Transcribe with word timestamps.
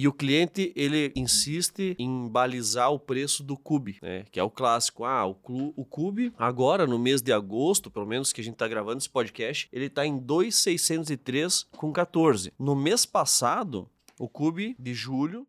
E 0.00 0.06
o 0.06 0.12
cliente, 0.12 0.72
ele 0.76 1.12
insiste 1.16 1.96
em 1.98 2.28
balizar 2.28 2.92
o 2.92 3.00
preço 3.00 3.42
do 3.42 3.56
cube, 3.56 3.98
né? 4.00 4.24
Que 4.30 4.38
é 4.38 4.42
o 4.44 4.48
clássico. 4.48 5.04
Ah, 5.04 5.26
o, 5.26 5.34
clu, 5.34 5.74
o 5.74 5.84
cube, 5.84 6.32
agora 6.38 6.86
no 6.86 7.00
mês 7.00 7.20
de 7.20 7.32
agosto, 7.32 7.90
pelo 7.90 8.06
menos 8.06 8.32
que 8.32 8.40
a 8.40 8.44
gente 8.44 8.54
tá 8.54 8.68
gravando 8.68 8.98
esse 8.98 9.10
podcast, 9.10 9.68
ele 9.72 9.90
tá 9.90 10.06
em 10.06 10.16
2,603 10.16 11.66
com 11.76 11.92
14. 11.92 12.52
No 12.56 12.76
mês 12.76 13.04
passado, 13.04 13.90
o 14.20 14.28
cube 14.28 14.76
de 14.78 14.94
julho... 14.94 15.44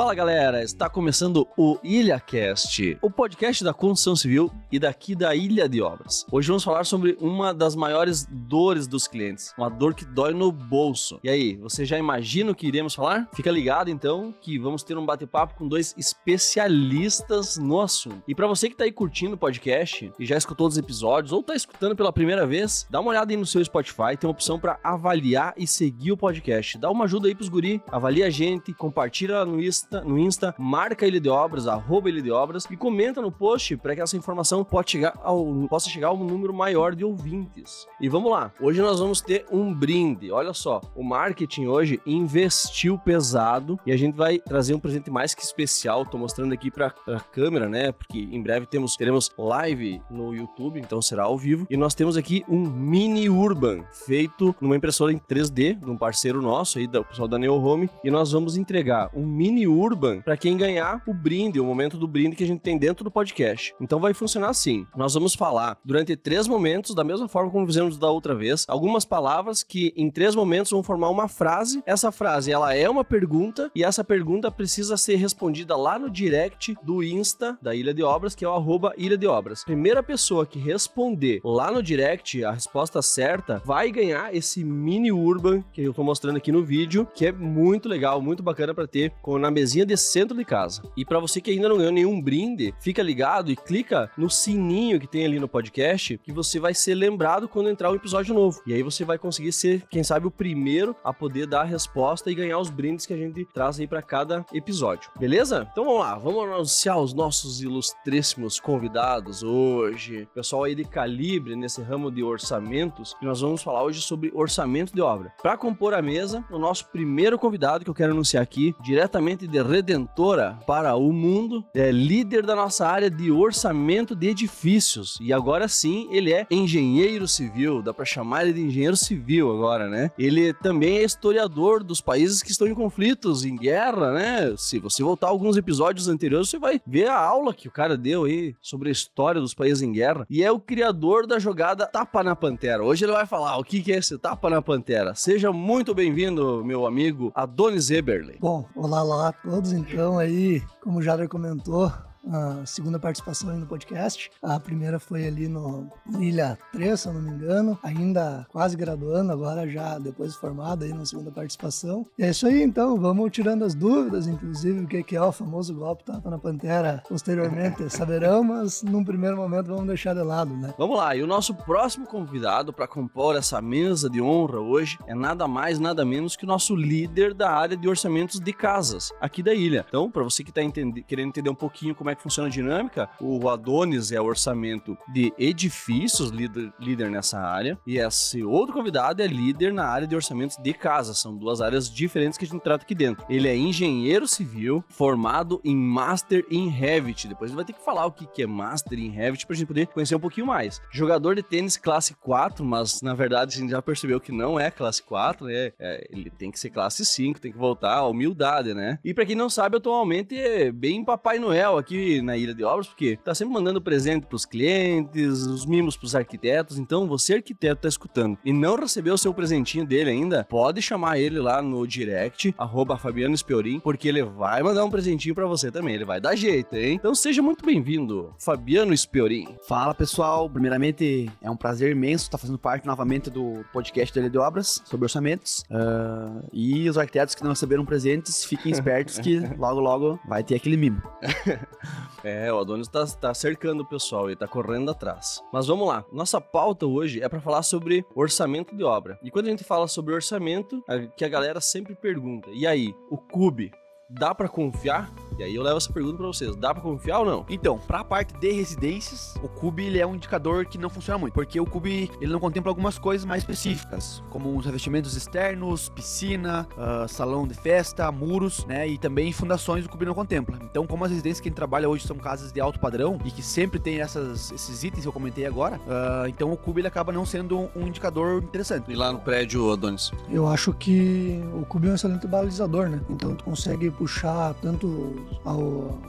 Fala 0.00 0.14
galera, 0.14 0.62
está 0.62 0.88
começando 0.88 1.46
o 1.58 1.78
IlhaCast, 1.84 2.96
o 3.02 3.10
podcast 3.10 3.62
da 3.62 3.74
construção 3.74 4.16
civil 4.16 4.50
e 4.72 4.78
daqui 4.78 5.14
da 5.14 5.34
Ilha 5.34 5.68
de 5.68 5.82
Obras. 5.82 6.24
Hoje 6.32 6.48
vamos 6.48 6.64
falar 6.64 6.84
sobre 6.84 7.18
uma 7.20 7.52
das 7.52 7.76
maiores 7.76 8.26
dores 8.30 8.86
dos 8.86 9.06
clientes, 9.06 9.52
uma 9.58 9.68
dor 9.68 9.92
que 9.92 10.06
dói 10.06 10.32
no 10.32 10.50
bolso. 10.50 11.20
E 11.22 11.28
aí, 11.28 11.54
você 11.56 11.84
já 11.84 11.98
imagina 11.98 12.50
o 12.50 12.54
que 12.54 12.66
iremos 12.66 12.94
falar? 12.94 13.28
Fica 13.34 13.50
ligado 13.50 13.90
então 13.90 14.34
que 14.40 14.58
vamos 14.58 14.82
ter 14.82 14.96
um 14.96 15.04
bate-papo 15.04 15.54
com 15.54 15.68
dois 15.68 15.94
especialistas 15.98 17.58
no 17.58 17.78
assunto. 17.78 18.22
E 18.26 18.34
para 18.34 18.46
você 18.46 18.68
que 18.68 18.74
está 18.74 18.84
aí 18.84 18.92
curtindo 18.92 19.34
o 19.34 19.38
podcast 19.38 20.10
e 20.18 20.24
já 20.24 20.38
escutou 20.38 20.66
os 20.66 20.78
episódios 20.78 21.30
ou 21.30 21.40
está 21.40 21.54
escutando 21.54 21.94
pela 21.94 22.10
primeira 22.10 22.46
vez, 22.46 22.86
dá 22.88 23.00
uma 23.00 23.10
olhada 23.10 23.30
aí 23.34 23.36
no 23.36 23.44
seu 23.44 23.62
Spotify, 23.62 24.16
tem 24.18 24.26
uma 24.26 24.32
opção 24.32 24.58
para 24.58 24.80
avaliar 24.82 25.52
e 25.58 25.66
seguir 25.66 26.12
o 26.12 26.16
podcast. 26.16 26.78
Dá 26.78 26.90
uma 26.90 27.04
ajuda 27.04 27.28
aí 27.28 27.34
pros 27.34 27.50
guri, 27.50 27.82
avalia 27.88 28.28
a 28.28 28.30
gente, 28.30 28.72
compartilha 28.72 29.44
no 29.44 29.62
Insta 29.62 29.89
Insta, 29.90 30.00
no 30.02 30.18
Insta, 30.18 30.54
marca 30.56 31.04
Ilha 31.04 31.20
de 31.20 31.28
Obras, 31.28 31.66
arroba 31.66 32.08
Ilha 32.08 32.22
de 32.22 32.30
Obras 32.30 32.64
e 32.70 32.76
comenta 32.76 33.20
no 33.20 33.32
post 33.32 33.76
para 33.76 33.94
que 33.94 34.00
essa 34.00 34.16
informação 34.16 34.64
chegar 34.86 35.18
ao, 35.22 35.44
possa 35.68 35.90
chegar 35.90 36.08
a 36.08 36.12
um 36.12 36.24
número 36.24 36.54
maior 36.54 36.94
de 36.94 37.04
ouvintes. 37.04 37.88
E 38.00 38.08
vamos 38.08 38.30
lá, 38.30 38.52
hoje 38.60 38.80
nós 38.80 39.00
vamos 39.00 39.20
ter 39.20 39.44
um 39.50 39.74
brinde. 39.74 40.30
Olha 40.30 40.52
só, 40.52 40.80
o 40.94 41.02
marketing 41.02 41.66
hoje 41.66 42.00
investiu 42.06 42.98
pesado 42.98 43.80
e 43.84 43.90
a 43.90 43.96
gente 43.96 44.14
vai 44.14 44.38
trazer 44.38 44.74
um 44.74 44.78
presente 44.78 45.10
mais 45.10 45.34
que 45.34 45.42
especial. 45.42 46.06
Tô 46.06 46.16
mostrando 46.16 46.54
aqui 46.54 46.70
para 46.70 46.94
a 47.08 47.20
câmera, 47.20 47.68
né? 47.68 47.90
Porque 47.90 48.18
em 48.18 48.40
breve 48.40 48.66
temos 48.66 48.96
teremos 48.96 49.32
live 49.36 50.00
no 50.08 50.32
YouTube, 50.32 50.78
então 50.78 51.02
será 51.02 51.24
ao 51.24 51.36
vivo. 51.36 51.66
E 51.68 51.76
nós 51.76 51.94
temos 51.94 52.16
aqui 52.16 52.44
um 52.48 52.60
mini 52.60 53.28
Urban 53.28 53.82
feito 54.06 54.54
numa 54.60 54.76
impressora 54.76 55.12
em 55.12 55.18
3D 55.18 55.80
de 55.80 55.90
um 55.90 55.96
parceiro 55.96 56.40
nosso 56.40 56.78
aí, 56.78 56.86
do 56.86 57.04
pessoal 57.04 57.26
da 57.26 57.38
Neo 57.38 57.54
Home, 57.54 57.90
e 58.04 58.10
nós 58.10 58.30
vamos 58.30 58.56
entregar 58.56 59.10
um 59.14 59.26
mini 59.26 59.66
Urban 59.66 59.79
para 60.22 60.36
quem 60.36 60.58
ganhar 60.58 61.02
o 61.06 61.14
brinde, 61.14 61.58
o 61.58 61.64
momento 61.64 61.96
do 61.96 62.06
brinde 62.06 62.36
que 62.36 62.44
a 62.44 62.46
gente 62.46 62.60
tem 62.60 62.76
dentro 62.76 63.02
do 63.02 63.10
podcast. 63.10 63.74
Então 63.80 63.98
vai 63.98 64.12
funcionar 64.12 64.50
assim. 64.50 64.86
Nós 64.94 65.14
vamos 65.14 65.34
falar 65.34 65.78
durante 65.82 66.14
três 66.16 66.46
momentos, 66.46 66.94
da 66.94 67.02
mesma 67.02 67.26
forma 67.28 67.50
como 67.50 67.66
fizemos 67.66 67.96
da 67.96 68.10
outra 68.10 68.34
vez, 68.34 68.66
algumas 68.68 69.06
palavras 69.06 69.62
que 69.62 69.92
em 69.96 70.10
três 70.10 70.34
momentos 70.34 70.70
vão 70.70 70.82
formar 70.82 71.08
uma 71.08 71.28
frase. 71.28 71.82
Essa 71.86 72.12
frase 72.12 72.52
ela 72.52 72.74
é 72.74 72.90
uma 72.90 73.02
pergunta 73.02 73.70
e 73.74 73.82
essa 73.82 74.04
pergunta 74.04 74.50
precisa 74.50 74.98
ser 74.98 75.16
respondida 75.16 75.74
lá 75.76 75.98
no 75.98 76.10
direct 76.10 76.76
do 76.82 77.02
Insta 77.02 77.58
da 77.62 77.74
Ilha 77.74 77.94
de 77.94 78.02
Obras, 78.02 78.34
que 78.34 78.44
é 78.44 78.48
o 78.48 78.52
arroba 78.52 78.92
Ilha 78.98 79.16
de 79.16 79.26
Obras. 79.26 79.64
Primeira 79.64 80.02
pessoa 80.02 80.44
que 80.44 80.58
responder 80.58 81.40
lá 81.42 81.70
no 81.70 81.82
direct 81.82 82.44
a 82.44 82.52
resposta 82.52 83.00
certa 83.00 83.62
vai 83.64 83.90
ganhar 83.90 84.34
esse 84.34 84.62
mini 84.62 85.10
Urban 85.10 85.64
que 85.72 85.82
eu 85.82 85.94
tô 85.94 86.04
mostrando 86.04 86.36
aqui 86.36 86.52
no 86.52 86.62
vídeo, 86.62 87.08
que 87.14 87.24
é 87.24 87.32
muito 87.32 87.88
legal, 87.88 88.20
muito 88.20 88.42
bacana 88.42 88.74
para 88.74 88.86
ter 88.86 89.12
na 89.40 89.50
de 89.78 89.96
centro 89.96 90.36
de 90.36 90.44
casa. 90.44 90.82
E 90.96 91.04
para 91.04 91.18
você 91.18 91.40
que 91.40 91.50
ainda 91.50 91.68
não 91.68 91.78
ganhou 91.78 91.92
nenhum 91.92 92.20
brinde, 92.20 92.74
fica 92.80 93.02
ligado 93.02 93.50
e 93.50 93.56
clica 93.56 94.10
no 94.16 94.28
sininho 94.28 94.98
que 94.98 95.06
tem 95.06 95.24
ali 95.24 95.38
no 95.38 95.48
podcast, 95.48 96.18
que 96.18 96.32
você 96.32 96.58
vai 96.58 96.74
ser 96.74 96.94
lembrado 96.94 97.48
quando 97.48 97.70
entrar 97.70 97.90
um 97.90 97.94
episódio 97.94 98.34
novo. 98.34 98.60
E 98.66 98.74
aí 98.74 98.82
você 98.82 99.04
vai 99.04 99.18
conseguir 99.18 99.52
ser, 99.52 99.84
quem 99.88 100.02
sabe, 100.02 100.26
o 100.26 100.30
primeiro 100.30 100.94
a 101.04 101.12
poder 101.12 101.46
dar 101.46 101.62
a 101.62 101.64
resposta 101.64 102.30
e 102.30 102.34
ganhar 102.34 102.58
os 102.58 102.70
brindes 102.70 103.06
que 103.06 103.12
a 103.12 103.16
gente 103.16 103.44
traz 103.46 103.78
aí 103.78 103.86
para 103.86 104.02
cada 104.02 104.44
episódio. 104.52 105.10
Beleza? 105.18 105.68
Então 105.70 105.84
vamos 105.84 106.00
lá, 106.00 106.18
vamos 106.18 106.44
anunciar 106.44 106.98
os 106.98 107.14
nossos 107.14 107.60
ilustríssimos 107.60 108.58
convidados 108.58 109.42
hoje. 109.42 110.28
Pessoal 110.34 110.64
aí 110.64 110.74
de 110.74 110.84
calibre 110.84 111.56
nesse 111.56 111.80
ramo 111.82 112.10
de 112.10 112.22
orçamentos, 112.22 113.14
e 113.20 113.24
nós 113.24 113.40
vamos 113.40 113.62
falar 113.62 113.82
hoje 113.82 114.00
sobre 114.00 114.30
orçamento 114.34 114.94
de 114.94 115.00
obra. 115.00 115.32
Para 115.42 115.56
compor 115.56 115.94
a 115.94 116.02
mesa, 116.02 116.44
o 116.50 116.58
nosso 116.58 116.86
primeiro 116.86 117.38
convidado 117.38 117.84
que 117.84 117.90
eu 117.90 117.94
quero 117.94 118.12
anunciar 118.12 118.42
aqui, 118.42 118.74
diretamente 118.82 119.46
de 119.50 119.60
redentora 119.62 120.58
para 120.66 120.94
o 120.96 121.12
mundo, 121.12 121.64
é 121.74 121.90
líder 121.90 122.46
da 122.46 122.54
nossa 122.54 122.86
área 122.86 123.10
de 123.10 123.30
orçamento 123.30 124.14
de 124.14 124.28
edifícios. 124.28 125.18
E 125.20 125.32
agora 125.32 125.68
sim, 125.68 126.08
ele 126.10 126.32
é 126.32 126.46
engenheiro 126.50 127.26
civil, 127.26 127.82
dá 127.82 127.92
para 127.92 128.04
chamar 128.04 128.44
ele 128.44 128.54
de 128.54 128.62
engenheiro 128.62 128.96
civil 128.96 129.50
agora, 129.50 129.88
né? 129.88 130.10
Ele 130.18 130.52
também 130.54 130.98
é 130.98 131.02
historiador 131.02 131.82
dos 131.82 132.00
países 132.00 132.42
que 132.42 132.50
estão 132.50 132.66
em 132.66 132.74
conflitos, 132.74 133.44
em 133.44 133.56
guerra, 133.56 134.12
né? 134.12 134.54
Se 134.56 134.78
você 134.78 135.02
voltar 135.02 135.28
alguns 135.28 135.56
episódios 135.56 136.08
anteriores, 136.08 136.48
você 136.48 136.58
vai 136.58 136.80
ver 136.86 137.08
a 137.08 137.18
aula 137.18 137.52
que 137.52 137.68
o 137.68 137.72
cara 137.72 137.96
deu 137.96 138.24
aí 138.24 138.54
sobre 138.60 138.88
a 138.88 138.92
história 138.92 139.40
dos 139.40 139.54
países 139.54 139.82
em 139.82 139.92
guerra. 139.92 140.26
E 140.30 140.42
é 140.42 140.50
o 140.50 140.60
criador 140.60 141.26
da 141.26 141.38
jogada 141.38 141.86
Tapa 141.86 142.22
na 142.22 142.36
Pantera. 142.36 142.84
Hoje 142.84 143.04
ele 143.04 143.12
vai 143.12 143.26
falar 143.26 143.58
o 143.58 143.64
que 143.64 143.92
é 143.92 143.96
esse 143.96 144.16
Tapa 144.18 144.48
na 144.48 144.62
Pantera. 144.62 145.14
Seja 145.14 145.52
muito 145.52 145.94
bem-vindo, 145.94 146.64
meu 146.64 146.86
amigo 146.86 147.32
Adonis 147.34 147.90
Eberle. 147.90 148.36
Bom, 148.40 148.66
olá 148.74 149.02
lá 149.02 149.28
a 149.28 149.39
todos 149.42 149.72
então 149.72 150.18
aí, 150.18 150.62
como 150.80 150.98
o 150.98 151.02
Jader 151.02 151.28
comentou, 151.28 151.92
a 152.28 152.64
segunda 152.66 152.98
participação 152.98 153.56
no 153.56 153.66
podcast. 153.66 154.30
A 154.42 154.58
primeira 154.58 154.98
foi 154.98 155.26
ali 155.26 155.48
no, 155.48 155.90
Ilha 156.18 156.58
3, 156.72 156.98
se 156.98 157.08
eu 157.08 157.14
não 157.14 157.22
me 157.22 157.30
engano, 157.30 157.78
ainda 157.82 158.46
quase 158.50 158.76
graduando, 158.76 159.32
agora 159.32 159.68
já 159.68 159.98
depois 159.98 160.34
formado 160.34 160.84
aí 160.84 160.92
na 160.92 161.04
segunda 161.04 161.30
participação. 161.30 162.06
E 162.18 162.22
é 162.22 162.30
isso 162.30 162.46
aí, 162.46 162.62
então, 162.62 162.98
vamos 162.98 163.30
tirando 163.30 163.64
as 163.64 163.74
dúvidas, 163.74 164.26
inclusive 164.26 164.84
o 164.84 164.86
que 164.86 165.16
é 165.16 165.22
o 165.22 165.32
famoso 165.32 165.74
golpe 165.74 166.04
tapa 166.04 166.30
na 166.30 166.38
pantera, 166.38 167.02
posteriormente 167.08 167.88
saberão, 167.90 168.42
mas 168.44 168.82
num 168.82 169.04
primeiro 169.04 169.36
momento 169.36 169.66
vamos 169.66 169.86
deixar 169.86 170.14
de 170.14 170.22
lado, 170.22 170.54
né? 170.56 170.74
Vamos 170.76 170.96
lá, 170.96 171.14
e 171.16 171.22
o 171.22 171.26
nosso 171.26 171.54
próximo 171.54 172.06
convidado 172.06 172.72
para 172.72 172.86
compor 172.86 173.36
essa 173.36 173.60
mesa 173.60 174.08
de 174.08 174.20
honra 174.20 174.58
hoje 174.60 174.98
é 175.06 175.14
nada 175.14 175.46
mais, 175.48 175.78
nada 175.78 176.04
menos 176.04 176.36
que 176.36 176.44
o 176.44 176.48
nosso 176.48 176.74
líder 176.74 177.34
da 177.34 177.50
área 177.50 177.76
de 177.76 177.88
orçamentos 177.88 178.40
de 178.40 178.52
casas 178.52 179.12
aqui 179.20 179.42
da 179.42 179.54
ilha. 179.54 179.84
Então, 179.88 180.10
para 180.10 180.22
você 180.22 180.44
que 180.44 180.50
está 180.50 180.60
querendo 181.06 181.28
entender 181.28 181.50
um 181.50 181.54
pouquinho 181.54 181.94
como 181.94 182.09
é 182.10 182.14
que 182.14 182.22
funciona 182.22 182.48
a 182.48 182.50
dinâmica, 182.50 183.08
o 183.20 183.48
Adonis 183.48 184.12
é 184.12 184.20
orçamento 184.20 184.96
de 185.12 185.32
edifícios, 185.38 186.30
líder, 186.30 186.72
líder 186.78 187.10
nessa 187.10 187.38
área, 187.38 187.78
e 187.86 187.98
esse 187.98 188.42
outro 188.42 188.74
convidado 188.74 189.22
é 189.22 189.26
líder 189.26 189.72
na 189.72 189.84
área 189.84 190.06
de 190.06 190.14
orçamentos 190.14 190.56
de 190.56 190.72
casa. 190.72 191.14
São 191.14 191.36
duas 191.36 191.60
áreas 191.60 191.90
diferentes 191.92 192.38
que 192.38 192.44
a 192.44 192.48
gente 192.48 192.62
trata 192.62 192.84
aqui 192.84 192.94
dentro. 192.94 193.24
Ele 193.28 193.48
é 193.48 193.56
engenheiro 193.56 194.26
civil, 194.26 194.84
formado 194.88 195.60
em 195.64 195.76
Master 195.76 196.44
in 196.50 196.68
Revit. 196.68 197.28
Depois 197.28 197.50
ele 197.50 197.56
vai 197.56 197.64
ter 197.64 197.72
que 197.72 197.84
falar 197.84 198.06
o 198.06 198.12
que 198.12 198.42
é 198.42 198.46
Master 198.46 198.98
in 198.98 199.10
Revit 199.10 199.46
pra 199.46 199.56
gente 199.56 199.66
poder 199.66 199.86
conhecer 199.86 200.14
um 200.14 200.20
pouquinho 200.20 200.46
mais. 200.46 200.80
Jogador 200.90 201.34
de 201.34 201.42
tênis 201.42 201.76
classe 201.76 202.14
4, 202.14 202.64
mas 202.64 203.02
na 203.02 203.14
verdade 203.14 203.54
a 203.54 203.60
gente 203.60 203.70
já 203.70 203.82
percebeu 203.82 204.20
que 204.20 204.32
não 204.32 204.58
é 204.58 204.70
classe 204.70 205.02
4, 205.02 205.46
né? 205.46 205.72
É, 205.78 206.08
ele 206.10 206.30
tem 206.30 206.50
que 206.50 206.58
ser 206.58 206.70
classe 206.70 207.04
5, 207.04 207.40
tem 207.40 207.52
que 207.52 207.58
voltar 207.58 207.96
à 207.96 208.06
humildade, 208.06 208.74
né? 208.74 208.98
E 209.04 209.12
para 209.12 209.26
quem 209.26 209.36
não 209.36 209.50
sabe, 209.50 209.76
atualmente 209.76 210.36
é 210.36 210.70
bem 210.70 211.04
Papai 211.04 211.38
Noel 211.38 211.78
aqui 211.78 211.96
na 212.22 212.36
Ilha 212.36 212.54
de 212.54 212.64
Obras, 212.64 212.86
porque 212.86 213.16
tá 213.16 213.34
sempre 213.34 213.54
mandando 213.54 213.80
presente 213.80 214.26
pros 214.26 214.44
clientes, 214.44 215.46
os 215.46 215.66
mimos 215.66 215.96
pros 215.96 216.14
arquitetos. 216.14 216.78
Então, 216.78 217.06
você, 217.06 217.34
arquiteto, 217.34 217.82
tá 217.82 217.88
escutando 217.88 218.38
e 218.44 218.52
não 218.52 218.76
recebeu 218.76 219.14
o 219.14 219.18
seu 219.18 219.32
presentinho 219.32 219.86
dele 219.86 220.10
ainda, 220.10 220.44
pode 220.44 220.82
chamar 220.82 221.18
ele 221.18 221.38
lá 221.38 221.62
no 221.62 221.86
direct, 221.86 222.54
arroba 222.58 222.96
Fabiano 222.96 223.34
Espiorim, 223.34 223.80
porque 223.80 224.08
ele 224.08 224.22
vai 224.22 224.62
mandar 224.62 224.84
um 224.84 224.90
presentinho 224.90 225.34
para 225.34 225.46
você 225.46 225.70
também. 225.70 225.94
Ele 225.94 226.04
vai 226.04 226.20
dar 226.20 226.36
jeito, 226.36 226.74
hein? 226.76 226.94
Então, 226.94 227.14
seja 227.14 227.42
muito 227.42 227.64
bem-vindo, 227.64 228.34
Fabiano 228.38 228.92
Espiorim. 228.92 229.48
Fala, 229.66 229.94
pessoal. 229.94 230.48
Primeiramente, 230.48 231.30
é 231.40 231.50
um 231.50 231.56
prazer 231.56 231.92
imenso 231.92 232.24
estar 232.24 232.38
fazendo 232.38 232.58
parte 232.58 232.86
novamente 232.86 233.30
do 233.30 233.64
podcast 233.72 234.14
da 234.14 234.20
Ilha 234.22 234.30
de 234.30 234.38
Obras 234.38 234.82
sobre 234.84 235.04
orçamentos. 235.04 235.64
Uh, 235.70 236.44
e 236.52 236.88
os 236.88 236.98
arquitetos 236.98 237.34
que 237.34 237.42
não 237.42 237.50
receberam 237.50 237.84
presentes, 237.84 238.44
fiquem 238.44 238.72
espertos 238.72 239.18
que 239.18 239.38
logo, 239.56 239.80
logo 239.80 240.20
vai 240.26 240.42
ter 240.42 240.56
aquele 240.56 240.76
mimo. 240.76 241.02
É, 242.22 242.52
o 242.52 242.58
Adonis 242.58 242.88
tá, 242.88 243.06
tá 243.06 243.32
cercando 243.32 243.82
o 243.82 243.86
pessoal, 243.86 244.28
ele 244.28 244.36
tá 244.36 244.46
correndo 244.46 244.90
atrás. 244.90 245.42
Mas 245.52 245.66
vamos 245.66 245.88
lá, 245.88 246.04
nossa 246.12 246.40
pauta 246.40 246.86
hoje 246.86 247.22
é 247.22 247.28
para 247.28 247.40
falar 247.40 247.62
sobre 247.62 248.04
orçamento 248.14 248.76
de 248.76 248.84
obra. 248.84 249.18
E 249.22 249.30
quando 249.30 249.46
a 249.46 249.50
gente 249.50 249.64
fala 249.64 249.88
sobre 249.88 250.14
orçamento, 250.14 250.82
é 250.88 251.06
que 251.06 251.24
a 251.24 251.28
galera 251.28 251.60
sempre 251.60 251.94
pergunta, 251.94 252.50
e 252.52 252.66
aí, 252.66 252.94
o 253.10 253.16
CUBE, 253.16 253.72
dá 254.10 254.34
para 254.34 254.48
confiar? 254.48 255.10
E 255.38 255.42
aí 255.42 255.54
eu 255.54 255.62
levo 255.62 255.78
essa 255.78 255.90
pergunta 255.90 256.18
pra 256.18 256.26
vocês. 256.26 256.54
Dá 256.54 256.74
pra 256.74 256.82
confiar 256.82 257.20
ou 257.20 257.24
não? 257.24 257.46
Então, 257.48 257.78
para 257.78 258.00
a 258.00 258.04
parte 258.04 258.34
de 258.34 258.52
residências, 258.52 259.34
o 259.42 259.48
CUB 259.48 259.82
ele 259.82 259.98
é 259.98 260.06
um 260.06 260.14
indicador 260.14 260.66
que 260.66 260.76
não 260.76 260.90
funciona 260.90 261.16
muito, 261.16 261.32
porque 261.32 261.58
o 261.58 261.64
CUB 261.64 262.10
ele 262.20 262.30
não 262.30 262.38
contempla 262.40 262.70
algumas 262.70 262.98
coisas 262.98 263.24
mais 263.24 263.42
específicas, 263.42 264.22
como 264.28 264.54
os 264.54 264.66
revestimentos 264.66 265.16
externos, 265.16 265.88
piscina, 265.88 266.68
uh, 266.76 267.08
salão 267.08 267.46
de 267.46 267.54
festa, 267.54 268.12
muros, 268.12 268.66
né, 268.66 268.86
e 268.86 268.98
também 268.98 269.32
fundações 269.32 269.86
o 269.86 269.88
CUB 269.88 270.04
não 270.04 270.12
contempla. 270.12 270.58
Então, 270.62 270.86
como 270.86 271.04
as 271.04 271.10
residências 271.10 271.40
que 271.40 271.48
a 271.48 271.50
gente 271.50 271.56
trabalha 271.56 271.88
hoje 271.88 272.06
são 272.06 272.16
casas 272.18 272.52
de 272.52 272.60
alto 272.60 272.78
padrão 272.78 273.18
e 273.24 273.30
que 273.30 273.42
sempre 273.42 273.78
tem 273.78 274.00
essas, 274.00 274.52
esses 274.52 274.84
itens 274.84 275.04
que 275.04 275.08
eu 275.08 275.12
comentei 275.12 275.46
agora, 275.46 275.76
uh, 275.76 276.28
então 276.28 276.52
o 276.52 276.56
CUB 276.56 276.80
ele 276.80 276.88
acaba 276.88 277.12
não 277.12 277.24
sendo 277.24 277.70
um 277.74 277.86
indicador 277.86 278.42
interessante. 278.42 278.90
E 278.90 278.94
lá 278.94 279.10
no 279.10 279.20
prédio, 279.20 279.72
Adonis? 279.72 280.12
Eu 280.30 280.46
acho 280.46 280.74
que 280.74 281.42
o 281.54 281.64
CUB 281.64 281.88
é 281.88 281.90
um 281.92 281.94
excelente 281.94 282.26
balizador, 282.26 282.90
né? 282.90 283.00
Então 283.08 283.34
tu 283.34 283.44
consegue 283.44 283.90
puxar 284.00 284.54
tanto 284.54 285.14
ao, 285.44 285.60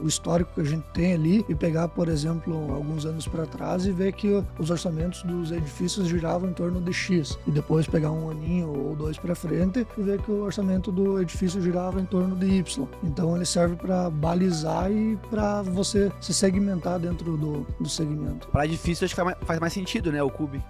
o 0.02 0.08
histórico 0.08 0.54
que 0.56 0.62
a 0.62 0.64
gente 0.64 0.86
tem 0.94 1.14
ali 1.14 1.46
e 1.50 1.54
pegar, 1.54 1.90
por 1.90 2.08
exemplo, 2.08 2.74
alguns 2.74 3.06
anos 3.06 3.28
para 3.28 3.46
trás 3.46 3.86
e 3.86 3.92
ver 3.92 4.14
que 4.14 4.42
os 4.58 4.70
orçamentos 4.70 5.24
dos 5.24 5.52
edifícios 5.52 6.08
giravam 6.08 6.50
em 6.50 6.54
torno 6.54 6.80
de 6.80 6.94
X 6.94 7.38
e 7.46 7.52
depois 7.52 7.86
pegar 7.86 8.12
um 8.12 8.32
aninho 8.32 8.70
ou 8.70 8.96
dois 8.96 9.18
para 9.18 9.36
frente 9.36 9.86
e 9.98 10.02
ver 10.02 10.22
que 10.22 10.32
o 10.32 10.44
orçamento 10.44 10.90
do 10.90 11.22
edifício 11.22 11.62
girava 11.62 12.00
em 12.00 12.06
torno 12.06 12.34
de 12.38 12.46
Y. 12.46 12.88
Então 13.04 13.36
ele 13.36 13.46
serve 13.46 13.76
para 13.76 14.10
balizar 14.10 14.90
e 14.90 15.18
para 15.30 15.62
você 15.62 16.10
se 16.22 16.34
segmentar 16.34 16.98
dentro 16.98 17.36
do, 17.36 17.68
do 17.78 17.90
segmento. 17.90 18.48
Para 18.48 18.66
edifício 18.66 19.04
acho 19.04 19.14
que 19.14 19.46
faz 19.46 19.60
mais, 19.60 19.74
sentido, 19.74 20.14
né, 20.14 20.24
o 20.24 20.30
CUB. 20.30 20.62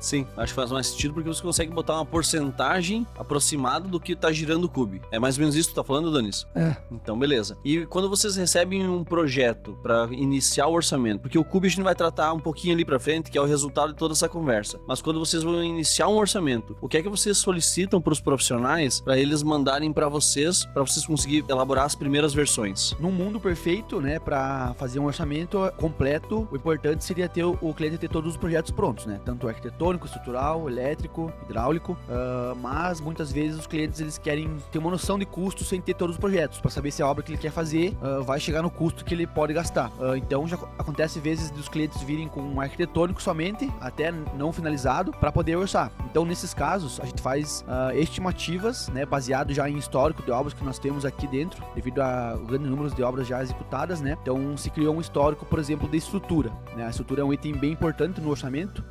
Sim, 0.00 0.26
acho 0.36 0.52
que 0.52 0.56
faz 0.56 0.72
mais 0.72 0.88
sentido 0.88 1.14
porque 1.14 1.28
você 1.28 1.42
consegue 1.42 1.70
botar 1.72 1.94
uma 1.94 2.06
porcentagem 2.06 3.06
aproximada 3.18 3.86
do 3.86 4.00
que 4.00 4.16
tá 4.16 4.32
girando 4.32 4.64
o 4.64 4.68
cube. 4.68 5.02
É 5.12 5.18
mais 5.18 5.36
ou 5.36 5.40
menos 5.40 5.54
isso 5.54 5.68
que 5.68 5.74
tu 5.74 5.76
tá 5.76 5.84
falando, 5.84 6.10
Danis? 6.10 6.46
É. 6.54 6.74
Então, 6.90 7.18
beleza. 7.18 7.56
E 7.64 7.84
quando 7.86 8.08
vocês 8.08 8.34
recebem 8.36 8.88
um 8.88 9.04
projeto 9.04 9.78
para 9.82 10.08
iniciar 10.10 10.66
o 10.66 10.72
orçamento, 10.72 11.20
porque 11.20 11.38
o 11.38 11.44
cube 11.44 11.66
a 11.66 11.70
gente 11.70 11.82
vai 11.82 11.94
tratar 11.94 12.32
um 12.32 12.40
pouquinho 12.40 12.74
ali 12.74 12.84
para 12.84 12.98
frente, 12.98 13.30
que 13.30 13.36
é 13.36 13.40
o 13.40 13.44
resultado 13.44 13.92
de 13.92 13.98
toda 13.98 14.14
essa 14.14 14.28
conversa. 14.28 14.80
Mas 14.88 15.02
quando 15.02 15.20
vocês 15.20 15.42
vão 15.42 15.62
iniciar 15.62 16.08
um 16.08 16.16
orçamento, 16.16 16.76
o 16.80 16.88
que 16.88 16.96
é 16.96 17.02
que 17.02 17.08
vocês 17.08 17.36
solicitam 17.36 18.00
para 18.00 18.12
os 18.12 18.20
profissionais 18.20 19.00
para 19.00 19.18
eles 19.18 19.42
mandarem 19.42 19.92
para 19.92 20.08
vocês, 20.08 20.64
para 20.64 20.82
vocês 20.82 21.04
conseguir 21.04 21.44
elaborar 21.48 21.84
as 21.84 21.94
primeiras 21.94 22.32
versões? 22.32 22.96
Num 22.98 23.12
mundo 23.12 23.38
perfeito, 23.38 24.00
né, 24.00 24.18
para 24.18 24.74
fazer 24.78 24.98
um 24.98 25.04
orçamento 25.04 25.58
completo, 25.76 26.48
o 26.50 26.56
importante 26.56 27.04
seria 27.04 27.28
ter 27.28 27.44
o, 27.44 27.58
o 27.60 27.74
cliente 27.74 27.98
ter 27.98 28.08
todos 28.08 28.30
os 28.30 28.36
projetos 28.36 28.70
prontos, 28.70 29.06
né? 29.06 29.20
Tanto 29.24 29.46
arquitetônico 29.46 29.89
mecânico, 29.90 30.06
estrutural, 30.06 30.68
elétrico, 30.68 31.32
hidráulico, 31.44 31.92
uh, 31.92 32.54
mas 32.56 33.00
muitas 33.00 33.32
vezes 33.32 33.58
os 33.58 33.66
clientes 33.66 34.00
eles 34.00 34.18
querem 34.18 34.56
ter 34.70 34.78
uma 34.78 34.90
noção 34.90 35.18
de 35.18 35.26
custo 35.26 35.64
sem 35.64 35.80
ter 35.80 35.94
todos 35.94 36.16
os 36.16 36.20
projetos, 36.20 36.60
para 36.60 36.70
saber 36.70 36.90
se 36.90 37.02
a 37.02 37.06
obra 37.06 37.22
que 37.22 37.32
ele 37.32 37.38
quer 37.38 37.50
fazer 37.50 37.96
uh, 38.02 38.22
vai 38.22 38.40
chegar 38.40 38.62
no 38.62 38.70
custo 38.70 39.04
que 39.04 39.14
ele 39.14 39.26
pode 39.26 39.52
gastar. 39.52 39.88
Uh, 39.98 40.16
então 40.16 40.46
já 40.46 40.56
acontece 40.78 41.20
vezes 41.20 41.50
dos 41.50 41.68
clientes 41.68 42.02
virem 42.02 42.28
com 42.28 42.40
um 42.40 42.60
arquitetônico 42.60 43.20
somente, 43.22 43.70
até 43.80 44.12
não 44.36 44.52
finalizado, 44.52 45.12
para 45.12 45.30
poder 45.32 45.56
orçar. 45.56 45.90
Então 46.10 46.24
nesses 46.24 46.54
casos 46.54 47.00
a 47.00 47.04
gente 47.04 47.22
faz 47.22 47.64
estimativas, 47.94 48.88
né, 48.88 49.04
baseado 49.04 49.52
já 49.52 49.68
em 49.68 49.76
histórico 49.76 50.22
de 50.22 50.30
obras 50.30 50.54
que 50.54 50.64
nós 50.64 50.78
temos 50.78 51.04
aqui 51.04 51.26
dentro, 51.26 51.62
devido 51.74 52.00
a 52.00 52.36
grandes 52.46 52.68
números 52.68 52.94
de 52.94 53.02
obras 53.02 53.26
já 53.26 53.42
executadas, 53.42 54.00
né. 54.00 54.16
Então 54.20 54.56
se 54.56 54.70
criou 54.70 54.94
um 54.94 55.00
histórico, 55.00 55.44
por 55.44 55.58
exemplo, 55.58 55.88
de 55.88 55.96
estrutura. 55.96 56.50
Né? 56.76 56.86
A 56.86 56.90
estrutura 56.90 57.22
é 57.22 57.24
um 57.24 57.32
item 57.32 57.52
bem 57.52 57.72
importante 57.72 58.20
no 58.20 58.30
orçamento 58.30 58.84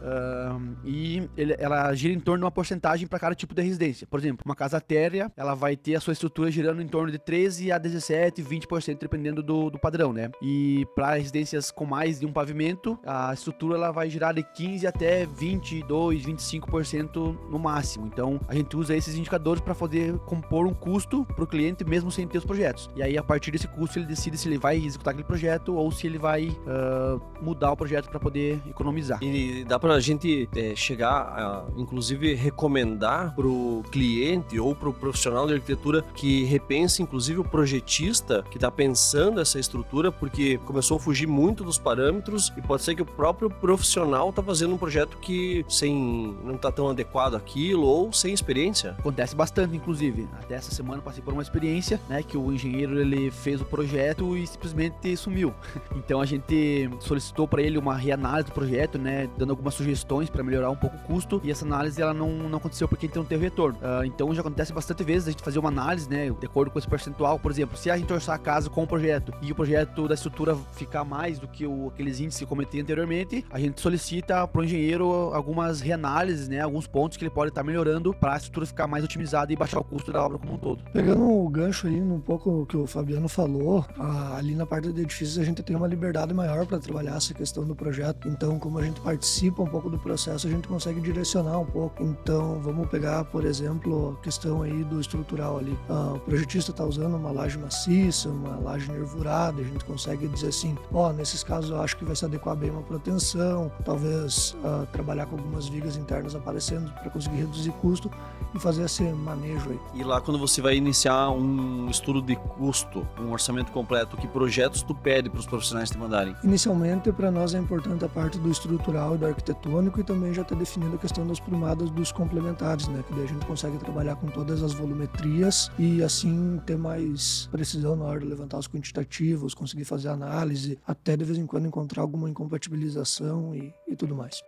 e 0.90 1.30
ele, 1.38 1.56
ela 1.60 1.94
gira 1.94 2.14
em 2.14 2.20
torno 2.20 2.40
de 2.40 2.46
uma 2.46 2.52
porcentagem 2.52 3.06
para 3.06 3.20
cada 3.20 3.36
tipo 3.36 3.54
de 3.54 3.62
residência. 3.62 4.08
Por 4.08 4.20
exemplo, 4.20 4.44
uma 4.44 4.56
casa 4.56 4.82
térrea, 4.82 5.32
ela 5.38 5.54
vai 5.54 5.78
ter 5.78 5.96
a 5.96 6.00
sua 6.00 6.14
estrutura 6.14 6.50
girando 6.50 6.82
em 6.82 6.88
torno 6.88 7.12
de 7.12 7.20
13 7.20 7.72
a 7.72 7.78
17, 7.78 8.42
20%, 8.42 8.98
dependendo 9.00 9.44
do, 9.44 9.70
do 9.70 9.78
padrão, 9.78 10.12
né? 10.12 10.32
E 10.42 10.88
para 10.96 11.14
residências 11.14 11.70
com 11.70 11.86
mais 11.86 12.20
de 12.20 12.26
um 12.26 12.34
pavimento, 12.34 12.98
a 13.06 13.32
estrutura 13.32 13.76
ela 13.76 13.92
vai 13.92 14.10
girar 14.10 14.34
de 14.34 14.42
15 14.42 14.88
até 14.88 15.28
22, 15.28 16.24
25% 16.24 17.38
no 17.50 17.60
máximo. 17.60 18.08
Então, 18.08 18.40
a 18.48 18.56
gente 18.56 18.76
usa 18.76 18.96
esses 18.96 19.16
indicadores 19.16 19.62
para 19.62 19.76
poder 19.76 20.18
compor 20.20 20.66
um 20.66 20.74
custo 20.74 21.24
para 21.24 21.44
o 21.44 21.48
cliente 21.48 21.84
mesmo 21.84 22.10
sem 22.10 22.28
ter 22.28 22.40
os 22.40 22.46
projetos. 22.46 22.90
E 22.96 23.04
aí, 23.04 23.16
a 23.16 23.24
partir 23.24 23.52
desse 23.52 23.68
custo, 23.68 24.00
ele 24.00 24.08
decide 24.08 24.38
se 24.40 24.48
ele 24.48 24.58
vai 24.58 24.78
executar 24.78 25.12
aquele 25.12 25.28
projeto 25.28 25.76
ou 25.76 25.92
se 25.92 26.08
ele 26.08 26.18
vai 26.18 26.48
uh, 26.48 27.22
mudar 27.44 27.72
o 27.72 27.78
projeto 27.78 28.10
para 28.10 28.20
poder 28.20 28.60
economizar. 28.68 29.20
E 29.22 29.64
dá 29.66 29.78
para 29.78 29.94
a 29.94 30.00
gente 30.00 30.50
é, 30.56 30.74
chegar 30.80 31.12
a, 31.12 31.66
inclusive, 31.78 32.34
recomendar 32.34 33.36
para 33.36 33.48
o 33.48 33.84
cliente 33.92 34.60
ou 34.60 34.76
para 34.76 34.90
o 34.90 34.94
profissional 34.94 35.48
de 35.48 35.54
arquitetura 35.54 36.02
que 36.14 36.44
repense, 36.46 37.02
inclusive, 37.02 37.40
o 37.40 37.44
projetista 37.44 38.44
que 38.50 38.58
está 38.58 38.72
pensando 38.72 39.40
essa 39.40 39.60
estrutura, 39.60 40.12
porque 40.12 40.58
começou 40.66 40.98
a 40.98 41.00
fugir 41.00 41.28
muito 41.28 41.64
dos 41.64 41.78
parâmetros 41.78 42.52
e 42.58 42.62
pode 42.62 42.84
ser 42.84 42.96
que 42.96 43.02
o 43.02 43.06
próprio 43.06 43.50
profissional 43.50 44.30
está 44.30 44.42
fazendo 44.42 44.74
um 44.74 44.78
projeto 44.78 45.18
que 45.18 45.66
sem 45.68 46.38
não 46.44 46.56
está 46.56 46.72
tão 46.72 46.90
adequado 46.90 47.36
àquilo 47.36 47.86
ou 47.86 48.12
sem 48.14 48.34
experiência. 48.34 48.92
Acontece 49.00 49.36
bastante, 49.36 49.76
inclusive. 49.76 50.28
Até 50.40 50.56
essa 50.56 50.72
semana 50.72 51.02
passei 51.02 51.24
por 51.24 51.34
uma 51.34 51.42
experiência, 51.42 52.00
né, 52.08 52.24
que 52.24 52.38
o 52.38 52.52
engenheiro 52.52 53.00
ele 53.00 53.31
fez 53.31 53.62
o 53.62 53.66
projeto 53.66 54.38
e 54.38 54.46
simplesmente 54.48 55.16
sumiu. 55.18 55.54
Então 56.10 56.22
a 56.22 56.26
gente 56.26 56.90
solicitou 57.00 57.48
para 57.48 57.62
ele 57.62 57.78
uma 57.78 57.96
reanálise 57.96 58.48
do 58.48 58.54
projeto, 58.54 58.98
né, 58.98 59.30
dando 59.38 59.52
algumas 59.52 59.74
sugestões 59.74 60.30
para 60.30 60.44
melhorar 60.44 60.69
um 60.69 60.75
pouco 60.75 60.95
o 60.95 61.00
custo 61.00 61.42
e 61.44 61.51
essa 61.51 61.66
análise 61.66 62.01
ela 62.01 62.13
não, 62.13 62.30
não 62.30 62.57
aconteceu 62.57 62.88
porque 62.88 63.06
a 63.06 63.10
gente 63.10 63.18
não 63.18 63.25
teve 63.25 63.44
retorno. 63.44 63.77
Uh, 63.80 64.06
então 64.06 64.33
já 64.33 64.42
acontece 64.42 64.74
bastante 64.74 65.04
vezes 65.04 65.27
a 65.27 65.31
gente 65.31 65.44
fazer 65.44 65.60
uma 65.60 65.69
análise, 65.69 66.10
né, 66.10 66.30
de 66.30 66.45
acordo 66.45 66.71
com 66.71 66.80
esse 66.80 66.88
percentual. 66.88 67.39
Por 67.39 67.51
exemplo, 67.51 67.77
se 67.77 67.89
a 67.89 67.98
gente 67.98 68.12
orçar 68.12 68.36
a 68.36 68.39
casa 68.39 68.69
com 68.69 68.83
o 68.83 68.88
projeto 68.88 69.33
e 69.42 69.51
o 69.51 69.56
projeto 69.56 70.07
da 70.07 70.13
estrutura 70.13 70.56
ficar 70.74 71.04
mais 71.04 71.39
do 71.39 71.48
que 71.48 71.66
o, 71.66 71.88
aqueles 71.88 72.19
índices 72.19 72.39
que 72.39 72.44
eu 72.44 72.48
comentei 72.48 72.81
anteriormente, 72.81 73.45
a 73.50 73.60
gente 73.60 73.80
solicita 73.81 74.48
para 74.48 74.62
o 74.62 74.63
engenheiro 74.63 75.10
algumas 75.33 75.81
reanálises, 75.81 76.48
né, 76.48 76.62
alguns 76.62 76.88
pontos 76.88 77.18
que 77.18 77.24
ele 77.24 77.31
pode 77.31 77.50
estar 77.50 77.62
tá 77.62 77.68
melhorando 77.68 78.13
para 78.13 78.33
a 78.33 78.38
estrutura 78.38 78.66
ficar 78.66 78.88
mais 78.88 79.04
otimizada 79.04 79.51
e 79.51 79.56
baixar 79.56 79.80
o 79.80 79.83
custo 79.83 80.12
da 80.12 80.24
obra 80.24 80.38
como 80.38 80.54
um 80.54 80.57
todo. 80.57 80.83
Pegando 80.92 81.30
o 81.30 81.50
gancho 81.50 81.88
aí 81.88 82.00
um 82.00 82.19
pouco 82.19 82.66
que 82.66 82.77
o 82.77 82.88
Fabiano 82.88 83.27
falou, 83.27 83.86
uh, 83.98 84.36
ali 84.36 84.56
na 84.56 84.66
parte 84.66 84.89
do 84.89 85.00
edifício 85.00 85.42
a 85.42 85.45
gente 85.45 85.62
tem 85.63 85.75
uma 85.75 85.88
liberdade 85.88 86.33
maior 86.33 86.66
para 86.66 86.80
trabalhar 86.80 87.16
essa 87.16 87.33
questão 87.33 87.66
do 87.66 87.75
projeto. 87.75 88.27
Então, 88.27 88.60
como 88.60 88.80
a 88.80 88.83
gente 88.83 89.00
participa 89.01 89.62
um 89.62 89.68
pouco 89.68 89.89
do 89.89 89.98
processo, 89.98 90.48
a 90.48 90.50
gente 90.50 90.59
consegue 90.68 90.90
consegue 90.90 91.02
direcionar 91.02 91.60
um 91.60 91.66
pouco. 91.66 92.04
Então, 92.04 92.60
vamos 92.62 92.88
pegar, 92.90 93.24
por 93.26 93.46
exemplo, 93.46 94.18
a 94.20 94.24
questão 94.24 94.62
aí 94.62 94.84
do 94.84 95.00
estrutural 95.00 95.58
ali. 95.58 95.78
Ah, 95.90 96.14
o 96.16 96.20
projetista 96.20 96.72
está 96.72 96.84
usando 96.84 97.16
uma 97.16 97.32
laje 97.32 97.58
maciça, 97.58 98.30
uma 98.30 98.56
laje 98.58 98.92
nervurada, 98.92 99.62
a 99.62 99.64
gente 99.64 99.84
consegue 99.86 100.28
dizer 100.28 100.48
assim, 100.48 100.78
ó, 100.94 101.10
oh, 101.10 101.14
nesses 101.14 101.44
casos 101.44 101.70
eu 101.70 101.82
acho 101.82 101.98
que 101.98 102.06
vai 102.06 102.16
se 102.16 102.26
adequar 102.26 102.56
bem 102.56 102.70
uma 102.70 102.82
proteção, 102.82 103.72
talvez 103.86 104.56
uh, 104.64 104.86
trabalhar 104.88 105.26
com 105.26 105.36
algumas 105.36 105.68
vigas 105.68 105.96
internas 105.96 106.36
aparecendo 106.36 106.92
para 106.94 107.10
conseguir 107.10 107.38
reduzir 107.38 107.72
custo 107.74 108.12
e 108.54 108.60
fazer 108.60 108.84
esse 108.84 109.04
manejo 109.04 109.70
aí. 109.70 109.80
E 109.94 110.04
lá 110.04 110.20
quando 110.20 110.40
você 110.40 110.62
vai 110.62 110.76
iniciar 110.76 111.30
um 111.30 111.90
estudo 111.90 112.22
de 112.22 112.36
custo, 112.36 113.06
um 113.20 113.32
orçamento 113.32 113.72
completo, 113.72 114.18
que 114.18 114.28
projetos 114.28 114.82
tu 114.82 114.96
pede 114.96 115.30
para 115.30 115.40
os 115.40 115.46
profissionais 115.46 115.90
te 115.90 115.98
mandarem? 115.98 116.36
Inicialmente, 116.44 117.12
para 117.12 117.30
nós 117.30 117.54
é 117.54 117.60
importante 117.60 118.04
a 118.04 118.10
parte 118.10 118.38
do 118.38 118.50
estrutural 118.50 119.16
e 119.16 119.18
do 119.18 119.26
arquitetônico 119.26 120.00
e 120.00 120.04
também 120.04 120.33
já 120.48 120.56
definido 120.56 120.96
a 120.96 121.00
questão 121.00 121.26
das 121.26 121.40
primadas 121.40 121.90
dos 121.92 122.12
complementares, 122.12 122.88
né? 122.88 123.04
Que 123.08 123.14
daí 123.14 123.24
a 123.24 123.28
gente 123.28 123.46
consegue 123.46 123.78
trabalhar 123.78 124.16
com 124.16 124.28
todas 124.28 124.62
as 124.64 124.74
volumetrias 124.74 125.72
e 125.78 126.04
assim 126.04 126.60
ter 126.66 126.78
mais 126.78 127.48
precisão 127.52 127.96
na 127.96 128.06
hora 128.06 128.19
de 128.19 128.26
levantar 128.26 128.58
os 128.58 128.68
quantitativos, 128.68 129.54
conseguir 129.54 129.86
fazer 129.86 130.10
análise, 130.10 130.78
até 130.86 131.16
de 131.16 131.24
vez 131.24 131.38
em 131.38 131.46
quando 131.46 131.68
encontrar 131.68 132.02
alguma 132.02 132.30
incompatibilização 132.30 133.56
e, 133.56 133.74
e 133.88 133.96
tudo 133.96 134.16
mais. 134.16 134.42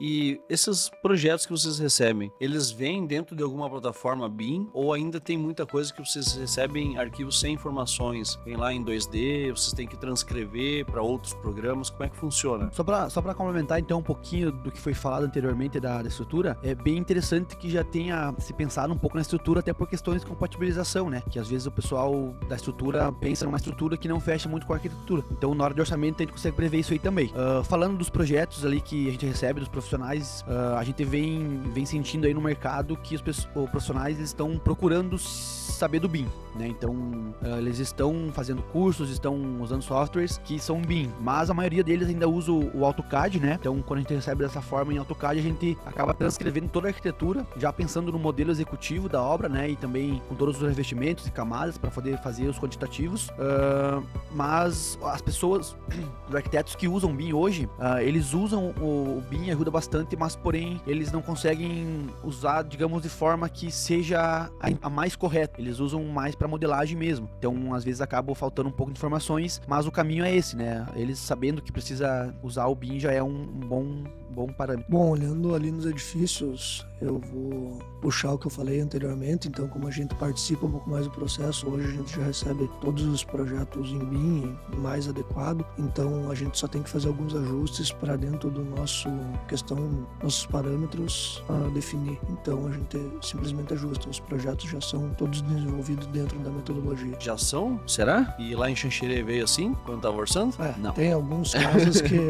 E 0.00 0.40
esses 0.48 0.90
projetos 1.02 1.46
que 1.46 1.52
vocês 1.52 1.78
recebem, 1.78 2.32
eles 2.40 2.70
vêm 2.70 3.06
dentro 3.06 3.36
de 3.36 3.42
alguma 3.42 3.68
plataforma 3.68 4.28
BIM 4.28 4.68
ou 4.72 4.92
ainda 4.92 5.20
tem 5.20 5.38
muita 5.38 5.64
coisa 5.66 5.92
que 5.92 6.04
vocês 6.04 6.32
recebem 6.32 6.98
arquivos 6.98 7.38
sem 7.38 7.54
informações? 7.54 8.38
Vem 8.44 8.56
lá 8.56 8.72
em 8.72 8.84
2D, 8.84 9.50
vocês 9.50 9.72
têm 9.72 9.86
que 9.86 9.96
transcrever 9.96 10.84
para 10.86 11.02
outros 11.02 11.34
programas, 11.34 11.90
como 11.90 12.04
é 12.04 12.08
que 12.08 12.16
funciona? 12.16 12.70
Só 12.72 12.82
para 12.82 13.08
só 13.10 13.22
complementar 13.22 13.78
então 13.78 14.00
um 14.00 14.02
pouquinho 14.02 14.50
do 14.50 14.70
que 14.70 14.80
foi 14.80 14.94
falado 14.94 15.24
anteriormente 15.24 15.78
da, 15.78 16.02
da, 16.02 16.08
estrutura, 16.08 16.58
é 16.62 16.74
bem 16.74 16.96
interessante 16.96 17.56
que 17.56 17.70
já 17.70 17.84
tenha 17.84 18.34
se 18.38 18.52
pensado 18.52 18.92
um 18.92 18.98
pouco 18.98 19.16
na 19.16 19.22
estrutura 19.22 19.60
até 19.60 19.72
por 19.72 19.88
questões 19.88 20.22
de 20.22 20.26
compatibilização, 20.26 21.08
né? 21.08 21.22
Que 21.30 21.38
às 21.38 21.48
vezes 21.48 21.66
o 21.66 21.70
pessoal 21.70 22.34
da 22.48 22.56
estrutura 22.56 23.12
pensa 23.12 23.44
numa 23.44 23.56
estrutura 23.56 23.96
que 23.96 24.08
não 24.08 24.20
fecha 24.20 24.48
muito 24.48 24.66
com 24.66 24.72
a 24.72 24.76
arquitetura. 24.76 25.24
Então 25.30 25.54
na 25.54 25.64
hora 25.64 25.74
de 25.74 25.80
orçamento 25.80 26.16
a 26.16 26.22
gente 26.24 26.32
consegue 26.32 26.56
prever 26.56 26.78
isso 26.78 26.92
aí 26.92 26.98
também. 26.98 27.26
Uh, 27.28 27.64
falando 27.64 27.96
dos 27.96 28.10
projetos 28.10 28.64
ali 28.64 28.80
que 28.80 29.08
a 29.08 29.12
gente 29.12 29.26
recebe 29.26 29.60
dos 29.60 29.68
profissionais 29.82 30.44
uh, 30.46 30.76
a 30.76 30.84
gente 30.84 31.04
vem, 31.04 31.60
vem 31.72 31.84
sentindo 31.84 32.26
aí 32.26 32.32
no 32.32 32.40
mercado 32.40 32.96
que 32.96 33.14
os, 33.14 33.22
os 33.54 33.70
profissionais 33.70 34.18
estão 34.18 34.58
procurando 34.58 35.18
saber 35.18 35.98
do 35.98 36.08
BIM, 36.08 36.28
né? 36.54 36.68
Então, 36.68 36.92
uh, 36.92 37.58
eles 37.58 37.80
estão 37.80 38.30
fazendo 38.32 38.62
cursos, 38.62 39.10
estão 39.10 39.60
usando 39.60 39.82
softwares 39.82 40.38
que 40.38 40.58
são 40.60 40.80
BIM, 40.80 41.10
mas 41.20 41.50
a 41.50 41.54
maioria 41.54 41.82
deles 41.82 42.08
ainda 42.08 42.28
usa 42.28 42.52
o 42.52 42.84
AutoCAD, 42.84 43.40
né? 43.40 43.56
Então, 43.58 43.82
quando 43.82 43.98
a 43.98 44.02
gente 44.02 44.14
recebe 44.14 44.44
dessa 44.44 44.62
forma 44.62 44.94
em 44.94 44.98
AutoCAD, 44.98 45.40
a 45.40 45.42
gente 45.42 45.76
acaba 45.84 46.14
transcrevendo 46.14 46.68
toda 46.68 46.86
a 46.86 46.90
arquitetura, 46.90 47.44
já 47.56 47.72
pensando 47.72 48.12
no 48.12 48.18
modelo 48.18 48.52
executivo 48.52 49.08
da 49.08 49.20
obra, 49.20 49.48
né? 49.48 49.70
E 49.70 49.76
também 49.76 50.22
com 50.28 50.36
todos 50.36 50.62
os 50.62 50.68
revestimentos 50.68 51.26
e 51.26 51.32
camadas 51.32 51.76
para 51.76 51.90
poder 51.90 52.16
fazer 52.22 52.46
os 52.46 52.60
quantitativos. 52.60 53.28
Uh, 53.30 54.06
mas 54.32 54.96
as 55.02 55.20
pessoas, 55.20 55.76
os 56.28 56.34
arquitetos 56.34 56.76
que 56.76 56.86
usam 56.86 57.12
BIM 57.12 57.32
hoje, 57.32 57.68
uh, 57.78 57.98
eles 57.98 58.34
usam 58.34 58.72
o, 58.80 59.18
o 59.18 59.24
BIM, 59.28 59.50
ajuda 59.50 59.70
bastante, 59.72 60.16
mas 60.16 60.36
porém 60.36 60.80
eles 60.86 61.10
não 61.10 61.22
conseguem 61.22 62.08
usar, 62.22 62.62
digamos, 62.62 63.02
de 63.02 63.08
forma 63.08 63.48
que 63.48 63.70
seja 63.70 64.50
a, 64.60 64.90
mais 64.90 65.16
correta. 65.16 65.60
Eles 65.60 65.80
usam 65.80 66.04
mais 66.04 66.34
para 66.34 66.46
modelagem 66.46 66.96
mesmo. 66.96 67.28
Então, 67.38 67.74
às 67.74 67.82
vezes 67.82 68.00
acaba 68.00 68.34
faltando 68.34 68.68
um 68.68 68.72
pouco 68.72 68.92
de 68.92 68.98
informações, 68.98 69.60
mas 69.66 69.86
o 69.86 69.90
caminho 69.90 70.24
é 70.24 70.34
esse, 70.34 70.56
né? 70.56 70.86
Eles 70.94 71.18
sabendo 71.18 71.62
que 71.62 71.72
precisa 71.72 72.34
usar 72.42 72.66
o 72.66 72.74
BIM 72.74 73.00
já 73.00 73.12
é 73.12 73.22
um, 73.22 73.42
um 73.42 73.60
bom 73.60 74.04
bom 74.32 74.46
parâmetro. 74.48 74.90
Bom, 74.90 75.10
olhando 75.10 75.54
ali 75.54 75.70
nos 75.70 75.86
edifícios, 75.86 76.86
eu 77.00 77.18
vou 77.18 77.78
puxar 78.00 78.32
o 78.32 78.38
que 78.38 78.46
eu 78.46 78.50
falei 78.50 78.80
anteriormente. 78.80 79.48
Então, 79.48 79.68
como 79.68 79.86
a 79.86 79.90
gente 79.90 80.14
participa 80.14 80.66
um 80.66 80.70
pouco 80.70 80.88
mais 80.88 81.04
do 81.04 81.10
processo, 81.10 81.68
hoje 81.68 81.88
a 81.88 81.90
gente 81.90 82.16
já 82.16 82.22
recebe 82.22 82.70
todos 82.80 83.04
os 83.04 83.24
projetos 83.24 83.90
em 83.90 83.98
BIM 83.98 84.56
mais 84.78 85.08
adequado. 85.08 85.64
Então, 85.78 86.30
a 86.30 86.34
gente 86.34 86.58
só 86.58 86.66
tem 86.66 86.82
que 86.82 86.88
fazer 86.88 87.08
alguns 87.08 87.34
ajustes 87.34 87.92
para 87.92 88.16
dentro 88.16 88.50
do 88.50 88.64
nosso 88.64 89.08
questão, 89.48 90.06
nossos 90.22 90.46
parâmetros 90.46 91.42
a 91.48 91.68
definir. 91.70 92.18
Então, 92.30 92.66
a 92.66 92.70
gente 92.70 92.98
simplesmente 93.20 93.72
ajusta. 93.74 94.08
Os 94.08 94.20
projetos 94.20 94.68
já 94.70 94.80
são 94.80 95.10
todos 95.10 95.42
desenvolvidos 95.42 96.06
dentro 96.08 96.38
da 96.40 96.50
metodologia. 96.50 97.16
Já 97.18 97.36
são? 97.36 97.80
Será? 97.86 98.34
E 98.38 98.54
lá 98.54 98.70
em 98.70 98.76
Xanxerê 98.76 99.22
veio 99.22 99.44
assim, 99.44 99.74
quando 99.84 99.98
estava 99.98 100.16
orçando? 100.16 100.54
É, 100.60 100.74
não. 100.78 100.92
Tem 100.92 101.12
alguns 101.12 101.52
casos 101.52 102.00
que, 102.00 102.20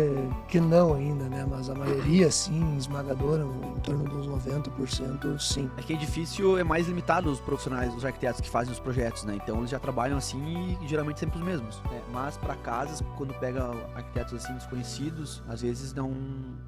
que 0.49 0.61
não 0.61 0.95
ainda, 0.95 1.25
né? 1.25 1.47
Mas 1.49 1.69
a 1.69 1.75
maioria 1.75 1.92
maioria, 1.93 2.31
sim, 2.31 2.77
esmagadora, 2.77 3.45
em 3.45 3.81
torno 3.81 4.05
dos 4.05 4.27
90%, 4.27 5.39
sim. 5.39 5.71
É 5.77 5.83
que 5.83 5.93
edifício 5.93 6.57
é 6.59 6.65
mais 6.65 6.89
limitado 6.89 7.31
os 7.31 7.41
profissionais, 7.41 7.95
os 7.95 8.05
arquitetos 8.05 8.41
que 8.41 8.49
fazem 8.49 8.73
os 8.73 8.81
projetos, 8.81 9.25
né? 9.25 9.37
Então 9.37 9.59
eles 9.59 9.71
já 9.71 9.79
trabalham 9.79 10.17
assim 10.17 10.77
e 10.81 10.89
geralmente 10.89 11.21
sempre 11.21 11.39
os 11.39 11.45
mesmos. 11.45 11.81
Né? 11.91 12.03
Mas 12.11 12.37
para 12.37 12.55
casas, 12.57 13.03
quando 13.17 13.35
pega 13.35 13.71
arquitetos 13.95 14.35
assim 14.35 14.55
desconhecidos, 14.55 15.43
às 15.49 15.63
vezes 15.63 15.93
não, 15.93 16.13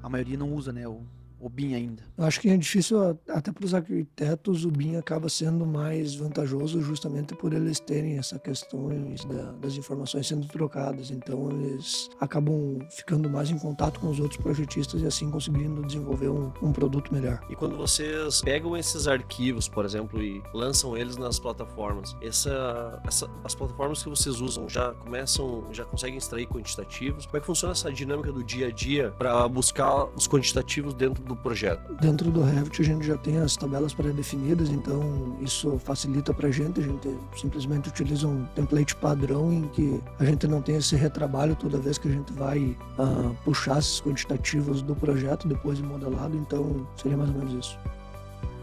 a 0.03 0.09
maioria 0.09 0.37
não 0.37 0.51
usa, 0.51 0.71
né? 0.71 0.87
O, 0.87 1.01
o 1.45 1.49
BIM 1.49 1.75
ainda? 1.75 2.03
Acho 2.17 2.41
que 2.41 2.49
é 2.49 2.57
difícil, 2.57 3.19
até 3.29 3.51
para 3.51 3.63
os 3.63 3.73
arquitetos, 3.73 4.65
o 4.65 4.71
BIM 4.71 4.95
acaba 4.95 5.29
sendo 5.29 5.63
mais 5.65 6.15
vantajoso 6.15 6.81
justamente 6.81 7.35
por 7.35 7.53
eles 7.53 7.79
terem 7.79 8.17
essa 8.17 8.39
questão 8.39 8.89
da, 9.29 9.51
das 9.51 9.77
informações 9.77 10.27
sendo 10.27 10.47
trocadas. 10.47 11.11
Então, 11.11 11.51
eles 11.51 12.09
acabam 12.19 12.79
ficando 12.89 13.29
mais 13.29 13.51
em 13.51 13.59
contato 13.59 13.99
com 13.99 14.09
os 14.09 14.19
outros 14.19 14.41
projetistas 14.41 15.01
e 15.01 15.05
assim 15.05 15.29
conseguindo 15.29 15.85
desenvolver 15.85 16.29
um, 16.29 16.51
um 16.63 16.73
produto 16.73 17.13
melhor. 17.13 17.39
E 17.47 17.55
quando 17.55 17.77
vocês 17.77 18.41
pegam 18.41 18.75
esses 18.75 19.07
arquivos, 19.07 19.69
por 19.69 19.85
exemplo, 19.85 20.21
e 20.23 20.41
lançam 20.51 20.97
eles 20.97 21.15
nas 21.15 21.37
plataformas, 21.37 22.15
essa, 22.23 22.99
essa, 23.05 23.29
as 23.43 23.53
plataformas 23.53 24.01
que 24.01 24.09
vocês 24.09 24.41
usam 24.41 24.67
já 24.67 24.93
começam, 24.93 25.63
já 25.71 25.85
conseguem 25.85 26.17
extrair 26.17 26.47
quantitativos? 26.47 27.27
Como 27.27 27.37
é 27.37 27.39
que 27.39 27.45
funciona 27.45 27.73
essa 27.73 27.91
dinâmica 27.91 28.31
do 28.31 28.43
dia 28.43 28.67
a 28.67 28.71
dia 28.71 29.11
para 29.11 29.47
buscar 29.47 30.05
os 30.15 30.27
quantitativos 30.27 30.95
dentro 30.95 31.23
do 31.23 31.34
projeto? 31.35 31.93
Dentro 32.01 32.31
do 32.31 32.41
Revit 32.41 32.81
a 32.81 32.85
gente 32.85 33.05
já 33.05 33.17
tem 33.17 33.37
as 33.37 33.55
tabelas 33.55 33.93
pré-definidas, 33.93 34.69
então 34.69 35.35
isso 35.41 35.77
facilita 35.79 36.33
para 36.33 36.47
a 36.47 36.51
gente. 36.51 36.79
A 36.79 36.83
gente 36.83 37.17
simplesmente 37.35 37.89
utiliza 37.89 38.27
um 38.27 38.45
template 38.55 38.95
padrão 38.95 39.51
em 39.51 39.67
que 39.69 40.01
a 40.19 40.25
gente 40.25 40.47
não 40.47 40.61
tem 40.61 40.77
esse 40.77 40.95
retrabalho 40.95 41.55
toda 41.55 41.77
vez 41.77 41.97
que 41.97 42.07
a 42.07 42.11
gente 42.11 42.31
vai 42.33 42.77
uh, 42.97 43.35
puxar 43.43 43.79
esses 43.79 44.01
quantitativos 44.01 44.81
do 44.81 44.95
projeto 44.95 45.47
depois 45.47 45.77
de 45.77 45.83
modelado, 45.83 46.35
então 46.35 46.87
seria 46.95 47.17
mais 47.17 47.29
ou 47.29 47.37
menos 47.37 47.65
isso. 47.65 47.77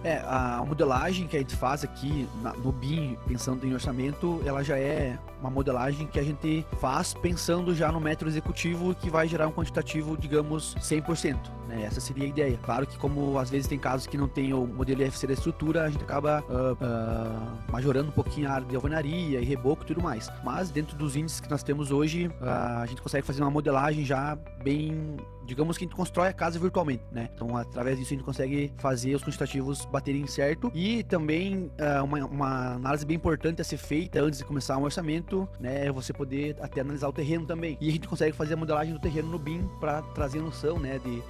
É, 0.04 0.20
a 0.26 0.64
modelagem 0.66 1.28
que 1.28 1.36
a 1.36 1.38
gente 1.38 1.54
faz 1.54 1.84
aqui 1.84 2.28
na, 2.42 2.52
no 2.54 2.72
BIM, 2.72 3.16
pensando 3.26 3.64
em 3.64 3.72
orçamento, 3.72 4.42
ela 4.44 4.64
já 4.64 4.76
é 4.76 5.16
uma 5.40 5.48
modelagem 5.48 6.08
que 6.08 6.18
a 6.18 6.24
gente 6.24 6.66
faz 6.80 7.14
pensando 7.14 7.72
já 7.72 7.92
no 7.92 8.00
método 8.00 8.28
executivo 8.28 8.94
que 8.96 9.08
vai 9.08 9.28
gerar 9.28 9.46
um 9.46 9.52
quantitativo, 9.52 10.16
digamos, 10.16 10.74
100%. 10.80 11.38
Né? 11.72 11.84
Essa 11.84 12.00
seria 12.00 12.24
a 12.24 12.28
ideia. 12.28 12.58
Claro 12.62 12.86
que 12.86 12.98
como 12.98 13.38
às 13.38 13.48
vezes 13.50 13.66
tem 13.66 13.78
casos 13.78 14.06
que 14.06 14.18
não 14.18 14.28
tem 14.28 14.52
o 14.52 14.66
modelo 14.66 15.02
IFC 15.02 15.26
da 15.26 15.32
estrutura, 15.32 15.84
a 15.84 15.90
gente 15.90 16.04
acaba 16.04 16.44
uh, 16.48 16.72
uh, 16.74 17.72
majorando 17.72 18.10
um 18.10 18.12
pouquinho 18.12 18.48
a 18.48 18.52
área 18.52 18.66
de 18.66 18.76
alvenaria 18.76 19.40
e 19.40 19.44
reboco 19.44 19.82
e 19.82 19.86
tudo 19.86 20.02
mais. 20.02 20.30
Mas 20.44 20.70
dentro 20.70 20.96
dos 20.96 21.16
índices 21.16 21.40
que 21.40 21.50
nós 21.50 21.62
temos 21.62 21.90
hoje, 21.90 22.26
uh, 22.26 22.82
a 22.82 22.86
gente 22.86 23.00
consegue 23.00 23.26
fazer 23.26 23.42
uma 23.42 23.50
modelagem 23.50 24.04
já 24.04 24.36
bem 24.62 25.16
digamos 25.44 25.76
que 25.76 25.84
a 25.84 25.86
gente 25.86 25.96
constrói 25.96 26.28
a 26.28 26.32
casa 26.32 26.56
virtualmente, 26.58 27.02
né? 27.10 27.28
Então, 27.34 27.56
através 27.56 27.98
disso, 27.98 28.14
a 28.14 28.16
gente 28.16 28.24
consegue 28.24 28.72
fazer 28.78 29.14
os 29.14 29.22
quantitativos 29.22 29.84
baterem 29.86 30.26
certo. 30.26 30.70
E 30.72 31.02
também, 31.02 31.70
uh, 31.80 32.04
uma, 32.04 32.24
uma, 32.24 32.74
análise 32.74 33.04
bem 33.04 33.16
importante 33.16 33.60
a 33.60 33.64
ser 33.64 33.76
feita 33.76 34.20
antes 34.20 34.38
de 34.38 34.44
começar 34.44 34.78
um 34.78 34.84
orçamento, 34.84 35.48
né? 35.58 35.90
Você 35.90 36.12
poder 36.12 36.56
até 36.60 36.80
analisar 36.80 37.08
o 37.08 37.12
terreno 37.12 37.44
também. 37.44 37.76
E 37.80 37.88
a 37.88 37.92
gente 37.92 38.06
consegue 38.06 38.36
fazer 38.36 38.54
a 38.54 38.56
modelagem 38.56 38.94
do 38.94 39.00
terreno 39.00 39.28
no 39.30 39.38
BIM 39.38 39.68
para 39.80 40.00
trazer 40.14 40.40
noção, 40.40 40.78
né? 40.78 40.98
De, 40.98 41.22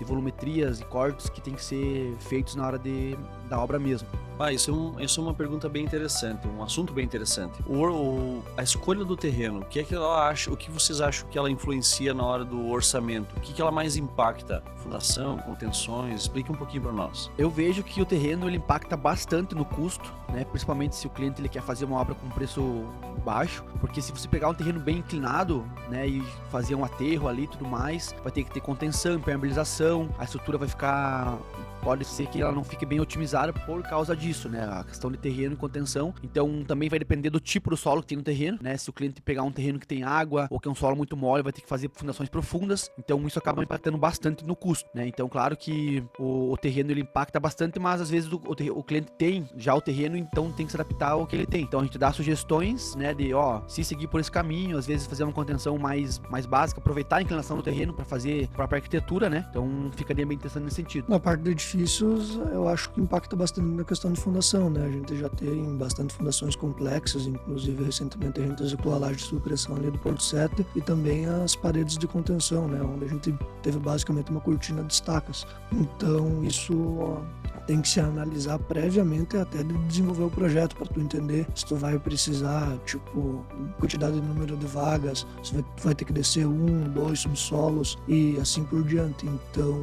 de 0.00 0.04
volumetrias 0.04 0.80
e 0.80 0.84
cortes 0.84 1.28
que 1.28 1.42
tem 1.42 1.54
que 1.54 1.62
ser 1.62 2.16
feitos 2.20 2.54
na 2.56 2.66
hora 2.66 2.78
de, 2.78 3.16
da 3.50 3.60
obra 3.60 3.78
mesmo. 3.78 4.08
Ah, 4.38 4.50
isso 4.50 4.70
é, 4.70 4.74
um, 4.74 4.98
isso 4.98 5.20
é 5.20 5.22
uma 5.22 5.34
pergunta 5.34 5.68
bem 5.68 5.84
interessante, 5.84 6.48
um 6.48 6.62
assunto 6.62 6.94
bem 6.94 7.04
interessante. 7.04 7.62
O, 7.66 7.86
o, 7.86 8.44
a 8.56 8.62
escolha 8.62 9.04
do 9.04 9.14
terreno, 9.14 9.60
o 9.60 9.64
que 9.66 9.78
é 9.78 9.84
que 9.84 9.94
ela 9.94 10.26
acha, 10.26 10.50
o 10.50 10.56
que 10.56 10.70
vocês 10.70 11.02
acham 11.02 11.28
que 11.28 11.36
ela 11.36 11.50
influencia 11.50 12.14
na 12.14 12.24
hora 12.24 12.42
do 12.42 12.70
orçamento? 12.70 13.36
O 13.36 13.40
que, 13.40 13.52
que 13.52 13.60
ela 13.60 13.70
mais 13.70 13.96
impacta? 13.96 14.62
Fundação, 14.78 15.36
contenções? 15.36 16.22
Explique 16.22 16.50
um 16.50 16.54
pouquinho 16.54 16.84
para 16.84 16.92
nós. 16.92 17.30
Eu 17.36 17.50
vejo 17.50 17.82
que 17.82 18.00
o 18.00 18.06
terreno 18.06 18.48
ele 18.48 18.56
impacta 18.56 18.96
bastante 18.96 19.54
no 19.54 19.66
custo, 19.66 20.10
né? 20.30 20.42
Principalmente 20.44 20.96
se 20.96 21.06
o 21.06 21.10
cliente 21.10 21.38
ele 21.38 21.48
quer 21.50 21.62
fazer 21.62 21.84
uma 21.84 22.00
obra 22.00 22.14
com 22.14 22.26
preço 22.30 22.86
baixo, 23.20 23.62
porque 23.78 24.00
se 24.00 24.10
você 24.10 24.26
pegar 24.26 24.48
um 24.48 24.54
terreno 24.54 24.80
bem 24.80 24.98
inclinado, 24.98 25.64
né, 25.90 26.06
e 26.06 26.22
fazer 26.50 26.74
um 26.74 26.84
aterro 26.84 27.28
ali 27.28 27.44
e 27.44 27.46
tudo 27.46 27.66
mais, 27.66 28.14
vai 28.22 28.32
ter 28.32 28.44
que 28.44 28.50
ter 28.50 28.60
contenção, 28.60 29.14
impermeabilização, 29.14 29.89
a 30.18 30.24
estrutura 30.24 30.58
vai 30.58 30.68
ficar 30.68 31.38
pode 31.82 32.04
ser 32.04 32.26
que 32.26 32.40
ela 32.40 32.52
não 32.52 32.64
fique 32.64 32.86
bem 32.86 33.00
otimizada 33.00 33.52
por 33.52 33.82
causa 33.82 34.14
disso, 34.14 34.48
né? 34.48 34.64
A 34.64 34.84
questão 34.84 35.10
de 35.10 35.18
terreno 35.18 35.54
e 35.54 35.56
contenção. 35.56 36.14
Então 36.22 36.64
também 36.64 36.88
vai 36.88 36.98
depender 36.98 37.30
do 37.30 37.40
tipo 37.40 37.70
do 37.70 37.76
solo 37.76 38.00
que 38.02 38.08
tem 38.08 38.18
no 38.18 38.24
terreno, 38.24 38.58
né? 38.60 38.76
Se 38.76 38.90
o 38.90 38.92
cliente 38.92 39.20
pegar 39.20 39.42
um 39.42 39.52
terreno 39.52 39.78
que 39.78 39.86
tem 39.86 40.02
água 40.02 40.46
ou 40.50 40.60
que 40.60 40.68
é 40.68 40.70
um 40.70 40.74
solo 40.74 40.96
muito 40.96 41.16
mole, 41.16 41.42
vai 41.42 41.52
ter 41.52 41.60
que 41.60 41.68
fazer 41.68 41.90
fundações 41.94 42.28
profundas. 42.28 42.90
Então 42.98 43.26
isso 43.26 43.38
acaba 43.38 43.62
impactando 43.62 43.98
bastante 43.98 44.44
no 44.44 44.54
custo, 44.54 44.88
né? 44.94 45.06
Então 45.06 45.28
claro 45.28 45.56
que 45.56 46.04
o, 46.18 46.52
o 46.52 46.56
terreno 46.56 46.90
ele 46.90 47.02
impacta 47.02 47.40
bastante, 47.40 47.78
mas 47.78 48.00
às 48.00 48.10
vezes 48.10 48.30
o, 48.32 48.36
o, 48.36 48.78
o, 48.78 48.82
cliente 48.82 49.12
tem 49.18 49.48
já 49.56 49.74
o 49.74 49.80
terreno, 49.80 50.16
então 50.16 50.50
tem 50.52 50.66
que 50.66 50.72
se 50.72 50.76
adaptar 50.76 51.12
ao 51.12 51.26
que 51.26 51.36
ele 51.36 51.46
tem. 51.46 51.62
Então 51.62 51.80
a 51.80 51.84
gente 51.84 51.98
dá 51.98 52.12
sugestões, 52.12 52.94
né? 52.94 53.14
De 53.14 53.32
ó, 53.34 53.62
se 53.66 53.84
seguir 53.84 54.06
por 54.06 54.20
esse 54.20 54.30
caminho, 54.30 54.76
às 54.76 54.86
vezes 54.86 55.06
fazer 55.06 55.24
uma 55.24 55.32
contenção 55.32 55.78
mais, 55.78 56.18
mais 56.30 56.46
básica, 56.46 56.80
aproveitar 56.80 57.16
a 57.16 57.22
inclinação 57.22 57.56
do 57.56 57.62
terreno 57.62 57.92
para 57.92 58.04
fazer 58.04 58.44
a 58.44 58.56
própria 58.56 58.78
arquitetura, 58.78 59.28
né? 59.28 59.46
Então 59.50 59.90
ficaria 59.96 60.26
bem 60.26 60.36
interessante 60.36 60.64
nesse 60.64 60.76
sentido. 60.76 61.06
Na 61.08 61.18
parte 61.18 61.42
do 61.42 61.50
edifícios, 61.74 62.36
eu 62.52 62.68
acho 62.68 62.90
que 62.90 63.00
impacta 63.00 63.36
bastante 63.36 63.66
na 63.66 63.84
questão 63.84 64.12
de 64.12 64.20
fundação, 64.20 64.70
né? 64.70 64.84
A 64.84 64.90
gente 64.90 65.16
já 65.16 65.28
tem 65.28 65.76
bastante 65.76 66.14
fundações 66.14 66.56
complexas, 66.56 67.26
inclusive 67.26 67.84
recentemente 67.84 68.40
a 68.40 68.46
gente 68.46 68.62
executou 68.62 68.94
a 68.94 68.98
laje 68.98 69.18
de 69.18 69.24
supressão 69.24 69.76
ali 69.76 69.90
do 69.90 69.98
Porto 69.98 70.22
7 70.22 70.66
e 70.74 70.80
também 70.80 71.26
as 71.26 71.54
paredes 71.54 71.96
de 71.96 72.06
contenção, 72.06 72.68
né? 72.68 72.82
Onde 72.82 73.04
a 73.04 73.08
gente 73.08 73.34
teve 73.62 73.78
basicamente 73.78 74.30
uma 74.30 74.40
cortina 74.40 74.82
de 74.82 74.92
estacas. 74.92 75.46
Então 75.72 76.42
isso 76.44 77.22
tem 77.66 77.80
que 77.80 77.88
se 77.88 78.00
analisar 78.00 78.58
previamente 78.58 79.36
até 79.36 79.62
de 79.62 79.72
desenvolver 79.86 80.24
o 80.24 80.30
projeto 80.30 80.76
para 80.76 80.86
tu 80.86 81.00
entender 81.00 81.46
se 81.54 81.64
tu 81.66 81.76
vai 81.76 81.98
precisar, 81.98 82.76
tipo, 82.84 83.44
quantidade 83.78 84.20
de 84.20 84.26
número 84.26 84.56
de 84.56 84.66
vagas, 84.66 85.26
se 85.42 85.54
vai, 85.54 85.62
tu 85.62 85.82
vai 85.84 85.94
ter 85.94 86.04
que 86.04 86.12
descer 86.12 86.46
um, 86.46 86.84
dois 86.90 87.20
subsolos 87.20 87.98
e 88.08 88.38
assim 88.40 88.64
por 88.64 88.82
diante. 88.84 89.26
Então 89.26 89.78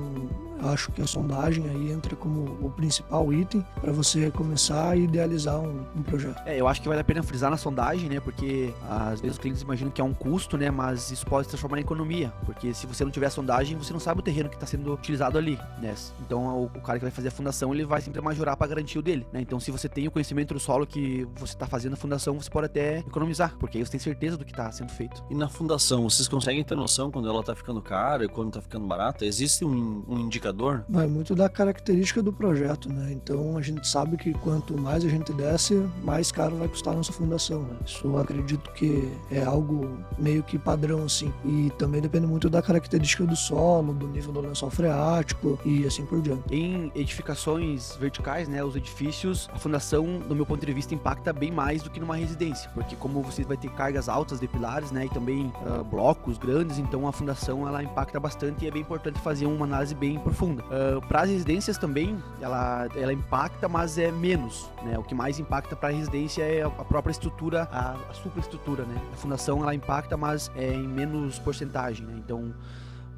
acho 0.62 0.91
que 0.91 1.01
a 1.01 1.07
sondagem 1.07 1.69
aí 1.69 1.91
entra 1.91 2.15
como 2.15 2.57
o 2.65 2.72
principal 2.72 3.31
item 3.31 3.65
para 3.79 3.91
você 3.91 4.31
começar 4.31 4.89
a 4.89 4.96
idealizar 4.96 5.60
um, 5.60 5.86
um, 5.96 6.03
projeto. 6.03 6.41
É, 6.46 6.60
eu 6.60 6.67
acho 6.67 6.81
que 6.81 6.88
vale 6.88 7.01
a 7.01 7.03
pena 7.03 7.22
frisar 7.22 7.50
na 7.50 7.57
sondagem, 7.57 8.10
né? 8.10 8.19
Porque 8.19 8.74
às 8.89 9.22
vezes 9.22 9.36
os 9.36 9.41
clientes 9.41 9.62
imaginam 9.62 9.91
que 9.91 10.01
é 10.01 10.03
um 10.03 10.13
custo, 10.13 10.57
né? 10.57 10.72
Mas 10.72 11.12
isso 11.12 11.25
pode 11.25 11.46
se 11.46 11.50
transformar 11.50 11.77
em 11.77 11.81
economia. 11.81 12.34
Porque 12.46 12.74
se 12.74 12.88
você 12.88 13.03
não 13.03 13.12
tiver 13.12 13.29
sondagem, 13.29 13.77
você 13.77 13.93
não 13.93 14.00
sabe 14.00 14.19
o 14.19 14.24
terreno 14.24 14.50
que 14.50 14.55
está 14.55 14.65
sendo 14.65 14.93
utilizado 14.93 15.38
ali, 15.38 15.60
né? 15.81 15.93
Então 16.22 16.63
o, 16.63 16.81
cara 16.81 17.00
que 17.00 17.05
vai 17.05 17.12
fazer 17.12 17.27
a 17.27 17.31
fundação, 17.31 17.66
ele 17.74 17.86
vai 17.86 18.01
sempre 18.01 18.21
majorar 18.21 18.57
para 18.57 18.67
garantir 18.67 18.97
o 19.00 19.01
dele, 19.01 19.27
né? 19.31 19.41
Então 19.41 19.59
se 19.59 19.71
você 19.71 19.88
tem 19.88 20.07
o 20.07 20.12
conhecimento 20.12 20.53
do 20.53 20.59
solo 20.59 20.86
que 20.86 21.27
você 21.36 21.53
está 21.53 21.67
fazendo 21.67 21.93
a 21.93 21.97
fundação, 21.97 22.39
você 22.39 22.50
pode 22.50 22.65
até 22.65 23.00
economizar, 23.00 23.55
porque 23.59 23.77
aí 23.77 23.86
você 23.86 23.91
tem 23.91 24.00
certeza 24.00 24.38
do 24.38 24.45
que 24.45 24.51
está 24.51 24.71
sendo 24.71 24.91
feito. 24.91 25.24
E 25.29 25.36
na 25.36 25.47
fundação, 25.47 26.09
vocês 26.09 26.27
conseguem 26.27 26.63
ter 26.63 26.75
noção 26.75 27.12
quando 27.12 27.29
ela 27.29 27.39
está 27.41 27.55
ficando 27.55 27.81
cara 27.81 28.25
e 28.25 28.27
quando 28.27 28.50
está 28.50 28.62
ficando 28.62 28.86
barata? 28.86 29.25
Existe 29.25 29.63
um, 29.63 30.03
um 30.07 30.19
indicador 30.19 30.47
indicador? 30.47 30.86
Vai 30.89 31.07
muito 31.07 31.36
da 31.36 31.50
característica 31.50 32.21
do 32.21 32.31
projeto, 32.31 32.91
né? 32.91 33.12
Então 33.12 33.57
a 33.57 33.62
gente 33.62 33.88
sabe 33.88 34.17
que 34.17 34.33
quanto 34.33 34.79
mais 34.79 35.03
a 35.03 35.09
gente 35.09 35.33
desce, 35.33 35.75
mais 36.03 36.31
caro 36.31 36.55
vai 36.55 36.67
custar 36.67 36.93
a 36.93 36.97
nossa 36.97 37.12
fundação, 37.12 37.63
né? 37.63 37.77
Isso 37.86 38.07
eu 38.07 38.17
acredito 38.17 38.71
que 38.74 39.12
é 39.31 39.43
algo 39.43 39.97
meio 40.17 40.43
que 40.43 40.57
padrão, 40.57 41.03
assim. 41.03 41.33
E 41.45 41.71
também 41.77 42.01
depende 42.01 42.27
muito 42.27 42.50
da 42.50 42.62
característica 42.62 43.25
do 43.25 43.36
solo, 43.36 43.93
do 43.93 44.07
nível 44.07 44.31
do 44.31 44.41
lençol 44.41 44.69
freático 44.69 45.59
e 45.65 45.86
assim 45.86 46.05
por 46.05 46.21
diante. 46.21 46.53
Em 46.53 46.91
edificações 46.95 47.56
verticais, 47.99 48.47
né, 48.47 48.63
os 48.63 48.75
edifícios, 48.75 49.49
a 49.53 49.57
fundação, 49.57 50.19
do 50.19 50.35
meu 50.35 50.45
ponto 50.45 50.65
de 50.65 50.73
vista, 50.73 50.93
impacta 50.93 51.31
bem 51.33 51.51
mais 51.51 51.81
do 51.83 51.89
que 51.89 51.99
numa 51.99 52.15
residência, 52.15 52.69
porque 52.73 52.95
como 52.95 53.21
você 53.21 53.43
vai 53.43 53.57
ter 53.57 53.69
cargas 53.71 54.09
altas 54.09 54.39
de 54.39 54.47
pilares, 54.47 54.91
né, 54.91 55.05
e 55.05 55.09
também 55.09 55.51
uh, 55.61 55.83
blocos 55.83 56.37
grandes, 56.37 56.77
então 56.77 57.07
a 57.07 57.11
fundação 57.11 57.67
ela 57.67 57.83
impacta 57.83 58.19
bastante 58.19 58.65
e 58.65 58.67
é 58.67 58.71
bem 58.71 58.81
importante 58.81 59.19
fazer 59.19 59.45
uma 59.45 59.65
análise 59.65 59.95
bem 59.95 60.19
profunda. 60.19 60.63
Uh, 60.63 61.05
para 61.07 61.21
as 61.21 61.29
residências 61.29 61.77
também, 61.77 62.17
ela, 62.41 62.87
ela 62.95 63.13
impacta, 63.13 63.67
mas 63.67 63.97
é 63.97 64.11
menos, 64.11 64.69
né? 64.83 64.97
O 64.97 65.03
que 65.03 65.15
mais 65.15 65.39
impacta 65.39 65.75
para 65.75 65.89
a 65.89 65.91
residência 65.91 66.43
é 66.43 66.63
a 66.63 66.69
própria 66.69 67.11
estrutura, 67.11 67.67
a, 67.71 67.95
a 68.09 68.13
superestrutura, 68.13 68.83
né? 68.83 68.95
A 69.13 69.15
fundação 69.15 69.61
ela 69.61 69.73
impacta, 69.73 70.17
mas 70.17 70.51
é 70.55 70.73
em 70.73 70.87
menos 70.87 71.39
porcentagem, 71.39 72.05
né? 72.05 72.13
Então 72.17 72.53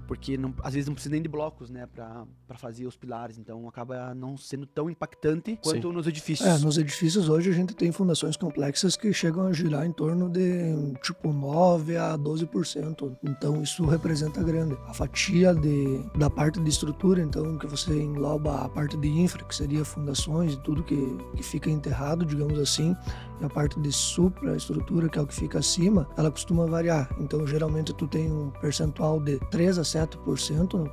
porque 0.09 0.35
não, 0.39 0.51
às 0.63 0.73
vezes 0.73 0.87
não 0.87 0.95
precisa 0.95 1.11
nem 1.11 1.21
de 1.21 1.29
blocos, 1.29 1.69
né, 1.69 1.85
para 1.85 2.25
fazer 2.57 2.87
os 2.87 2.97
pilares, 2.97 3.37
então 3.37 3.67
acaba 3.67 4.11
não 4.15 4.35
sendo 4.35 4.65
tão 4.65 4.89
impactante 4.89 5.59
quanto 5.61 5.87
Sim. 5.87 5.93
nos 5.93 6.07
edifícios. 6.07 6.49
É, 6.49 6.57
nos 6.57 6.79
edifícios 6.79 7.29
hoje 7.29 7.51
a 7.51 7.53
gente 7.53 7.75
tem 7.75 7.91
fundações 7.91 8.35
complexas 8.35 8.97
que 8.97 9.13
chegam 9.13 9.45
a 9.45 9.53
girar 9.53 9.85
em 9.85 9.91
torno 9.91 10.27
de 10.27 10.73
tipo 11.03 11.31
9 11.31 11.95
a 11.95 12.17
12%, 12.17 13.17
então 13.21 13.61
isso 13.61 13.85
representa 13.85 14.41
grande. 14.41 14.75
A 14.87 14.95
fatia 14.95 15.53
de, 15.53 16.03
da 16.17 16.27
parte 16.27 16.59
de 16.59 16.69
estrutura, 16.71 17.21
então 17.21 17.59
que 17.59 17.67
você 17.67 18.01
engloba 18.01 18.65
a 18.65 18.67
parte 18.67 18.97
de 18.97 19.07
infra, 19.07 19.43
que 19.43 19.53
seria 19.53 19.85
fundações 19.85 20.53
e 20.53 20.59
tudo 20.61 20.83
que, 20.83 20.97
que 21.35 21.43
fica 21.43 21.69
enterrado, 21.69 22.25
digamos 22.25 22.57
assim, 22.57 22.95
e 23.39 23.45
a 23.45 23.49
parte 23.49 23.79
de 23.79 23.91
supraestrutura, 23.91 25.07
que 25.07 25.19
é 25.19 25.21
o 25.21 25.27
que 25.27 25.35
fica 25.35 25.59
acima, 25.59 26.07
ela 26.17 26.31
costuma 26.31 26.65
variar. 26.65 27.09
Então, 27.19 27.45
geralmente, 27.47 27.93
tu 27.93 28.07
tem 28.07 28.31
um 28.31 28.49
percentual 28.49 29.19
de 29.19 29.39
3 29.51 29.77
a 29.77 29.81
7% 29.81 29.98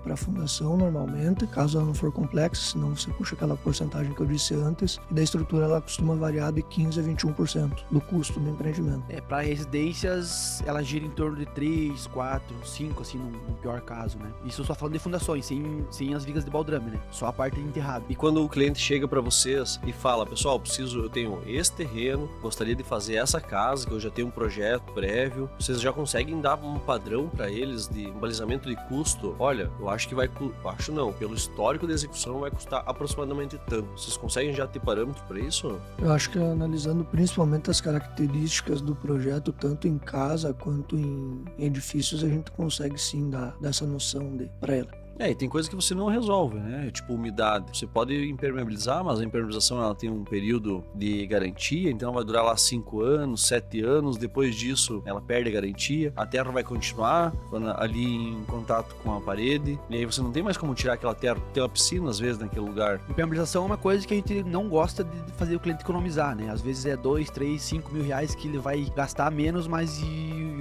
para 0.02 0.14
a 0.14 0.16
fundação, 0.16 0.76
normalmente, 0.76 1.46
caso 1.46 1.78
ela 1.78 1.86
não 1.86 1.94
for 1.94 2.12
complexa, 2.12 2.72
senão 2.72 2.96
você 2.96 3.10
puxa 3.10 3.34
aquela 3.34 3.56
porcentagem 3.56 4.12
que 4.12 4.20
eu 4.20 4.26
disse 4.26 4.54
antes. 4.54 5.00
E 5.10 5.14
da 5.14 5.22
estrutura, 5.22 5.66
ela 5.66 5.80
costuma 5.80 6.14
variar 6.14 6.52
de 6.52 6.62
15 6.62 7.00
a 7.00 7.02
21% 7.02 7.84
do 7.90 8.00
custo 8.00 8.38
do 8.40 8.50
empreendimento. 8.50 9.04
É, 9.08 9.20
para 9.20 9.40
residências, 9.40 10.62
ela 10.66 10.82
gira 10.82 11.04
em 11.04 11.10
torno 11.10 11.36
de 11.36 11.46
3, 11.46 12.06
4, 12.08 12.66
5, 12.66 13.02
assim, 13.02 13.18
no, 13.18 13.30
no 13.30 13.54
pior 13.60 13.80
caso, 13.80 14.18
né? 14.18 14.30
Isso 14.44 14.64
só 14.64 14.74
falando 14.74 14.94
de 14.94 14.98
fundações, 14.98 15.46
sem, 15.46 15.86
sem 15.90 16.14
as 16.14 16.24
vigas 16.24 16.44
de 16.44 16.50
baldrame, 16.50 16.90
né? 16.90 17.00
Só 17.10 17.26
a 17.26 17.32
parte 17.32 17.60
enterrada. 17.60 18.04
E 18.08 18.14
quando 18.14 18.42
o 18.42 18.48
cliente 18.48 18.78
chega 18.78 19.06
para 19.06 19.20
vocês 19.20 19.80
e 19.86 19.92
fala, 19.92 20.26
pessoal, 20.26 20.58
preciso, 20.58 21.00
eu 21.00 21.08
tenho 21.08 21.42
esse 21.46 21.72
terreno, 21.72 22.28
gostaria 22.42 22.74
de 22.74 22.82
fazer 22.82 23.16
essa 23.16 23.40
casa, 23.40 23.86
que 23.86 23.92
eu 23.92 24.00
já 24.00 24.10
tenho 24.10 24.28
um 24.28 24.30
projeto 24.30 24.92
prévio. 24.92 25.48
Vocês 25.58 25.80
já 25.80 25.92
conseguem 25.92 26.40
dar 26.40 26.56
um 26.56 26.78
padrão 26.78 27.28
para 27.28 27.50
eles 27.50 27.88
de 27.88 28.06
um 28.06 28.18
balizamento 28.18 28.68
de 28.68 28.76
custo? 28.88 28.95
Olha, 29.38 29.70
eu 29.78 29.88
acho 29.88 30.08
que 30.08 30.14
vai. 30.14 30.30
Acho 30.64 30.92
não, 30.92 31.12
pelo 31.12 31.34
histórico 31.34 31.86
de 31.86 31.92
execução 31.92 32.40
vai 32.40 32.50
custar 32.50 32.82
aproximadamente 32.86 33.58
tanto. 33.66 33.88
Vocês 33.92 34.16
conseguem 34.16 34.52
já 34.52 34.66
ter 34.66 34.80
parâmetro 34.80 35.22
para 35.24 35.38
isso? 35.40 35.80
Eu 35.98 36.12
acho 36.12 36.30
que 36.30 36.38
analisando 36.38 37.04
principalmente 37.04 37.70
as 37.70 37.80
características 37.80 38.80
do 38.80 38.94
projeto, 38.94 39.52
tanto 39.52 39.86
em 39.86 39.98
casa 39.98 40.52
quanto 40.54 40.96
em 40.96 41.44
edifícios, 41.58 42.24
a 42.24 42.28
gente 42.28 42.50
consegue 42.52 42.98
sim 42.98 43.30
dar 43.30 43.56
dessa 43.60 43.86
noção 43.86 44.36
de 44.36 44.50
para 44.60 44.76
ela. 44.76 45.05
É, 45.18 45.30
e 45.30 45.34
tem 45.34 45.48
coisa 45.48 45.68
que 45.68 45.74
você 45.74 45.94
não 45.94 46.06
resolve, 46.08 46.58
né? 46.58 46.90
Tipo 46.90 47.14
umidade. 47.14 47.76
Você 47.76 47.86
pode 47.86 48.28
impermeabilizar, 48.28 49.02
mas 49.02 49.20
a 49.20 49.24
impermeabilização 49.24 49.82
ela 49.82 49.94
tem 49.94 50.10
um 50.10 50.24
período 50.24 50.84
de 50.94 51.26
garantia, 51.26 51.90
então 51.90 52.12
vai 52.12 52.24
durar 52.24 52.44
lá 52.44 52.56
5 52.56 53.00
anos, 53.00 53.46
7 53.46 53.80
anos. 53.82 54.16
Depois 54.16 54.54
disso, 54.54 55.02
ela 55.06 55.20
perde 55.20 55.48
a 55.48 55.52
garantia. 55.52 56.12
A 56.16 56.26
terra 56.26 56.50
vai 56.50 56.62
continuar 56.62 57.32
ali 57.76 58.04
em 58.04 58.44
contato 58.44 58.94
com 59.02 59.14
a 59.14 59.20
parede. 59.20 59.78
E 59.88 59.96
aí 59.96 60.04
você 60.04 60.20
não 60.20 60.30
tem 60.30 60.42
mais 60.42 60.56
como 60.56 60.74
tirar 60.74 60.94
aquela 60.94 61.14
terra. 61.14 61.40
Tem 61.52 61.62
uma 61.62 61.68
piscina, 61.68 62.10
às 62.10 62.18
vezes, 62.18 62.38
naquele 62.38 62.66
lugar. 62.66 63.00
Impermeabilização 63.08 63.62
é 63.62 63.66
uma 63.66 63.78
coisa 63.78 64.06
que 64.06 64.12
a 64.12 64.16
gente 64.16 64.42
não 64.42 64.68
gosta 64.68 65.02
de 65.02 65.32
fazer 65.32 65.56
o 65.56 65.60
cliente 65.60 65.82
economizar, 65.82 66.36
né? 66.36 66.50
Às 66.50 66.60
vezes 66.60 66.84
é 66.84 66.96
2, 66.96 67.30
3, 67.30 67.60
5 67.60 67.92
mil 67.92 68.04
reais 68.04 68.34
que 68.34 68.48
ele 68.48 68.58
vai 68.58 68.86
gastar 68.94 69.30
menos, 69.30 69.66
mas 69.66 69.98
e, 69.98 70.04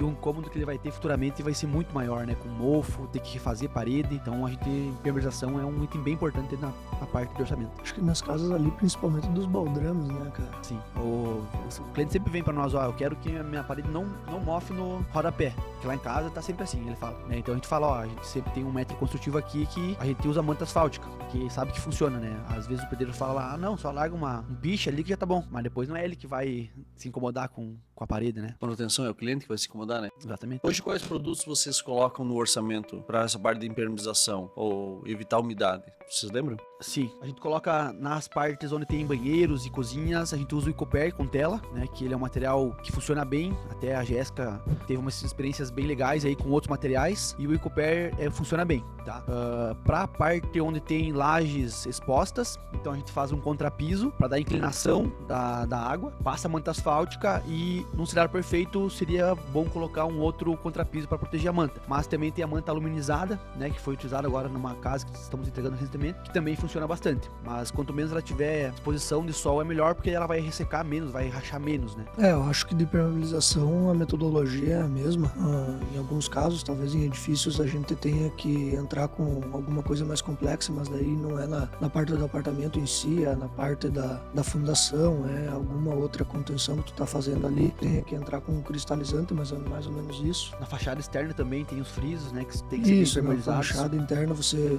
um 0.00 0.10
incômodo 0.10 0.48
que 0.48 0.56
ele 0.56 0.64
vai 0.64 0.78
ter 0.78 0.90
futuramente 0.90 1.42
vai 1.42 1.52
ser 1.52 1.66
muito 1.66 1.94
maior, 1.94 2.26
né? 2.26 2.34
Com 2.34 2.48
mofo, 2.48 3.06
ter 3.08 3.20
que 3.20 3.34
refazer 3.34 3.68
parede. 3.68 4.14
Então 4.14 4.45
a 4.46 4.50
gente 4.50 4.68
impermeabilização 4.68 5.60
é 5.60 5.64
um 5.64 5.82
item 5.84 6.02
bem 6.02 6.14
importante 6.14 6.56
na, 6.56 6.72
na, 7.00 7.06
parte 7.06 7.34
de 7.34 7.42
orçamento. 7.42 7.70
Acho 7.80 7.94
que 7.94 8.00
nas 8.00 8.22
casas 8.22 8.50
ali, 8.50 8.70
principalmente 8.72 9.28
dos 9.28 9.46
baldrames, 9.46 10.08
né, 10.08 10.30
cara? 10.30 10.50
Sim. 10.62 10.80
O, 10.96 11.44
o 11.80 11.92
cliente 11.92 12.12
sempre 12.12 12.30
vem 12.30 12.42
para 12.42 12.52
nós, 12.52 12.74
ó, 12.74 12.84
eu 12.84 12.92
quero 12.92 13.16
que 13.16 13.36
a 13.36 13.42
minha 13.42 13.62
parede 13.62 13.88
não, 13.88 14.06
não 14.30 14.40
mofe 14.40 14.72
no 14.72 15.04
rodapé. 15.10 15.54
Que 15.80 15.86
lá 15.86 15.94
em 15.94 15.98
casa 15.98 16.30
tá 16.30 16.40
sempre 16.40 16.64
assim, 16.64 16.84
ele 16.86 16.96
fala. 16.96 17.18
Né? 17.26 17.38
Então 17.38 17.52
a 17.52 17.56
gente 17.56 17.68
fala, 17.68 17.86
ó, 17.86 17.94
a 18.00 18.06
gente 18.06 18.26
sempre 18.26 18.52
tem 18.52 18.64
um 18.64 18.72
método 18.72 18.98
construtivo 18.98 19.38
aqui 19.38 19.66
que 19.66 19.96
a 20.00 20.06
gente 20.06 20.26
usa 20.26 20.42
manta 20.42 20.64
asfáltica, 20.64 21.06
que 21.30 21.50
sabe 21.50 21.72
que 21.72 21.80
funciona, 21.80 22.18
né? 22.18 22.40
Às 22.48 22.66
vezes 22.66 22.84
o 22.84 22.88
pedreiro 22.88 23.12
fala 23.12 23.32
lá, 23.32 23.52
ah, 23.54 23.56
não, 23.56 23.76
só 23.76 23.90
larga 23.90 24.14
uma, 24.14 24.40
um 24.40 24.54
bicho 24.54 24.88
ali 24.88 25.02
que 25.02 25.10
já 25.10 25.16
tá 25.16 25.26
bom. 25.26 25.44
Mas 25.50 25.62
depois 25.62 25.88
não 25.88 25.96
é 25.96 26.04
ele 26.04 26.16
que 26.16 26.26
vai 26.26 26.70
se 26.94 27.08
incomodar 27.08 27.48
com, 27.48 27.76
com 27.96 28.04
a 28.04 28.06
parede, 28.06 28.40
né? 28.40 28.54
Manutenção 28.60 29.06
é 29.06 29.10
o 29.10 29.14
cliente 29.14 29.42
que 29.42 29.48
vai 29.48 29.56
se 29.56 29.66
incomodar, 29.66 30.02
né? 30.02 30.10
Exatamente. 30.22 30.60
Hoje, 30.62 30.82
quais 30.82 31.02
produtos 31.02 31.44
vocês 31.44 31.80
colocam 31.80 32.24
no 32.24 32.36
orçamento 32.36 33.00
para 33.02 33.22
essa 33.22 33.38
parte 33.38 33.60
de 33.60 33.66
impermeabilização 33.66 34.52
ou 34.54 35.02
evitar 35.06 35.40
umidade? 35.40 35.82
Vocês 36.08 36.30
lembram? 36.30 36.56
Sim, 36.80 37.10
a 37.20 37.26
gente 37.26 37.40
coloca 37.40 37.92
nas 37.94 38.28
partes 38.28 38.70
onde 38.70 38.86
tem 38.86 39.04
banheiros 39.04 39.66
e 39.66 39.70
cozinhas, 39.70 40.32
a 40.32 40.36
gente 40.36 40.54
usa 40.54 40.66
o 40.66 40.70
Icoper 40.70 41.14
com 41.14 41.26
tela, 41.26 41.60
né? 41.72 41.86
Que 41.86 42.04
ele 42.04 42.14
é 42.14 42.16
um 42.16 42.20
material 42.20 42.76
que 42.82 42.92
funciona 42.92 43.24
bem. 43.24 43.56
Até 43.70 43.96
a 43.96 44.04
Jéssica 44.04 44.60
teve 44.86 45.00
umas 45.00 45.22
experiências 45.22 45.70
bem 45.70 45.86
legais 45.86 46.24
aí 46.24 46.36
com 46.36 46.50
outros 46.50 46.68
materiais 46.68 47.34
e 47.38 47.46
o 47.46 47.54
Icoper 47.54 48.14
é, 48.18 48.30
funciona 48.30 48.64
bem, 48.64 48.84
tá? 49.04 49.24
Uh, 49.26 49.74
pra 49.82 50.06
parte 50.06 50.60
onde 50.60 50.80
tem 50.80 51.12
lajes 51.12 51.86
expostas, 51.86 52.58
então 52.74 52.92
a 52.92 52.96
gente 52.96 53.10
faz 53.10 53.32
um 53.32 53.40
contrapiso 53.40 54.12
para 54.12 54.28
dar 54.28 54.38
inclinação 54.38 55.12
da, 55.26 55.64
da 55.64 55.78
água, 55.78 56.12
passa 56.22 56.48
manta 56.48 56.70
asfáltica 56.70 57.42
e 57.48 57.86
num 57.94 58.06
cenário 58.06 58.30
perfeito 58.30 58.88
seria 58.90 59.34
bom 59.34 59.64
colocar 59.64 60.04
um 60.04 60.20
outro 60.20 60.56
contrapiso 60.58 61.08
para 61.08 61.18
proteger 61.18 61.48
a 61.48 61.52
manta. 61.52 61.80
Mas 61.88 62.06
também 62.06 62.30
tem 62.30 62.44
a 62.44 62.48
manta 62.48 62.70
aluminizada, 62.70 63.40
né? 63.56 63.70
Que 63.70 63.80
foi 63.80 63.94
utilizada 63.94 64.28
agora 64.28 64.48
numa 64.48 64.74
casa 64.76 65.06
que 65.06 65.16
estamos 65.16 65.48
entregando 65.48 65.76
recentemente, 65.96 66.18
que 66.22 66.32
também 66.32 66.54
funciona 66.56 66.86
bastante. 66.86 67.30
Mas 67.44 67.70
quanto 67.70 67.92
menos 67.92 68.12
ela 68.12 68.22
tiver 68.22 68.70
exposição 68.70 69.24
de 69.24 69.32
sol, 69.32 69.60
é 69.60 69.64
melhor 69.64 69.94
porque 69.94 70.10
ela 70.10 70.26
vai 70.26 70.40
ressecar 70.40 70.84
menos, 70.84 71.10
vai 71.10 71.28
rachar 71.28 71.60
menos, 71.60 71.96
né? 71.96 72.04
É, 72.18 72.32
eu 72.32 72.42
acho 72.44 72.66
que 72.66 72.74
de 72.74 72.84
impermeabilização 72.84 73.90
a 73.90 73.94
metodologia 73.94 74.74
é 74.74 74.82
a 74.82 74.88
mesma. 74.88 75.32
Ah, 75.38 75.78
em 75.94 75.98
alguns 75.98 76.28
casos, 76.28 76.62
talvez 76.62 76.94
em 76.94 77.04
edifícios, 77.04 77.60
a 77.60 77.66
gente 77.66 77.94
tenha 77.96 78.30
que 78.30 78.74
entrar 78.74 79.08
com 79.08 79.42
alguma 79.52 79.82
coisa 79.82 80.04
mais 80.04 80.20
complexa, 80.20 80.72
mas 80.72 80.88
daí 80.88 81.16
não 81.16 81.38
é 81.38 81.46
na, 81.46 81.68
na 81.80 81.88
parte 81.88 82.12
do 82.12 82.24
apartamento 82.24 82.78
em 82.78 82.86
si, 82.86 83.24
é 83.24 83.34
na 83.34 83.48
parte 83.48 83.88
da, 83.88 84.20
da 84.34 84.44
fundação, 84.44 85.24
é 85.28 85.48
alguma 85.48 85.94
outra 85.94 86.24
contenção 86.24 86.76
que 86.78 86.92
tu 86.92 86.94
tá 86.94 87.06
fazendo 87.06 87.46
ali. 87.46 87.72
Tem 87.80 88.02
que 88.02 88.14
entrar 88.14 88.40
com 88.40 88.52
um 88.52 88.62
cristalizante, 88.62 89.32
mas 89.32 89.52
é 89.52 89.56
mais 89.56 89.86
ou 89.86 89.92
menos 89.92 90.20
isso. 90.20 90.54
Na 90.60 90.66
fachada 90.66 91.00
externa 91.00 91.32
também 91.32 91.64
tem 91.64 91.80
os 91.80 91.88
frisos, 91.88 92.32
né? 92.32 92.44
Que 92.44 92.62
tem 92.64 92.80
que 92.80 92.88
ser 92.88 93.02
Isso, 93.02 93.22
na 93.22 93.36
fachada 93.36 93.96
interna 93.96 94.34
você 94.34 94.78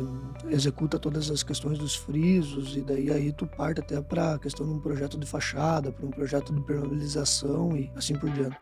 executa 0.49 0.99
todas 1.07 1.31
as 1.31 1.41
questões 1.41 1.79
dos 1.79 1.95
frisos, 1.95 2.75
e 2.75 2.81
daí 2.81 3.09
aí 3.09 3.31
tu 3.31 3.47
parte 3.47 3.79
até 3.79 4.01
para 4.01 4.33
a 4.33 4.39
questão 4.39 4.67
de 4.67 4.73
um 4.73 4.79
projeto 4.79 5.17
de 5.17 5.25
fachada, 5.25 5.89
para 5.89 6.05
um 6.05 6.11
projeto 6.11 6.53
de 6.53 6.59
permeabilização 6.59 7.77
e 7.77 7.89
assim 7.95 8.13
por 8.13 8.29
diante. 8.29 8.57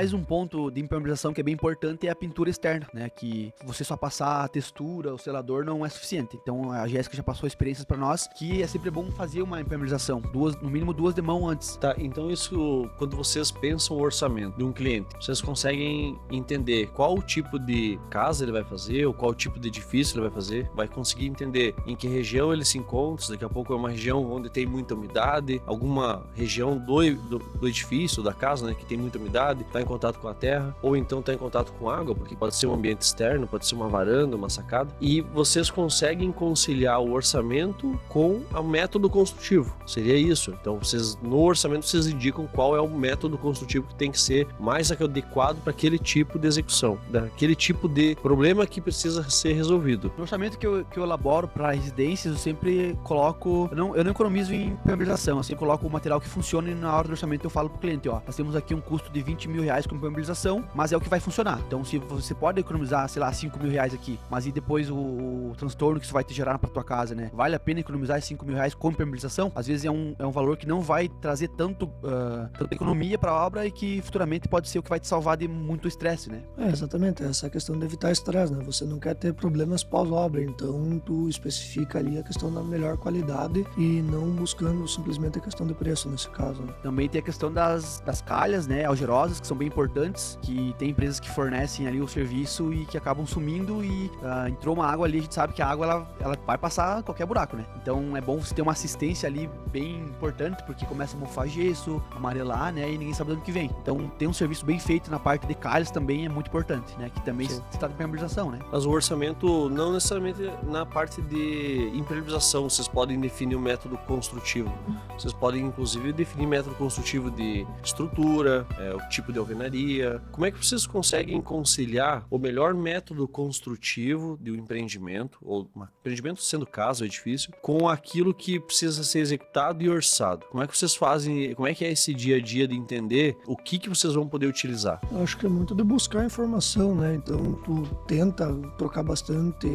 Mais 0.00 0.14
um 0.14 0.24
ponto 0.24 0.70
de 0.70 0.80
impermeabilização 0.80 1.30
que 1.30 1.42
é 1.42 1.44
bem 1.44 1.52
importante 1.52 2.08
é 2.08 2.10
a 2.10 2.16
pintura 2.16 2.48
externa, 2.48 2.86
né? 2.94 3.10
Que 3.10 3.52
você 3.62 3.84
só 3.84 3.98
passar 3.98 4.44
a 4.44 4.48
textura, 4.48 5.12
o 5.12 5.18
selador 5.18 5.62
não 5.62 5.84
é 5.84 5.90
suficiente. 5.90 6.38
Então 6.40 6.72
a 6.72 6.88
Jéssica 6.88 7.18
já 7.18 7.22
passou 7.22 7.46
experiências 7.46 7.84
para 7.84 7.98
nós 7.98 8.26
que 8.26 8.62
é 8.62 8.66
sempre 8.66 8.90
bom 8.90 9.10
fazer 9.10 9.42
uma 9.42 9.60
impermeabilização, 9.60 10.22
duas, 10.32 10.58
no 10.62 10.70
mínimo 10.70 10.94
duas 10.94 11.14
de 11.14 11.20
mão 11.20 11.46
antes. 11.46 11.76
Tá, 11.76 11.94
então 11.98 12.30
isso 12.30 12.88
quando 12.96 13.14
vocês 13.14 13.50
pensam 13.50 13.98
o 13.98 14.00
orçamento 14.00 14.56
de 14.56 14.64
um 14.64 14.72
cliente, 14.72 15.14
vocês 15.20 15.42
conseguem 15.42 16.18
entender 16.30 16.86
qual 16.92 17.18
o 17.18 17.22
tipo 17.22 17.58
de 17.58 18.00
casa 18.08 18.42
ele 18.42 18.52
vai 18.52 18.64
fazer, 18.64 19.04
ou 19.04 19.12
qual 19.12 19.34
tipo 19.34 19.60
de 19.60 19.68
edifício 19.68 20.14
ele 20.14 20.22
vai 20.22 20.30
fazer, 20.30 20.66
vai 20.74 20.88
conseguir 20.88 21.26
entender 21.26 21.74
em 21.86 21.94
que 21.94 22.08
região 22.08 22.54
ele 22.54 22.64
se 22.64 22.78
encontra, 22.78 23.28
daqui 23.28 23.44
a 23.44 23.50
pouco 23.50 23.74
é 23.74 23.76
uma 23.76 23.90
região 23.90 24.24
onde 24.32 24.48
tem 24.48 24.64
muita 24.64 24.94
umidade, 24.94 25.60
alguma 25.66 26.26
região 26.34 26.78
do, 26.78 27.14
do, 27.16 27.38
do 27.38 27.68
edifício, 27.68 28.22
da 28.22 28.32
casa, 28.32 28.66
né, 28.66 28.74
que 28.74 28.86
tem 28.86 28.96
muita 28.96 29.18
umidade, 29.18 29.62
em 29.62 29.89
contato 29.90 30.20
com 30.20 30.28
a 30.28 30.34
terra, 30.34 30.74
ou 30.80 30.96
então 30.96 31.18
está 31.18 31.34
em 31.34 31.38
contato 31.38 31.72
com 31.72 31.90
água, 31.90 32.14
porque 32.14 32.36
pode 32.36 32.54
ser 32.54 32.68
um 32.68 32.74
ambiente 32.74 33.02
externo, 33.02 33.46
pode 33.46 33.66
ser 33.66 33.74
uma 33.74 33.88
varanda, 33.88 34.36
uma 34.36 34.48
sacada, 34.48 34.94
e 35.00 35.20
vocês 35.20 35.68
conseguem 35.68 36.30
conciliar 36.30 37.00
o 37.00 37.12
orçamento 37.12 37.98
com 38.08 38.40
o 38.54 38.62
método 38.62 39.10
construtivo. 39.10 39.76
Seria 39.86 40.16
isso. 40.16 40.54
Então, 40.60 40.78
vocês 40.78 41.16
no 41.22 41.40
orçamento 41.40 41.86
vocês 41.86 42.06
indicam 42.06 42.46
qual 42.46 42.76
é 42.76 42.80
o 42.80 42.88
método 42.88 43.36
construtivo 43.36 43.88
que 43.88 43.94
tem 43.96 44.12
que 44.12 44.20
ser 44.20 44.46
mais 44.60 44.92
adequado 44.92 45.60
para 45.62 45.70
aquele 45.70 45.98
tipo 45.98 46.38
de 46.38 46.46
execução, 46.46 46.98
daquele 47.08 47.54
tipo 47.54 47.88
de 47.88 48.14
problema 48.16 48.66
que 48.66 48.80
precisa 48.80 49.28
ser 49.28 49.54
resolvido. 49.54 50.12
No 50.16 50.22
orçamento 50.22 50.58
que 50.58 50.66
eu, 50.66 50.84
que 50.84 50.98
eu 50.98 51.02
elaboro 51.02 51.48
para 51.48 51.72
residências, 51.72 52.34
eu 52.34 52.38
sempre 52.38 52.96
coloco, 53.02 53.68
eu 53.70 53.76
não, 53.76 53.96
eu 53.96 54.04
não 54.04 54.10
economizo 54.12 54.54
em 54.54 54.76
permeabilização, 54.76 55.38
eu 55.38 55.42
sempre 55.42 55.60
coloco 55.60 55.86
o 55.86 55.90
material 55.90 56.20
que 56.20 56.28
funcione 56.28 56.74
na 56.74 56.94
hora 56.94 57.08
do 57.08 57.12
orçamento 57.12 57.44
eu 57.44 57.50
falo 57.50 57.68
pro 57.68 57.78
cliente, 57.78 58.08
ó, 58.08 58.20
nós 58.26 58.36
temos 58.36 58.54
aqui 58.54 58.74
um 58.74 58.80
custo 58.80 59.10
de 59.10 59.22
20 59.22 59.48
mil 59.48 59.62
reais 59.62 59.79
com 59.86 59.98
permeabilização, 59.98 60.64
mas 60.74 60.92
é 60.92 60.96
o 60.96 61.00
que 61.00 61.08
vai 61.08 61.20
funcionar. 61.20 61.60
Então, 61.66 61.84
se 61.84 61.98
você 61.98 62.34
pode 62.34 62.60
economizar, 62.60 63.08
sei 63.08 63.20
lá, 63.20 63.32
5 63.32 63.58
mil 63.58 63.70
reais 63.70 63.94
aqui, 63.94 64.18
mas 64.30 64.46
e 64.46 64.52
depois 64.52 64.90
o, 64.90 64.96
o 64.96 65.52
transtorno 65.56 65.98
que 65.98 66.04
isso 66.04 66.14
vai 66.14 66.24
te 66.24 66.34
gerar 66.34 66.58
para 66.58 66.70
tua 66.70 66.84
casa, 66.84 67.14
né? 67.14 67.30
Vale 67.32 67.54
a 67.54 67.60
pena 67.60 67.80
economizar 67.80 68.18
esses 68.18 68.28
5 68.28 68.44
mil 68.44 68.54
reais 68.54 68.74
com 68.74 68.92
permeabilização? 68.92 69.52
Às 69.54 69.66
vezes 69.66 69.84
é 69.84 69.90
um, 69.90 70.14
é 70.18 70.26
um 70.26 70.30
valor 70.30 70.56
que 70.56 70.66
não 70.66 70.80
vai 70.80 71.08
trazer 71.08 71.48
tanto, 71.48 71.86
uh, 71.86 72.48
tanta 72.58 72.74
economia 72.74 73.18
para 73.18 73.30
a 73.30 73.46
obra 73.46 73.66
e 73.66 73.70
que 73.70 74.00
futuramente 74.02 74.48
pode 74.48 74.68
ser 74.68 74.78
o 74.78 74.82
que 74.82 74.90
vai 74.90 75.00
te 75.00 75.06
salvar 75.06 75.36
de 75.36 75.48
muito 75.48 75.88
estresse, 75.88 76.30
né? 76.30 76.42
É, 76.58 76.68
exatamente. 76.68 77.22
Essa 77.22 77.46
é 77.46 77.50
questão 77.50 77.78
de 77.78 77.84
evitar 77.84 78.10
estresse, 78.10 78.52
né? 78.52 78.62
Você 78.64 78.84
não 78.84 78.98
quer 78.98 79.14
ter 79.14 79.32
problemas 79.34 79.82
pós-obra, 79.82 80.42
então 80.42 81.00
tu 81.04 81.28
especifica 81.28 81.98
ali 81.98 82.18
a 82.18 82.22
questão 82.22 82.52
da 82.52 82.62
melhor 82.62 82.96
qualidade 82.96 83.66
e 83.76 84.02
não 84.02 84.30
buscando 84.30 84.86
simplesmente 84.88 85.38
a 85.38 85.40
questão 85.40 85.66
de 85.66 85.74
preço 85.74 86.08
nesse 86.08 86.28
caso. 86.30 86.62
Né? 86.62 86.72
Também 86.82 87.08
tem 87.08 87.20
a 87.20 87.24
questão 87.24 87.52
das, 87.52 88.00
das 88.00 88.20
calhas, 88.20 88.66
né? 88.66 88.84
Algerosas, 88.84 89.40
que 89.40 89.46
são 89.46 89.56
bem 89.56 89.69
importantes, 89.70 90.38
que 90.42 90.74
tem 90.78 90.90
empresas 90.90 91.20
que 91.20 91.30
fornecem 91.30 91.86
ali 91.86 92.00
o 92.00 92.08
serviço 92.08 92.72
e 92.72 92.84
que 92.84 92.96
acabam 92.96 93.26
sumindo 93.26 93.84
e 93.84 94.10
uh, 94.22 94.48
entrou 94.48 94.74
uma 94.74 94.86
água 94.86 95.06
ali, 95.06 95.18
a 95.18 95.22
gente 95.22 95.34
sabe 95.34 95.52
que 95.52 95.62
a 95.62 95.66
água 95.66 95.86
ela, 95.86 96.08
ela 96.20 96.38
vai 96.46 96.58
passar 96.58 97.02
qualquer 97.02 97.26
buraco, 97.26 97.56
né? 97.56 97.64
Então 97.80 98.16
é 98.16 98.20
bom 98.20 98.38
você 98.38 98.54
ter 98.54 98.62
uma 98.62 98.72
assistência 98.72 99.28
ali 99.28 99.48
bem 99.70 100.00
importante, 100.00 100.62
porque 100.64 100.84
começa 100.84 101.16
a 101.16 101.20
mofar 101.20 101.46
gesso, 101.48 102.02
amarelar, 102.14 102.72
né? 102.72 102.90
E 102.90 102.98
ninguém 102.98 103.14
sabe 103.14 103.30
de 103.30 103.36
onde 103.36 103.44
que 103.44 103.52
vem. 103.52 103.70
Então 103.82 104.10
tem 104.18 104.26
um 104.26 104.32
serviço 104.32 104.64
bem 104.66 104.78
feito 104.78 105.10
na 105.10 105.18
parte 105.18 105.46
de 105.46 105.54
calhas 105.54 105.90
também 105.90 106.26
é 106.26 106.28
muito 106.28 106.48
importante, 106.48 106.96
né? 106.98 107.10
Que 107.10 107.22
também 107.22 107.46
está 107.46 107.86
de 107.86 107.94
impermeabilização, 107.94 108.50
né? 108.50 108.58
Mas 108.72 108.84
o 108.84 108.90
orçamento 108.90 109.68
não 109.70 109.92
necessariamente 109.92 110.50
na 110.64 110.84
parte 110.84 111.22
de 111.22 111.90
impermeabilização, 111.94 112.68
vocês 112.68 112.88
podem 112.88 113.20
definir 113.20 113.56
o 113.56 113.60
método 113.60 113.96
construtivo. 113.98 114.72
Vocês 115.18 115.32
podem 115.32 115.64
inclusive 115.64 116.12
definir 116.12 116.46
método 116.46 116.74
construtivo 116.76 117.30
de 117.30 117.66
estrutura, 117.82 118.66
é, 118.78 118.94
o 118.94 119.08
tipo 119.08 119.32
de 119.32 119.38
alvenaria. 119.50 120.22
Como 120.30 120.46
é 120.46 120.50
que 120.50 120.64
vocês 120.64 120.86
conseguem 120.86 121.40
conciliar 121.40 122.26
o 122.30 122.38
melhor 122.38 122.74
método 122.74 123.26
construtivo 123.26 124.38
de 124.40 124.50
um 124.50 124.54
empreendimento, 124.54 125.38
ou 125.42 125.68
um 125.76 125.84
empreendimento 126.00 126.42
sendo 126.42 126.66
casa 126.66 127.02
ou 127.02 127.06
edifício, 127.06 127.52
com 127.60 127.88
aquilo 127.88 128.32
que 128.32 128.60
precisa 128.60 129.02
ser 129.02 129.20
executado 129.20 129.82
e 129.82 129.88
orçado? 129.88 130.46
Como 130.50 130.62
é 130.62 130.66
que 130.66 130.76
vocês 130.76 130.94
fazem, 130.94 131.54
como 131.54 131.66
é 131.66 131.74
que 131.74 131.84
é 131.84 131.92
esse 131.92 132.14
dia 132.14 132.36
a 132.36 132.40
dia 132.40 132.66
de 132.66 132.76
entender 132.76 133.36
o 133.46 133.56
que, 133.56 133.78
que 133.78 133.88
vocês 133.88 134.14
vão 134.14 134.28
poder 134.28 134.46
utilizar? 134.46 135.00
Eu 135.10 135.22
acho 135.22 135.36
que 135.36 135.46
é 135.46 135.48
muito 135.48 135.74
de 135.74 135.82
buscar 135.82 136.24
informação, 136.24 136.94
né? 136.94 137.14
Então 137.14 137.54
tu 137.64 137.82
tenta 138.06 138.52
trocar 138.78 139.02
bastante 139.02 139.66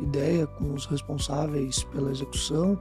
ideia 0.00 0.46
com 0.46 0.74
os 0.74 0.86
responsáveis 0.86 1.84
pela 1.84 2.10
execução, 2.10 2.78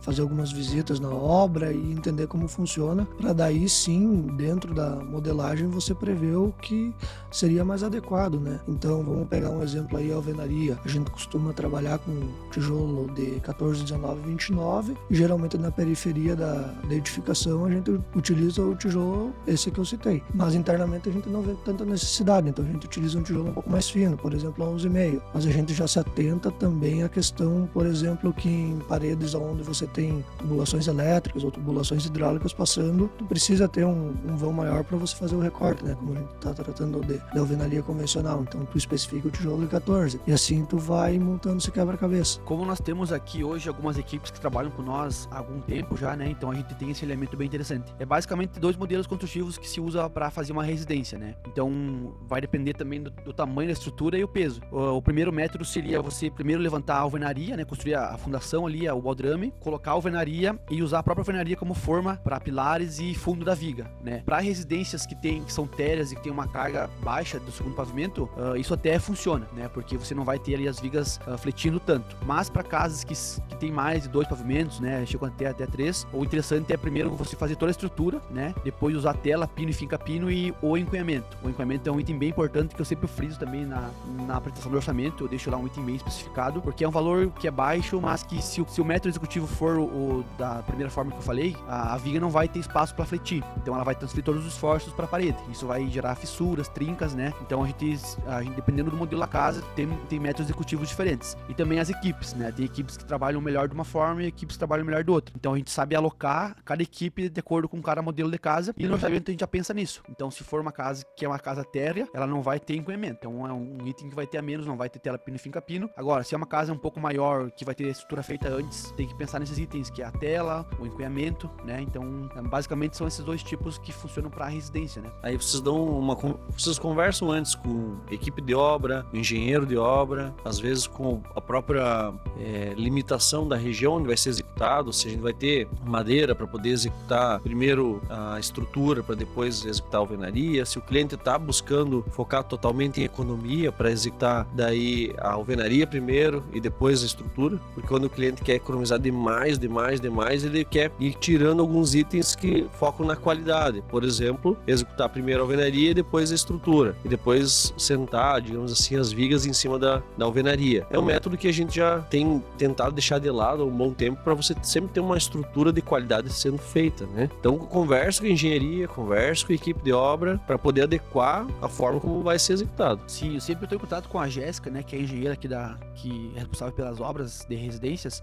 fazer 0.00 0.22
algumas 0.22 0.52
visitas 0.52 0.98
na 0.98 1.10
obra 1.10 1.72
e 1.72 1.92
entender 1.92 2.26
como 2.26 2.48
funciona, 2.48 3.06
para 3.18 3.32
daí 3.32 3.68
sim, 3.68 4.28
dentro 4.36 4.74
da 4.74 4.96
modelagem, 4.96 5.68
você 5.68 5.81
prever 5.94 6.36
o 6.36 6.52
que 6.60 6.94
seria 7.30 7.64
mais 7.64 7.82
adequado, 7.82 8.38
né? 8.38 8.60
Então 8.68 9.02
vamos 9.02 9.26
pegar 9.28 9.50
um 9.50 9.62
exemplo 9.62 9.96
aí, 9.96 10.12
a 10.12 10.16
alvenaria. 10.16 10.78
A 10.84 10.88
gente 10.88 11.10
costuma 11.10 11.52
trabalhar 11.52 11.98
com 11.98 12.12
tijolo 12.50 13.10
de 13.14 13.40
14, 13.40 13.82
19, 13.82 14.20
29 14.22 14.96
e 15.10 15.14
geralmente 15.14 15.56
na 15.56 15.70
periferia 15.70 16.36
da, 16.36 16.52
da 16.88 16.94
edificação 16.94 17.64
a 17.64 17.70
gente 17.70 17.90
utiliza 18.14 18.62
o 18.62 18.74
tijolo 18.74 19.32
esse 19.46 19.70
que 19.70 19.78
eu 19.78 19.84
citei. 19.84 20.22
Mas 20.34 20.54
internamente 20.54 21.08
a 21.08 21.12
gente 21.12 21.28
não 21.28 21.42
vê 21.42 21.54
tanta 21.64 21.84
necessidade, 21.84 22.48
então 22.48 22.64
a 22.64 22.68
gente 22.68 22.86
utiliza 22.86 23.18
um 23.18 23.22
tijolo 23.22 23.48
um 23.48 23.54
pouco 23.54 23.70
mais 23.70 23.88
fino, 23.88 24.16
por 24.16 24.32
exemplo, 24.34 24.64
a 24.64 24.68
11,5. 24.68 25.20
Mas 25.34 25.46
a 25.46 25.50
gente 25.50 25.74
já 25.74 25.88
se 25.88 25.98
atenta 25.98 26.50
também 26.50 27.02
à 27.02 27.08
questão, 27.08 27.68
por 27.72 27.86
exemplo, 27.86 28.32
que 28.32 28.48
em 28.48 28.78
paredes 28.88 29.34
onde 29.34 29.62
você 29.62 29.86
tem 29.86 30.24
tubulações 30.38 30.86
elétricas 30.86 31.44
ou 31.44 31.50
tubulações 31.50 32.04
hidráulicas 32.04 32.52
passando, 32.52 33.10
tu 33.16 33.24
precisa 33.24 33.68
ter 33.68 33.84
um, 33.84 34.12
um 34.28 34.36
vão 34.36 34.52
maior 34.52 34.84
para 34.84 34.96
você 34.96 35.14
fazer 35.16 35.34
o 35.34 35.40
recorte, 35.40 35.71
né? 35.82 35.94
Como 35.94 36.12
a 36.12 36.16
gente 36.16 36.34
está 36.34 36.54
tratando 36.54 37.00
de, 37.00 37.18
de 37.18 37.38
alvenaria 37.38 37.82
convencional. 37.82 38.42
Então 38.42 38.64
tu 38.64 38.78
especifica 38.78 39.28
o 39.28 39.30
tijolo 39.30 39.62
de 39.62 39.68
14 39.68 40.20
e 40.26 40.32
assim 40.32 40.64
tu 40.64 40.78
vai 40.78 41.18
montando 41.18 41.58
esse 41.58 41.70
quebra-cabeça. 41.70 42.40
Como 42.40 42.64
nós 42.64 42.80
temos 42.80 43.12
aqui 43.12 43.44
hoje 43.44 43.68
algumas 43.68 43.98
equipes 43.98 44.30
que 44.30 44.40
trabalham 44.40 44.70
com 44.70 44.82
nós 44.82 45.28
há 45.30 45.38
algum 45.38 45.60
tempo 45.60 45.96
já, 45.96 46.16
né? 46.16 46.28
Então 46.28 46.50
a 46.50 46.54
gente 46.54 46.74
tem 46.74 46.90
esse 46.90 47.04
elemento 47.04 47.36
bem 47.36 47.46
interessante. 47.46 47.92
É 47.98 48.04
basicamente 48.04 48.58
dois 48.58 48.76
modelos 48.76 49.06
construtivos 49.06 49.56
que 49.56 49.68
se 49.68 49.80
usa 49.80 50.08
para 50.10 50.30
fazer 50.30 50.52
uma 50.52 50.64
residência, 50.64 51.18
né? 51.18 51.34
Então 51.46 52.14
vai 52.26 52.40
depender 52.40 52.74
também 52.74 53.02
do, 53.02 53.10
do, 53.10 53.32
tamanho 53.32 53.68
da 53.68 53.72
estrutura 53.72 54.18
e 54.18 54.24
o 54.24 54.28
peso. 54.28 54.60
O, 54.70 54.96
o, 54.96 55.02
primeiro 55.02 55.32
método 55.32 55.64
seria 55.64 56.00
você 56.00 56.30
primeiro 56.30 56.60
levantar 56.60 56.96
a 56.96 57.00
alvenaria, 57.00 57.56
né? 57.56 57.64
Construir 57.64 57.94
a, 57.94 58.14
a 58.14 58.18
fundação 58.18 58.66
ali, 58.66 58.88
o 58.88 59.00
baldrame, 59.00 59.52
colocar 59.60 59.92
a 59.92 59.94
alvenaria 59.94 60.58
e 60.70 60.82
usar 60.82 61.00
a 61.00 61.02
própria 61.02 61.22
alvenaria 61.22 61.56
como 61.56 61.74
forma 61.74 62.16
para 62.16 62.40
pilares 62.40 62.98
e 62.98 63.14
fundo 63.14 63.44
da 63.44 63.54
viga, 63.54 63.90
né? 64.02 64.22
Para 64.24 64.38
residências 64.38 65.06
que 65.06 65.14
tem 65.14 65.42
que 65.42 65.52
são 65.52 65.61
térreas 65.66 66.12
e 66.12 66.16
que 66.16 66.22
tem 66.22 66.32
uma 66.32 66.46
carga 66.46 66.88
baixa 67.02 67.38
do 67.38 67.50
segundo 67.50 67.74
pavimento, 67.74 68.28
uh, 68.36 68.56
isso 68.56 68.74
até 68.74 68.98
funciona, 68.98 69.46
né? 69.52 69.68
Porque 69.68 69.96
você 69.96 70.14
não 70.14 70.24
vai 70.24 70.38
ter 70.38 70.54
ali 70.54 70.68
as 70.68 70.78
vigas 70.78 71.20
uh, 71.26 71.36
fletindo 71.38 71.80
tanto. 71.80 72.16
Mas 72.24 72.48
para 72.50 72.62
casas 72.62 73.04
que, 73.04 73.14
que 73.48 73.56
tem 73.56 73.70
mais 73.70 74.04
de 74.04 74.08
dois 74.08 74.26
pavimentos, 74.28 74.80
né? 74.80 75.04
Chegam 75.06 75.28
até 75.28 75.46
até 75.46 75.66
três, 75.66 76.06
o 76.12 76.24
interessante 76.24 76.72
é 76.72 76.76
primeiro 76.76 77.10
você 77.10 77.36
fazer 77.36 77.56
toda 77.56 77.70
a 77.70 77.72
estrutura, 77.72 78.20
né? 78.30 78.54
Depois 78.64 78.96
usar 78.96 79.14
tela, 79.14 79.46
pino 79.46 79.70
e 79.70 79.72
finca 79.72 79.98
pino 79.98 80.30
e 80.30 80.54
o 80.60 80.76
encunhamento. 80.76 81.36
O 81.42 81.48
encunhamento 81.48 81.88
é 81.88 81.92
um 81.92 82.00
item 82.00 82.18
bem 82.18 82.28
importante 82.30 82.74
que 82.74 82.80
eu 82.80 82.84
sempre 82.84 83.06
friso 83.06 83.38
também 83.38 83.64
na, 83.64 83.90
na 84.26 84.36
apresentação 84.36 84.70
do 84.70 84.76
orçamento. 84.76 85.24
Eu 85.24 85.28
deixo 85.28 85.50
lá 85.50 85.56
um 85.56 85.66
item 85.66 85.84
bem 85.84 85.96
especificado, 85.96 86.60
porque 86.60 86.84
é 86.84 86.88
um 86.88 86.90
valor 86.90 87.30
que 87.30 87.46
é 87.46 87.50
baixo, 87.50 88.00
mas 88.00 88.22
que 88.22 88.42
se 88.42 88.60
o, 88.60 88.66
se 88.68 88.80
o 88.80 88.84
método 88.84 89.10
executivo 89.10 89.46
for 89.46 89.76
o, 89.76 89.84
o 89.84 90.24
da 90.38 90.62
primeira 90.62 90.90
forma 90.90 91.10
que 91.10 91.18
eu 91.18 91.22
falei, 91.22 91.56
a, 91.68 91.94
a 91.94 91.96
viga 91.96 92.20
não 92.20 92.30
vai 92.30 92.48
ter 92.48 92.58
espaço 92.58 92.94
para 92.94 93.04
fletir. 93.04 93.42
Então 93.56 93.74
ela 93.74 93.84
vai 93.84 93.94
transferir 93.94 94.24
todos 94.24 94.44
os 94.46 94.52
esforços 94.52 94.92
para 94.92 95.04
a 95.04 95.08
parede. 95.08 95.38
Isso 95.52 95.66
vai 95.66 95.86
gerar 95.88 96.14
fissuras, 96.14 96.68
trincas, 96.68 97.14
né? 97.14 97.32
Então 97.42 97.62
a 97.62 97.66
gente, 97.66 97.98
a 98.26 98.42
gente 98.42 98.54
dependendo 98.54 98.90
do 98.90 98.96
modelo 98.96 99.20
da 99.20 99.28
casa, 99.28 99.62
tem, 99.76 99.88
tem 100.08 100.18
métodos 100.18 100.46
executivos 100.46 100.88
diferentes. 100.88 101.36
E 101.48 101.54
também 101.54 101.78
as 101.78 101.90
equipes, 101.90 102.34
né? 102.34 102.50
Tem 102.50 102.64
equipes 102.64 102.96
que 102.96 103.04
trabalham 103.04 103.40
melhor 103.40 103.68
de 103.68 103.74
uma 103.74 103.84
forma 103.84 104.22
e 104.22 104.26
equipes 104.26 104.56
que 104.56 104.58
trabalham 104.58 104.84
melhor 104.84 105.04
de 105.04 105.10
outra. 105.10 105.34
Então 105.36 105.54
a 105.54 105.56
gente 105.56 105.70
sabe 105.70 105.94
alocar 105.94 106.56
cada 106.64 106.82
equipe 106.82 107.28
de 107.28 107.40
acordo 107.40 107.68
com 107.68 107.80
cada 107.82 108.02
modelo 108.02 108.30
de 108.30 108.38
casa 108.38 108.74
e 108.76 108.86
no 108.86 108.94
orçamento 108.94 109.30
a 109.30 109.32
gente 109.32 109.40
já 109.40 109.46
pensa 109.46 109.72
nisso. 109.74 110.02
Então 110.08 110.30
se 110.30 110.42
for 110.42 110.60
uma 110.60 110.72
casa 110.72 111.04
que 111.16 111.24
é 111.24 111.28
uma 111.28 111.38
casa 111.38 111.64
térrea, 111.64 112.08
ela 112.14 112.26
não 112.26 112.42
vai 112.42 112.58
ter 112.58 112.76
encoimento. 112.76 113.18
Então 113.20 113.46
é 113.46 113.52
um 113.52 113.86
item 113.86 114.08
que 114.08 114.14
vai 114.14 114.26
ter 114.26 114.38
a 114.38 114.42
menos, 114.42 114.66
não 114.66 114.76
vai 114.76 114.88
ter 114.88 114.98
tela 114.98 115.18
pino 115.18 115.36
e 115.36 115.38
finca 115.38 115.60
pino. 115.60 115.90
Agora, 115.96 116.24
se 116.24 116.34
é 116.34 116.36
uma 116.36 116.46
casa 116.46 116.72
um 116.72 116.78
pouco 116.78 116.98
maior, 117.00 117.50
que 117.50 117.64
vai 117.64 117.74
ter 117.74 117.88
estrutura 117.88 118.22
feita 118.22 118.48
antes, 118.48 118.90
tem 118.92 119.06
que 119.06 119.14
pensar 119.14 119.38
nesses 119.38 119.58
itens, 119.58 119.90
que 119.90 120.02
é 120.02 120.06
a 120.06 120.12
tela, 120.12 120.68
o 120.78 120.86
encoimento, 120.86 121.50
né? 121.64 121.80
Então, 121.80 122.28
basicamente 122.48 122.96
são 122.96 123.06
esses 123.06 123.24
dois 123.24 123.42
tipos 123.42 123.78
que 123.78 123.92
funcionam 123.92 124.30
para 124.30 124.46
residência, 124.46 125.02
né? 125.02 125.10
Aí 125.22 125.36
vocês 125.42 125.60
dão 125.60 125.84
uma 125.84 126.16
vocês 126.56 126.78
conversam 126.78 127.30
antes 127.30 127.54
com 127.54 127.96
equipe 128.10 128.40
de 128.40 128.54
obra, 128.54 129.04
engenheiro 129.12 129.66
de 129.66 129.76
obra, 129.76 130.34
às 130.44 130.58
vezes 130.58 130.86
com 130.86 131.20
a 131.34 131.40
própria 131.40 132.12
é, 132.38 132.74
limitação 132.76 133.46
da 133.46 133.56
região 133.56 133.94
onde 133.94 134.06
vai 134.06 134.16
ser 134.16 134.30
executado, 134.30 134.92
se 134.92 135.08
a 135.08 135.10
gente 135.10 135.20
vai 135.20 135.32
ter 135.32 135.68
madeira 135.84 136.34
para 136.34 136.46
poder 136.46 136.70
executar 136.70 137.40
primeiro 137.40 138.00
a 138.08 138.38
estrutura 138.38 139.02
para 139.02 139.14
depois 139.14 139.64
executar 139.64 139.98
a 139.98 140.02
alvenaria, 140.02 140.64
se 140.64 140.78
o 140.78 140.82
cliente 140.82 141.14
está 141.14 141.36
buscando 141.38 142.04
focar 142.10 142.44
totalmente 142.44 143.00
em 143.00 143.04
economia 143.04 143.72
para 143.72 143.90
executar 143.90 144.46
daí 144.54 145.12
a 145.18 145.32
alvenaria 145.32 145.86
primeiro 145.86 146.44
e 146.52 146.60
depois 146.60 147.02
a 147.02 147.06
estrutura, 147.06 147.58
porque 147.74 147.88
quando 147.88 148.04
o 148.04 148.10
cliente 148.10 148.42
quer 148.42 148.54
economizar 148.54 148.98
demais, 148.98 149.58
demais, 149.58 150.00
demais, 150.00 150.44
ele 150.44 150.64
quer 150.64 150.92
ir 151.00 151.14
tirando 151.14 151.60
alguns 151.60 151.94
itens 151.94 152.34
que 152.34 152.66
focam 152.78 153.06
na 153.06 153.16
qualidade. 153.16 153.82
Por 153.88 154.04
exemplo, 154.04 154.56
executar 154.66 155.08
primeiro 155.08 155.31
a 155.40 155.42
alvenaria 155.42 155.90
e 155.90 155.94
depois 155.94 156.32
a 156.32 156.34
estrutura, 156.34 156.96
e 157.04 157.08
depois 157.08 157.72
sentar, 157.76 158.40
digamos 158.40 158.72
assim, 158.72 158.96
as 158.96 159.12
vigas 159.12 159.46
em 159.46 159.52
cima 159.52 159.78
da, 159.78 160.02
da 160.16 160.24
alvenaria. 160.24 160.86
É 160.90 160.98
um 160.98 161.04
método 161.04 161.36
que 161.36 161.48
a 161.48 161.52
gente 161.52 161.76
já 161.76 162.00
tem 162.00 162.42
tentado 162.58 162.92
deixar 162.92 163.18
de 163.18 163.30
lado 163.30 163.62
há 163.62 163.66
um 163.66 163.70
bom 163.70 163.92
tempo 163.92 164.22
para 164.22 164.34
você 164.34 164.54
sempre 164.62 164.90
ter 164.90 165.00
uma 165.00 165.16
estrutura 165.16 165.72
de 165.72 165.80
qualidade 165.80 166.32
sendo 166.32 166.58
feita, 166.58 167.06
né? 167.06 167.28
Então, 167.38 167.58
conversa 167.58 168.20
com 168.20 168.26
a 168.26 168.30
engenharia, 168.30 168.88
conversa 168.88 169.46
com 169.46 169.52
a 169.52 169.56
equipe 169.56 169.82
de 169.82 169.92
obra 169.92 170.40
para 170.46 170.58
poder 170.58 170.82
adequar 170.82 171.46
a 171.60 171.68
forma 171.68 172.00
como 172.00 172.22
vai 172.22 172.38
ser 172.38 172.54
executado. 172.54 173.02
Sim, 173.06 173.34
eu 173.34 173.40
sempre 173.40 173.64
estou 173.64 173.76
em 173.76 173.80
contato 173.80 174.08
com 174.08 174.18
a 174.18 174.28
Jéssica, 174.28 174.70
né, 174.70 174.82
que 174.82 174.96
é 174.96 174.98
a 174.98 175.02
engenheira 175.02 175.34
aqui 175.34 175.48
da 175.48 175.76
que 175.94 176.32
é 176.34 176.40
responsável 176.40 176.74
pelas 176.74 177.00
obras 177.00 177.46
de 177.48 177.54
residências 177.54 178.22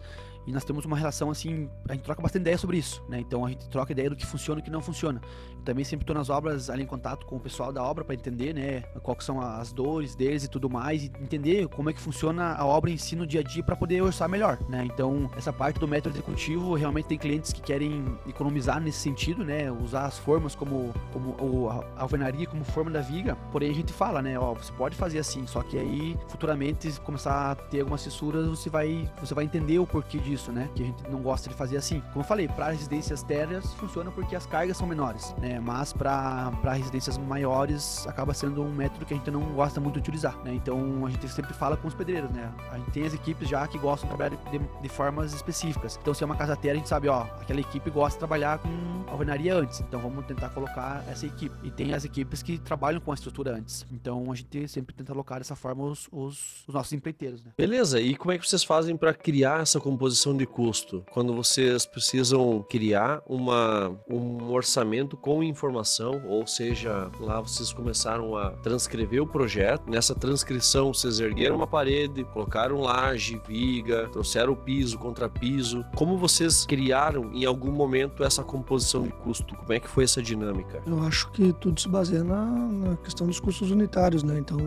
e 0.49 0.51
nós 0.51 0.63
temos 0.63 0.83
uma 0.83 0.97
relação 0.97 1.29
assim, 1.29 1.69
a 1.87 1.93
gente 1.93 2.03
troca 2.03 2.21
bastante 2.21 2.41
ideia 2.41 2.57
sobre 2.57 2.77
isso, 2.77 3.03
né? 3.07 3.19
Então 3.19 3.45
a 3.45 3.49
gente 3.49 3.69
troca 3.69 3.91
ideia 3.91 4.09
do 4.09 4.15
que 4.15 4.25
funciona 4.25 4.59
e 4.59 4.61
o 4.61 4.65
que 4.65 4.71
não 4.71 4.81
funciona. 4.81 5.21
Também 5.65 5.83
sempre 5.83 6.03
estou 6.03 6.15
nas 6.15 6.29
obras 6.29 6.69
ali 6.69 6.83
em 6.83 6.87
contato 6.87 7.25
com 7.25 7.35
o 7.35 7.39
pessoal 7.39 7.71
da 7.71 7.83
obra 7.83 8.03
para 8.03 8.15
entender, 8.15 8.53
né, 8.53 8.81
quais 9.01 9.23
são 9.23 9.41
as 9.41 9.71
dores 9.71 10.15
deles 10.15 10.43
e 10.43 10.47
tudo 10.47 10.69
mais, 10.69 11.03
e 11.03 11.11
entender 11.21 11.67
como 11.67 11.89
é 11.89 11.93
que 11.93 11.99
funciona 11.99 12.53
a 12.53 12.65
obra 12.65 12.89
em 12.89 12.97
si 12.97 13.15
no 13.15 13.25
dia 13.25 13.41
a 13.41 13.43
dia 13.43 13.63
para 13.63 13.75
poder 13.75 14.01
orçar 14.01 14.29
melhor, 14.29 14.57
né? 14.69 14.85
Então, 14.85 15.29
essa 15.37 15.51
parte 15.51 15.79
do 15.79 15.87
método 15.87 16.15
executivo, 16.15 16.73
realmente 16.75 17.07
tem 17.07 17.17
clientes 17.17 17.53
que 17.53 17.61
querem 17.61 18.05
economizar 18.27 18.79
nesse 18.79 18.99
sentido, 18.99 19.43
né? 19.43 19.71
Usar 19.71 20.05
as 20.05 20.17
formas 20.17 20.55
como, 20.55 20.93
como 21.11 21.69
a 21.69 22.01
alvenaria 22.01 22.47
como 22.47 22.63
forma 22.63 22.91
da 22.91 23.01
viga, 23.01 23.35
porém 23.51 23.71
a 23.71 23.73
gente 23.73 23.93
fala, 23.93 24.21
né, 24.21 24.37
ó, 24.39 24.53
você 24.53 24.71
pode 24.73 24.95
fazer 24.95 25.19
assim, 25.19 25.45
só 25.47 25.61
que 25.61 25.77
aí 25.77 26.17
futuramente 26.27 26.91
começar 27.01 27.51
a 27.51 27.55
ter 27.55 27.81
algumas 27.81 28.03
fissuras, 28.03 28.47
você 28.47 28.69
vai 28.69 29.09
você 29.19 29.33
vai 29.33 29.45
entender 29.45 29.79
o 29.79 29.87
porquê 29.87 30.17
disso, 30.19 30.51
né? 30.51 30.69
Que 30.75 30.83
a 30.83 30.85
gente 30.85 31.09
não 31.09 31.21
gosta 31.21 31.49
de 31.49 31.55
fazer 31.55 31.77
assim. 31.77 32.01
Como 32.13 32.23
eu 32.23 32.27
falei, 32.27 32.47
para 32.47 32.69
residências 32.71 33.23
térreas 33.23 33.73
funciona 33.73 34.11
porque 34.11 34.35
as 34.35 34.45
cargas 34.45 34.77
são 34.77 34.87
menores, 34.87 35.33
né? 35.39 35.48
Mas 35.57 35.93
para 35.93 36.51
residências 36.73 37.17
maiores 37.17 38.05
acaba 38.05 38.33
sendo 38.33 38.61
um 38.61 38.73
método 38.73 39.05
que 39.05 39.13
a 39.13 39.17
gente 39.17 39.31
não 39.31 39.41
gosta 39.53 39.79
muito 39.79 39.93
de 39.93 40.01
utilizar, 40.01 40.37
né? 40.43 40.53
Então 40.53 41.05
a 41.05 41.09
gente 41.09 41.29
sempre 41.29 41.53
fala 41.53 41.77
com 41.77 41.87
os 41.87 41.93
pedreiros, 41.93 42.29
né? 42.31 42.51
A 42.71 42.77
gente 42.77 42.91
tem 42.91 43.05
as 43.05 43.13
equipes 43.13 43.47
já 43.47 43.65
que 43.67 43.77
gostam 43.77 44.09
de 44.09 44.15
trabalhar 44.15 44.37
de, 44.51 44.59
de 44.59 44.89
formas 44.89 45.33
específicas. 45.33 45.97
Então 46.01 46.13
se 46.13 46.23
é 46.23 46.25
uma 46.25 46.35
casa 46.35 46.57
terra, 46.57 46.73
a 46.73 46.77
gente 46.77 46.89
sabe, 46.89 47.07
ó, 47.07 47.21
aquela 47.39 47.61
equipe 47.61 47.89
gosta 47.89 48.15
de 48.15 48.19
trabalhar 48.19 48.59
com 48.59 48.69
alvenaria 49.07 49.55
antes, 49.55 49.79
então 49.79 49.99
vamos 49.99 50.25
tentar 50.25 50.49
colocar 50.49 51.03
essa 51.09 51.25
equipe. 51.25 51.55
E 51.63 51.71
tem 51.71 51.93
as 51.93 52.03
equipes 52.03 52.43
que 52.43 52.57
trabalham 52.57 52.99
com 52.99 53.11
a 53.11 53.15
estrutura 53.15 53.55
antes. 53.55 53.85
Então 53.91 54.31
a 54.31 54.35
gente 54.35 54.67
sempre 54.67 54.93
tenta 54.93 55.13
alocar 55.13 55.39
dessa 55.39 55.55
forma 55.55 55.85
os, 55.85 56.07
os, 56.11 56.67
os 56.67 56.73
nossos 56.73 56.93
empreiteiros, 56.93 57.43
né? 57.43 57.51
Beleza, 57.57 57.99
e 57.99 58.15
como 58.15 58.31
é 58.31 58.37
que 58.37 58.47
vocês 58.47 58.63
fazem 58.63 58.95
para 58.97 59.13
criar 59.13 59.61
essa 59.61 59.79
composição 59.79 60.35
de 60.35 60.45
custo? 60.45 61.03
Quando 61.11 61.33
vocês 61.33 61.85
precisam 61.85 62.65
criar 62.69 63.21
uma, 63.27 63.89
um 64.09 64.51
orçamento 64.51 65.17
com 65.17 65.38
informação, 65.43 66.21
ou 66.25 66.45
seja, 66.45 67.09
lá 67.19 67.39
vocês 67.41 67.71
começaram 67.73 68.35
a 68.35 68.51
transcrever 68.51 69.21
o 69.21 69.27
projeto, 69.27 69.89
nessa 69.89 70.15
transcrição 70.15 70.93
vocês 70.93 71.19
ergueram 71.19 71.55
uma 71.55 71.67
parede, 71.67 72.23
colocaram 72.25 72.79
laje, 72.81 73.41
viga, 73.47 74.07
trouxeram 74.09 74.53
o 74.53 74.55
piso, 74.55 74.97
contrapiso. 74.97 75.85
Como 75.95 76.17
vocês 76.17 76.65
criaram 76.65 77.31
em 77.33 77.45
algum 77.45 77.71
momento 77.71 78.23
essa 78.23 78.43
composição 78.43 79.03
de 79.03 79.11
custo? 79.11 79.55
Como 79.55 79.73
é 79.73 79.79
que 79.79 79.87
foi 79.87 80.03
essa 80.03 80.21
dinâmica? 80.21 80.81
Eu 80.85 81.01
acho 81.03 81.29
que 81.31 81.53
tudo 81.53 81.79
se 81.79 81.87
baseia 81.87 82.23
na, 82.23 82.45
na 82.45 82.95
questão 82.97 83.27
dos 83.27 83.39
custos 83.39 83.71
unitários, 83.71 84.23
né? 84.23 84.39
Então, 84.39 84.57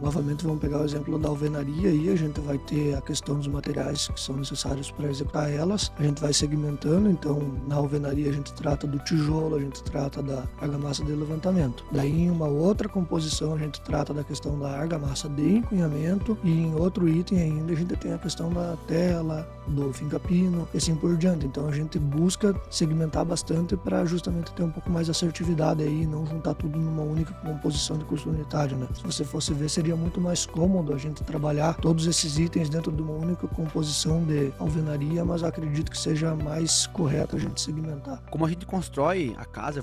novamente, 0.00 0.44
vamos 0.44 0.60
pegar 0.60 0.80
o 0.80 0.84
exemplo 0.84 1.18
da 1.18 1.28
alvenaria 1.28 1.90
e 1.90 2.08
a 2.08 2.16
gente 2.16 2.40
vai 2.40 2.58
ter 2.58 2.94
a 2.94 3.00
questão 3.00 3.36
dos 3.36 3.46
materiais 3.46 4.08
que 4.08 4.20
são 4.20 4.36
necessários 4.36 4.90
para 4.90 5.08
executar 5.08 5.50
elas. 5.50 5.92
A 5.98 6.02
gente 6.02 6.20
vai 6.20 6.32
segmentando, 6.32 7.10
então, 7.10 7.38
na 7.66 7.76
alvenaria 7.76 8.28
a 8.30 8.32
gente 8.32 8.52
trata 8.52 8.86
do 8.86 8.98
tijolo, 9.00 9.56
a 9.56 9.60
gente 9.60 9.82
trata 9.82 10.17
da 10.22 10.44
argamassa 10.60 11.04
de 11.04 11.12
levantamento. 11.12 11.84
Daí, 11.90 12.22
em 12.22 12.30
uma 12.30 12.46
outra 12.46 12.88
composição, 12.88 13.54
a 13.54 13.58
gente 13.58 13.80
trata 13.80 14.12
da 14.12 14.24
questão 14.24 14.58
da 14.58 14.70
argamassa 14.70 15.28
de 15.28 15.56
encunhamento 15.56 16.36
e 16.44 16.50
em 16.50 16.74
outro 16.74 17.08
item 17.08 17.40
ainda 17.40 17.72
a 17.72 17.76
gente 17.76 17.96
tem 17.96 18.12
a 18.12 18.18
questão 18.18 18.50
da 18.50 18.76
tela, 18.86 19.48
do 19.68 19.92
finca-pino 19.92 20.66
e 20.72 20.78
assim 20.78 20.94
por 20.94 21.16
diante. 21.16 21.46
Então, 21.46 21.68
a 21.68 21.72
gente 21.72 21.98
busca 21.98 22.54
segmentar 22.70 23.24
bastante 23.24 23.76
para 23.76 24.04
justamente 24.04 24.52
ter 24.52 24.62
um 24.62 24.70
pouco 24.70 24.90
mais 24.90 25.06
de 25.06 25.10
assertividade 25.10 25.82
aí, 25.82 26.06
não 26.06 26.26
juntar 26.26 26.54
tudo 26.54 26.78
numa 26.78 27.02
única 27.02 27.32
composição 27.34 27.98
de 27.98 28.04
custo 28.04 28.30
unitário, 28.30 28.76
né? 28.76 28.86
Se 28.94 29.02
você 29.02 29.24
fosse 29.24 29.52
ver, 29.52 29.68
seria 29.68 29.96
muito 29.96 30.20
mais 30.20 30.46
cômodo 30.46 30.94
a 30.94 30.98
gente 30.98 31.22
trabalhar 31.24 31.74
todos 31.74 32.06
esses 32.06 32.38
itens 32.38 32.68
dentro 32.68 32.90
de 32.92 33.02
uma 33.02 33.12
única 33.12 33.46
composição 33.48 34.24
de 34.24 34.52
alvenaria, 34.58 35.24
mas 35.24 35.42
acredito 35.42 35.90
que 35.90 35.98
seja 35.98 36.34
mais 36.34 36.86
correto 36.86 37.36
a 37.36 37.38
gente 37.38 37.60
segmentar. 37.60 38.22
Como 38.30 38.44
a 38.44 38.48
gente 38.48 38.66
constrói 38.66 39.34
a 39.36 39.44
casa 39.44 39.80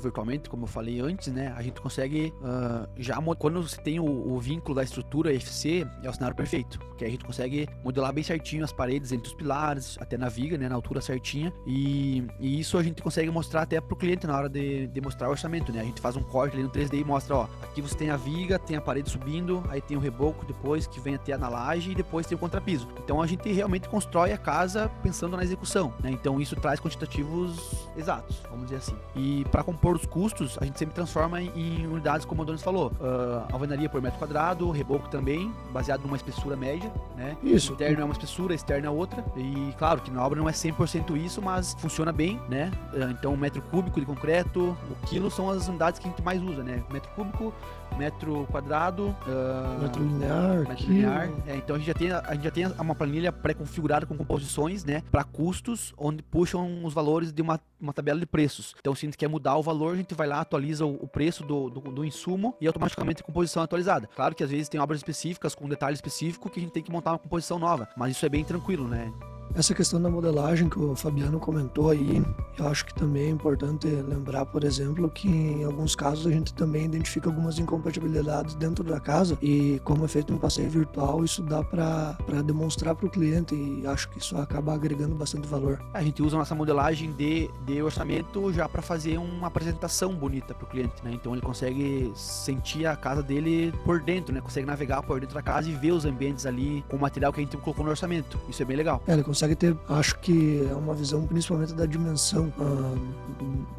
como 0.49 0.63
eu 0.63 0.67
falei 0.67 0.99
antes, 0.99 1.31
né? 1.31 1.53
A 1.55 1.61
gente 1.61 1.81
consegue 1.81 2.33
uh, 2.41 2.87
já 2.97 3.15
quando 3.37 3.61
você 3.61 3.79
tem 3.81 3.99
o, 3.99 4.05
o, 4.05 4.39
vínculo 4.39 4.75
da 4.75 4.83
estrutura 4.83 5.33
FC, 5.33 5.85
é 6.03 6.09
o 6.09 6.13
cenário 6.13 6.35
perfeito, 6.35 6.79
que 6.97 7.03
a 7.03 7.09
gente 7.09 7.25
consegue 7.25 7.67
modelar 7.83 8.13
bem 8.13 8.23
certinho 8.23 8.63
as 8.63 8.71
paredes 8.71 9.11
entre 9.11 9.27
os 9.27 9.33
pilares, 9.33 9.97
até 9.99 10.17
na 10.17 10.29
viga, 10.29 10.57
né? 10.57 10.69
Na 10.69 10.75
altura 10.75 11.01
certinha, 11.01 11.53
e, 11.65 12.25
e 12.39 12.59
isso 12.59 12.77
a 12.77 12.83
gente 12.83 13.01
consegue 13.01 13.29
mostrar 13.31 13.63
até 13.63 13.79
pro 13.81 13.95
cliente 13.95 14.27
na 14.27 14.37
hora 14.37 14.49
de, 14.49 14.87
de 14.87 15.01
mostrar 15.01 15.27
o 15.27 15.31
orçamento, 15.31 15.71
né? 15.71 15.81
A 15.81 15.83
gente 15.83 16.01
faz 16.01 16.15
um 16.15 16.23
corte 16.23 16.55
ali 16.55 16.63
no 16.63 16.69
3D 16.69 16.99
e 16.99 17.03
mostra, 17.03 17.35
ó, 17.35 17.47
aqui 17.63 17.81
você 17.81 17.95
tem 17.95 18.09
a 18.09 18.17
viga, 18.17 18.59
tem 18.59 18.77
a 18.77 18.81
parede 18.81 19.09
subindo, 19.09 19.63
aí 19.69 19.81
tem 19.81 19.97
o 19.97 19.99
reboco 19.99 20.45
depois 20.45 20.87
que 20.87 20.99
vem 20.99 21.15
até 21.15 21.37
na 21.37 21.49
laje 21.49 21.91
e 21.91 21.95
depois 21.95 22.25
tem 22.25 22.35
o 22.35 22.39
contrapiso. 22.39 22.87
Então 23.03 23.21
a 23.21 23.27
gente 23.27 23.51
realmente 23.51 23.87
constrói 23.89 24.31
a 24.31 24.37
casa 24.37 24.89
pensando 25.01 25.35
na 25.35 25.43
execução, 25.43 25.93
né? 26.01 26.11
Então 26.11 26.39
isso 26.39 26.55
traz 26.55 26.79
quantitativos 26.79 27.87
exatos, 27.97 28.41
vamos 28.49 28.65
dizer 28.65 28.77
assim. 28.77 28.95
E 29.15 29.45
para 29.51 29.63
compor 29.63 29.95
os 29.95 30.05
custos, 30.15 30.57
a 30.61 30.63
gente 30.63 30.79
sempre 30.79 30.95
transforma 30.95 31.41
em 31.41 31.85
unidades 31.85 32.25
como 32.25 32.41
o 32.41 32.45
Donis 32.45 32.61
falou, 32.61 32.89
uh, 33.01 33.51
alvenaria 33.51 33.89
por 33.89 34.01
metro 34.01 34.17
quadrado, 34.17 34.71
reboco 34.71 35.09
também, 35.09 35.53
baseado 35.73 36.03
numa 36.03 36.15
espessura 36.15 36.55
média, 36.55 36.89
né? 37.17 37.35
Isso. 37.43 37.73
Interno 37.73 37.99
é 37.99 38.05
uma 38.05 38.13
espessura, 38.13 38.55
externo 38.55 38.87
é 38.87 38.89
outra. 38.89 39.25
E 39.35 39.73
claro 39.77 39.99
que 39.99 40.09
na 40.09 40.25
obra 40.25 40.39
não 40.39 40.47
é 40.47 40.53
100% 40.53 41.17
isso, 41.17 41.41
mas 41.41 41.75
funciona 41.79 42.13
bem, 42.13 42.39
né? 42.47 42.71
Uh, 42.93 43.11
então, 43.11 43.35
metro 43.35 43.61
cúbico 43.63 43.99
de 43.99 44.05
concreto, 44.05 44.77
o 44.89 45.07
quilo 45.07 45.29
são 45.29 45.49
as 45.49 45.67
unidades 45.67 45.99
que 45.99 46.07
a 46.07 46.09
gente 46.09 46.23
mais 46.23 46.41
usa, 46.41 46.63
né? 46.63 46.81
Metro 46.93 47.11
cúbico, 47.11 47.53
metro 47.97 48.45
quadrado, 48.51 49.15
uh, 49.27 49.81
metro 49.81 50.03
linear, 50.03 50.67
metro 50.67 50.87
linear. 50.87 51.29
É, 51.47 51.55
então 51.55 51.75
a 51.75 51.79
gente 51.79 51.87
já 51.87 51.93
tem 51.93 52.11
a 52.11 52.33
gente 52.33 52.43
já 52.43 52.51
tem 52.51 52.67
uma 52.67 52.95
planilha 52.95 53.31
pré-configurada 53.31 54.05
com 54.05 54.17
composições, 54.17 54.83
né, 54.83 55.03
para 55.11 55.23
custos, 55.23 55.93
onde 55.97 56.21
puxam 56.21 56.83
os 56.83 56.93
valores 56.93 57.31
de 57.31 57.41
uma, 57.41 57.59
uma 57.79 57.93
tabela 57.93 58.19
de 58.19 58.25
preços. 58.25 58.75
Então 58.79 58.93
se 58.95 59.05
a 59.05 59.07
gente 59.07 59.17
quer 59.17 59.27
mudar 59.27 59.55
o 59.55 59.63
valor, 59.63 59.93
a 59.93 59.97
gente 59.97 60.13
vai 60.13 60.27
lá, 60.27 60.41
atualiza 60.41 60.85
o, 60.85 60.95
o 60.95 61.07
preço 61.07 61.43
do, 61.43 61.69
do, 61.69 61.79
do, 61.79 62.05
insumo 62.05 62.55
e 62.59 62.67
automaticamente 62.67 63.21
a 63.21 63.25
composição 63.25 63.61
é 63.61 63.65
atualizada. 63.65 64.09
Claro 64.15 64.35
que 64.35 64.43
às 64.43 64.51
vezes 64.51 64.69
tem 64.69 64.79
obras 64.79 64.99
específicas 64.99 65.55
com 65.55 65.67
detalhe 65.67 65.95
específico 65.95 66.49
que 66.49 66.59
a 66.59 66.63
gente 66.63 66.71
tem 66.71 66.83
que 66.83 66.91
montar 66.91 67.11
uma 67.11 67.19
composição 67.19 67.59
nova, 67.59 67.87
mas 67.95 68.11
isso 68.11 68.25
é 68.25 68.29
bem 68.29 68.43
tranquilo, 68.43 68.87
né? 68.87 69.11
Essa 69.55 69.73
questão 69.73 70.01
da 70.01 70.09
modelagem 70.09 70.67
que 70.67 70.77
o 70.77 70.93
Fabiano 70.97 71.39
comentou 71.39 71.89
aí, 71.89 72.21
eu 72.59 72.67
acho 72.67 72.85
que 72.85 72.93
também 72.93 73.27
é 73.27 73.29
importante 73.29 73.87
lembrar, 73.87 74.45
por 74.45 74.65
exemplo, 74.65 75.09
que 75.09 75.29
em 75.29 75.63
alguns 75.63 75.95
casos 75.95 76.27
a 76.27 76.29
gente 76.29 76.53
também 76.53 76.83
identifica 76.83 77.29
algumas 77.29 77.57
incompatibilidades 77.57 78.53
dentro 78.55 78.83
da 78.83 78.99
casa 78.99 79.37
e 79.41 79.79
como 79.85 80.03
é 80.03 80.09
feito 80.09 80.33
um 80.33 80.37
passeio 80.37 80.69
virtual, 80.69 81.23
isso 81.23 81.41
dá 81.41 81.63
para 81.63 82.17
demonstrar 82.45 82.95
para 82.95 83.05
o 83.05 83.09
cliente 83.09 83.55
e 83.55 83.87
acho 83.87 84.09
que 84.09 84.19
isso 84.19 84.35
acaba 84.35 84.73
agregando 84.73 85.15
bastante 85.15 85.47
valor. 85.47 85.81
A 85.93 86.03
gente 86.03 86.21
usa 86.21 86.35
nossa 86.35 86.53
modelagem 86.53 87.13
de, 87.13 87.49
de 87.65 87.81
orçamento 87.81 88.51
já 88.51 88.67
para 88.67 88.81
fazer 88.81 89.17
uma 89.17 89.47
apresentação 89.47 90.13
bonita 90.13 90.53
para 90.53 90.65
o 90.65 90.67
cliente, 90.67 90.95
né? 91.01 91.11
Então 91.13 91.31
ele 91.31 91.41
consegue 91.41 92.11
sentir 92.13 92.85
a 92.87 92.97
casa 92.97 93.23
dele 93.23 93.73
por 93.85 94.01
dentro, 94.01 94.35
né? 94.35 94.41
Consegue 94.41 94.67
navegar 94.67 95.01
por 95.01 95.21
dentro 95.21 95.33
da 95.33 95.41
casa 95.41 95.69
e 95.69 95.73
ver 95.73 95.93
os 95.93 96.03
ambientes 96.03 96.45
ali 96.45 96.83
com 96.89 96.97
o 96.97 96.99
material 96.99 97.31
que 97.31 97.39
a 97.39 97.43
gente 97.43 97.55
colocou 97.55 97.85
no 97.85 97.91
orçamento. 97.91 98.37
Isso 98.49 98.61
é 98.61 98.65
bem 98.65 98.75
legal. 98.75 99.01
É, 99.07 99.13
ele 99.13 99.23
consegue 99.23 99.44
consegue 99.45 99.55
ter, 99.55 99.77
acho 99.89 100.17
que 100.19 100.67
é 100.69 100.73
uma 100.73 100.93
visão 100.93 101.25
principalmente 101.27 101.73
da 101.73 101.85
dimensão 101.85 102.51
ah, 102.59 102.95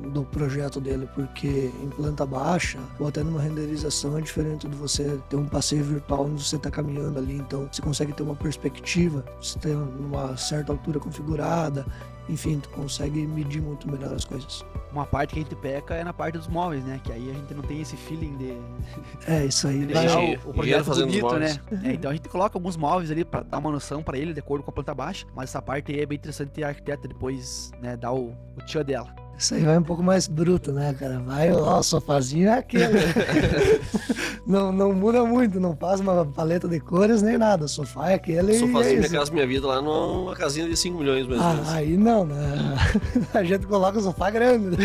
do 0.08 0.22
projeto 0.24 0.80
dele, 0.80 1.08
porque 1.14 1.72
em 1.82 1.88
planta 1.88 2.24
baixa 2.24 2.78
ou 2.98 3.08
até 3.08 3.22
numa 3.22 3.40
renderização 3.40 4.16
é 4.16 4.20
diferente 4.20 4.68
de 4.68 4.76
você 4.76 5.18
ter 5.28 5.36
um 5.36 5.46
passeio 5.46 5.84
virtual 5.84 6.26
onde 6.26 6.42
você 6.42 6.56
está 6.56 6.70
caminhando 6.70 7.18
ali, 7.18 7.36
então 7.36 7.68
você 7.70 7.82
consegue 7.82 8.12
ter 8.12 8.22
uma 8.22 8.36
perspectiva, 8.36 9.24
você 9.40 9.58
tem 9.58 9.74
uma 9.74 10.36
certa 10.36 10.72
altura 10.72 11.00
configurada, 11.00 11.84
enfim, 12.28 12.58
tu 12.58 12.68
consegue 12.70 13.26
medir 13.26 13.62
muito 13.62 13.90
melhor 13.90 14.12
as 14.12 14.24
coisas. 14.24 14.64
Uma 14.92 15.06
parte 15.06 15.34
que 15.34 15.40
a 15.40 15.42
gente 15.42 15.54
peca 15.56 15.94
é 15.94 16.02
na 16.02 16.12
parte 16.12 16.38
dos 16.38 16.48
móveis, 16.48 16.84
né? 16.84 17.00
Que 17.02 17.12
aí 17.12 17.30
a 17.30 17.34
gente 17.34 17.54
não 17.54 17.62
tem 17.62 17.80
esse 17.80 17.96
feeling 17.96 18.36
de. 18.36 18.56
É, 19.26 19.44
isso 19.44 19.68
aí. 19.68 19.80
De 19.80 19.86
deixar 19.92 20.20
o, 20.20 20.50
o 20.50 20.54
projeto 20.54 20.94
bonito, 20.94 21.38
né? 21.38 21.60
É, 21.84 21.92
então 21.92 22.10
a 22.10 22.14
gente 22.14 22.28
coloca 22.28 22.56
alguns 22.56 22.76
móveis 22.76 23.10
ali 23.10 23.24
para 23.24 23.42
dar 23.42 23.58
uma 23.58 23.70
noção 23.70 24.02
para 24.02 24.18
ele, 24.18 24.32
de 24.32 24.40
acordo 24.40 24.64
com 24.64 24.70
a 24.70 24.74
planta 24.74 24.94
baixa. 24.94 25.26
Mas 25.34 25.50
essa 25.50 25.60
parte 25.60 25.92
aí 25.92 26.00
é 26.00 26.06
bem 26.06 26.16
interessante 26.16 26.50
ter 26.50 26.64
a 26.64 26.68
arquiteta 26.68 27.06
depois, 27.06 27.70
né, 27.80 27.96
dar 27.96 28.12
o, 28.12 28.30
o 28.56 28.62
tchan 28.64 28.84
dela. 28.84 29.25
Isso 29.38 29.54
aí 29.54 29.62
vai 29.62 29.76
um 29.76 29.82
pouco 29.82 30.02
mais 30.02 30.26
bruto, 30.26 30.72
né, 30.72 30.94
cara? 30.98 31.18
Vai, 31.20 31.52
ó, 31.52 31.78
o 31.78 31.82
sofazinho 31.82 32.48
é 32.48 32.58
aquele. 32.58 33.00
não, 34.46 34.72
não 34.72 34.94
muda 34.94 35.24
muito, 35.24 35.60
não 35.60 35.76
faz 35.76 36.00
uma 36.00 36.24
paleta 36.24 36.66
de 36.66 36.80
cores 36.80 37.20
nem 37.20 37.36
nada. 37.36 37.66
O 37.66 37.68
sofá 37.68 38.10
é 38.12 38.14
aquele. 38.14 38.52
O 38.52 38.60
sofazinho 38.60 38.96
é 38.96 39.00
Minha 39.00 39.10
Casa 39.10 39.32
Minha 39.32 39.46
Vida 39.46 39.66
lá 39.66 39.82
numa 39.82 40.34
casinha 40.34 40.66
de 40.66 40.76
5 40.76 40.98
milhões 40.98 41.26
mesmo. 41.26 41.42
Ah, 41.42 41.62
aí 41.74 41.96
não, 41.98 42.24
né? 42.24 42.76
A 43.34 43.44
gente 43.44 43.66
coloca 43.66 43.98
o 43.98 44.02
sofá 44.02 44.30
grande. 44.30 44.76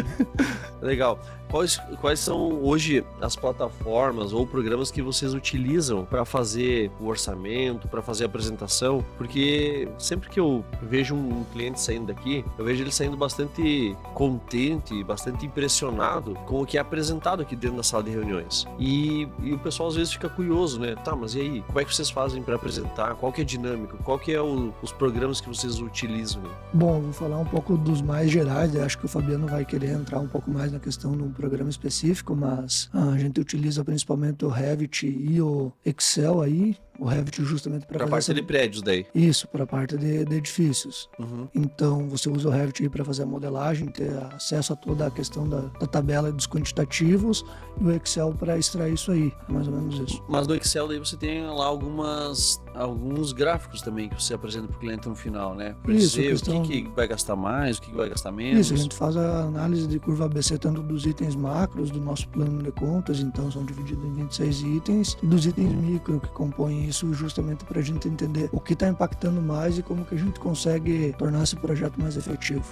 Legal. 0.82 1.18
Quais, 1.50 1.80
quais 2.00 2.20
são 2.20 2.62
hoje 2.62 3.04
as 3.20 3.36
plataformas 3.36 4.32
ou 4.32 4.46
programas 4.46 4.90
que 4.90 5.02
vocês 5.02 5.34
utilizam 5.34 6.04
para 6.04 6.24
fazer 6.24 6.90
o 7.00 7.06
orçamento, 7.06 7.88
para 7.88 8.00
fazer 8.00 8.24
a 8.24 8.26
apresentação? 8.26 9.04
Porque 9.18 9.88
sempre 9.98 10.28
que 10.30 10.38
eu 10.38 10.64
vejo 10.82 11.14
um 11.14 11.44
cliente 11.52 11.80
saindo 11.80 12.06
daqui, 12.06 12.44
eu 12.56 12.64
vejo 12.64 12.82
ele 12.82 12.92
saindo 12.92 13.16
bastante 13.16 13.96
contente, 14.14 15.02
bastante 15.04 15.44
impressionado 15.44 16.34
com 16.46 16.62
o 16.62 16.66
que 16.66 16.78
é 16.78 16.80
apresentado 16.80 17.42
aqui 17.42 17.56
dentro 17.56 17.76
da 17.76 17.82
sala 17.82 18.04
de 18.04 18.10
reuniões. 18.10 18.66
E, 18.78 19.28
e 19.42 19.52
o 19.52 19.58
pessoal 19.58 19.88
às 19.88 19.96
vezes 19.96 20.12
fica 20.12 20.28
curioso, 20.28 20.78
né? 20.78 20.94
Tá, 21.04 21.16
mas 21.16 21.34
e 21.34 21.40
aí? 21.40 21.64
Como 21.66 21.80
é 21.80 21.84
que 21.84 21.94
vocês 21.94 22.10
fazem 22.10 22.42
para 22.42 22.54
apresentar? 22.54 23.14
Qual 23.16 23.32
que 23.32 23.40
é 23.40 23.44
a 23.44 23.46
dinâmica? 23.46 23.96
Qual 24.04 24.18
que 24.18 24.32
é 24.32 24.40
o, 24.40 24.72
os 24.82 24.92
programas 24.92 25.40
que 25.40 25.48
vocês 25.48 25.80
utilizam? 25.80 26.42
Bom, 26.72 27.00
vou 27.00 27.12
falar 27.12 27.38
um 27.38 27.44
pouco 27.44 27.76
dos 27.76 28.00
mais 28.00 28.30
gerais. 28.30 28.74
Eu 28.74 28.84
acho 28.84 28.98
que 28.98 29.06
o 29.06 29.08
Fabiano 29.08 29.46
vai 29.46 29.64
querer 29.64 29.90
entrar 29.90 30.20
um 30.20 30.28
pouco 30.28 30.50
mais 30.50 30.70
na 30.70 30.78
questão 30.78 31.12
um 31.12 31.32
programa 31.40 31.70
específico, 31.70 32.36
mas 32.36 32.90
a 32.92 33.16
gente 33.16 33.40
utiliza 33.40 33.82
principalmente 33.82 34.44
o 34.44 34.48
Revit 34.48 35.06
e 35.06 35.40
o 35.40 35.72
Excel 35.86 36.42
aí 36.42 36.76
o 37.00 37.06
Revit 37.06 37.42
justamente 37.42 37.86
para 37.86 37.98
fazer 37.98 38.10
parte 38.10 38.24
essa... 38.24 38.34
de 38.34 38.42
prédios 38.42 38.82
daí. 38.82 39.06
Isso, 39.14 39.48
para 39.48 39.64
a 39.64 39.66
parte 39.66 39.96
de, 39.96 40.24
de 40.24 40.36
edifícios. 40.36 41.08
Uhum. 41.18 41.48
Então 41.54 42.06
você 42.08 42.28
usa 42.28 42.48
o 42.48 42.50
Revit 42.50 42.88
para 42.90 43.04
fazer 43.04 43.22
a 43.22 43.26
modelagem, 43.26 43.88
ter 43.88 44.12
acesso 44.34 44.74
a 44.74 44.76
toda 44.76 45.06
a 45.06 45.10
questão 45.10 45.48
da, 45.48 45.60
da 45.60 45.86
tabela 45.86 46.30
dos 46.30 46.46
quantitativos 46.46 47.44
e 47.80 47.84
o 47.84 47.90
Excel 47.92 48.34
para 48.34 48.58
extrair 48.58 48.94
isso 48.94 49.10
aí. 49.10 49.32
É 49.48 49.52
mais 49.52 49.66
ou 49.66 49.74
menos 49.74 49.98
isso. 49.98 50.22
Mas 50.28 50.46
no 50.46 50.54
Excel 50.54 50.86
daí 50.86 50.98
você 50.98 51.16
tem 51.16 51.42
lá 51.46 51.64
algumas 51.64 52.60
alguns 52.74 53.32
gráficos 53.32 53.82
também 53.82 54.08
que 54.08 54.22
você 54.22 54.34
apresenta 54.34 54.68
para 54.68 54.76
o 54.76 54.80
cliente 54.80 55.08
no 55.08 55.14
final, 55.14 55.54
né? 55.54 55.74
Para 55.82 55.94
dizer 55.94 56.30
questão... 56.30 56.62
o 56.62 56.62
que, 56.62 56.82
que, 56.82 56.88
vai 56.90 57.08
gastar 57.08 57.36
mais, 57.36 57.78
o 57.78 57.82
que, 57.82 57.90
que 57.90 57.96
vai 57.96 58.08
gastar 58.08 58.30
menos. 58.30 58.66
Isso, 58.66 58.74
a 58.74 58.76
gente 58.76 58.94
faz 58.94 59.16
a 59.16 59.42
análise 59.42 59.86
de 59.86 59.98
curva 59.98 60.26
ABC 60.26 60.58
tanto 60.58 60.82
dos 60.82 61.06
itens 61.06 61.34
macros 61.34 61.90
do 61.90 62.00
nosso 62.00 62.28
plano 62.28 62.62
de 62.62 62.70
contas, 62.72 63.20
então 63.20 63.50
são 63.50 63.64
divididos 63.64 64.04
em 64.04 64.12
26 64.12 64.62
itens, 64.62 65.16
e 65.22 65.26
dos 65.26 65.46
itens 65.46 65.72
micro 65.72 66.20
que 66.20 66.28
compõem 66.28 66.89
isso 66.90 67.12
justamente 67.14 67.64
para 67.64 67.80
a 67.80 67.82
gente 67.82 68.08
entender 68.08 68.48
o 68.52 68.60
que 68.60 68.74
está 68.74 68.88
impactando 68.88 69.40
mais 69.40 69.78
e 69.78 69.82
como 69.82 70.04
que 70.04 70.14
a 70.14 70.18
gente 70.18 70.38
consegue 70.38 71.14
tornar 71.16 71.42
esse 71.42 71.56
projeto 71.56 72.00
mais 72.00 72.16
efetivo. 72.16 72.64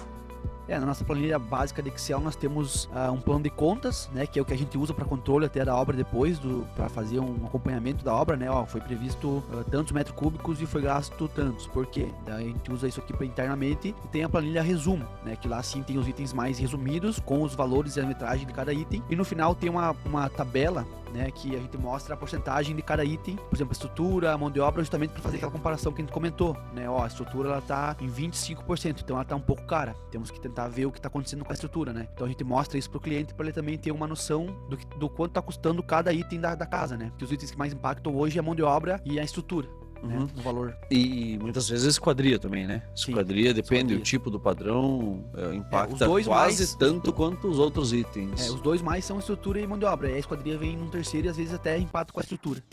É, 0.69 0.79
na 0.79 0.85
nossa 0.85 1.03
planilha 1.03 1.39
básica 1.39 1.81
de 1.81 1.89
Excel 1.89 2.19
nós 2.19 2.35
temos 2.35 2.85
uh, 2.85 3.11
um 3.11 3.19
plano 3.19 3.41
de 3.41 3.49
contas, 3.49 4.07
né, 4.13 4.27
que 4.27 4.37
é 4.37 4.41
o 4.41 4.45
que 4.45 4.53
a 4.53 4.57
gente 4.57 4.77
usa 4.77 4.93
para 4.93 5.03
controle 5.03 5.47
até 5.47 5.65
da 5.65 5.75
obra 5.75 5.97
depois, 5.97 6.39
para 6.75 6.87
fazer 6.87 7.19
um 7.19 7.43
acompanhamento 7.43 8.05
da 8.05 8.13
obra, 8.13 8.37
né, 8.37 8.51
ó, 8.51 8.63
foi 8.67 8.79
previsto 8.79 9.27
uh, 9.27 9.65
tantos 9.71 9.91
metros 9.91 10.15
cúbicos 10.15 10.61
e 10.61 10.67
foi 10.67 10.83
gasto 10.83 11.27
tantos, 11.29 11.65
por 11.65 11.87
quê? 11.87 12.09
A 12.27 12.39
gente 12.39 12.71
usa 12.71 12.87
isso 12.87 12.99
aqui 12.99 13.13
para 13.13 13.25
internamente 13.25 13.95
e 14.05 14.07
tem 14.09 14.23
a 14.23 14.29
planilha 14.29 14.61
resumo, 14.61 15.07
né, 15.25 15.35
que 15.35 15.47
lá 15.47 15.63
sim 15.63 15.81
tem 15.81 15.97
os 15.97 16.07
itens 16.07 16.33
mais 16.33 16.59
resumidos 16.59 17.19
com 17.19 17.41
os 17.41 17.55
valores 17.55 17.95
e 17.95 18.01
a 18.01 18.05
metragem 18.05 18.45
de 18.45 18.53
cada 18.53 18.71
item 18.71 19.01
e 19.09 19.15
no 19.15 19.25
final 19.25 19.55
tem 19.55 19.71
uma, 19.71 19.95
uma 20.05 20.29
tabela 20.29 20.85
né, 21.13 21.31
que 21.31 21.55
a 21.55 21.59
gente 21.59 21.77
mostra 21.77 22.13
a 22.13 22.17
porcentagem 22.17 22.75
de 22.75 22.81
cada 22.81 23.03
item, 23.03 23.35
por 23.35 23.55
exemplo, 23.55 23.71
a 23.71 23.73
estrutura, 23.73 24.33
a 24.33 24.37
mão 24.37 24.49
de 24.49 24.59
obra, 24.59 24.81
justamente 24.81 25.11
para 25.11 25.21
fazer 25.21 25.37
aquela 25.37 25.51
comparação 25.51 25.91
que 25.91 26.01
a 26.01 26.05
gente 26.05 26.13
comentou, 26.13 26.55
né? 26.73 26.89
Ó, 26.89 27.03
a 27.03 27.07
estrutura 27.07 27.49
ela 27.49 27.61
tá 27.61 27.95
em 27.99 28.07
25%, 28.07 29.01
então 29.01 29.15
ela 29.15 29.25
tá 29.25 29.35
um 29.35 29.41
pouco 29.41 29.65
cara. 29.65 29.95
Temos 30.11 30.31
que 30.31 30.39
tentar 30.39 30.67
ver 30.67 30.85
o 30.85 30.91
que 30.91 30.99
está 30.99 31.07
acontecendo 31.07 31.43
com 31.43 31.51
a 31.51 31.53
estrutura, 31.53 31.93
né? 31.93 32.07
Então 32.13 32.25
a 32.25 32.29
gente 32.29 32.43
mostra 32.43 32.77
isso 32.77 32.89
pro 32.89 32.99
cliente 32.99 33.33
para 33.33 33.45
ele 33.45 33.53
também 33.53 33.77
ter 33.77 33.91
uma 33.91 34.07
noção 34.07 34.47
do, 34.69 34.77
que, 34.77 34.85
do 34.97 35.09
quanto 35.09 35.31
está 35.31 35.41
custando 35.41 35.81
cada 35.83 36.13
item 36.13 36.39
da, 36.39 36.55
da 36.55 36.65
casa, 36.65 36.97
né? 36.97 37.11
Que 37.17 37.23
os 37.23 37.31
itens 37.31 37.51
que 37.51 37.57
mais 37.57 37.73
impactam 37.73 38.15
hoje 38.15 38.37
é 38.37 38.39
a 38.39 38.43
mão 38.43 38.55
de 38.55 38.63
obra 38.63 39.01
e 39.05 39.19
a 39.19 39.23
estrutura. 39.23 39.67
Né, 40.01 40.15
uhum. 40.15 40.21
Né, 40.21 40.29
valor. 40.43 40.77
E 40.89 41.37
muitas 41.39 41.67
vezes 41.67 41.85
esquadria 41.85 42.39
também, 42.39 42.65
né? 42.65 42.83
Esquadria, 42.95 43.49
Sim, 43.49 43.55
depende 43.55 43.95
do 43.95 44.01
tipo 44.01 44.29
do 44.29 44.39
padrão, 44.39 45.23
é, 45.35 45.55
impacta 45.55 46.05
é, 46.05 46.07
quase 46.07 46.29
mais... 46.29 46.75
tanto 46.75 47.11
quanto 47.11 47.47
os 47.47 47.59
outros 47.59 47.91
itens. 47.91 48.47
É, 48.47 48.51
os 48.51 48.61
dois 48.61 48.81
mais 48.81 49.05
são 49.05 49.19
estrutura 49.19 49.59
e 49.59 49.67
mão 49.67 49.77
de 49.77 49.85
obra. 49.85 50.09
E 50.09 50.15
a 50.15 50.19
esquadria 50.19 50.57
vem 50.57 50.77
num 50.77 50.89
terceiro 50.89 51.27
e 51.27 51.29
às 51.29 51.37
vezes 51.37 51.53
até 51.53 51.77
impacta 51.77 52.13
com 52.13 52.19
a 52.19 52.23
estrutura. 52.23 52.63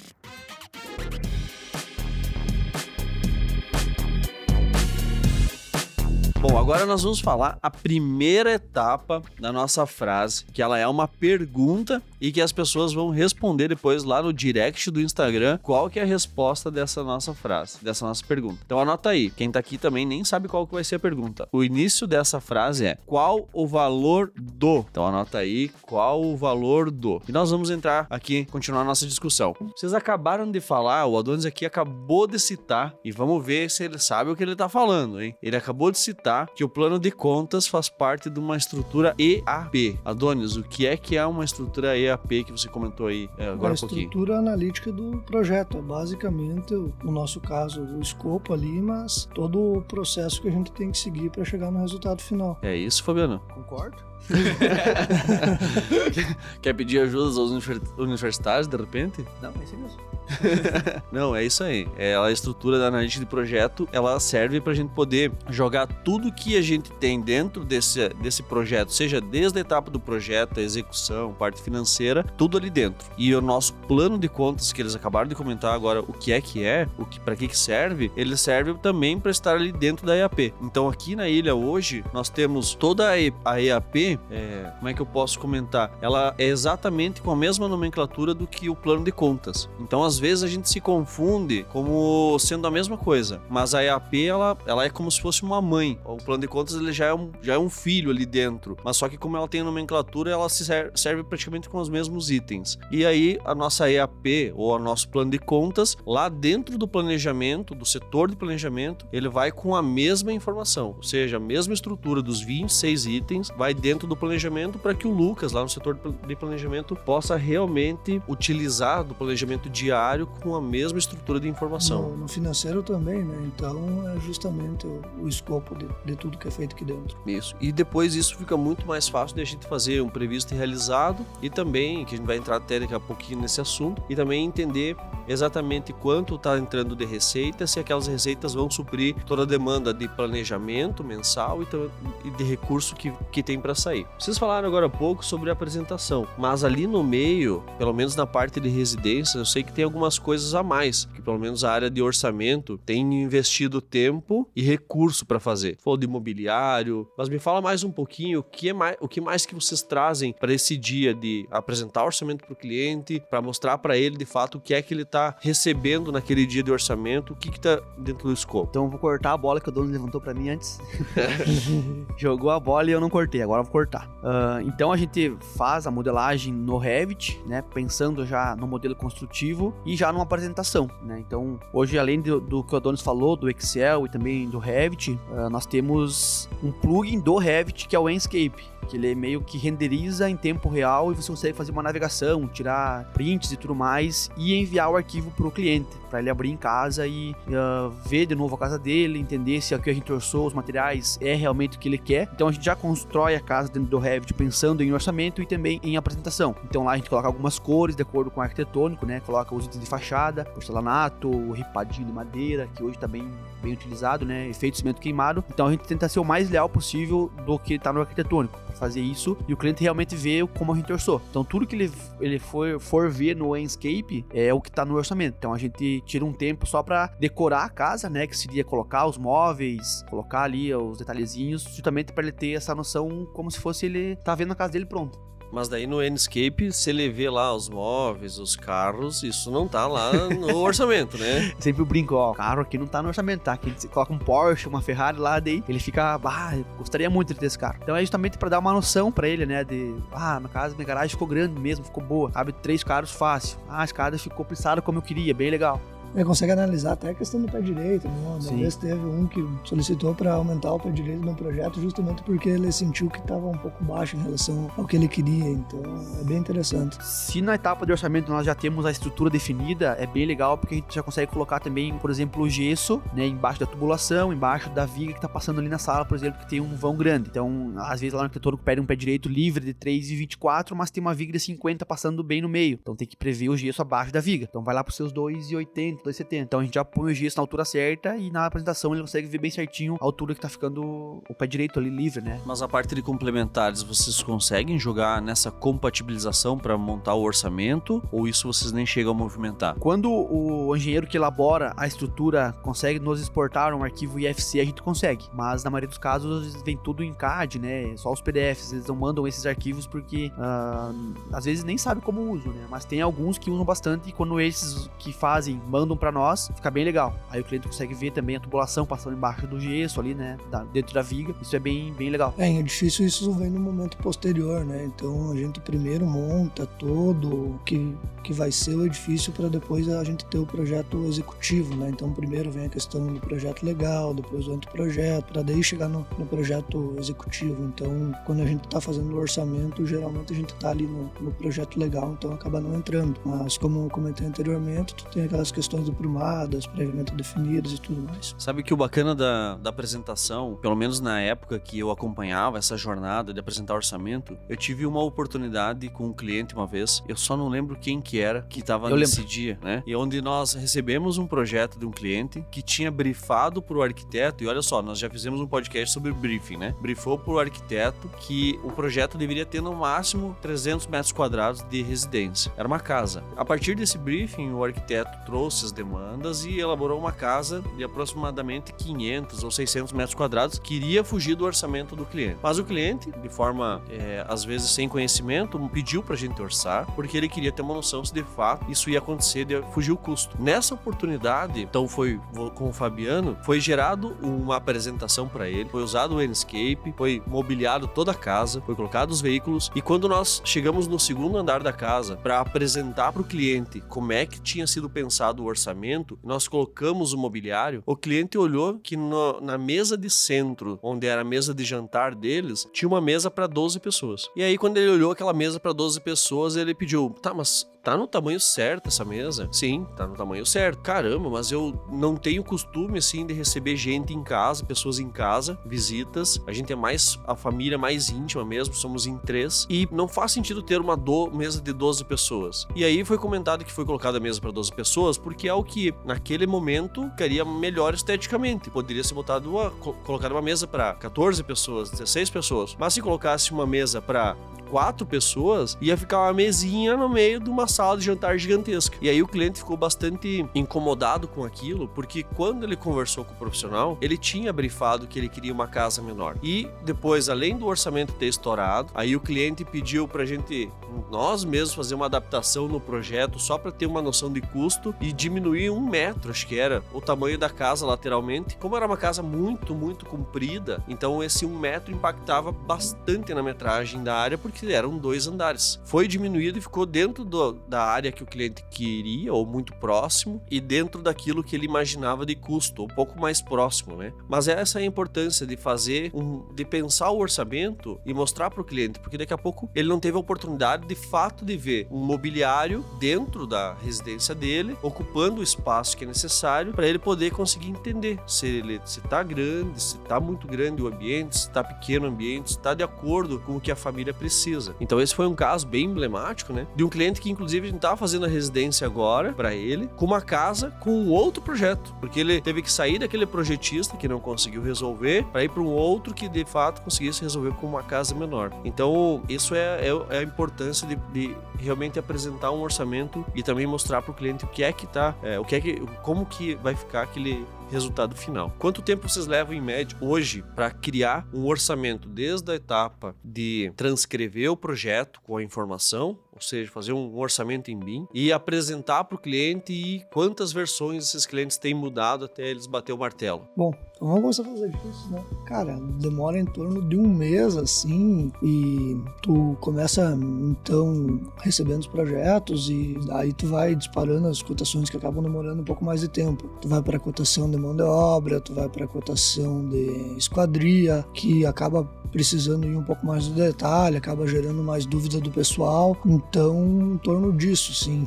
Bom, 6.48 6.58
agora 6.58 6.86
nós 6.86 7.02
vamos 7.02 7.18
falar 7.18 7.58
a 7.60 7.68
primeira 7.68 8.52
etapa 8.52 9.20
da 9.40 9.50
nossa 9.50 9.84
frase, 9.84 10.44
que 10.52 10.62
ela 10.62 10.78
é 10.78 10.86
uma 10.86 11.08
pergunta 11.08 12.00
e 12.20 12.32
que 12.32 12.40
as 12.40 12.52
pessoas 12.52 12.92
vão 12.92 13.10
responder 13.10 13.68
depois 13.68 14.04
lá 14.04 14.22
no 14.22 14.32
direct 14.32 14.90
do 14.90 15.00
Instagram 15.00 15.58
qual 15.62 15.90
que 15.90 15.98
é 15.98 16.02
a 16.02 16.06
resposta 16.06 16.70
dessa 16.70 17.02
nossa 17.02 17.34
frase, 17.34 17.78
dessa 17.82 18.06
nossa 18.06 18.24
pergunta. 18.24 18.58
Então 18.64 18.78
anota 18.78 19.10
aí, 19.10 19.30
quem 19.30 19.50
tá 19.50 19.58
aqui 19.58 19.78
também 19.78 20.06
nem 20.06 20.24
sabe 20.24 20.48
qual 20.48 20.66
que 20.66 20.74
vai 20.74 20.84
ser 20.84 20.96
a 20.96 21.00
pergunta. 21.00 21.48
O 21.52 21.62
início 21.62 22.06
dessa 22.06 22.40
frase 22.40 22.86
é 22.86 22.98
qual 23.06 23.48
o 23.52 23.66
valor 23.66 24.32
do? 24.36 24.84
Então 24.90 25.06
anota 25.06 25.38
aí 25.38 25.70
qual 25.82 26.22
o 26.22 26.36
valor 26.36 26.90
do. 26.90 27.20
E 27.28 27.32
nós 27.32 27.50
vamos 27.50 27.70
entrar 27.70 28.06
aqui, 28.10 28.44
continuar 28.46 28.82
a 28.82 28.84
nossa 28.84 29.06
discussão. 29.06 29.54
Vocês 29.76 29.94
acabaram 29.94 30.50
de 30.50 30.60
falar, 30.60 31.06
o 31.06 31.18
Adonis 31.18 31.44
aqui 31.44 31.66
acabou 31.66 32.26
de 32.26 32.38
citar 32.38 32.94
e 33.04 33.12
vamos 33.12 33.44
ver 33.44 33.70
se 33.70 33.84
ele 33.84 33.98
sabe 33.98 34.30
o 34.30 34.36
que 34.36 34.42
ele 34.42 34.56
tá 34.56 34.68
falando, 34.68 35.20
hein? 35.20 35.34
Ele 35.42 35.56
acabou 35.56 35.90
de 35.90 35.98
citar 35.98 36.46
que 36.54 36.64
o 36.64 36.68
plano 36.68 36.98
de 36.98 37.10
contas 37.10 37.66
faz 37.66 37.88
parte 37.88 38.30
de 38.30 38.38
uma 38.38 38.56
estrutura 38.56 39.14
EAP. 39.18 39.98
Adonis, 40.04 40.56
o 40.56 40.62
que 40.62 40.86
é 40.86 40.96
que 40.96 41.16
é 41.16 41.26
uma 41.26 41.44
estrutura 41.44 41.96
EAP 41.98 42.05
que 42.44 42.52
você 42.52 42.68
comentou 42.68 43.06
aí 43.06 43.28
é, 43.38 43.48
agora 43.48 43.74
um 43.74 43.76
pouquinho? 43.76 44.00
A 44.00 44.04
estrutura 44.04 44.38
analítica 44.38 44.92
do 44.92 45.18
projeto. 45.26 45.78
É 45.78 45.82
basicamente, 45.82 46.74
no 46.74 47.12
nosso 47.12 47.40
caso, 47.40 47.82
o 47.82 48.00
escopo 48.00 48.52
ali, 48.52 48.80
mas 48.80 49.28
todo 49.34 49.78
o 49.78 49.82
processo 49.82 50.40
que 50.40 50.48
a 50.48 50.50
gente 50.50 50.72
tem 50.72 50.90
que 50.90 50.98
seguir 50.98 51.30
para 51.30 51.44
chegar 51.44 51.70
no 51.70 51.80
resultado 51.80 52.20
final. 52.22 52.58
É 52.62 52.76
isso, 52.76 53.02
Fabiano? 53.02 53.40
Concordo. 53.54 53.96
Quer 56.62 56.74
pedir 56.74 57.00
ajuda 57.00 57.40
aos 57.40 57.50
universitários 57.96 58.66
de 58.66 58.76
repente? 58.76 59.24
Não, 59.40 59.50
é 59.50 59.64
isso 59.64 59.76
mesmo. 59.76 60.16
Não, 61.12 61.34
é 61.34 61.44
isso 61.44 61.62
aí. 61.62 61.86
É 61.96 62.16
a 62.16 62.30
estrutura 62.30 62.78
da 62.78 62.86
analítica 62.86 63.24
de 63.24 63.30
projeto, 63.30 63.88
ela 63.92 64.18
serve 64.20 64.60
para 64.60 64.72
a 64.72 64.74
gente 64.74 64.90
poder 64.90 65.32
jogar 65.48 65.86
tudo 65.86 66.32
que 66.32 66.56
a 66.56 66.62
gente 66.62 66.90
tem 66.92 67.20
dentro 67.20 67.64
desse, 67.64 68.08
desse 68.20 68.42
projeto, 68.42 68.92
seja 68.92 69.20
desde 69.20 69.58
a 69.58 69.60
etapa 69.60 69.90
do 69.90 70.00
projeto, 70.00 70.58
a 70.58 70.62
execução, 70.62 71.32
parte 71.32 71.62
financeira, 71.62 72.24
tudo 72.36 72.56
ali 72.56 72.70
dentro. 72.70 73.06
E 73.16 73.34
o 73.34 73.40
nosso 73.40 73.74
plano 73.88 74.18
de 74.18 74.28
contas 74.28 74.72
que 74.72 74.82
eles 74.82 74.94
acabaram 74.94 75.28
de 75.28 75.34
comentar 75.34 75.74
agora, 75.74 76.00
o 76.00 76.12
que 76.12 76.32
é 76.32 76.40
que 76.40 76.64
é, 76.64 76.88
o 76.98 77.04
que 77.04 77.20
para 77.20 77.36
que 77.36 77.48
que 77.48 77.58
serve, 77.58 78.10
ele 78.16 78.36
serve 78.36 78.74
também 78.74 79.18
para 79.18 79.30
estar 79.30 79.54
ali 79.54 79.72
dentro 79.72 80.06
da 80.06 80.16
EAP. 80.16 80.52
Então 80.60 80.88
aqui 80.88 81.14
na 81.14 81.28
ilha 81.28 81.54
hoje 81.54 82.04
nós 82.12 82.28
temos 82.28 82.74
toda 82.74 83.08
a 83.08 83.60
EAP, 83.60 84.15
é, 84.30 84.72
como 84.76 84.88
é 84.88 84.94
que 84.94 85.00
eu 85.00 85.06
posso 85.06 85.38
comentar? 85.38 85.90
Ela 86.00 86.34
é 86.38 86.44
exatamente 86.44 87.20
com 87.20 87.30
a 87.30 87.36
mesma 87.36 87.68
nomenclatura 87.68 88.34
do 88.34 88.46
que 88.46 88.68
o 88.68 88.74
plano 88.74 89.04
de 89.04 89.12
contas. 89.12 89.68
Então 89.80 90.02
às 90.02 90.18
vezes 90.18 90.44
a 90.44 90.48
gente 90.48 90.68
se 90.68 90.80
confunde 90.80 91.64
como 91.72 92.38
sendo 92.38 92.66
a 92.66 92.70
mesma 92.70 92.96
coisa, 92.96 93.40
mas 93.48 93.74
a 93.74 93.82
EAP 93.82 94.26
ela, 94.26 94.56
ela 94.66 94.84
é 94.84 94.90
como 94.90 95.10
se 95.10 95.20
fosse 95.20 95.42
uma 95.42 95.60
mãe. 95.60 95.98
O 96.04 96.16
plano 96.16 96.40
de 96.40 96.48
contas 96.48 96.74
ele 96.74 96.92
já 96.92 97.06
é, 97.06 97.14
um, 97.14 97.30
já 97.42 97.54
é 97.54 97.58
um 97.58 97.70
filho 97.70 98.10
ali 98.10 98.26
dentro, 98.26 98.76
mas 98.84 98.96
só 98.96 99.08
que 99.08 99.16
como 99.16 99.36
ela 99.36 99.48
tem 99.48 99.60
a 99.60 99.64
nomenclatura, 99.64 100.30
ela 100.30 100.48
se 100.48 100.64
serve, 100.64 100.92
serve 100.94 101.22
praticamente 101.22 101.68
com 101.68 101.78
os 101.78 101.88
mesmos 101.88 102.30
itens. 102.30 102.78
E 102.90 103.04
aí 103.04 103.38
a 103.44 103.54
nossa 103.54 103.90
EAP 103.90 104.52
ou 104.54 104.74
o 104.74 104.78
nosso 104.78 105.08
plano 105.08 105.30
de 105.30 105.38
contas, 105.38 105.96
lá 106.06 106.28
dentro 106.28 106.76
do 106.78 106.88
planejamento, 106.88 107.74
do 107.74 107.84
setor 107.84 108.30
de 108.30 108.36
planejamento, 108.36 109.06
ele 109.12 109.28
vai 109.28 109.50
com 109.50 109.74
a 109.74 109.82
mesma 109.82 110.32
informação, 110.32 110.94
ou 110.96 111.02
seja, 111.02 111.36
a 111.36 111.40
mesma 111.40 111.74
estrutura 111.74 112.22
dos 112.22 112.40
26 112.40 113.06
itens 113.06 113.50
vai 113.56 113.72
dentro 113.72 113.95
do 114.04 114.16
planejamento 114.16 114.80
para 114.80 114.92
que 114.94 115.06
o 115.06 115.12
Lucas 115.12 115.52
lá 115.52 115.62
no 115.62 115.68
setor 115.68 115.96
de 116.26 116.34
planejamento 116.34 116.96
possa 116.96 117.36
realmente 117.36 118.20
utilizar 118.26 119.04
do 119.04 119.14
planejamento 119.14 119.70
diário 119.70 120.26
com 120.26 120.56
a 120.56 120.60
mesma 120.60 120.98
estrutura 120.98 121.38
de 121.38 121.48
informação. 121.48 122.10
No, 122.10 122.16
no 122.16 122.28
financeiro 122.28 122.82
também, 122.82 123.22
né? 123.22 123.36
Então 123.46 123.78
é 124.12 124.18
justamente 124.18 124.88
o, 124.88 125.00
o 125.22 125.28
escopo 125.28 125.76
de, 125.76 125.86
de, 126.04 126.16
tudo 126.16 126.36
que 126.36 126.48
é 126.48 126.50
feito 126.50 126.74
aqui 126.74 126.84
dentro. 126.84 127.16
Isso. 127.24 127.54
E 127.60 127.70
depois 127.70 128.16
isso 128.16 128.36
fica 128.36 128.56
muito 128.56 128.84
mais 128.86 129.08
fácil 129.08 129.36
de 129.36 129.42
a 129.42 129.46
gente 129.46 129.66
fazer 129.66 130.02
um 130.02 130.08
previsto 130.08 130.52
e 130.52 130.56
realizado 130.56 131.24
e 131.40 131.48
também, 131.48 132.04
que 132.04 132.14
a 132.14 132.18
gente 132.18 132.26
vai 132.26 132.36
entrar 132.36 132.56
até 132.56 132.80
daqui 132.80 132.94
a 132.94 133.00
pouquinho 133.00 133.40
nesse 133.40 133.60
assunto, 133.60 134.02
e 134.08 134.16
também 134.16 134.44
entender 134.44 134.96
exatamente 135.28 135.92
quanto 135.92 136.36
está 136.36 136.58
entrando 136.58 136.96
de 136.96 137.04
receita, 137.04 137.66
se 137.66 137.78
aquelas 137.78 138.06
receitas 138.06 138.54
vão 138.54 138.70
suprir 138.70 139.14
toda 139.26 139.42
a 139.42 139.46
demanda 139.46 139.92
de 139.92 140.08
planejamento 140.08 141.02
mensal 141.04 141.60
e, 141.62 142.30
de 142.30 142.44
recurso 142.44 142.94
que, 142.94 143.12
que 143.30 143.42
tem 143.42 143.60
para 143.60 143.74
sair. 143.86 144.06
Vocês 144.18 144.36
falaram 144.36 144.66
agora 144.66 144.86
há 144.86 144.90
pouco 144.90 145.24
sobre 145.24 145.48
a 145.48 145.52
apresentação, 145.52 146.26
mas 146.36 146.64
ali 146.64 146.88
no 146.88 147.04
meio, 147.04 147.62
pelo 147.78 147.94
menos 147.94 148.16
na 148.16 148.26
parte 148.26 148.58
de 148.58 148.68
residência, 148.68 149.38
eu 149.38 149.44
sei 149.44 149.62
que 149.62 149.72
tem 149.72 149.84
algumas 149.84 150.18
coisas 150.18 150.54
a 150.54 150.62
mais, 150.62 151.04
que 151.14 151.22
pelo 151.22 151.38
menos 151.38 151.62
a 151.62 151.70
área 151.70 151.88
de 151.88 152.02
orçamento 152.02 152.78
tem 152.78 153.22
investido 153.22 153.80
tempo 153.80 154.48
e 154.56 154.62
recurso 154.62 155.24
para 155.24 155.38
fazer. 155.38 155.76
Falou 155.78 155.96
de 155.96 156.04
imobiliário, 156.04 157.08
mas 157.16 157.28
me 157.28 157.38
fala 157.38 157.60
mais 157.60 157.84
um 157.84 157.92
pouquinho 157.92 158.40
o 158.40 158.42
que, 158.42 158.70
é 158.70 158.72
mais, 158.72 158.96
o 159.00 159.06
que 159.06 159.20
mais 159.20 159.46
que 159.46 159.54
vocês 159.54 159.82
trazem 159.82 160.32
para 160.32 160.52
esse 160.52 160.76
dia 160.76 161.14
de 161.14 161.46
apresentar 161.50 162.02
o 162.02 162.06
orçamento 162.06 162.44
para 162.44 162.54
o 162.54 162.56
cliente, 162.56 163.22
para 163.30 163.40
mostrar 163.40 163.78
para 163.78 163.96
ele 163.96 164.16
de 164.16 164.26
fato 164.26 164.58
o 164.58 164.60
que 164.60 164.74
é 164.74 164.82
que 164.82 164.92
ele 164.92 165.02
está 165.02 165.36
recebendo 165.40 166.10
naquele 166.10 166.44
dia 166.44 166.62
de 166.62 166.72
orçamento, 166.72 167.34
o 167.34 167.36
que 167.36 167.50
está 167.50 167.80
dentro 167.98 168.26
do 168.26 168.32
escopo. 168.32 168.68
Então 168.70 168.84
eu 168.84 168.90
vou 168.90 168.98
cortar 168.98 169.32
a 169.32 169.36
bola 169.36 169.60
que 169.60 169.68
o 169.68 169.72
dono 169.72 169.92
levantou 169.92 170.20
para 170.20 170.34
mim 170.34 170.48
antes. 170.48 170.80
Jogou 172.18 172.50
a 172.50 172.58
bola 172.58 172.90
e 172.90 172.92
eu 172.92 173.00
não 173.00 173.08
cortei, 173.08 173.42
agora 173.42 173.60
eu 173.60 173.64
vou 173.64 173.75
cortar. 173.76 174.08
Uh, 174.22 174.62
então 174.64 174.90
a 174.90 174.96
gente 174.96 175.36
faz 175.54 175.86
a 175.86 175.90
modelagem 175.90 176.50
no 176.50 176.78
Revit, 176.78 177.38
né, 177.46 177.62
pensando 177.74 178.24
já 178.24 178.56
no 178.56 178.66
modelo 178.66 178.96
construtivo 178.96 179.74
e 179.84 179.94
já 179.94 180.10
numa 180.10 180.22
apresentação, 180.22 180.88
né? 181.02 181.18
Então 181.20 181.60
hoje 181.74 181.98
além 181.98 182.22
do, 182.22 182.40
do 182.40 182.64
que 182.64 182.72
o 182.72 182.76
Adonis 182.76 183.02
falou, 183.02 183.36
do 183.36 183.50
Excel 183.50 184.06
e 184.06 184.08
também 184.08 184.48
do 184.48 184.58
Revit, 184.58 185.12
uh, 185.30 185.50
nós 185.50 185.66
temos 185.66 186.48
um 186.62 186.72
plugin 186.72 187.20
do 187.20 187.36
Revit 187.36 187.86
que 187.86 187.94
é 187.94 187.98
o 187.98 188.08
Enscape 188.08 188.76
que 188.86 188.96
ele 188.96 189.14
meio 189.14 189.40
que 189.40 189.58
renderiza 189.58 190.30
em 190.30 190.36
tempo 190.36 190.68
real 190.68 191.12
e 191.12 191.14
você 191.14 191.28
consegue 191.28 191.56
fazer 191.56 191.72
uma 191.72 191.82
navegação, 191.82 192.46
tirar 192.46 193.04
prints 193.12 193.52
e 193.52 193.56
tudo 193.56 193.74
mais 193.74 194.30
e 194.36 194.54
enviar 194.54 194.90
o 194.90 194.96
arquivo 194.96 195.30
para 195.32 195.46
o 195.46 195.50
cliente, 195.50 195.90
para 196.08 196.20
ele 196.20 196.30
abrir 196.30 196.50
em 196.50 196.56
casa 196.56 197.06
e 197.06 197.32
uh, 197.48 197.90
ver 198.06 198.26
de 198.26 198.34
novo 198.34 198.54
a 198.54 198.58
casa 198.58 198.78
dele, 198.78 199.18
entender 199.18 199.60
se 199.60 199.74
o 199.74 199.78
que 199.78 199.90
a 199.90 199.94
gente 199.94 200.10
orçou, 200.12 200.46
os 200.46 200.54
materiais, 200.54 201.18
é 201.20 201.34
realmente 201.34 201.76
o 201.76 201.80
que 201.80 201.88
ele 201.88 201.98
quer. 201.98 202.28
Então 202.32 202.48
a 202.48 202.52
gente 202.52 202.64
já 202.64 202.76
constrói 202.76 203.34
a 203.34 203.40
casa 203.40 203.65
dentro 203.70 203.88
do 203.90 203.98
Revit 203.98 204.32
pensando 204.34 204.82
em 204.82 204.92
orçamento 204.92 205.42
e 205.42 205.46
também 205.46 205.80
em 205.82 205.96
apresentação. 205.96 206.54
Então 206.64 206.84
lá 206.84 206.92
a 206.92 206.96
gente 206.96 207.08
coloca 207.08 207.28
algumas 207.28 207.58
cores 207.58 207.96
de 207.96 208.02
acordo 208.02 208.30
com 208.30 208.40
o 208.40 208.42
arquitetônico, 208.42 209.06
né? 209.06 209.20
Coloca 209.20 209.54
os 209.54 209.64
itens 209.66 209.82
de 209.82 209.88
fachada, 209.88 210.44
porcelanato, 210.44 211.52
ripadinho 211.52 212.06
de 212.06 212.12
madeira, 212.12 212.68
que 212.74 212.82
hoje 212.82 212.96
está 212.96 213.06
bem, 213.06 213.30
bem 213.62 213.72
utilizado, 213.72 214.24
né? 214.24 214.48
Efeito 214.48 214.74
de 214.74 214.78
cimento 214.78 215.00
queimado. 215.00 215.44
Então 215.48 215.66
a 215.66 215.70
gente 215.70 215.86
tenta 215.86 216.08
ser 216.08 216.20
o 216.20 216.24
mais 216.24 216.50
leal 216.50 216.68
possível 216.68 217.30
do 217.44 217.58
que 217.58 217.74
está 217.74 217.92
no 217.92 218.00
arquitetônico 218.00 218.66
fazer 218.76 219.00
isso 219.00 219.36
e 219.48 219.52
o 219.52 219.56
cliente 219.56 219.82
realmente 219.82 220.14
vê 220.14 220.46
como 220.56 220.72
a 220.72 220.76
gente 220.76 220.92
orçou. 220.92 221.20
Então 221.30 221.44
tudo 221.44 221.66
que 221.66 221.74
ele, 221.74 221.90
ele 222.20 222.38
for, 222.38 222.78
for 222.78 223.10
ver 223.10 223.34
no 223.34 223.50
landscape 223.50 224.24
é 224.32 224.52
o 224.52 224.60
que 224.60 224.68
está 224.68 224.84
no 224.84 224.94
orçamento. 224.94 225.34
Então 225.38 225.52
a 225.52 225.58
gente 225.58 226.02
tira 226.06 226.24
um 226.24 226.32
tempo 226.32 226.66
só 226.66 226.82
para 226.82 227.08
decorar 227.18 227.64
a 227.64 227.68
casa, 227.68 228.08
né, 228.08 228.26
que 228.26 228.36
seria 228.36 228.64
colocar 228.64 229.06
os 229.06 229.18
móveis, 229.18 230.04
colocar 230.08 230.42
ali 230.42 230.74
os 230.74 230.98
detalhezinhos, 230.98 231.62
justamente 231.62 232.12
para 232.12 232.22
ele 232.24 232.32
ter 232.32 232.52
essa 232.52 232.74
noção 232.74 233.26
como 233.32 233.50
se 233.50 233.55
fosse 233.58 233.86
ele 233.86 234.16
tá 234.16 234.34
vendo 234.34 234.52
a 234.52 234.56
casa 234.56 234.72
dele 234.72 234.86
pronto. 234.86 235.26
Mas 235.52 235.68
daí 235.68 235.86
no 235.86 236.02
Enscape, 236.02 236.72
se 236.72 236.90
ele 236.90 237.08
vê 237.08 237.30
lá 237.30 237.54
os 237.54 237.68
móveis, 237.68 238.38
os 238.38 238.56
carros, 238.56 239.22
isso 239.22 239.50
não 239.50 239.68
tá 239.68 239.86
lá 239.86 240.12
no 240.28 240.56
orçamento, 240.58 241.16
né? 241.16 241.52
Sempre 241.58 241.84
brinco, 241.84 242.14
ó, 242.14 242.32
o 242.32 242.34
carro 242.34 242.62
aqui 242.62 242.76
não 242.76 242.86
tá 242.86 243.00
no 243.00 243.08
orçamento, 243.08 243.42
tá? 243.42 243.56
Que 243.56 243.68
ele 243.68 243.76
coloca 243.92 244.12
um 244.12 244.18
Porsche, 244.18 244.68
uma 244.68 244.82
Ferrari 244.82 245.18
lá, 245.18 245.38
daí 245.38 245.62
ele 245.68 245.78
fica, 245.78 246.20
ah, 246.22 246.54
gostaria 246.76 247.08
muito 247.08 247.32
de 247.32 247.40
ter 247.40 247.46
esse 247.46 247.58
carro. 247.58 247.78
Então 247.82 247.94
é 247.94 248.00
justamente 248.00 248.36
para 248.38 248.48
dar 248.48 248.58
uma 248.58 248.72
noção 248.72 249.12
para 249.12 249.28
ele, 249.28 249.46
né? 249.46 249.64
De, 249.64 249.94
ah, 250.12 250.40
minha 250.40 250.52
casa, 250.52 250.74
minha 250.74 250.86
garagem 250.86 251.10
ficou 251.10 251.28
grande 251.28 251.58
mesmo, 251.60 251.84
ficou 251.84 252.02
boa. 252.02 252.30
Cabe 252.30 252.52
três 252.52 252.82
carros 252.82 253.12
fácil. 253.12 253.58
Ah, 253.68 253.82
a 253.82 253.84
escada 253.84 254.18
ficou 254.18 254.44
pisada 254.44 254.82
como 254.82 254.98
eu 254.98 255.02
queria, 255.02 255.32
bem 255.32 255.50
legal. 255.50 255.80
Ele 256.14 256.24
consegue 256.24 256.52
analisar 256.52 256.92
até 256.92 257.10
a 257.10 257.14
questão 257.14 257.40
do 257.40 257.50
pé 257.50 257.60
direito. 257.60 258.08
Né? 258.08 258.14
Uma 258.26 258.40
Sim. 258.40 258.56
vez 258.56 258.76
teve 258.76 258.94
um 258.94 259.26
que 259.26 259.46
solicitou 259.64 260.14
para 260.14 260.32
aumentar 260.34 260.72
o 260.72 260.78
pé 260.78 260.90
direito 260.90 261.24
no 261.24 261.34
projeto 261.34 261.80
justamente 261.80 262.22
porque 262.22 262.48
ele 262.48 262.70
sentiu 262.72 263.08
que 263.10 263.18
estava 263.18 263.46
um 263.46 263.56
pouco 263.58 263.82
baixo 263.84 264.16
em 264.16 264.22
relação 264.22 264.70
ao 264.76 264.86
que 264.86 264.96
ele 264.96 265.08
queria. 265.08 265.50
Então 265.50 265.82
é 266.20 266.24
bem 266.24 266.38
interessante. 266.38 266.96
Se 267.04 267.40
na 267.42 267.54
etapa 267.54 267.84
de 267.84 267.92
orçamento 267.92 268.30
nós 268.30 268.46
já 268.46 268.54
temos 268.54 268.86
a 268.86 268.90
estrutura 268.90 269.30
definida, 269.30 269.96
é 269.98 270.06
bem 270.06 270.26
legal 270.26 270.56
porque 270.56 270.74
a 270.74 270.78
gente 270.78 270.94
já 270.94 271.02
consegue 271.02 271.30
colocar 271.32 271.60
também, 271.60 271.96
por 271.98 272.10
exemplo, 272.10 272.42
o 272.42 272.48
gesso 272.48 273.02
né, 273.14 273.26
embaixo 273.26 273.60
da 273.60 273.66
tubulação, 273.66 274.32
embaixo 274.32 274.70
da 274.70 274.86
viga 274.86 275.12
que 275.12 275.18
está 275.18 275.28
passando 275.28 275.60
ali 275.60 275.68
na 275.68 275.78
sala, 275.78 276.04
por 276.04 276.16
exemplo, 276.16 276.40
que 276.40 276.48
tem 276.48 276.60
um 276.60 276.74
vão 276.74 276.96
grande. 276.96 277.28
Então, 277.28 277.74
às 277.78 278.00
vezes 278.00 278.14
lá 278.14 278.20
no 278.20 278.24
arquitetor 278.24 278.56
pede 278.58 278.80
um 278.80 278.86
pé 278.86 278.96
direito 278.96 279.28
livre 279.28 279.64
de 279.64 279.74
3,24, 279.74 280.74
mas 280.74 280.90
tem 280.90 281.00
uma 281.00 281.14
viga 281.14 281.32
de 281.32 281.40
50 281.40 281.84
passando 281.84 282.22
bem 282.22 282.40
no 282.40 282.48
meio. 282.48 282.78
Então 282.80 282.96
tem 282.96 283.06
que 283.06 283.16
prever 283.16 283.48
o 283.48 283.56
gesso 283.56 283.82
abaixo 283.82 284.12
da 284.12 284.20
viga. 284.20 284.46
Então 284.48 284.62
vai 284.62 284.74
lá 284.74 284.82
para 284.82 284.90
os 284.90 284.96
seus 284.96 285.12
2,80, 285.12 285.95
2,70. 286.04 286.42
Então 286.42 286.60
a 286.60 286.64
gente 286.64 286.74
já 286.74 286.84
põe 286.84 287.12
o 287.12 287.14
gesso 287.14 287.36
na 287.36 287.42
altura 287.42 287.64
certa 287.64 288.16
e 288.16 288.30
na 288.30 288.46
apresentação 288.46 288.92
ele 288.92 289.02
consegue 289.02 289.26
ver 289.26 289.38
bem 289.38 289.50
certinho 289.50 289.96
a 290.00 290.04
altura 290.04 290.34
que 290.34 290.40
tá 290.40 290.48
ficando 290.48 291.22
o 291.28 291.34
pé 291.34 291.46
direito 291.46 291.78
ali 291.78 291.90
livre, 291.90 292.22
né? 292.22 292.40
Mas 292.44 292.62
a 292.62 292.68
parte 292.68 292.94
de 292.94 293.02
complementares, 293.02 293.82
vocês 293.82 294.22
conseguem 294.22 294.78
jogar 294.78 295.20
nessa 295.22 295.50
compatibilização 295.50 296.58
para 296.58 296.76
montar 296.76 297.14
o 297.14 297.22
orçamento 297.22 298.02
ou 298.10 298.26
isso 298.26 298.46
vocês 298.52 298.72
nem 298.72 298.86
chegam 298.86 299.12
a 299.12 299.14
movimentar? 299.14 299.76
Quando 299.78 300.10
o 300.10 300.74
engenheiro 300.74 301.06
que 301.06 301.16
elabora 301.16 301.72
a 301.76 301.86
estrutura 301.86 302.52
consegue 302.62 302.98
nos 302.98 303.20
exportar 303.20 303.74
um 303.74 303.82
arquivo 303.82 304.18
IFC, 304.18 304.60
a 304.60 304.64
gente 304.64 304.82
consegue. 304.82 305.26
Mas 305.32 305.62
na 305.62 305.70
maioria 305.70 305.88
dos 305.88 305.98
casos 305.98 306.62
vem 306.62 306.76
tudo 306.76 307.02
em 307.02 307.12
CAD, 307.12 307.58
né? 307.58 307.96
Só 307.96 308.12
os 308.12 308.20
PDFs, 308.20 308.72
eles 308.72 308.86
não 308.86 308.96
mandam 308.96 309.26
esses 309.26 309.44
arquivos 309.46 309.86
porque 309.86 310.32
uh, 310.36 311.14
às 311.32 311.44
vezes 311.44 311.64
nem 311.64 311.76
sabe 311.78 312.00
como 312.00 312.32
uso, 312.32 312.48
né? 312.48 312.66
Mas 312.70 312.84
tem 312.84 313.00
alguns 313.00 313.38
que 313.38 313.50
usam 313.50 313.64
bastante 313.64 314.08
e 314.08 314.12
quando 314.12 314.40
esses 314.40 314.90
que 314.98 315.12
fazem 315.12 315.60
mandam 315.68 315.85
para 315.94 316.10
nós, 316.10 316.50
fica 316.54 316.70
bem 316.70 316.84
legal. 316.84 317.14
Aí 317.28 317.40
o 317.40 317.44
cliente 317.44 317.66
consegue 317.68 317.92
ver 317.92 318.12
também 318.12 318.36
a 318.36 318.40
tubulação 318.40 318.86
passando 318.86 319.14
embaixo 319.14 319.46
do 319.46 319.60
gesso 319.60 320.00
ali, 320.00 320.14
né? 320.14 320.38
Dentro 320.72 320.94
da 320.94 321.02
viga. 321.02 321.34
Isso 321.42 321.54
é 321.54 321.58
bem, 321.58 321.92
bem 321.92 322.08
legal. 322.08 322.34
É, 322.38 322.46
em 322.46 322.58
edifício 322.58 323.04
isso 323.04 323.30
vem 323.32 323.50
no 323.50 323.60
momento 323.60 323.96
posterior, 323.98 324.64
né? 324.64 324.84
Então 324.84 325.30
a 325.30 325.36
gente 325.36 325.60
primeiro 325.60 326.06
monta 326.06 326.64
todo 326.64 327.28
o 327.28 327.60
que, 327.64 327.94
que 328.22 328.32
vai 328.32 328.50
ser 328.50 328.74
o 328.74 328.86
edifício 328.86 329.32
para 329.32 329.48
depois 329.48 329.88
a 329.88 330.02
gente 330.02 330.24
ter 330.26 330.38
o 330.38 330.46
projeto 330.46 331.04
executivo, 331.04 331.74
né? 331.76 331.90
Então 331.90 332.12
primeiro 332.12 332.50
vem 332.50 332.66
a 332.66 332.68
questão 332.68 333.06
do 333.06 333.20
projeto 333.20 333.64
legal, 333.64 334.14
depois 334.14 334.48
o 334.48 334.54
anteprojeto, 334.54 335.32
para 335.32 335.42
daí 335.42 335.62
chegar 335.62 335.88
no, 335.88 336.06
no, 336.18 336.26
projeto 336.26 336.94
executivo. 336.98 337.64
Então 337.64 338.14
quando 338.24 338.42
a 338.42 338.46
gente 338.46 338.64
está 338.64 338.80
fazendo 338.80 339.14
o 339.14 339.18
orçamento, 339.18 339.84
geralmente 339.84 340.32
a 340.32 340.36
gente 340.36 340.54
está 340.54 340.70
ali 340.70 340.86
no, 340.86 341.10
no 341.20 341.32
projeto 341.32 341.78
legal, 341.78 342.14
então 342.16 342.32
acaba 342.32 342.60
não 342.60 342.74
entrando. 342.74 343.20
Mas 343.24 343.58
como 343.58 343.84
eu 343.84 343.90
comentei 343.90 344.26
anteriormente, 344.26 344.94
tu 344.94 345.04
tem 345.06 345.24
aquelas 345.24 345.50
questões 345.50 345.75
do 345.84 345.92
aprumadas, 345.92 346.66
previamente 346.66 347.14
definidas 347.14 347.72
e 347.72 347.80
tudo 347.80 348.02
mais. 348.02 348.34
Sabe 348.38 348.62
que 348.62 348.72
o 348.72 348.76
bacana 348.76 349.14
da, 349.14 349.56
da 349.56 349.70
apresentação, 349.70 350.58
pelo 350.60 350.76
menos 350.76 351.00
na 351.00 351.20
época 351.20 351.58
que 351.58 351.78
eu 351.78 351.90
acompanhava 351.90 352.58
essa 352.58 352.76
jornada 352.76 353.32
de 353.32 353.40
apresentar 353.40 353.74
orçamento, 353.74 354.36
eu 354.48 354.56
tive 354.56 354.86
uma 354.86 355.02
oportunidade 355.02 355.88
com 355.88 356.06
um 356.06 356.12
cliente 356.12 356.54
uma 356.54 356.66
vez, 356.66 357.02
eu 357.08 357.16
só 357.16 357.36
não 357.36 357.48
lembro 357.48 357.76
quem 357.76 358.00
que 358.00 358.20
era 358.20 358.42
que 358.42 358.60
estava 358.60 358.90
nesse 358.90 359.18
lembro. 359.18 359.32
dia, 359.32 359.58
né? 359.62 359.82
E 359.86 359.94
onde 359.94 360.20
nós 360.20 360.54
recebemos 360.54 361.18
um 361.18 361.26
projeto 361.26 361.78
de 361.78 361.86
um 361.86 361.90
cliente 361.90 362.44
que 362.50 362.62
tinha 362.62 362.90
brifado 362.90 363.60
para 363.60 363.76
o 363.76 363.82
arquiteto, 363.82 364.44
e 364.44 364.46
olha 364.46 364.62
só, 364.62 364.82
nós 364.82 364.98
já 364.98 365.10
fizemos 365.10 365.40
um 365.40 365.46
podcast 365.46 365.92
sobre 365.92 366.12
briefing, 366.12 366.56
né? 366.56 366.74
Brifou 366.80 367.18
para 367.18 367.32
o 367.32 367.38
arquiteto 367.38 368.08
que 368.20 368.58
o 368.62 368.70
projeto 368.70 369.18
deveria 369.18 369.44
ter 369.44 369.60
no 369.60 369.74
máximo 369.74 370.36
300 370.40 370.86
metros 370.86 371.12
quadrados 371.12 371.62
de 371.68 371.82
residência. 371.82 372.52
Era 372.56 372.66
uma 372.66 372.80
casa. 372.80 373.22
A 373.36 373.44
partir 373.44 373.74
desse 373.74 373.98
briefing, 373.98 374.52
o 374.52 374.64
arquiteto 374.64 375.10
trouxe 375.24 375.65
as 375.66 375.72
demandas 375.72 376.44
e 376.44 376.58
elaborou 376.58 376.98
uma 376.98 377.12
casa 377.12 377.62
de 377.76 377.84
aproximadamente 377.84 378.72
500 378.72 379.44
ou 379.44 379.50
600 379.50 379.92
metros 379.92 380.14
quadrados 380.14 380.58
que 380.58 380.74
iria 380.74 381.04
fugir 381.04 381.34
do 381.34 381.44
orçamento 381.44 381.94
do 381.94 382.04
cliente. 382.04 382.38
Mas 382.42 382.58
o 382.58 382.64
cliente, 382.64 383.10
de 383.10 383.28
forma 383.28 383.82
é, 383.90 384.24
às 384.28 384.44
vezes 384.44 384.70
sem 384.70 384.88
conhecimento, 384.88 385.58
pediu 385.72 386.02
para 386.02 386.14
a 386.14 386.16
gente 386.16 386.40
orçar 386.40 386.86
porque 386.94 387.16
ele 387.16 387.28
queria 387.28 387.52
ter 387.52 387.62
uma 387.62 387.74
noção 387.74 388.04
se 388.04 388.12
de 388.12 388.22
fato 388.22 388.70
isso 388.70 388.88
ia 388.88 388.98
acontecer 388.98 389.44
de 389.44 389.60
fugir 389.72 389.92
o 389.92 389.96
custo. 389.96 390.36
Nessa 390.40 390.74
oportunidade, 390.74 391.60
então 391.60 391.88
foi 391.88 392.20
com 392.54 392.68
o 392.68 392.72
Fabiano, 392.72 393.36
foi 393.42 393.60
gerado 393.60 394.16
uma 394.22 394.56
apresentação 394.56 395.28
para 395.28 395.48
ele, 395.48 395.68
foi 395.68 395.82
usado 395.82 396.14
o 396.14 396.22
Enscape, 396.22 396.94
foi 396.96 397.22
mobiliado 397.26 397.88
toda 397.88 398.12
a 398.12 398.14
casa, 398.14 398.60
foi 398.62 398.74
colocado 398.74 399.10
os 399.10 399.20
veículos 399.20 399.70
e 399.74 399.82
quando 399.82 400.08
nós 400.08 400.40
chegamos 400.44 400.86
no 400.86 400.98
segundo 400.98 401.36
andar 401.36 401.62
da 401.62 401.72
casa 401.72 402.16
para 402.16 402.40
apresentar 402.40 403.12
para 403.12 403.22
o 403.22 403.24
cliente 403.24 403.80
como 403.88 404.12
é 404.12 404.24
que 404.24 404.40
tinha 404.40 404.66
sido 404.66 404.88
pensado 404.88 405.42
o 405.42 405.46
orçamento 405.46 405.55
apartamento, 405.56 406.18
nós 406.22 406.48
colocamos 406.48 407.12
o 407.12 407.18
mobiliário, 407.18 407.82
o 407.86 407.96
cliente 407.96 408.38
olhou 408.38 408.78
que 408.78 408.96
no, 408.96 409.40
na 409.40 409.58
mesa 409.58 409.96
de 409.96 410.10
centro, 410.10 410.78
onde 410.82 411.06
era 411.06 411.22
a 411.22 411.24
mesa 411.24 411.54
de 411.54 411.64
jantar 411.64 412.14
deles, 412.14 412.68
tinha 412.72 412.88
uma 412.88 413.00
mesa 413.00 413.30
para 413.30 413.46
12 413.46 413.80
pessoas. 413.80 414.28
E 414.36 414.42
aí, 414.42 414.56
quando 414.56 414.76
ele 414.76 414.90
olhou 414.90 415.10
aquela 415.10 415.32
mesa 415.32 415.58
para 415.60 415.72
12 415.72 416.00
pessoas, 416.00 416.56
ele 416.56 416.74
pediu: 416.74 417.10
tá, 417.22 417.32
mas 417.34 417.66
tá 417.86 417.96
no 417.96 418.08
tamanho 418.08 418.40
certo 418.40 418.88
essa 418.88 419.04
mesa? 419.04 419.48
Sim, 419.52 419.86
tá 419.94 420.08
no 420.08 420.14
tamanho 420.14 420.44
certo. 420.44 420.80
Caramba, 420.80 421.30
mas 421.30 421.52
eu 421.52 421.80
não 421.88 422.16
tenho 422.16 422.42
costume 422.42 422.98
assim 422.98 423.24
de 423.24 423.32
receber 423.32 423.76
gente 423.76 424.12
em 424.12 424.24
casa, 424.24 424.64
pessoas 424.64 424.98
em 424.98 425.08
casa, 425.08 425.56
visitas. 425.64 426.42
A 426.48 426.52
gente 426.52 426.72
é 426.72 426.76
mais 426.76 427.16
a 427.24 427.36
família 427.36 427.78
mais 427.78 428.10
íntima 428.10 428.44
mesmo, 428.44 428.74
somos 428.74 429.06
em 429.06 429.16
três 429.18 429.68
e 429.70 429.88
não 429.92 430.08
faz 430.08 430.32
sentido 430.32 430.62
ter 430.62 430.80
uma 430.80 430.96
do, 430.96 431.30
mesa 431.30 431.60
de 431.62 431.72
12 431.72 432.04
pessoas. 432.04 432.66
E 432.74 432.84
aí 432.84 433.04
foi 433.04 433.18
comentado 433.18 433.64
que 433.64 433.70
foi 433.70 433.84
colocada 433.84 434.18
a 434.18 434.20
mesa 434.20 434.40
para 434.40 434.50
12 434.50 434.72
pessoas 434.72 435.16
porque 435.16 435.36
que 435.36 435.48
é 435.48 435.54
o 435.54 435.62
que, 435.62 435.94
naquele 436.04 436.44
momento, 436.44 437.08
ficaria 437.10 437.44
melhor 437.44 437.94
esteticamente. 437.94 438.68
Poderia 438.68 439.04
ser 439.04 439.14
botado 439.14 439.48
uma, 439.48 439.70
colocado 439.70 440.32
uma 440.32 440.42
mesa 440.42 440.66
para 440.66 440.94
14 440.94 441.44
pessoas, 441.44 441.90
16 441.90 442.30
pessoas. 442.30 442.76
Mas 442.76 442.94
se 442.94 443.00
colocasse 443.00 443.52
uma 443.52 443.66
mesa 443.66 444.02
para 444.02 444.34
quatro 444.70 445.06
pessoas, 445.06 445.76
ia 445.80 445.96
ficar 445.96 446.20
uma 446.20 446.32
mesinha 446.32 446.96
no 446.96 447.08
meio 447.08 447.40
de 447.40 447.48
uma 447.48 447.66
sala 447.76 447.96
de 447.96 448.04
jantar 448.04 448.38
gigantesca. 448.38 448.96
E 449.00 449.08
aí 449.08 449.22
o 449.22 449.28
cliente 449.28 449.58
ficou 449.58 449.76
bastante 449.76 450.46
incomodado 450.54 451.28
com 451.28 451.44
aquilo, 451.44 451.88
porque 451.88 452.22
quando 452.22 452.64
ele 452.64 452.76
conversou 452.76 453.24
com 453.24 453.32
o 453.32 453.36
profissional, 453.36 453.96
ele 454.00 454.16
tinha 454.16 454.52
brifado 454.52 455.06
que 455.06 455.18
ele 455.18 455.28
queria 455.28 455.52
uma 455.52 455.66
casa 455.66 456.02
menor. 456.02 456.36
E 456.42 456.68
depois, 456.84 457.28
além 457.28 457.56
do 457.56 457.66
orçamento 457.66 458.12
ter 458.14 458.26
estourado, 458.26 458.90
aí 458.94 459.14
o 459.14 459.20
cliente 459.20 459.64
pediu 459.64 460.08
pra 460.08 460.24
gente, 460.24 460.70
nós 461.10 461.44
mesmos, 461.44 461.74
fazer 461.74 461.94
uma 461.94 462.06
adaptação 462.06 462.66
no 462.66 462.80
projeto 462.80 463.38
só 463.38 463.58
para 463.58 463.70
ter 463.70 463.86
uma 463.86 464.02
noção 464.02 464.32
de 464.32 464.40
custo 464.40 464.94
e 465.00 465.12
diminuir 465.12 465.70
um 465.70 465.80
metro, 465.80 466.30
acho 466.30 466.46
que 466.46 466.58
era, 466.58 466.82
o 466.92 467.00
tamanho 467.00 467.38
da 467.38 467.50
casa 467.50 467.86
lateralmente. 467.86 468.56
Como 468.56 468.76
era 468.76 468.86
uma 468.86 468.96
casa 468.96 469.22
muito, 469.22 469.74
muito 469.74 470.06
comprida, 470.06 470.82
então 470.88 471.22
esse 471.22 471.44
um 471.44 471.58
metro 471.58 471.92
impactava 471.92 472.50
bastante 472.50 473.34
na 473.34 473.42
metragem 473.42 474.02
da 474.02 474.14
área, 474.14 474.38
porque 474.38 474.56
que 474.56 474.72
eram 474.72 474.96
dois 474.96 475.26
andares. 475.26 475.78
Foi 475.84 476.08
diminuído 476.08 476.58
e 476.58 476.62
ficou 476.62 476.86
dentro 476.86 477.24
do, 477.24 477.52
da 477.68 477.82
área 477.82 478.12
que 478.12 478.22
o 478.22 478.26
cliente 478.26 478.64
queria, 478.70 479.32
ou 479.32 479.46
muito 479.46 479.74
próximo, 479.74 480.42
e 480.50 480.60
dentro 480.60 481.02
daquilo 481.02 481.42
que 481.42 481.56
ele 481.56 481.66
imaginava 481.66 482.24
de 482.24 482.34
custo, 482.34 482.84
um 482.84 482.88
pouco 482.88 483.20
mais 483.20 483.40
próximo, 483.40 483.96
né? 483.96 484.12
Mas 484.28 484.48
essa 484.48 484.80
é 484.80 484.82
a 484.82 484.86
importância 484.86 485.46
de 485.46 485.56
fazer, 485.56 486.10
um, 486.14 486.44
de 486.54 486.64
pensar 486.64 487.10
o 487.10 487.18
orçamento 487.18 488.00
e 488.04 488.12
mostrar 488.12 488.50
para 488.50 488.60
o 488.60 488.64
cliente, 488.64 488.98
porque 489.00 489.18
daqui 489.18 489.32
a 489.32 489.38
pouco 489.38 489.70
ele 489.74 489.88
não 489.88 490.00
teve 490.00 490.16
a 490.16 490.20
oportunidade 490.20 490.86
de 490.86 490.94
fato 490.94 491.44
de 491.44 491.56
ver 491.56 491.86
um 491.90 491.98
mobiliário 491.98 492.84
dentro 492.98 493.46
da 493.46 493.74
residência 493.74 494.34
dele, 494.34 494.76
ocupando 494.82 495.40
o 495.40 495.42
espaço 495.42 495.96
que 495.96 496.04
é 496.04 496.06
necessário 496.06 496.72
para 496.72 496.86
ele 496.86 496.98
poder 496.98 497.30
conseguir 497.30 497.68
entender 497.68 498.18
se 498.26 498.46
ele 498.46 498.80
se 498.84 499.00
está 499.00 499.22
grande, 499.22 499.82
se 499.82 499.96
está 499.96 500.20
muito 500.20 500.46
grande 500.46 500.82
o 500.82 500.88
ambiente, 500.88 501.36
se 501.36 501.48
está 501.48 501.62
pequeno 501.62 502.06
o 502.06 502.08
ambiente, 502.08 502.50
se 502.50 502.56
está 502.56 502.74
de 502.74 502.82
acordo 502.82 503.40
com 503.40 503.56
o 503.56 503.60
que 503.60 503.70
a 503.70 503.76
família 503.76 504.12
precisa. 504.12 504.74
Então 504.80 505.00
esse 505.00 505.14
foi 505.14 505.26
um 505.26 505.34
caso 505.34 505.66
bem 505.66 505.86
emblemático, 505.86 506.52
né? 506.52 506.66
De 506.74 506.84
um 506.84 506.88
cliente 506.88 507.20
que 507.20 507.30
inclusive 507.30 507.55
a 507.64 507.70
gente 507.70 507.80
tava 507.80 507.96
fazendo 507.96 508.26
a 508.26 508.28
residência 508.28 508.86
agora 508.86 509.32
para 509.32 509.54
ele, 509.54 509.88
com 509.96 510.04
uma 510.04 510.20
casa 510.20 510.70
com 510.80 511.08
outro 511.08 511.42
projeto, 511.42 511.94
porque 512.00 512.20
ele 512.20 512.40
teve 512.40 512.62
que 512.62 512.70
sair 512.70 512.98
daquele 512.98 513.26
projetista 513.26 513.96
que 513.96 514.08
não 514.08 514.20
conseguiu 514.20 514.62
resolver 514.62 515.24
para 515.32 515.44
ir 515.44 515.48
para 515.48 515.62
um 515.62 515.68
outro 515.68 516.14
que 516.14 516.28
de 516.28 516.44
fato 516.44 516.82
conseguisse 516.82 517.22
resolver 517.22 517.52
com 517.54 517.66
uma 517.66 517.82
casa 517.82 518.14
menor. 518.14 518.52
Então 518.64 519.22
isso 519.28 519.54
é, 519.54 519.88
é, 519.88 520.16
é 520.16 520.18
a 520.18 520.22
importância 520.22 520.86
de, 520.86 520.96
de, 521.12 521.36
realmente 521.58 521.98
apresentar 521.98 522.50
um 522.50 522.60
orçamento 522.60 523.24
e 523.34 523.42
também 523.42 523.66
mostrar 523.66 524.02
para 524.02 524.10
o 524.10 524.14
cliente 524.14 524.44
o 524.44 524.48
que 524.48 524.62
é 524.62 524.72
que 524.72 524.86
tá, 524.86 525.14
é, 525.22 525.38
o 525.38 525.44
que 525.44 525.56
é 525.56 525.60
que, 525.60 525.80
como 526.02 526.26
que 526.26 526.54
vai 526.56 526.74
ficar 526.74 527.02
aquele 527.02 527.46
resultado 527.70 528.14
final. 528.14 528.52
Quanto 528.58 528.82
tempo 528.82 529.08
vocês 529.08 529.26
levam 529.26 529.54
em 529.54 529.60
média 529.60 529.96
hoje 530.00 530.44
para 530.54 530.70
criar 530.70 531.26
um 531.32 531.46
orçamento 531.46 532.08
desde 532.08 532.52
a 532.52 532.54
etapa 532.54 533.14
de 533.24 533.72
transcrever 533.76 534.50
o 534.50 534.56
projeto 534.56 535.20
com 535.22 535.36
a 535.36 535.42
informação 535.42 536.18
ou 536.36 536.42
seja, 536.42 536.70
fazer 536.70 536.92
um 536.92 537.18
orçamento 537.18 537.70
em 537.70 537.78
BIM 537.78 538.06
e 538.12 538.30
apresentar 538.30 539.04
para 539.04 539.16
o 539.16 539.18
cliente 539.18 539.72
e 539.72 540.04
quantas 540.12 540.52
versões 540.52 541.04
esses 541.04 541.24
clientes 541.24 541.56
têm 541.56 541.74
mudado 541.74 542.26
até 542.26 542.46
eles 542.46 542.66
bater 542.66 542.92
o 542.92 542.98
martelo. 542.98 543.48
Bom, 543.56 543.72
então 543.96 544.08
vamos 544.08 544.20
começar 544.20 544.42
a 544.42 544.44
fazer 544.44 544.78
isso, 544.88 545.10
né? 545.10 545.24
Cara, 545.46 545.78
demora 545.98 546.38
em 546.38 546.44
torno 546.44 546.86
de 546.86 546.96
um 546.96 547.08
mês 547.08 547.56
assim 547.56 548.30
e 548.42 548.94
tu 549.22 549.56
começa 549.60 550.14
então 550.14 551.20
recebendo 551.38 551.80
os 551.80 551.86
projetos 551.86 552.68
e 552.68 552.98
aí 553.12 553.32
tu 553.32 553.46
vai 553.46 553.74
disparando 553.74 554.28
as 554.28 554.42
cotações 554.42 554.90
que 554.90 554.98
acabam 554.98 555.22
demorando 555.22 555.62
um 555.62 555.64
pouco 555.64 555.82
mais 555.82 556.02
de 556.02 556.08
tempo. 556.08 556.46
Tu 556.60 556.68
vai 556.68 556.82
para 556.82 556.98
a 556.98 557.00
cotação 557.00 557.50
de 557.50 557.56
mão 557.56 557.74
de 557.74 557.82
obra, 557.82 558.38
tu 558.38 558.52
vai 558.52 558.68
para 558.68 558.84
a 558.84 558.88
cotação 558.88 559.66
de 559.66 560.14
esquadria, 560.18 561.02
que 561.14 561.46
acaba 561.46 561.84
precisando 562.12 562.66
ir 562.66 562.76
um 562.76 562.82
pouco 562.82 563.04
mais 563.04 563.28
do 563.28 563.34
detalhe, 563.34 563.96
acaba 563.96 564.26
gerando 564.26 564.62
mais 564.62 564.86
dúvida 564.86 565.20
do 565.20 565.30
pessoal. 565.30 565.96
Então, 566.28 566.94
em 566.94 566.98
torno 566.98 567.32
disso, 567.32 567.72
sim. 567.74 568.06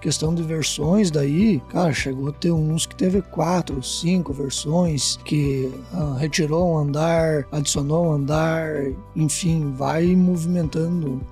Questão 0.00 0.34
de 0.34 0.42
versões 0.42 1.10
daí, 1.10 1.62
cara, 1.70 1.90
chegou 1.94 2.28
a 2.28 2.32
ter 2.32 2.50
uns 2.50 2.84
que 2.84 2.94
teve 2.94 3.22
quatro, 3.22 3.82
cinco 3.82 4.34
versões, 4.34 5.18
que 5.24 5.72
ah, 5.94 6.16
retirou 6.18 6.74
um 6.74 6.78
andar, 6.78 7.46
adicionou 7.50 8.08
um 8.08 8.12
andar, 8.12 8.84
enfim, 9.16 9.72
vai 9.74 10.14
movimentando 10.14 11.22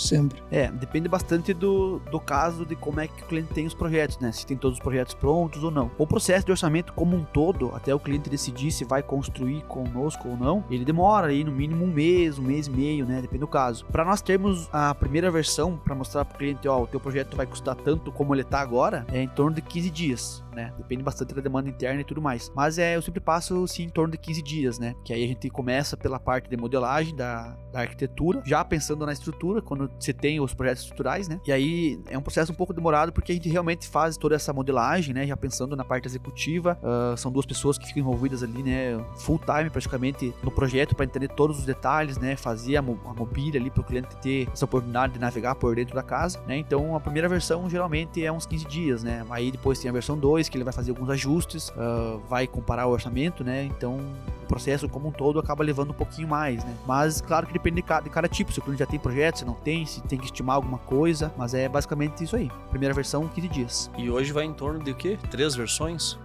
sempre. 0.00 0.42
É, 0.50 0.70
depende 0.70 1.08
bastante 1.08 1.52
do, 1.52 2.00
do 2.10 2.20
caso 2.20 2.64
de 2.64 2.74
como 2.74 3.00
é 3.00 3.08
que 3.08 3.22
o 3.22 3.26
cliente 3.26 3.52
tem 3.52 3.66
os 3.66 3.74
projetos, 3.74 4.18
né? 4.18 4.32
Se 4.32 4.46
tem 4.46 4.56
todos 4.56 4.78
os 4.78 4.82
projetos 4.82 5.14
prontos 5.14 5.62
ou 5.62 5.70
não. 5.70 5.90
O 5.98 6.06
processo 6.06 6.46
de 6.46 6.52
orçamento 6.52 6.92
como 6.92 7.16
um 7.16 7.24
todo, 7.24 7.74
até 7.74 7.94
o 7.94 8.00
cliente 8.00 8.30
decidir 8.30 8.70
se 8.70 8.84
vai 8.84 9.02
construir 9.02 9.62
conosco 9.62 10.28
ou 10.28 10.36
não, 10.36 10.64
ele 10.70 10.84
demora 10.84 11.28
aí 11.28 11.44
no 11.44 11.52
mínimo 11.52 11.84
um 11.84 11.92
mês, 11.92 12.38
um 12.38 12.42
mês 12.42 12.66
e 12.66 12.70
meio, 12.70 13.06
né? 13.06 13.20
Depende 13.20 13.40
do 13.40 13.48
caso. 13.48 13.84
Para 13.86 14.04
nós 14.04 14.20
termos 14.20 14.68
a 14.72 14.94
primeira 14.94 15.30
versão, 15.30 15.76
para 15.76 15.94
mostrar 15.94 16.24
para 16.24 16.34
o 16.34 16.38
cliente, 16.38 16.68
ó, 16.68 16.82
o 16.82 16.86
teu 16.86 17.00
projeto 17.00 17.36
vai 17.36 17.46
custar 17.46 17.76
tanto 17.76 18.10
como 18.12 18.34
ele 18.34 18.44
tá 18.44 18.60
agora, 18.60 19.06
é 19.12 19.22
em 19.22 19.28
torno 19.28 19.54
de 19.54 19.62
15 19.62 19.90
dias, 19.90 20.44
né? 20.54 20.72
Depende 20.78 21.02
bastante 21.02 21.34
da 21.34 21.40
demanda 21.40 21.68
interna 21.68 22.00
e 22.00 22.04
tudo 22.04 22.20
mais. 22.20 22.50
Mas 22.54 22.78
é, 22.78 22.96
eu 22.96 23.02
sempre 23.02 23.20
passo, 23.20 23.64
em 23.78 23.88
torno 23.88 24.12
de 24.12 24.18
15 24.18 24.42
dias, 24.42 24.78
né? 24.78 24.94
Que 25.04 25.12
aí 25.12 25.24
a 25.24 25.26
gente 25.26 25.48
começa 25.50 25.96
pela 25.96 26.18
parte 26.18 26.48
de 26.48 26.56
modelagem 26.56 27.14
da, 27.14 27.56
da 27.72 27.80
arquitetura, 27.80 28.42
já 28.44 28.64
pensando 28.64 29.06
na 29.06 29.12
estrutura, 29.12 29.62
quando 29.62 29.90
você 29.98 30.12
tem 30.12 30.40
os 30.40 30.54
projetos 30.54 30.82
estruturais, 30.82 31.28
né? 31.28 31.40
E 31.46 31.52
aí 31.52 32.00
é 32.08 32.18
um 32.18 32.22
processo 32.22 32.52
um 32.52 32.54
pouco 32.54 32.72
demorado 32.72 33.12
porque 33.12 33.32
a 33.32 33.34
gente 33.34 33.48
realmente 33.48 33.88
faz 33.88 34.16
toda 34.16 34.34
essa 34.34 34.52
modelagem, 34.52 35.14
né? 35.14 35.26
Já 35.26 35.36
pensando 35.36 35.76
na 35.76 35.84
parte 35.84 36.06
executiva, 36.06 36.78
uh, 36.82 37.16
são 37.16 37.30
duas 37.30 37.46
pessoas 37.46 37.78
que 37.78 37.86
ficam 37.86 38.00
envolvidas 38.00 38.42
ali, 38.42 38.62
né? 38.62 38.98
Full 39.16 39.40
time 39.40 39.70
praticamente 39.70 40.34
no 40.42 40.50
projeto 40.50 40.94
para 40.94 41.04
entender 41.04 41.28
todos 41.28 41.58
os 41.58 41.64
detalhes, 41.64 42.18
né? 42.18 42.36
Fazer 42.36 42.76
a, 42.76 42.82
mo 42.82 43.00
a 43.06 43.14
mobília 43.14 43.60
ali 43.60 43.70
para 43.70 43.80
o 43.80 43.84
cliente 43.84 44.16
ter 44.16 44.48
essa 44.52 44.64
oportunidade 44.64 45.14
de 45.14 45.18
navegar 45.18 45.54
por 45.54 45.74
dentro 45.74 45.94
da 45.94 46.02
casa, 46.02 46.40
né? 46.46 46.56
Então 46.56 46.94
a 46.94 47.00
primeira 47.00 47.28
versão 47.28 47.68
geralmente 47.68 48.24
é 48.24 48.30
uns 48.30 48.46
15 48.46 48.64
dias, 48.66 49.02
né? 49.02 49.24
Aí 49.30 49.50
depois 49.50 49.78
tem 49.78 49.88
a 49.88 49.92
versão 49.92 50.18
2 50.18 50.39
que 50.48 50.56
ele 50.56 50.64
vai 50.64 50.72
fazer 50.72 50.90
alguns 50.90 51.10
ajustes, 51.10 51.70
uh, 51.70 52.20
vai 52.28 52.46
comparar 52.46 52.86
o 52.86 52.90
orçamento, 52.90 53.42
né? 53.42 53.64
Então 53.64 53.98
o 54.42 54.46
processo 54.46 54.88
como 54.88 55.08
um 55.08 55.12
todo 55.12 55.38
acaba 55.38 55.64
levando 55.64 55.90
um 55.90 55.94
pouquinho 55.94 56.28
mais, 56.28 56.62
né? 56.64 56.74
Mas 56.86 57.20
claro 57.20 57.46
que 57.46 57.52
depende 57.52 57.76
de 57.76 57.82
cada, 57.82 58.02
de 58.02 58.10
cada 58.10 58.28
tipo. 58.28 58.52
Se 58.52 58.58
o 58.58 58.62
cliente 58.62 58.80
já 58.80 58.86
tem 58.86 58.98
projeto, 58.98 59.38
se 59.38 59.44
não 59.44 59.54
tem 59.54 59.70
tem, 59.70 59.86
se 59.86 60.00
tem 60.02 60.18
que 60.18 60.24
estimar 60.24 60.56
alguma 60.56 60.78
coisa, 60.78 61.32
mas 61.36 61.54
é 61.54 61.68
basicamente 61.68 62.24
isso 62.24 62.34
aí. 62.34 62.50
Primeira 62.70 62.92
versão, 62.92 63.28
15 63.28 63.48
dias. 63.48 63.90
E 63.96 64.10
hoje 64.10 64.32
vai 64.32 64.44
em 64.44 64.52
torno 64.52 64.82
de 64.82 64.90
o 64.90 64.94
quê? 64.94 65.16
Três 65.30 65.54
versões? 65.54 66.18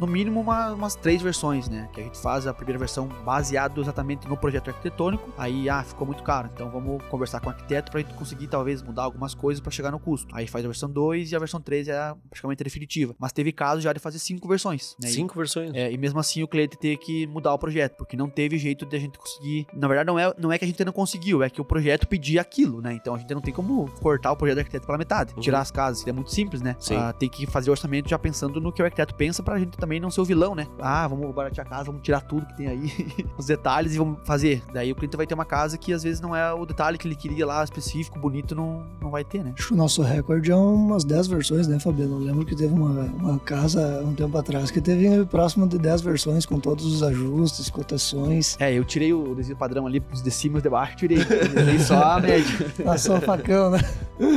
No 0.00 0.06
mínimo 0.06 0.40
uma, 0.40 0.72
umas 0.72 0.94
três 0.94 1.22
versões, 1.22 1.68
né? 1.68 1.88
Que 1.92 2.00
a 2.00 2.04
gente 2.04 2.18
faz 2.18 2.46
a 2.46 2.54
primeira 2.54 2.78
versão 2.78 3.08
baseado 3.24 3.80
exatamente 3.80 4.28
no 4.28 4.36
projeto 4.36 4.68
arquitetônico. 4.68 5.32
Aí, 5.36 5.68
ah, 5.68 5.82
ficou 5.82 6.06
muito 6.06 6.22
caro. 6.22 6.50
Então 6.52 6.70
vamos 6.70 7.02
conversar 7.04 7.40
com 7.40 7.46
o 7.46 7.50
arquiteto 7.50 7.90
pra 7.90 8.00
gente 8.00 8.14
conseguir 8.14 8.46
talvez 8.48 8.82
mudar 8.82 9.02
algumas 9.02 9.34
coisas 9.34 9.60
para 9.60 9.70
chegar 9.70 9.90
no 9.90 9.98
custo. 9.98 10.34
Aí 10.34 10.46
faz 10.46 10.64
a 10.64 10.68
versão 10.68 10.90
2 10.90 11.32
e 11.32 11.36
a 11.36 11.38
versão 11.38 11.60
3 11.60 11.88
é 11.88 12.14
praticamente 12.28 12.62
definitiva. 12.62 13.14
Mas 13.18 13.32
teve 13.32 13.52
casos 13.52 13.82
já 13.82 13.92
de 13.92 13.98
fazer 13.98 14.18
cinco 14.18 14.48
versões. 14.48 14.96
Né? 15.00 15.08
Cinco 15.08 15.34
e, 15.34 15.36
versões? 15.36 15.74
É, 15.74 15.90
e 15.90 15.98
mesmo 15.98 16.18
assim 16.18 16.42
o 16.42 16.48
cliente 16.48 16.76
ter 16.76 16.96
que 16.96 17.26
mudar 17.26 17.52
o 17.54 17.58
projeto, 17.58 17.96
porque 17.96 18.16
não 18.16 18.28
teve 18.28 18.58
jeito 18.58 18.86
de 18.86 18.96
a 18.96 19.00
gente 19.00 19.18
conseguir. 19.18 19.66
Na 19.72 19.88
verdade, 19.88 20.06
não 20.06 20.18
é, 20.18 20.32
não 20.38 20.52
é 20.52 20.58
que 20.58 20.64
a 20.64 20.68
gente 20.68 20.84
não 20.84 20.92
conseguiu, 20.92 21.42
é 21.42 21.50
que 21.50 21.60
o 21.60 21.64
projeto 21.64 22.06
pedia 22.06 22.40
aquilo, 22.40 22.80
né? 22.80 22.94
Então 22.94 23.14
a 23.14 23.18
gente 23.18 23.32
não 23.32 23.40
tem 23.40 23.52
como 23.52 23.90
cortar 24.00 24.32
o 24.32 24.36
projeto 24.36 24.56
do 24.56 24.60
arquiteto 24.60 24.86
pela 24.86 24.98
metade, 24.98 25.34
uhum. 25.34 25.40
tirar 25.40 25.60
as 25.60 25.70
casas. 25.70 26.06
É 26.06 26.12
muito 26.12 26.30
simples, 26.32 26.60
né? 26.60 26.76
Sim. 26.78 26.96
Ah, 26.96 27.12
tem 27.12 27.28
que 27.28 27.46
fazer 27.46 27.70
o 27.70 27.72
orçamento 27.72 28.08
já 28.08 28.18
pensando 28.18 28.60
no 28.60 28.72
que 28.72 28.82
o 28.82 28.84
arquiteto 28.84 29.14
pensa 29.14 29.42
pra 29.42 29.58
gente 29.58 29.76
também 29.86 30.00
não 30.00 30.10
ser 30.10 30.20
o 30.20 30.24
vilão, 30.24 30.54
né? 30.56 30.66
Ah, 30.80 31.06
vamos 31.06 31.32
baratear 31.32 31.64
a 31.64 31.70
casa, 31.70 31.84
vamos 31.84 32.02
tirar 32.02 32.20
tudo 32.20 32.44
que 32.44 32.56
tem 32.56 32.66
aí, 32.66 32.90
os 33.38 33.46
detalhes 33.46 33.94
e 33.94 33.98
vamos 33.98 34.18
fazer. 34.24 34.60
Daí 34.74 34.90
o 34.90 34.96
cliente 34.96 35.16
vai 35.16 35.26
ter 35.26 35.34
uma 35.34 35.44
casa 35.44 35.78
que 35.78 35.92
às 35.92 36.02
vezes 36.02 36.20
não 36.20 36.34
é 36.34 36.52
o 36.52 36.66
detalhe 36.66 36.98
que 36.98 37.06
ele 37.06 37.14
queria 37.14 37.46
lá, 37.46 37.62
específico, 37.62 38.18
bonito, 38.18 38.54
não, 38.54 38.84
não 39.00 39.10
vai 39.10 39.22
ter, 39.22 39.44
né? 39.44 39.54
Acho 39.56 39.68
que 39.68 39.74
o 39.74 39.76
nosso 39.76 40.02
recorde 40.02 40.50
é 40.50 40.56
umas 40.56 41.04
10 41.04 41.28
versões, 41.28 41.68
né, 41.68 41.78
Fabiano? 41.78 42.16
Eu 42.16 42.18
lembro 42.18 42.44
que 42.44 42.56
teve 42.56 42.74
uma, 42.74 43.02
uma 43.02 43.38
casa 43.38 44.02
um 44.04 44.12
tempo 44.12 44.36
atrás 44.36 44.72
que 44.72 44.80
teve 44.80 45.24
próximo 45.26 45.68
de 45.68 45.78
10 45.78 46.00
versões 46.00 46.44
com 46.44 46.58
todos 46.58 46.84
os 46.84 47.02
ajustes, 47.04 47.70
cotações. 47.70 48.56
É, 48.58 48.74
eu 48.74 48.84
tirei 48.84 49.12
o 49.12 49.34
desenho 49.36 49.56
padrão 49.56 49.86
ali, 49.86 50.02
os 50.12 50.20
de 50.20 50.30
cima 50.32 50.56
e 50.56 50.58
os 50.58 50.62
de 50.64 50.68
baixo, 50.68 50.96
tirei. 50.96 51.18
tirei 51.24 51.78
só 51.78 52.02
a 52.02 52.20
média. 52.20 52.72
Passou 52.82 53.18
o 53.18 53.20
facão, 53.20 53.70
né? 53.70 53.78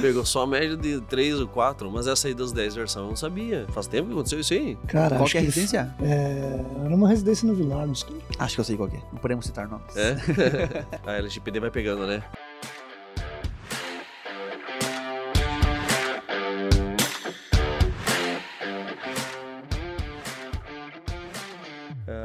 Pegou 0.02 0.26
só 0.26 0.43
a 0.43 0.47
média 0.47 0.78
de 0.78 1.00
3 1.02 1.39
ou 1.39 1.47
4, 1.47 1.89
mas 1.89 2.06
essa 2.06 2.28
aí 2.28 2.34
das 2.34 2.52
10 2.52 2.76
versões 2.76 3.04
eu 3.04 3.10
não 3.10 3.16
sabia. 3.16 3.66
Faz 3.70 3.88
tempo 3.88 4.08
que 4.08 4.14
aconteceu 4.14 4.39
isso 4.39 4.54
aí? 4.54 4.78
Cara, 4.88 5.16
Qual 5.16 5.24
acho 5.24 5.32
que 5.32 5.38
é 5.40 5.46
residência? 5.46 5.96
é, 6.02 6.60
era 6.86 6.96
uma 6.96 7.08
residência 7.08 7.48
no 7.48 7.54
Vilagos. 7.54 8.06
Acho 8.38 8.56
que 8.56 8.62
eu 8.62 8.66
sei 8.66 8.78
qual 8.78 8.90
que 8.90 8.98
é. 8.98 9.00
Não 9.12 9.20
podemos 9.20 9.46
citar 9.46 9.68
nomes. 9.68 9.96
É? 9.96 10.16
a 11.06 11.14
LGPD 11.18 11.60
vai 11.60 11.72
pegando, 11.72 12.06
né? 12.06 12.24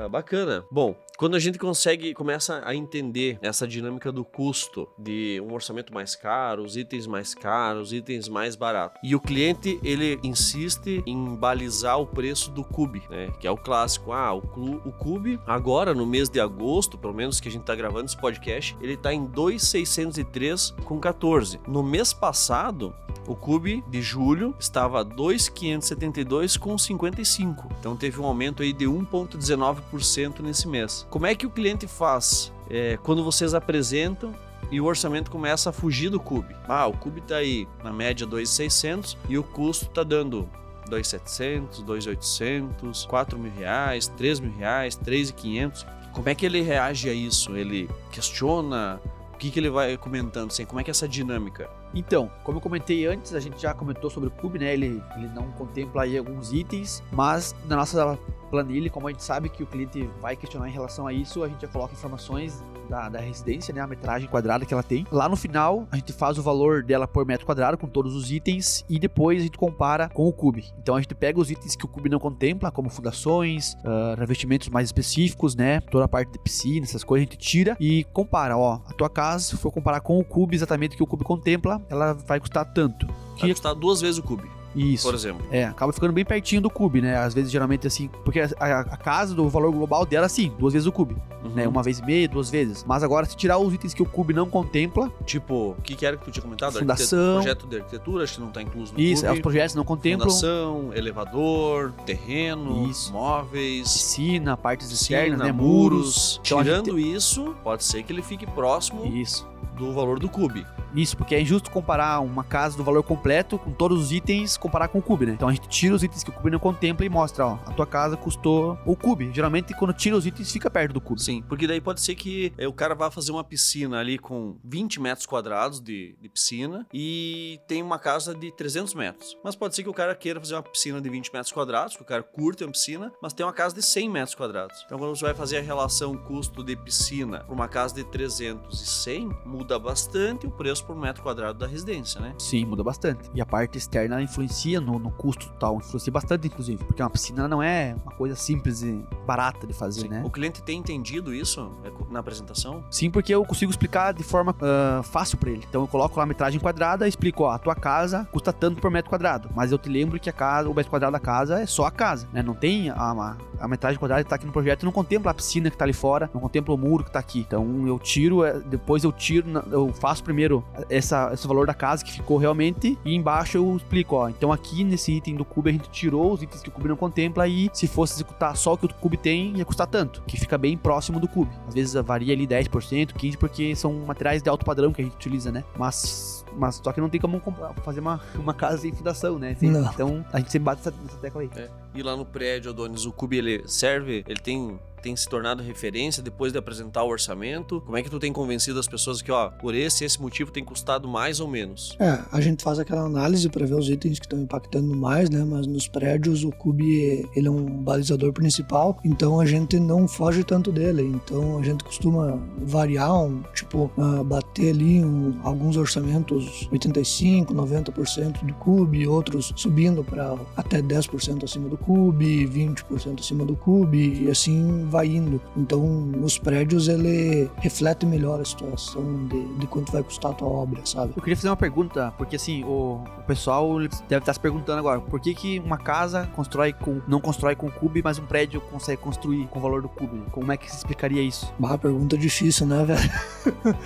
Bacana. 0.09 0.65
Bom, 0.71 0.97
quando 1.17 1.37
a 1.37 1.39
gente 1.39 1.59
consegue, 1.59 2.13
começa 2.13 2.61
a 2.65 2.75
entender 2.75 3.39
essa 3.41 3.69
dinâmica 3.69 4.11
do 4.11 4.25
custo 4.25 4.89
de 4.99 5.41
um 5.47 5.53
orçamento 5.53 5.95
mais 5.95 6.17
caro, 6.17 6.65
os 6.65 6.77
itens 6.77 7.07
mais 7.07 7.35
caros, 7.35 7.93
itens 7.93 8.29
mais 8.29 8.57
baratos. 8.57 9.01
E 9.03 9.15
o 9.15 9.21
cliente, 9.21 9.79
ele 9.85 10.19
insiste 10.25 11.03
em 11.07 11.37
balizar 11.37 12.01
o 12.01 12.07
preço 12.07 12.51
do 12.51 12.65
cube, 12.65 13.03
né? 13.09 13.33
Que 13.39 13.47
é 13.47 13.51
o 13.51 13.57
clássico. 13.57 14.13
Ah, 14.13 14.33
o, 14.33 14.43
clu, 14.43 14.83
o 14.85 14.91
cube, 14.91 15.39
agora 15.47 15.95
no 15.95 16.05
mês 16.05 16.29
de 16.29 16.41
agosto, 16.41 16.99
pelo 16.99 17.15
menos 17.15 17.41
que 17.41 17.49
a 17.49 17.51
gente 17.51 17.65
tá 17.65 17.75
gravando 17.75 18.07
esse 18.07 18.17
podcast, 18.17 18.77
ele 18.81 18.97
tá 18.97 19.15
em 19.15 19.25
2,603 19.25 20.73
com 20.85 20.99
14. 20.99 21.61
No 21.67 21.83
mês 21.83 22.13
passado, 22.13 22.95
o 23.27 23.35
cube 23.35 23.83
de 23.89 24.03
julho 24.03 24.55
estava 24.59 25.05
2,572 25.05 26.57
com 26.57 26.77
55. 26.77 27.69
Então 27.79 27.97
teve 27.97 28.21
um 28.21 28.27
aumento 28.27 28.63
aí 28.63 28.73
de 28.73 28.85
1,19% 28.85 29.94
nesse 30.43 30.67
mês. 30.69 31.07
Como 31.11 31.27
é 31.27 31.35
que 31.35 31.47
o 31.47 31.51
cliente 31.51 31.87
faz? 31.87 32.53
É, 32.71 32.99
quando 33.03 33.23
vocês 33.23 33.55
apresentam 33.55 34.35
e 34.71 34.81
o 34.81 34.85
orçamento 34.85 35.31
começa 35.31 35.71
a 35.71 35.73
fugir 35.73 36.11
do 36.11 36.19
cube. 36.19 36.55
Ah, 36.67 36.87
o 36.87 36.93
cube 36.93 37.21
tá 37.21 37.37
aí 37.37 37.69
na 37.83 37.93
média 37.93 38.27
2,600 38.27 39.17
e 39.29 39.39
o 39.39 39.43
custo 39.43 39.87
tá 39.87 40.03
dando 40.03 40.49
2,700, 40.89 41.83
2,800, 41.83 43.07
4 43.07 43.39
mil 43.39 43.53
reais, 43.53 44.09
3 44.09 44.41
mil 44.41 44.53
reais, 44.53 44.97
3,500. 44.97 45.87
Como 46.13 46.29
é 46.29 46.35
que 46.35 46.47
ele 46.47 46.61
reage 46.61 47.09
a 47.09 47.13
isso? 47.13 47.57
Ele 47.57 47.89
questiona? 48.11 49.01
O 49.33 49.37
que, 49.37 49.51
que 49.51 49.59
ele 49.59 49.71
vai 49.71 49.97
comentando? 49.97 50.51
Assim, 50.51 50.65
como 50.65 50.81
é 50.81 50.85
que 50.85 50.91
é 50.91 50.93
essa 50.93 51.09
dinâmica? 51.09 51.69
Então, 51.95 52.31
como 52.43 52.59
eu 52.59 52.63
comentei 52.63 53.07
antes, 53.07 53.35
a 53.35 53.41
gente 53.41 53.61
já 53.61 53.73
comentou 53.73 54.11
sobre 54.11 54.29
o 54.29 54.33
Cube, 54.33 54.59
né? 54.59 54.73
Ele, 54.73 55.03
ele 55.17 55.29
não 55.29 55.51
contempla 55.53 56.03
aí 56.03 56.19
alguns 56.19 56.53
itens, 56.53 57.03
mas 57.13 57.55
na 57.67 57.77
nossa 57.77 58.19
planilha, 58.51 58.91
como 58.91 59.09
a 59.09 59.11
gente 59.11 59.23
sabe 59.23 59.49
que 59.49 59.63
o 59.63 59.67
cliente 59.67 60.09
vai 60.21 60.37
questionar 60.37 60.69
em 60.69 60.73
relação 60.73 61.07
a 61.07 61.13
isso, 61.13 61.43
a 61.43 61.49
gente 61.49 61.63
já 61.63 61.69
coloca 61.69 61.93
informações 61.93 62.63
da, 62.89 63.09
da 63.09 63.21
residência, 63.21 63.75
né? 63.75 63.81
A 63.81 63.87
metragem 63.87 64.29
quadrada 64.29 64.65
que 64.65 64.73
ela 64.73 64.83
tem. 64.83 65.07
Lá 65.11 65.29
no 65.29 65.37
final, 65.37 65.87
a 65.91 65.97
gente 65.97 66.13
faz 66.13 66.39
o 66.39 66.43
valor 66.43 66.83
dela 66.83 67.09
por 67.09 67.27
metro 67.27 67.47
quadrado 67.47 67.77
com 67.77 67.87
todos 67.87 68.15
os 68.15 68.31
itens 68.31 68.85
e 68.89 68.99
depois 68.99 69.41
a 69.41 69.45
gente 69.45 69.59
compara 69.59 70.09
com 70.09 70.29
o 70.29 70.33
Cube. 70.33 70.73
Então 70.79 70.97
a 70.97 71.01
gente 71.01 71.15
pega 71.15 71.41
os 71.41 71.51
itens 71.51 71.75
que 71.75 71.85
o 71.85 71.89
Cube 71.89 72.09
não 72.09 72.19
contempla, 72.19 72.71
como 72.71 72.89
fundações, 72.89 73.75
uh, 73.75 74.19
revestimentos 74.19 74.69
mais 74.69 74.89
específicos, 74.89 75.55
né? 75.55 75.81
Toda 75.81 76.05
a 76.05 76.09
parte 76.09 76.33
de 76.33 76.39
piscina, 76.39 76.85
essas 76.85 77.03
coisas 77.03 77.27
a 77.27 77.31
gente 77.31 77.39
tira 77.39 77.77
e 77.81 78.05
compara. 78.13 78.57
Ó, 78.57 78.81
a 78.87 78.93
tua 78.93 79.11
casa, 79.11 79.45
se 79.45 79.57
for 79.57 79.73
comparar 79.73 80.01
com 80.01 80.19
o 80.19 80.25
Cube, 80.25 80.55
exatamente 80.55 80.95
o 80.95 80.97
que 80.97 81.03
o 81.03 81.07
Cube 81.07 81.25
contempla, 81.25 81.81
ela 81.89 82.13
vai 82.15 82.41
custar 82.41 82.65
tanto. 82.65 83.07
Vai 83.39 83.51
custar 83.51 83.75
duas 83.75 84.01
vezes 84.01 84.19
o 84.19 84.23
cube, 84.23 84.49
Isso. 84.77 85.07
por 85.07 85.15
exemplo. 85.15 85.45
É, 85.51 85.65
acaba 85.65 85.93
ficando 85.93 86.13
bem 86.13 86.25
pertinho 86.25 86.61
do 86.63 86.71
cube, 86.71 87.01
né? 87.03 87.17
Às 87.17 87.35
vezes, 87.35 87.51
geralmente, 87.51 87.87
assim, 87.87 88.09
porque 88.25 88.41
a, 88.41 88.49
a- 88.59 88.85
casa 88.97 89.35
do 89.35 89.49
valor 89.49 89.73
global 89.73 90.07
dela, 90.07 90.29
sim, 90.29 90.53
duas 90.59 90.73
vezes 90.73 90.87
o 90.87 90.93
cube, 90.93 91.17
Uhum. 91.45 91.51
né? 91.51 91.67
Uma 91.69 91.83
vez 91.83 91.99
e 91.99 92.05
meia, 92.07 92.29
duas 92.29 92.49
vezes. 92.49 92.85
Mas 92.87 93.03
agora, 93.03 93.27
se 93.27 93.37
tirar 93.37 93.59
os 93.59 93.75
itens 93.75 93.93
que 93.93 94.03
o 94.03 94.07
cube 94.07 94.33
não 94.33 94.49
contempla, 94.49 95.13
Tipo, 95.27 95.71
o 95.79 95.83
que, 95.83 95.95
que 95.97 96.07
era 96.07 96.17
que 96.17 96.25
tu 96.25 96.31
tinha 96.31 96.43
comentado? 96.43 96.79
Fundação. 96.79 97.35
Projeto 97.35 97.67
de 97.67 97.77
arquitetura, 97.77 98.23
acho 98.25 98.35
que 98.35 98.41
não 98.41 98.51
tá 98.51 98.63
incluso 98.63 98.95
no 98.95 99.01
isso, 99.01 99.23
cube. 99.25 99.35
os 99.35 99.41
projetos 99.41 99.75
não 99.75 99.85
contemplam 99.85 100.29
Fundação, 100.31 100.91
elevador, 100.95 101.93
terreno, 102.07 102.89
Isso. 102.89 103.13
móveis, 103.13 103.93
piscina, 103.93 104.57
partes 104.57 104.89
piscina, 104.89 105.19
externas, 105.23 105.47
né? 105.47 105.53
muros. 105.53 106.41
Então, 106.45 106.59
a 106.61 106.63
gente 106.65 106.83
Tirando 106.85 106.99
isso, 106.99 107.55
pode 107.65 107.83
ser 107.85 108.03
que 108.05 108.13
ele 108.13 108.23
fique 108.23 108.47
próximo 108.47 109.05
Isso. 109.07 109.47
Do 109.75 109.93
valor 109.93 110.19
do 110.19 110.29
cube. 110.29 110.67
Isso, 110.95 111.17
porque 111.17 111.35
é 111.35 111.41
injusto 111.41 111.71
comparar 111.71 112.21
uma 112.21 112.45
casa 112.45 112.77
do 112.77 112.85
valor 112.85 113.03
completo 113.03 113.59
com 113.59 113.73
todos 113.73 114.01
os 114.01 114.13
itens, 114.13 114.57
comparar 114.57 114.89
com 114.89 114.99
o 114.99 115.03
cube, 115.03 115.27
né? 115.27 115.33
Então 115.33 115.49
a 115.49 115.53
gente 115.53 115.69
tira 115.69 115.95
os 115.95 116.05
itens 116.05 116.23
que 116.23 116.31
o 116.31 116.33
cube 116.33 116.51
não 116.51 116.59
contempla 116.59 117.05
e 117.05 117.09
mostra, 117.09 117.47
ó, 117.47 117.55
a 117.67 117.73
tua 117.73 117.87
casa 117.87 118.17
custou 118.17 118.79
o 118.87 118.97
cube. 118.97 119.31
Geralmente, 119.33 119.75
quando 119.75 119.93
tira 119.93 120.17
os 120.17 120.25
itens, 120.25 120.53
fica 120.53 120.71
perto 120.71 120.93
do 120.93 121.01
cube. 121.01 121.21
Sim, 121.21 121.43
porque 121.43 121.67
daí 121.67 121.81
pode 121.81 122.01
ser 122.01 122.15
que 122.15 122.53
eh, 122.57 122.69
o 122.69 122.73
cara 122.73 122.95
vá 122.95 123.11
fazer 123.11 123.33
uma 123.33 123.43
piscina 123.43 123.99
ali 123.99 124.19
com 124.19 124.57
20 124.65 125.01
metros 125.01 125.27
quadrados 125.27 125.81
de, 125.81 126.17
de 126.21 126.29
piscina 126.29 126.87
e 126.93 127.59
tem 127.67 127.83
uma 127.83 127.99
casa 127.99 128.33
de 128.33 128.53
300 128.53 128.95
metros. 128.95 129.37
Mas 129.43 129.57
pode 129.57 129.75
ser 129.75 129.83
que 129.83 129.89
o 129.89 129.95
cara 129.95 130.15
queira 130.15 130.39
fazer 130.39 130.55
uma 130.55 130.63
piscina 130.63 131.01
de 131.01 131.11
20 131.11 131.33
metros 131.33 131.53
quadrados, 131.53 131.97
que 131.97 132.03
o 132.03 132.07
cara 132.07 132.23
curte 132.23 132.63
uma 132.63 132.71
piscina, 132.71 133.13
mas 133.21 133.33
tem 133.33 133.45
uma 133.45 133.53
casa 133.53 133.75
de 133.75 133.83
100 133.83 134.11
metros 134.11 134.35
quadrados. 134.37 134.83
Então 134.87 134.99
quando 134.99 135.17
você 135.17 135.25
vai 135.25 135.35
fazer 135.35 135.59
a 135.59 135.63
relação 135.63 136.17
custo 136.17 136.63
de 136.63 136.77
piscina 136.77 137.41
para 137.41 137.55
uma 137.55 137.67
casa 137.67 137.95
de 137.95 138.05
300 138.05 138.81
e 138.81 138.87
100, 138.87 139.29
muda 139.45 139.64
bastante 139.79 140.47
o 140.47 140.51
preço 140.51 140.85
por 140.85 140.97
metro 140.97 141.23
quadrado 141.23 141.59
da 141.59 141.67
residência, 141.67 142.21
né? 142.21 142.35
Sim, 142.39 142.65
muda 142.65 142.83
bastante. 142.83 143.31
E 143.35 143.41
a 143.41 143.47
parte 143.47 143.79
externa 143.79 144.21
influencia 144.23 144.81
no, 144.81 144.99
no 144.99 145.11
custo 145.11 145.49
total, 145.49 145.77
influencia 145.77 146.13
bastante, 146.13 146.47
inclusive, 146.47 146.85
porque 146.85 147.03
uma 147.03 147.11
piscina 147.11 147.49
não 147.49 147.63
é 147.63 147.97
uma 148.03 148.13
coisa 148.13 148.37
simples 148.37 148.83
e 148.83 149.05
barata 149.27 149.67
de 149.67 149.73
fazer, 149.73 150.09
né? 150.09 150.23
O 150.25 150.31
cliente 150.31 150.63
tem 150.63 150.79
entendido 150.79 151.35
isso 151.35 151.73
é, 151.85 152.13
na 152.13 152.21
apresentação? 152.21 152.85
Sim, 152.91 153.11
porque 153.11 153.35
eu 153.35 153.45
consigo 153.45 153.71
explicar 153.71 154.13
de 154.13 154.23
forma 154.23 154.55
ah, 154.61 155.03
fácil 155.03 155.39
pra 155.39 155.51
ele. 155.51 155.65
Então 155.69 155.83
eu 155.83 155.89
coloco 155.89 156.17
lá 156.17 156.25
a 156.25 156.27
metragem 156.27 156.61
quadrada, 156.61 157.07
explico, 157.09 157.45
ó, 157.45 157.51
a 157.51 157.59
tua 157.59 157.75
casa 157.75 158.29
custa 158.33 158.53
tanto 158.53 158.81
por 158.81 158.91
metro 158.91 159.11
quadrado, 159.11 159.49
mas 159.55 159.73
eu 159.73 159.79
te 159.79 159.89
lembro 159.89 160.19
que 160.19 160.29
a 160.29 160.33
casa, 160.33 160.69
o 160.69 160.75
metro 160.75 160.91
quadrado 160.91 161.13
da 161.13 161.21
casa 161.21 161.61
é 161.61 161.67
só 161.67 161.87
a 161.87 161.91
casa, 161.91 162.29
né? 162.33 162.43
Não 162.43 162.55
tem 162.55 162.91
a, 162.91 162.95
a, 162.95 163.37
a 163.61 163.69
metragem 163.69 163.99
quadrada 163.99 164.23
que 164.23 164.31
tá 164.31 164.37
aqui 164.37 164.47
no 164.47 164.53
projeto, 164.53 164.85
não 164.85 164.93
contempla 164.93 165.31
a 165.31 165.35
piscina 165.35 165.71
que 165.71 165.77
tá 165.77 165.85
ali 165.85 165.93
fora, 165.93 166.31
não 166.33 166.41
contempla 166.41 166.75
o 166.75 166.79
muro 166.79 167.05
que 167.05 167.11
tá 167.11 167.19
aqui. 167.19 167.41
Então 167.41 167.87
eu 167.87 167.99
tiro, 167.99 168.45
eh, 168.45 168.61
depois 168.67 169.05
eu 169.05 169.13
tiro, 169.13 169.49
eu 169.71 169.93
faço 169.93 170.23
primeiro 170.25 170.65
essa, 170.89 171.31
esse 171.33 171.47
valor 171.47 171.67
da 171.67 171.75
casa 171.75 172.05
que 172.05 172.13
ficou 172.13 172.39
realmente 172.39 172.99
e 173.05 173.15
embaixo 173.15 173.57
eu 173.59 173.77
explico, 173.77 174.17
ó, 174.17 174.29
então 174.29 174.53
aqui 174.53 174.83
nesse 174.85 175.13
item 175.13 175.37
do 175.37 175.45
cube 175.45 175.71
a 175.71 175.73
gente 175.73 175.89
tirou 175.91 176.33
os 176.33 176.43
itens 176.43 176.63
que 176.63 176.69
o 176.69 176.73
cube 176.73 176.89
não 176.89 176.97
contempla 176.97 177.47
e 177.47 177.71
se 177.73 177.87
fosse 177.87 178.15
executar 178.15 178.57
só 178.57 178.73
o 178.75 178.79
que 178.79 178.87
o 178.87 178.95
cube 178.95 179.17
tem, 179.17 179.57
ia 179.57 179.65
custar 179.65 179.87
tanto, 179.87 180.23
que 180.27 180.39
fica 180.39 180.57
bem 180.59 180.77
próximo 180.77 181.21
do 181.21 181.29
cube. 181.29 181.51
Às 181.69 181.75
vezes 181.75 181.95
varia 182.05 182.33
ali 182.35 182.47
10%, 182.47 183.13
15% 183.13 183.37
porque 183.37 183.75
são 183.77 183.93
materiais 183.93 184.43
de 184.43 184.49
alto 184.49 184.65
padrão 184.65 184.93
que 184.93 185.01
a 185.01 185.05
gente 185.05 185.15
utiliza, 185.15 185.51
né? 185.53 185.65
Mas, 185.79 186.45
mas 186.57 186.81
só 186.83 186.93
que 186.93 187.01
não 187.01 187.09
tem 187.09 187.21
como 187.21 187.41
comprar- 187.41 187.73
fazer 187.85 188.01
uma, 188.01 188.21
uma 188.37 188.55
casa 188.55 188.79
sem 188.79 188.93
fundação, 188.93 189.39
né? 189.39 189.55
Sem-. 189.55 189.71
Então 189.95 190.25
a 190.33 190.39
gente 190.39 190.51
sempre 190.51 190.65
bate 190.67 190.81
essa, 190.81 190.95
nessa 191.03 191.17
tecla 191.19 191.43
aí. 191.43 191.51
E 191.95 192.03
lá 192.03 192.17
no 192.17 192.25
prédio, 192.25 192.71
Adonis, 192.71 193.07
o 193.07 193.13
Cube 193.13 193.37
ele 193.37 193.63
serve, 193.67 194.25
ele 194.27 194.41
tem, 194.41 194.79
tem 195.05 195.15
se 195.15 195.29
tornado 195.29 195.63
referência 195.63 196.23
depois 196.23 196.51
de 196.51 196.59
apresentar 196.59 197.03
o 197.05 197.09
orçamento? 197.09 197.81
Como 197.83 197.95
é 197.97 198.03
que 198.03 198.09
tu 198.11 198.19
tem 198.19 198.33
convencido 198.33 198.81
as 198.81 198.89
pessoas 198.89 199.21
que, 199.21 199.31
ó, 199.31 199.51
por 199.51 199.75
esse 199.75 200.03
esse 200.03 200.21
motivo 200.21 200.51
tem 200.51 200.65
custado 200.65 201.07
mais 201.07 201.41
ou 201.41 201.47
menos? 201.47 201.95
É, 202.01 202.19
a 202.33 202.41
gente 202.41 202.63
faz 202.65 202.79
aquela 202.79 203.03
análise 203.03 203.49
para 203.51 203.67
ver 203.67 203.75
os 203.75 203.91
itens 203.91 204.19
que 204.19 204.25
estão 204.25 204.41
impactando 204.41 204.97
mais, 204.97 205.29
né? 205.29 205.45
Mas 205.47 205.67
nos 205.67 205.87
prédios 205.87 206.43
o 206.43 206.51
Cube 206.51 207.29
ele 207.37 207.47
é 207.47 207.51
um 207.51 207.67
balizador 207.83 208.33
principal, 208.33 208.99
então 209.05 209.39
a 209.41 209.45
gente 209.45 209.79
não 209.79 210.09
foge 210.09 210.43
tanto 210.43 210.73
dele. 210.73 211.03
Então 211.03 211.59
a 211.59 211.63
gente 211.63 211.85
costuma 211.85 212.39
variar, 212.63 213.15
um, 213.23 213.43
tipo, 213.55 213.91
ah, 213.99 214.25
bater 214.25 214.71
ali 214.71 215.05
um- 215.05 215.39
alguns 215.43 215.77
orçamentos 215.77 216.67
85, 216.73 217.53
90% 217.53 218.43
do 218.45 218.55
Cube, 218.55 219.07
outros 219.07 219.53
subindo 219.57 220.03
para 220.03 220.35
até 220.57 220.81
10% 220.81 221.45
acima 221.45 221.69
do 221.69 221.77
Cube, 221.77 222.47
20% 222.47 223.21
acima 223.21 223.45
do 223.45 223.55
Cube 223.55 224.25
e 224.25 224.31
assim 224.31 224.87
vai 224.95 225.09
indo. 225.09 225.41
Então 225.57 225.85
nos 225.85 226.39
prédios 226.39 226.87
ele 226.87 227.51
reflete 227.57 228.07
melhor 228.07 228.41
a 228.41 228.45
situação 228.45 229.27
de, 229.27 229.45
de 229.59 229.67
quanto 229.67 229.91
vai 229.91 230.03
custar 230.03 230.31
a 230.31 230.35
tua 230.35 230.49
obra, 230.49 230.81
sabe? 230.87 231.13
Eu 231.17 231.23
queria 231.23 231.37
fazer 231.37 231.49
uma 231.49 231.57
pergunta, 231.57 232.15
porque 232.17 232.37
assim, 232.37 232.63
o, 232.63 233.03
o 233.19 233.23
pessoal 233.27 233.77
deve 234.09 234.19
estar 234.19 234.33
se 234.33 234.41
perguntando 234.41 234.79
agora, 234.79 235.01
por 235.01 235.21
que, 235.21 235.35
que 235.35 235.59
uma 235.59 235.77
casa 235.77 236.29
constrói 236.35 236.73
com, 236.73 237.01
não 237.09 237.21
constrói 237.21 237.57
com 237.57 237.69
cube, 237.71 238.03
mas 238.03 238.19
um 238.19 238.27
prédio 238.27 238.61
consegue 238.61 239.03
construir 239.03 239.47
com 239.49 239.59
o 239.59 239.63
valor 239.63 239.83
do 239.83 239.89
cube? 239.89 240.23
Como 240.31 240.53
é 240.53 240.57
que 240.57 240.71
se 240.71 240.77
explicaria 240.77 241.23
isso? 241.23 241.53
Uma 241.59 241.77
pergunta 241.77 242.17
difícil, 242.17 242.67
né, 242.67 242.85
velho? 242.87 243.77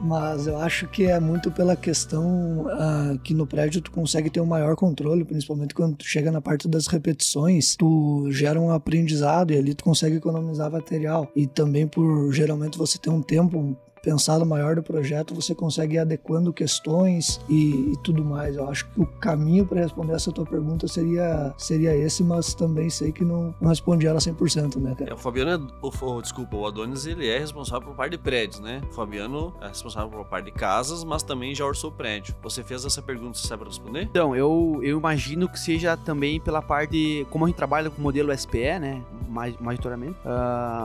Mas 0.00 0.46
eu 0.46 0.58
acho 0.58 0.86
que 0.86 1.06
é 1.06 1.18
muito 1.18 1.50
pela 1.50 1.74
questão 1.74 2.66
ah, 2.70 3.16
que 3.24 3.34
no 3.34 3.46
prédio 3.46 3.80
tu 3.80 3.90
consegue 3.90 4.30
ter 4.30 4.40
um 4.40 4.46
maior 4.46 4.76
controle, 4.76 5.24
principalmente 5.24 5.74
quando 5.74 5.96
tu 5.96 6.04
chega 6.04 6.30
na 6.30 6.40
parte 6.40 6.68
das 6.68 6.86
repetições, 6.86 7.74
tu 7.74 8.28
gera 8.30 8.60
um 8.60 8.70
aprendizado 8.70 9.52
e 9.52 9.56
ali 9.56 9.74
tu 9.74 9.82
consegue 9.82 10.16
economizar 10.16 10.43
material. 10.70 11.30
E 11.34 11.46
também 11.46 11.86
por 11.86 12.32
geralmente 12.32 12.78
você 12.78 12.98
ter 12.98 13.10
um 13.10 13.22
tempo 13.22 13.76
pensado 14.04 14.44
maior 14.44 14.76
do 14.76 14.82
projeto, 14.82 15.34
você 15.34 15.54
consegue 15.54 15.94
ir 15.96 15.98
adequando 15.98 16.52
questões 16.52 17.40
e, 17.48 17.92
e 17.92 17.96
tudo 18.02 18.24
mais. 18.24 18.56
Eu 18.56 18.68
acho 18.68 18.86
que 18.90 19.00
o 19.00 19.06
caminho 19.06 19.64
para 19.66 19.80
responder 19.80 20.12
essa 20.12 20.30
tua 20.30 20.44
pergunta 20.44 20.86
seria, 20.86 21.54
seria 21.56 21.96
esse, 21.96 22.22
mas 22.22 22.54
também 22.54 22.90
sei 22.90 23.10
que 23.12 23.24
não, 23.24 23.54
não 23.60 23.70
respondi 23.70 24.06
ela 24.06 24.18
100%, 24.18 24.76
né, 24.76 24.94
cara? 24.94 25.10
É, 25.10 25.14
o 25.14 25.16
Fabiano, 25.16 25.50
é, 25.50 25.86
o, 25.86 25.90
o- 26.16 26.22
desculpa, 26.22 26.56
o 26.56 26.66
Adonis 26.66 27.06
ele 27.06 27.26
é 27.28 27.38
responsável 27.38 27.88
por 27.88 27.96
parte 27.96 28.12
de 28.12 28.18
prédios, 28.18 28.60
né? 28.60 28.82
O 28.90 28.92
Fabiano 28.94 29.54
é 29.62 29.68
responsável 29.68 30.10
por 30.10 30.24
parte 30.26 30.46
de 30.46 30.52
casas, 30.52 31.02
mas 31.04 31.22
também 31.22 31.54
já 31.54 31.64
orçou 31.64 31.90
prédio. 31.90 32.34
Você 32.42 32.62
fez 32.62 32.84
essa 32.84 33.00
pergunta, 33.00 33.38
você 33.38 33.46
sabe 33.48 33.64
responder? 33.64 34.02
Então, 34.02 34.36
eu, 34.36 34.80
eu 34.82 34.98
imagino 34.98 35.48
que 35.48 35.58
seja 35.58 35.96
também 35.96 36.38
pela 36.40 36.60
parte, 36.60 37.26
como 37.30 37.44
a 37.44 37.48
gente 37.48 37.56
trabalha 37.56 37.88
com 37.90 37.98
o 38.00 38.02
modelo 38.02 38.36
SPE, 38.36 38.78
né? 38.80 39.02
majoritariamente, 39.60 40.12
uh, 40.24 40.28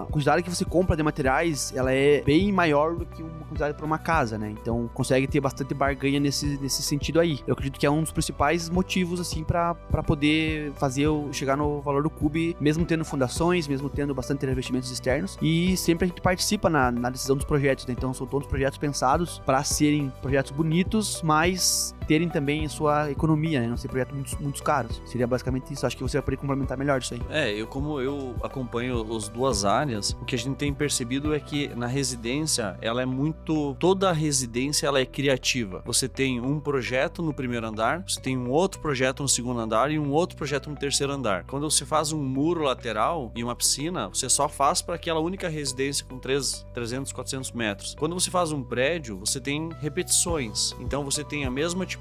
a 0.04 0.08
quantidade 0.10 0.42
que 0.44 0.50
você 0.50 0.66
compra 0.66 0.96
de 0.96 1.04
materiais, 1.04 1.72
ela 1.76 1.92
é 1.94 2.22
bem 2.22 2.52
maior 2.52 2.96
do 2.96 3.06
que 3.10 3.24
uma 3.24 3.46
quantidade 3.46 3.76
para 3.76 3.86
uma 3.86 3.98
casa, 3.98 4.38
né? 4.38 4.52
Então 4.52 4.90
consegue 4.94 5.28
ter 5.28 5.40
bastante 5.40 5.74
barganha 5.74 6.20
nesse, 6.20 6.58
nesse 6.58 6.82
sentido 6.82 7.20
aí. 7.20 7.40
Eu 7.46 7.54
acredito 7.54 7.80
que 7.80 7.86
é 7.86 7.90
um 7.90 8.02
dos 8.02 8.12
principais 8.12 8.70
motivos, 8.70 9.20
assim, 9.20 9.44
para 9.44 9.76
poder 10.06 10.72
fazer 10.74 11.08
chegar 11.32 11.56
no 11.56 11.82
valor 11.82 12.04
do 12.04 12.10
Cube, 12.10 12.56
mesmo 12.60 12.86
tendo 12.86 13.04
fundações, 13.04 13.68
mesmo 13.68 13.90
tendo 13.90 14.14
bastante 14.14 14.46
investimentos 14.46 14.90
externos. 14.92 15.38
E 15.42 15.76
sempre 15.78 16.06
a 16.06 16.08
gente 16.08 16.22
participa 16.22 16.70
na, 16.70 16.92
na 16.92 17.10
decisão 17.10 17.36
dos 17.36 17.46
projetos, 17.46 17.86
né? 17.86 17.94
Então 17.98 18.14
são 18.14 18.26
todos 18.26 18.48
projetos 18.48 18.78
pensados 18.78 19.40
para 19.46 19.64
serem 19.64 20.12
projetos 20.22 20.52
bonitos, 20.52 21.22
mas 21.24 21.96
terem 22.10 22.28
também 22.28 22.68
sua 22.68 23.12
economia, 23.12 23.62
né? 23.62 23.68
Não 23.68 23.78
ser 23.78 23.88
projetos 23.88 24.16
muito, 24.16 24.42
muito 24.42 24.64
caros. 24.64 25.00
Seria 25.06 25.28
basicamente 25.28 25.72
isso. 25.72 25.86
Acho 25.86 25.96
que 25.96 26.02
você 26.02 26.18
vai 26.18 26.24
poder 26.24 26.38
complementar 26.38 26.76
melhor 26.76 27.00
isso 27.00 27.14
aí. 27.14 27.22
É, 27.30 27.54
eu 27.54 27.68
como 27.68 28.02
eu 28.02 28.36
acompanho 28.42 29.16
as 29.16 29.30
duas 29.30 29.64
áreas, 29.64 30.18
o 30.20 30.26
que 30.26 30.34
a 30.34 30.38
gente 30.38 30.56
tem 30.56 30.74
percebido 30.74 31.36
é 31.36 31.40
que 31.40 31.68
na 31.76 31.86
residência, 31.86 32.76
ela 32.82 33.04
é 33.04 33.06
muito... 33.06 33.76
Toda 33.80 34.10
a 34.10 34.12
residência, 34.12 34.88
ela 34.88 35.00
é 35.00 35.06
criativa. 35.06 35.84
Você 35.86 36.10
tem 36.10 36.42
um 36.42 36.60
projeto 36.60 37.22
no 37.22 37.32
primeiro 37.32 37.68
andar, 37.68 38.04
você 38.08 38.20
tem 38.20 38.36
um 38.36 38.50
outro 38.50 38.82
projeto 38.82 39.22
no 39.22 39.30
segundo 39.30 39.60
andar 39.60 39.92
e 39.92 40.00
um 40.00 40.10
outro 40.10 40.36
projeto 40.36 40.68
no 40.68 40.76
terceiro 40.76 41.14
andar. 41.14 41.44
Quando 41.44 41.70
você 41.70 41.86
faz 41.86 42.12
um 42.12 42.24
muro 42.24 42.64
lateral 42.64 43.32
e 43.36 43.44
uma 43.44 43.56
piscina, 43.56 44.08
você 44.08 44.28
só 44.28 44.50
faz 44.50 44.82
para 44.82 44.96
aquela 44.96 45.20
única 45.20 45.48
residência 45.48 46.04
com 46.10 46.18
3, 46.18 46.66
300, 46.74 47.14
400 47.14 47.52
metros. 47.52 47.96
Quando 48.00 48.20
você 48.20 48.32
faz 48.32 48.52
um 48.52 48.64
prédio, 48.64 49.20
você 49.20 49.40
tem 49.40 49.70
repetições. 49.80 50.76
Então 50.80 51.04
você 51.04 51.24
tem 51.24 51.46
a 51.46 51.52
mesma 51.52 51.86
tipologia 51.86 51.99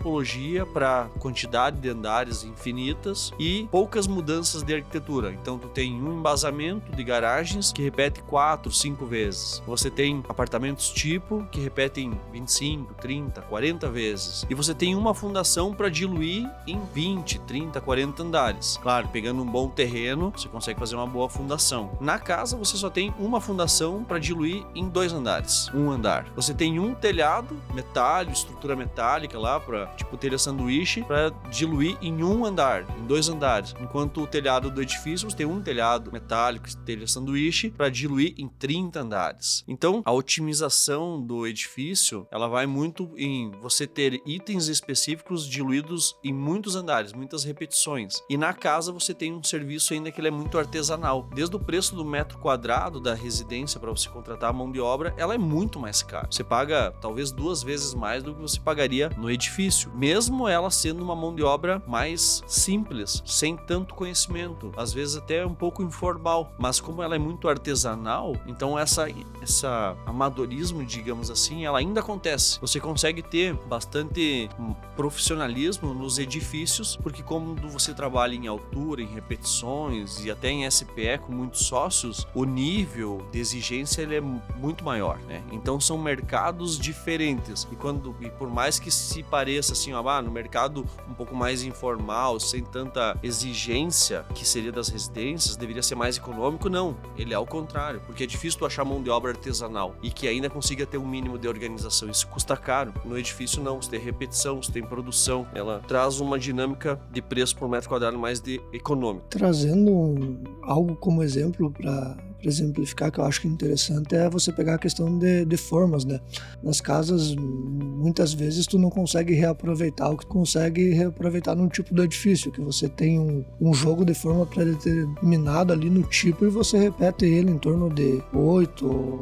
para 0.72 1.09
quantidade 1.18 1.80
de 1.80 1.88
andares 1.88 2.44
infinitas 2.44 3.32
e 3.38 3.68
poucas 3.70 4.07
mudanças 4.07 4.62
de 4.62 4.74
arquitetura. 4.74 5.32
Então 5.32 5.59
tu 5.59 5.68
tem 5.68 6.01
um 6.01 6.18
embasamento 6.18 6.90
de 6.94 7.05
garagens 7.05 7.72
que 7.72 7.82
repete 7.82 8.22
4, 8.22 8.70
5 8.70 9.07
vezes. 9.07 9.62
Você 9.66 9.90
tem 9.90 10.24
apartamentos 10.28 10.90
tipo 10.90 11.46
que 11.51 11.61
repetem 11.61 12.18
25, 12.32 12.94
30, 12.94 13.42
40 13.42 13.90
vezes. 13.90 14.46
E 14.49 14.55
você 14.55 14.74
tem 14.74 14.94
uma 14.94 15.14
fundação 15.14 15.74
para 15.74 15.88
diluir 15.88 16.49
em 16.66 16.80
20, 16.94 17.40
30, 17.40 17.80
40 17.80 18.22
andares. 18.22 18.78
Claro, 18.82 19.09
pegando 19.09 19.42
um 19.42 19.46
bom 19.46 19.68
terreno, 19.68 20.32
você 20.34 20.49
consegue 20.49 20.78
fazer 20.78 20.96
uma 20.96 21.07
boa 21.07 21.28
fundação. 21.28 21.96
Na 22.01 22.18
casa 22.18 22.57
você 22.57 22.76
só 22.76 22.88
tem 22.88 23.12
uma 23.18 23.40
fundação 23.40 24.05
para 24.05 24.18
diluir 24.18 24.64
em 24.74 24.88
dois 24.88 25.12
andares, 25.12 25.68
um 25.74 25.90
andar. 25.90 26.26
Você 26.34 26.55
tem 26.55 26.78
um 26.78 26.94
telhado 26.94 27.57
metálico, 27.74 28.34
estrutura 28.34 28.76
metálica 28.76 29.38
lá 29.38 29.59
para 29.59 29.88
tipo 29.97 30.16
telha 30.16 30.39
sanduíche, 30.39 31.03
para 31.03 31.30
diluir 31.51 31.97
em 32.01 32.22
um 32.22 32.45
andar, 32.45 32.84
em 32.99 33.07
dois 33.07 33.28
andares. 33.28 33.74
Enquanto 33.80 34.22
o 34.22 34.26
telhado 34.26 34.70
do 34.70 34.82
edifício 34.82 35.28
você 35.28 35.36
tem 35.36 35.47
um 35.47 35.61
telhado 35.61 36.12
metálico, 36.12 36.68
telha 36.84 37.07
sanduíche, 37.07 37.70
para 37.70 37.89
diluir 37.89 38.34
em 38.39 38.49
30 38.49 39.01
andares. 39.01 39.64
Então, 39.66 40.03
a 40.05 40.12
otimização 40.12 41.20
do 41.20 41.47
edifício, 41.47 42.26
ela 42.30 42.49
vai 42.49 42.66
muito 42.66 43.11
em 43.16 43.51
você 43.61 43.86
ter 43.86 44.20
itens 44.26 44.68
específicos 44.68 45.47
diluídos 45.47 46.16
em 46.24 46.32
muitos 46.32 46.76
andares, 46.76 47.12
muitas 47.12 47.45
repetições. 47.45 48.22
E 48.28 48.36
na 48.36 48.53
casa 48.53 48.93
você 48.93 49.14
tem 49.14 49.32
um 49.32 49.43
serviço 49.43 49.93
ainda 49.93 50.11
que 50.11 50.20
ele 50.20 50.28
é 50.28 50.32
muito 50.32 50.59
artesanal. 50.59 51.28
Desde 51.34 51.55
o 51.57 51.61
preço 51.61 51.95
do 51.95 52.05
metro 52.05 52.39
quadrado 52.39 53.01
da 53.01 53.14
residência 53.14 53.80
para 53.80 53.91
você 53.91 54.09
contratar 54.09 54.51
a 54.51 54.53
mão 54.53 54.70
de 54.70 54.80
obra, 54.80 55.14
ela 55.16 55.34
é 55.34 55.39
muito 55.39 55.78
mais 55.78 56.03
cara. 56.03 56.28
Você 56.30 56.45
paga 56.45 56.93
talvez 57.01 57.30
duas 57.30 57.62
vezes 57.62 57.95
mais 57.95 58.22
do 58.22 58.34
que 58.34 58.41
você 58.41 58.59
pagaria 58.61 59.11
no 59.16 59.30
edifício, 59.30 59.77
mesmo 59.86 60.48
ela 60.48 60.70
sendo 60.70 61.02
uma 61.02 61.14
mão 61.14 61.34
de 61.34 61.42
obra 61.42 61.82
mais 61.86 62.42
simples, 62.46 63.22
sem 63.24 63.56
tanto 63.56 63.94
conhecimento, 63.94 64.72
às 64.76 64.92
vezes 64.92 65.16
até 65.16 65.44
um 65.44 65.54
pouco 65.54 65.82
informal, 65.82 66.52
mas 66.58 66.80
como 66.80 67.02
ela 67.02 67.16
é 67.16 67.18
muito 67.18 67.48
artesanal, 67.48 68.34
então 68.46 68.78
essa 68.78 69.08
essa 69.42 69.96
amadorismo, 70.06 70.84
digamos 70.84 71.30
assim, 71.30 71.64
ela 71.64 71.78
ainda 71.78 72.00
acontece. 72.00 72.60
Você 72.60 72.80
consegue 72.80 73.22
ter 73.22 73.54
bastante 73.54 74.48
profissionalismo 74.96 75.94
nos 75.94 76.18
edifícios, 76.18 76.96
porque 76.96 77.22
como 77.22 77.54
você 77.68 77.94
trabalha 77.94 78.34
em 78.34 78.46
altura, 78.46 79.02
em 79.02 79.06
repetições 79.06 80.24
e 80.24 80.30
até 80.30 80.50
em 80.50 80.68
SPE 80.70 81.18
com 81.24 81.32
muitos 81.32 81.66
sócios, 81.66 82.26
o 82.34 82.44
nível 82.44 83.26
de 83.30 83.38
exigência 83.38 84.02
ele 84.02 84.16
é 84.16 84.20
muito 84.20 84.84
maior, 84.84 85.18
né? 85.20 85.42
Então 85.52 85.80
são 85.80 85.98
mercados 85.98 86.78
diferentes. 86.78 87.66
E 87.70 87.76
quando 87.76 88.14
e 88.20 88.30
por 88.30 88.50
mais 88.50 88.78
que 88.78 88.90
se 88.90 89.22
pareça 89.22 89.57
assim, 89.59 89.92
ó, 89.92 90.06
ah, 90.09 90.22
no 90.22 90.30
mercado 90.30 90.84
um 91.09 91.14
pouco 91.14 91.34
mais 91.34 91.62
informal, 91.62 92.38
sem 92.40 92.62
tanta 92.64 93.18
exigência 93.22 94.24
que 94.34 94.46
seria 94.46 94.72
das 94.72 94.88
residências, 94.88 95.56
deveria 95.56 95.82
ser 95.82 95.94
mais 95.94 96.16
econômico, 96.16 96.68
não. 96.68 96.96
Ele 97.16 97.32
é 97.32 97.36
ao 97.36 97.46
contrário, 97.46 98.00
porque 98.06 98.24
é 98.24 98.26
difícil 98.26 98.59
tu 98.59 98.66
achar 98.66 98.84
mão 98.84 99.02
de 99.02 99.11
obra 99.11 99.32
artesanal 99.32 99.94
e 100.02 100.11
que 100.11 100.26
ainda 100.26 100.48
consiga 100.48 100.86
ter 100.86 100.98
um 100.98 101.06
mínimo 101.06 101.38
de 101.38 101.48
organização. 101.48 102.09
Isso 102.09 102.26
custa 102.28 102.56
caro. 102.56 102.92
No 103.04 103.18
edifício 103.18 103.62
não, 103.62 103.80
você 103.80 103.90
tem 103.90 104.00
repetição, 104.00 104.62
você 104.62 104.72
tem 104.72 104.82
produção. 104.82 105.46
Ela 105.54 105.80
traz 105.86 106.20
uma 106.20 106.38
dinâmica 106.38 107.00
de 107.11 107.20
preço 107.20 107.56
por 107.56 107.68
metro 107.68 107.88
quadrado 107.88 108.18
mais 108.18 108.40
de 108.40 108.61
econômico. 108.72 109.26
Trazendo 109.28 110.38
algo 110.62 110.96
como 110.96 111.22
exemplo 111.22 111.70
para 111.70 112.16
para 112.39 112.49
exemplificar, 112.49 113.11
que 113.11 113.18
eu 113.18 113.24
acho 113.24 113.41
que 113.41 113.49
é 113.49 113.51
interessante, 113.51 114.14
é 114.14 114.30
você 114.30 114.53
pegar 114.53 114.74
a 114.74 114.78
questão 114.78 115.18
de, 115.18 115.45
de 115.45 115.57
formas, 115.57 116.05
né? 116.05 116.20
Nas 116.62 116.80
casas, 116.80 117.34
muitas 117.34 118.32
vezes 118.32 118.66
tu 118.66 118.78
não 118.78 118.91
consegue 118.91 119.34
reaproveitar 119.34 120.11
o 120.11 120.16
que 120.16 120.26
consegue 120.26 120.91
reaproveitar 120.91 121.57
num 121.57 121.68
tipo 121.68 121.93
do 121.93 122.05
edifício, 122.05 122.53
que 122.53 122.61
você 122.61 122.89
tem 122.89 123.18
um, 123.18 123.45
um 123.61 123.74
jogo 123.74 124.05
de 124.05 124.14
forma 124.14 124.47
pré-determinado 124.47 125.72
ali 125.72 125.91
no 125.91 126.03
tipo 126.03 126.45
e 126.45 126.49
você 126.49 126.78
repete 126.78 127.26
ele 127.26 127.51
em 127.51 127.59
torno 127.59 127.91
de 127.91 128.22
oito, 128.32 129.20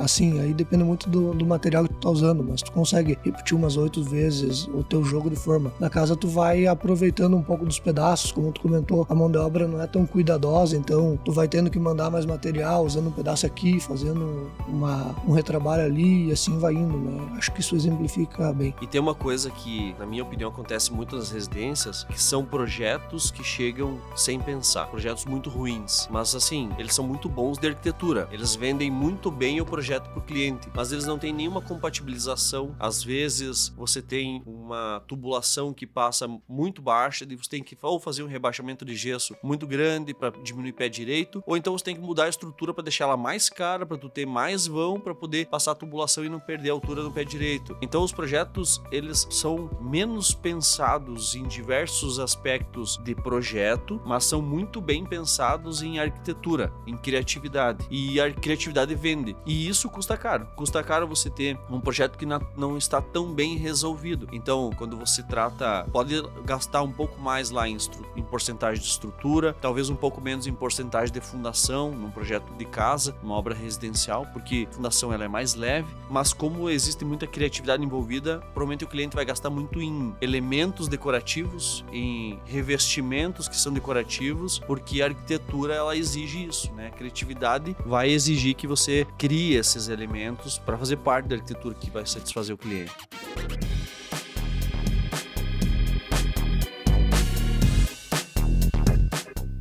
assim, 0.00 0.40
aí 0.40 0.54
depende 0.54 0.84
muito 0.84 1.08
do, 1.08 1.34
do 1.34 1.44
material 1.44 1.84
que 1.84 1.94
tu 1.94 2.00
tá 2.00 2.10
usando, 2.10 2.42
mas 2.42 2.62
tu 2.62 2.72
consegue 2.72 3.18
repetir 3.22 3.56
umas 3.56 3.76
oito 3.76 4.02
vezes 4.02 4.66
o 4.68 4.82
teu 4.82 5.04
jogo 5.04 5.28
de 5.28 5.36
forma. 5.36 5.72
Na 5.78 5.90
casa 5.90 6.16
tu 6.16 6.28
vai 6.28 6.66
aproveitando 6.66 7.36
um 7.36 7.42
pouco 7.42 7.66
dos 7.66 7.78
pedaços, 7.78 8.32
como 8.32 8.52
tu 8.52 8.62
comentou, 8.62 9.06
a 9.08 9.14
mão 9.14 9.30
de 9.30 9.38
obra 9.38 9.68
não 9.68 9.80
é 9.80 9.86
tão 9.86 10.06
cuidadosa, 10.06 10.76
então 10.76 11.18
tu 11.24 11.32
vai 11.32 11.46
tendo 11.46 11.70
que 11.70 11.78
mandar 11.78 12.10
mais 12.10 12.24
material 12.24 12.37
material, 12.38 12.84
usando 12.84 13.08
um 13.08 13.12
pedaço 13.12 13.44
aqui, 13.44 13.80
fazendo 13.80 14.50
uma, 14.68 15.14
um 15.26 15.32
retrabalho 15.32 15.84
ali 15.84 16.28
e 16.28 16.32
assim 16.32 16.56
vai 16.58 16.74
indo, 16.74 16.96
né? 16.96 17.34
Acho 17.36 17.52
que 17.52 17.60
isso 17.60 17.74
exemplifica 17.74 18.52
bem. 18.52 18.72
E 18.80 18.86
tem 18.86 19.00
uma 19.00 19.14
coisa 19.14 19.50
que, 19.50 19.94
na 19.98 20.06
minha 20.06 20.22
opinião, 20.22 20.50
acontece 20.50 20.92
muito 20.92 21.16
nas 21.16 21.30
residências, 21.30 22.04
que 22.04 22.20
são 22.20 22.44
projetos 22.44 23.30
que 23.30 23.42
chegam 23.42 24.00
sem 24.14 24.38
pensar, 24.38 24.86
projetos 24.86 25.24
muito 25.24 25.50
ruins, 25.50 26.08
mas 26.10 26.34
assim, 26.34 26.70
eles 26.78 26.94
são 26.94 27.04
muito 27.04 27.28
bons 27.28 27.58
de 27.58 27.66
arquitetura. 27.66 28.28
Eles 28.30 28.54
vendem 28.54 28.90
muito 28.90 29.30
bem 29.30 29.60
o 29.60 29.66
projeto 29.66 30.08
para 30.10 30.18
o 30.18 30.22
cliente, 30.22 30.68
mas 30.74 30.92
eles 30.92 31.04
não 31.04 31.18
têm 31.18 31.32
nenhuma 31.32 31.60
compatibilização. 31.60 32.74
Às 32.78 33.02
vezes 33.02 33.70
você 33.76 34.00
tem 34.00 34.42
uma 34.46 35.02
tubulação 35.08 35.74
que 35.74 35.86
passa 35.86 36.28
muito 36.48 36.80
baixa 36.80 37.26
e 37.28 37.36
você 37.36 37.50
tem 37.50 37.62
que 37.62 37.76
ou 37.82 37.98
fazer 37.98 38.22
um 38.22 38.26
rebaixamento 38.26 38.84
de 38.84 38.94
gesso 38.94 39.34
muito 39.42 39.66
grande 39.66 40.12
para 40.12 40.30
diminuir 40.30 40.70
o 40.70 40.74
pé 40.74 40.88
direito, 40.88 41.42
ou 41.46 41.56
então 41.56 41.76
você 41.76 41.84
tem 41.84 41.94
que 41.94 42.02
mudar 42.02 42.27
a 42.28 42.30
estrutura 42.30 42.72
para 42.72 42.84
deixar 42.84 43.04
ela 43.04 43.16
mais 43.16 43.48
cara, 43.48 43.84
para 43.84 43.96
tu 43.96 44.08
ter 44.08 44.26
mais 44.26 44.66
vão, 44.66 45.00
para 45.00 45.14
poder 45.14 45.46
passar 45.46 45.72
a 45.72 45.74
tubulação 45.74 46.24
e 46.24 46.28
não 46.28 46.38
perder 46.38 46.70
a 46.70 46.72
altura 46.72 47.02
do 47.02 47.10
pé 47.10 47.24
direito. 47.24 47.76
Então 47.82 48.02
os 48.02 48.12
projetos 48.12 48.80
eles 48.92 49.26
são 49.30 49.70
menos 49.80 50.32
pensados 50.34 51.34
em 51.34 51.44
diversos 51.44 52.18
aspectos 52.18 52.98
de 53.02 53.14
projeto, 53.14 54.00
mas 54.04 54.24
são 54.24 54.40
muito 54.40 54.80
bem 54.80 55.04
pensados 55.04 55.82
em 55.82 55.98
arquitetura, 55.98 56.72
em 56.86 56.96
criatividade. 56.96 57.86
E 57.90 58.20
a 58.20 58.32
criatividade 58.32 58.94
vende. 58.94 59.36
E 59.46 59.68
isso 59.68 59.88
custa 59.88 60.16
caro. 60.16 60.46
Custa 60.56 60.82
caro 60.82 61.08
você 61.08 61.30
ter 61.30 61.58
um 61.70 61.80
projeto 61.80 62.16
que 62.16 62.26
não 62.26 62.76
está 62.76 63.00
tão 63.00 63.32
bem 63.32 63.56
resolvido. 63.56 64.28
Então, 64.32 64.70
quando 64.76 64.96
você 64.96 65.22
trata, 65.22 65.86
pode 65.92 66.20
gastar 66.44 66.82
um 66.82 66.92
pouco 66.92 67.20
mais 67.20 67.50
lá 67.50 67.68
em, 67.68 67.76
em 68.16 68.22
porcentagem 68.22 68.82
de 68.82 68.88
estrutura, 68.88 69.56
talvez 69.60 69.88
um 69.90 69.96
pouco 69.96 70.20
menos 70.20 70.46
em 70.46 70.52
porcentagem 70.52 71.12
de 71.12 71.20
fundação, 71.20 71.90
num 71.92 72.10
projeto 72.18 72.52
de 72.58 72.64
casa, 72.64 73.14
uma 73.22 73.36
obra 73.36 73.54
residencial, 73.54 74.26
porque 74.32 74.66
a 74.68 74.74
fundação 74.74 75.12
ela 75.12 75.24
é 75.24 75.28
mais 75.28 75.54
leve, 75.54 75.86
mas 76.10 76.32
como 76.32 76.68
existe 76.68 77.04
muita 77.04 77.28
criatividade 77.28 77.84
envolvida, 77.84 78.38
provavelmente 78.52 78.84
o 78.84 78.88
cliente 78.88 79.14
vai 79.14 79.24
gastar 79.24 79.50
muito 79.50 79.80
em 79.80 80.12
elementos 80.20 80.88
decorativos, 80.88 81.84
em 81.92 82.36
revestimentos 82.44 83.46
que 83.46 83.56
são 83.56 83.72
decorativos, 83.72 84.58
porque 84.58 85.00
a 85.00 85.06
arquitetura 85.06 85.74
ela 85.74 85.96
exige 85.96 86.44
isso, 86.44 86.72
né? 86.72 86.88
A 86.88 86.90
criatividade 86.90 87.76
vai 87.86 88.10
exigir 88.10 88.56
que 88.56 88.66
você 88.66 89.06
crie 89.16 89.54
esses 89.54 89.88
elementos 89.88 90.58
para 90.58 90.76
fazer 90.76 90.96
parte 90.96 91.28
da 91.28 91.36
arquitetura 91.36 91.76
que 91.76 91.88
vai 91.88 92.04
satisfazer 92.04 92.52
o 92.52 92.58
cliente. 92.58 92.92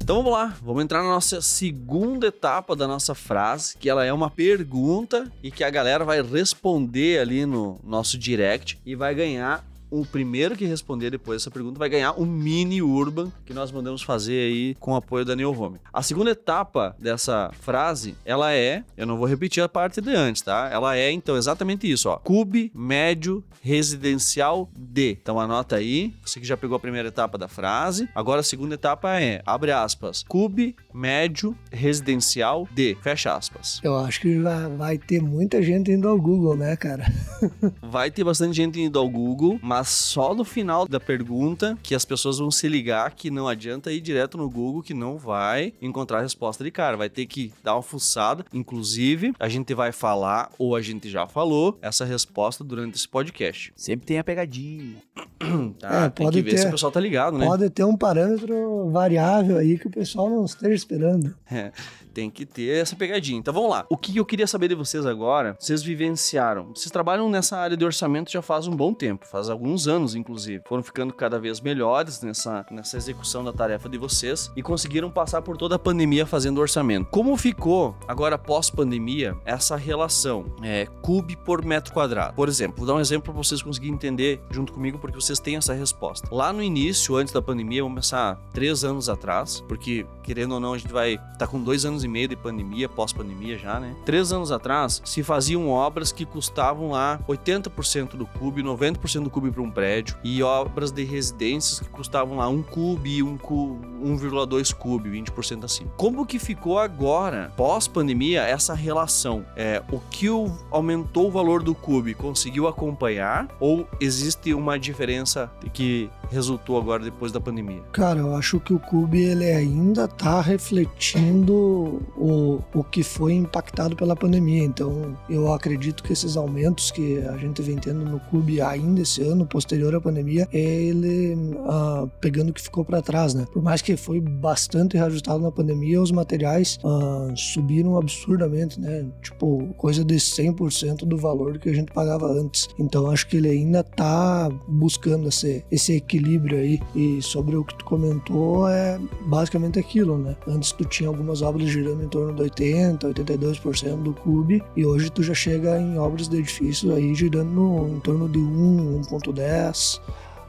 Então 0.07 0.23
vamos 0.23 0.31
lá, 0.31 0.55
vamos 0.61 0.81
entrar 0.81 1.03
na 1.03 1.09
nossa 1.09 1.41
segunda 1.41 2.27
etapa 2.27 2.77
da 2.77 2.87
nossa 2.87 3.13
frase, 3.13 3.75
que 3.77 3.89
ela 3.89 4.05
é 4.05 4.13
uma 4.13 4.29
pergunta 4.29 5.29
e 5.43 5.51
que 5.51 5.65
a 5.65 5.69
galera 5.69 6.05
vai 6.05 6.21
responder 6.21 7.19
ali 7.19 7.45
no 7.45 7.77
nosso 7.83 8.17
direct 8.17 8.79
e 8.85 8.95
vai 8.95 9.13
ganhar 9.13 9.65
o 9.89 10.05
primeiro 10.05 10.55
que 10.55 10.65
responder 10.65 11.09
depois 11.09 11.41
dessa 11.41 11.51
pergunta 11.51 11.79
vai 11.79 11.89
ganhar 11.89 12.13
um 12.19 12.25
mini 12.25 12.81
Urban 12.81 13.31
que 13.45 13.53
nós 13.53 13.71
mandamos 13.71 14.01
fazer 14.01 14.39
aí 14.39 14.75
com 14.79 14.91
o 14.91 14.95
apoio 14.95 15.25
da 15.25 15.35
New 15.35 15.51
Home. 15.59 15.79
A 15.91 16.01
segunda 16.01 16.31
etapa 16.31 16.95
dessa 16.99 17.51
frase, 17.61 18.15
ela 18.25 18.53
é, 18.53 18.83
eu 18.95 19.05
não 19.05 19.17
vou 19.17 19.27
repetir 19.27 19.63
a 19.63 19.69
parte 19.69 20.01
de 20.01 20.13
antes, 20.13 20.41
tá? 20.41 20.69
Ela 20.71 20.97
é 20.97 21.11
então 21.11 21.37
exatamente 21.37 21.89
isso, 21.89 22.09
ó. 22.09 22.17
Cube 22.17 22.71
médio 22.73 23.43
residencial 23.61 24.69
D. 24.77 25.17
Então 25.21 25.39
anota 25.39 25.75
aí, 25.75 26.13
você 26.23 26.39
que 26.39 26.45
já 26.45 26.57
pegou 26.57 26.75
a 26.75 26.79
primeira 26.79 27.07
etapa 27.07 27.37
da 27.37 27.47
frase. 27.47 28.09
Agora 28.13 28.41
a 28.41 28.43
segunda 28.43 28.75
etapa 28.75 29.19
é, 29.19 29.41
abre 29.45 29.71
aspas, 29.71 30.23
cube 30.27 30.75
médio 30.93 31.55
residencial 31.71 32.67
D. 32.73 32.97
Fecha 33.01 33.35
aspas. 33.35 33.79
Eu 33.83 33.97
acho 33.97 34.21
que 34.21 34.39
vai, 34.39 34.69
vai 34.69 34.97
ter 34.97 35.21
muita 35.21 35.61
gente 35.61 35.91
indo 35.91 36.07
ao 36.07 36.19
Google, 36.19 36.55
né, 36.55 36.75
cara? 36.75 37.05
Vai 37.81 38.11
ter 38.11 38.23
bastante 38.23 38.55
gente 38.55 38.79
indo 38.79 38.97
ao 38.97 39.07
Google, 39.09 39.59
mas 39.61 39.76
só 39.83 40.33
no 40.33 40.43
final 40.43 40.87
da 40.87 40.99
pergunta 40.99 41.77
que 41.83 41.93
as 41.95 42.05
pessoas 42.05 42.37
vão 42.39 42.49
se 42.51 42.67
ligar 42.67 43.11
que 43.11 43.29
não 43.31 43.47
adianta 43.47 43.91
ir 43.91 44.01
direto 44.01 44.37
no 44.37 44.49
Google 44.49 44.81
que 44.81 44.93
não 44.93 45.17
vai 45.17 45.73
encontrar 45.81 46.19
a 46.19 46.21
resposta 46.21 46.63
de 46.63 46.71
cara. 46.71 46.97
Vai 46.97 47.09
ter 47.09 47.25
que 47.25 47.51
dar 47.63 47.75
uma 47.75 47.81
fuçada. 47.81 48.45
Inclusive, 48.53 49.33
a 49.39 49.47
gente 49.49 49.73
vai 49.73 49.91
falar, 49.91 50.51
ou 50.57 50.75
a 50.75 50.81
gente 50.81 51.09
já 51.09 51.27
falou, 51.27 51.77
essa 51.81 52.05
resposta 52.05 52.63
durante 52.63 52.95
esse 52.95 53.07
podcast. 53.07 53.71
Sempre 53.75 54.05
tem 54.05 54.19
a 54.19 54.23
pegadinha. 54.23 54.95
Tá? 55.79 56.05
É, 56.05 56.09
tem 56.09 56.25
pode 56.25 56.37
que 56.37 56.43
ver 56.43 56.51
ter- 56.51 56.57
se 56.57 56.67
o 56.67 56.71
pessoal 56.71 56.91
tá 56.91 56.99
ligado, 56.99 57.37
né? 57.37 57.45
Pode 57.45 57.69
ter 57.69 57.83
um 57.83 57.95
parâmetro 57.95 58.89
variável 58.89 59.57
aí 59.57 59.77
que 59.77 59.85
o 59.87 59.89
pessoal 59.89 60.27
não 60.29 60.43
esteja 60.45 60.73
esperando. 60.73 61.35
É, 61.49 61.71
tem 62.17 62.31
que 62.31 62.47
ter 62.47 62.81
essa 62.81 62.95
pegadinha. 62.95 63.37
Então 63.37 63.53
vamos 63.53 63.69
lá. 63.69 63.85
O 63.91 63.95
que 63.95 64.17
eu 64.17 64.25
queria 64.25 64.47
saber 64.47 64.69
de 64.69 64.73
vocês 64.73 65.05
agora, 65.05 65.55
vocês 65.59 65.83
vivenciaram. 65.83 66.71
Vocês 66.73 66.89
trabalham 66.89 67.29
nessa 67.29 67.55
área 67.55 67.77
de 67.77 67.85
orçamento 67.85 68.31
já 68.31 68.41
faz 68.41 68.65
um 68.65 68.75
bom 68.75 68.91
tempo, 68.91 69.27
faz 69.27 69.51
alguns 69.51 69.87
anos, 69.87 70.15
inclusive. 70.15 70.63
Foram 70.67 70.81
ficando 70.81 71.13
cada 71.13 71.39
vez 71.39 71.61
melhores 71.61 72.23
nessa, 72.23 72.65
nessa 72.71 72.97
execução 72.97 73.43
da 73.43 73.53
tarefa 73.53 73.87
de 73.87 73.99
vocês 73.99 74.51
e 74.55 74.63
conseguiram 74.63 75.11
passar 75.11 75.43
por 75.43 75.57
toda 75.57 75.75
a 75.75 75.79
pandemia 75.79 76.25
fazendo 76.25 76.59
orçamento. 76.59 77.07
Como 77.11 77.37
ficou, 77.37 77.95
agora 78.07 78.35
pós-pandemia, 78.35 79.37
essa 79.45 79.75
relação 79.75 80.55
é, 80.63 80.87
cube 81.03 81.35
por 81.35 81.63
metro 81.63 81.93
quadrado? 81.93 82.33
Por 82.33 82.49
exemplo, 82.49 82.77
vou 82.77 82.87
dar 82.87 82.95
um 82.95 82.99
exemplo 82.99 83.31
para 83.31 83.43
vocês 83.43 83.61
conseguirem 83.61 83.93
entender 83.93 84.41
junto 84.49 84.73
comigo, 84.73 84.97
porque 84.97 85.21
vocês 85.21 85.37
têm 85.37 85.57
essa 85.57 85.75
resposta. 85.75 86.27
Lá 86.31 86.51
no 86.51 86.63
início, 86.63 87.15
antes 87.15 87.31
da 87.31 87.43
pandemia, 87.43 87.83
vamos 87.83 87.93
começar 87.93 88.41
três 88.55 88.83
anos 88.83 89.07
atrás, 89.07 89.63
porque 89.67 90.03
querendo 90.23 90.55
ou 90.55 90.59
não, 90.59 90.73
a 90.73 90.77
gente 90.79 90.91
vai 90.91 91.19
estar 91.31 91.45
com 91.45 91.61
dois 91.61 91.85
anos 91.85 92.03
e 92.03 92.06
meio 92.07 92.27
de 92.27 92.35
pandemia, 92.35 92.87
pós-pandemia 92.87 93.57
já, 93.57 93.79
né? 93.79 93.95
Três 94.05 94.31
anos 94.31 94.51
atrás, 94.51 95.01
se 95.03 95.23
faziam 95.23 95.69
obras 95.69 96.11
que 96.11 96.25
custavam 96.25 96.91
lá 96.91 97.19
80% 97.27 98.15
do 98.15 98.25
cube, 98.25 98.63
90% 98.63 99.23
do 99.23 99.29
cube 99.29 99.51
para 99.51 99.61
um 99.61 99.71
prédio, 99.71 100.17
e 100.23 100.41
obras 100.43 100.91
de 100.91 101.03
residências 101.03 101.79
que 101.79 101.89
custavam 101.89 102.37
lá 102.37 102.47
um 102.47 102.61
cube, 102.61 103.23
um 103.23 103.37
cu, 103.37 103.79
1,2 104.03 104.73
cube, 104.73 105.09
20% 105.09 105.63
acima. 105.63 105.89
Como 105.97 106.25
que 106.25 106.39
ficou 106.39 106.79
agora, 106.79 107.51
pós-pandemia, 107.55 108.41
essa 108.41 108.73
relação? 108.73 109.45
É, 109.55 109.81
o 109.91 109.99
que 109.99 110.27
aumentou 110.71 111.27
o 111.27 111.31
valor 111.31 111.63
do 111.63 111.73
cube 111.73 112.13
conseguiu 112.13 112.67
acompanhar 112.67 113.47
ou 113.59 113.87
existe 113.99 114.53
uma 114.53 114.77
diferença 114.77 115.51
que 115.73 116.09
resultou 116.29 116.77
agora 116.77 117.03
depois 117.03 117.31
da 117.31 117.39
pandemia? 117.39 117.81
Cara, 117.91 118.19
eu 118.19 118.35
acho 118.35 118.59
que 118.59 118.73
o 118.73 118.79
Cube 118.79 119.21
ele 119.21 119.45
ainda 119.45 120.07
tá 120.07 120.41
refletindo 120.41 121.96
o, 122.17 122.59
o 122.73 122.83
que 122.83 123.03
foi 123.03 123.33
impactado 123.33 123.95
pela 123.95 124.15
pandemia. 124.15 124.63
Então, 124.63 125.17
eu 125.29 125.51
acredito 125.53 126.03
que 126.03 126.13
esses 126.13 126.37
aumentos 126.37 126.91
que 126.91 127.19
a 127.19 127.37
gente 127.37 127.61
vem 127.61 127.77
tendo 127.77 128.05
no 128.05 128.19
Cube 128.19 128.61
ainda 128.61 129.01
esse 129.01 129.21
ano, 129.21 129.45
posterior 129.45 129.93
à 129.95 130.01
pandemia, 130.01 130.47
é 130.51 130.59
ele 130.59 131.37
ah, 131.65 132.07
pegando 132.19 132.49
o 132.49 132.53
que 132.53 132.61
ficou 132.61 132.83
para 132.83 133.01
trás, 133.01 133.33
né? 133.33 133.45
Por 133.51 133.61
mais 133.61 133.81
que 133.81 133.95
foi 133.95 134.19
bastante 134.19 134.97
reajustado 134.97 135.39
na 135.39 135.51
pandemia, 135.51 136.01
os 136.01 136.11
materiais 136.11 136.79
ah, 136.83 137.33
subiram 137.35 137.97
absurdamente, 137.97 138.79
né? 138.79 139.05
Tipo, 139.21 139.73
coisa 139.77 140.03
de 140.03 140.15
100% 140.15 141.05
do 141.05 141.17
valor 141.17 141.57
que 141.57 141.69
a 141.69 141.73
gente 141.73 141.91
pagava 141.91 142.27
antes. 142.27 142.67
Então, 142.79 143.09
acho 143.09 143.27
que 143.27 143.37
ele 143.37 143.49
ainda 143.49 143.83
tá 143.83 144.49
buscando 144.67 145.29
esse, 145.29 145.63
esse 145.71 145.93
equilíbrio 145.93 146.57
aí. 146.57 146.79
E 146.95 147.21
sobre 147.21 147.55
o 147.55 147.63
que 147.63 147.75
tu 147.75 147.85
comentou, 147.85 148.67
é 148.67 148.99
basicamente 149.25 149.79
aquilo, 149.79 150.17
né? 150.17 150.35
Antes 150.47 150.71
tu 150.71 150.85
tinha 150.85 151.09
algumas 151.09 151.41
obras 151.41 151.69
girando 151.69 151.86
em 151.91 152.07
torno 152.07 152.33
de 152.33 152.41
80, 152.43 153.09
82% 153.09 154.03
do 154.03 154.13
cube, 154.13 154.63
e 154.75 154.85
hoje 154.85 155.09
tu 155.09 155.23
já 155.23 155.33
chega 155.33 155.79
em 155.79 155.97
obras 155.97 156.27
de 156.27 156.37
edifício 156.37 156.93
aí 156.93 157.13
girando 157.13 157.49
no, 157.49 157.87
em 157.89 157.99
torno 157.99 158.27
de 158.29 158.39
1, 158.39 159.01
1.10 159.01 160.01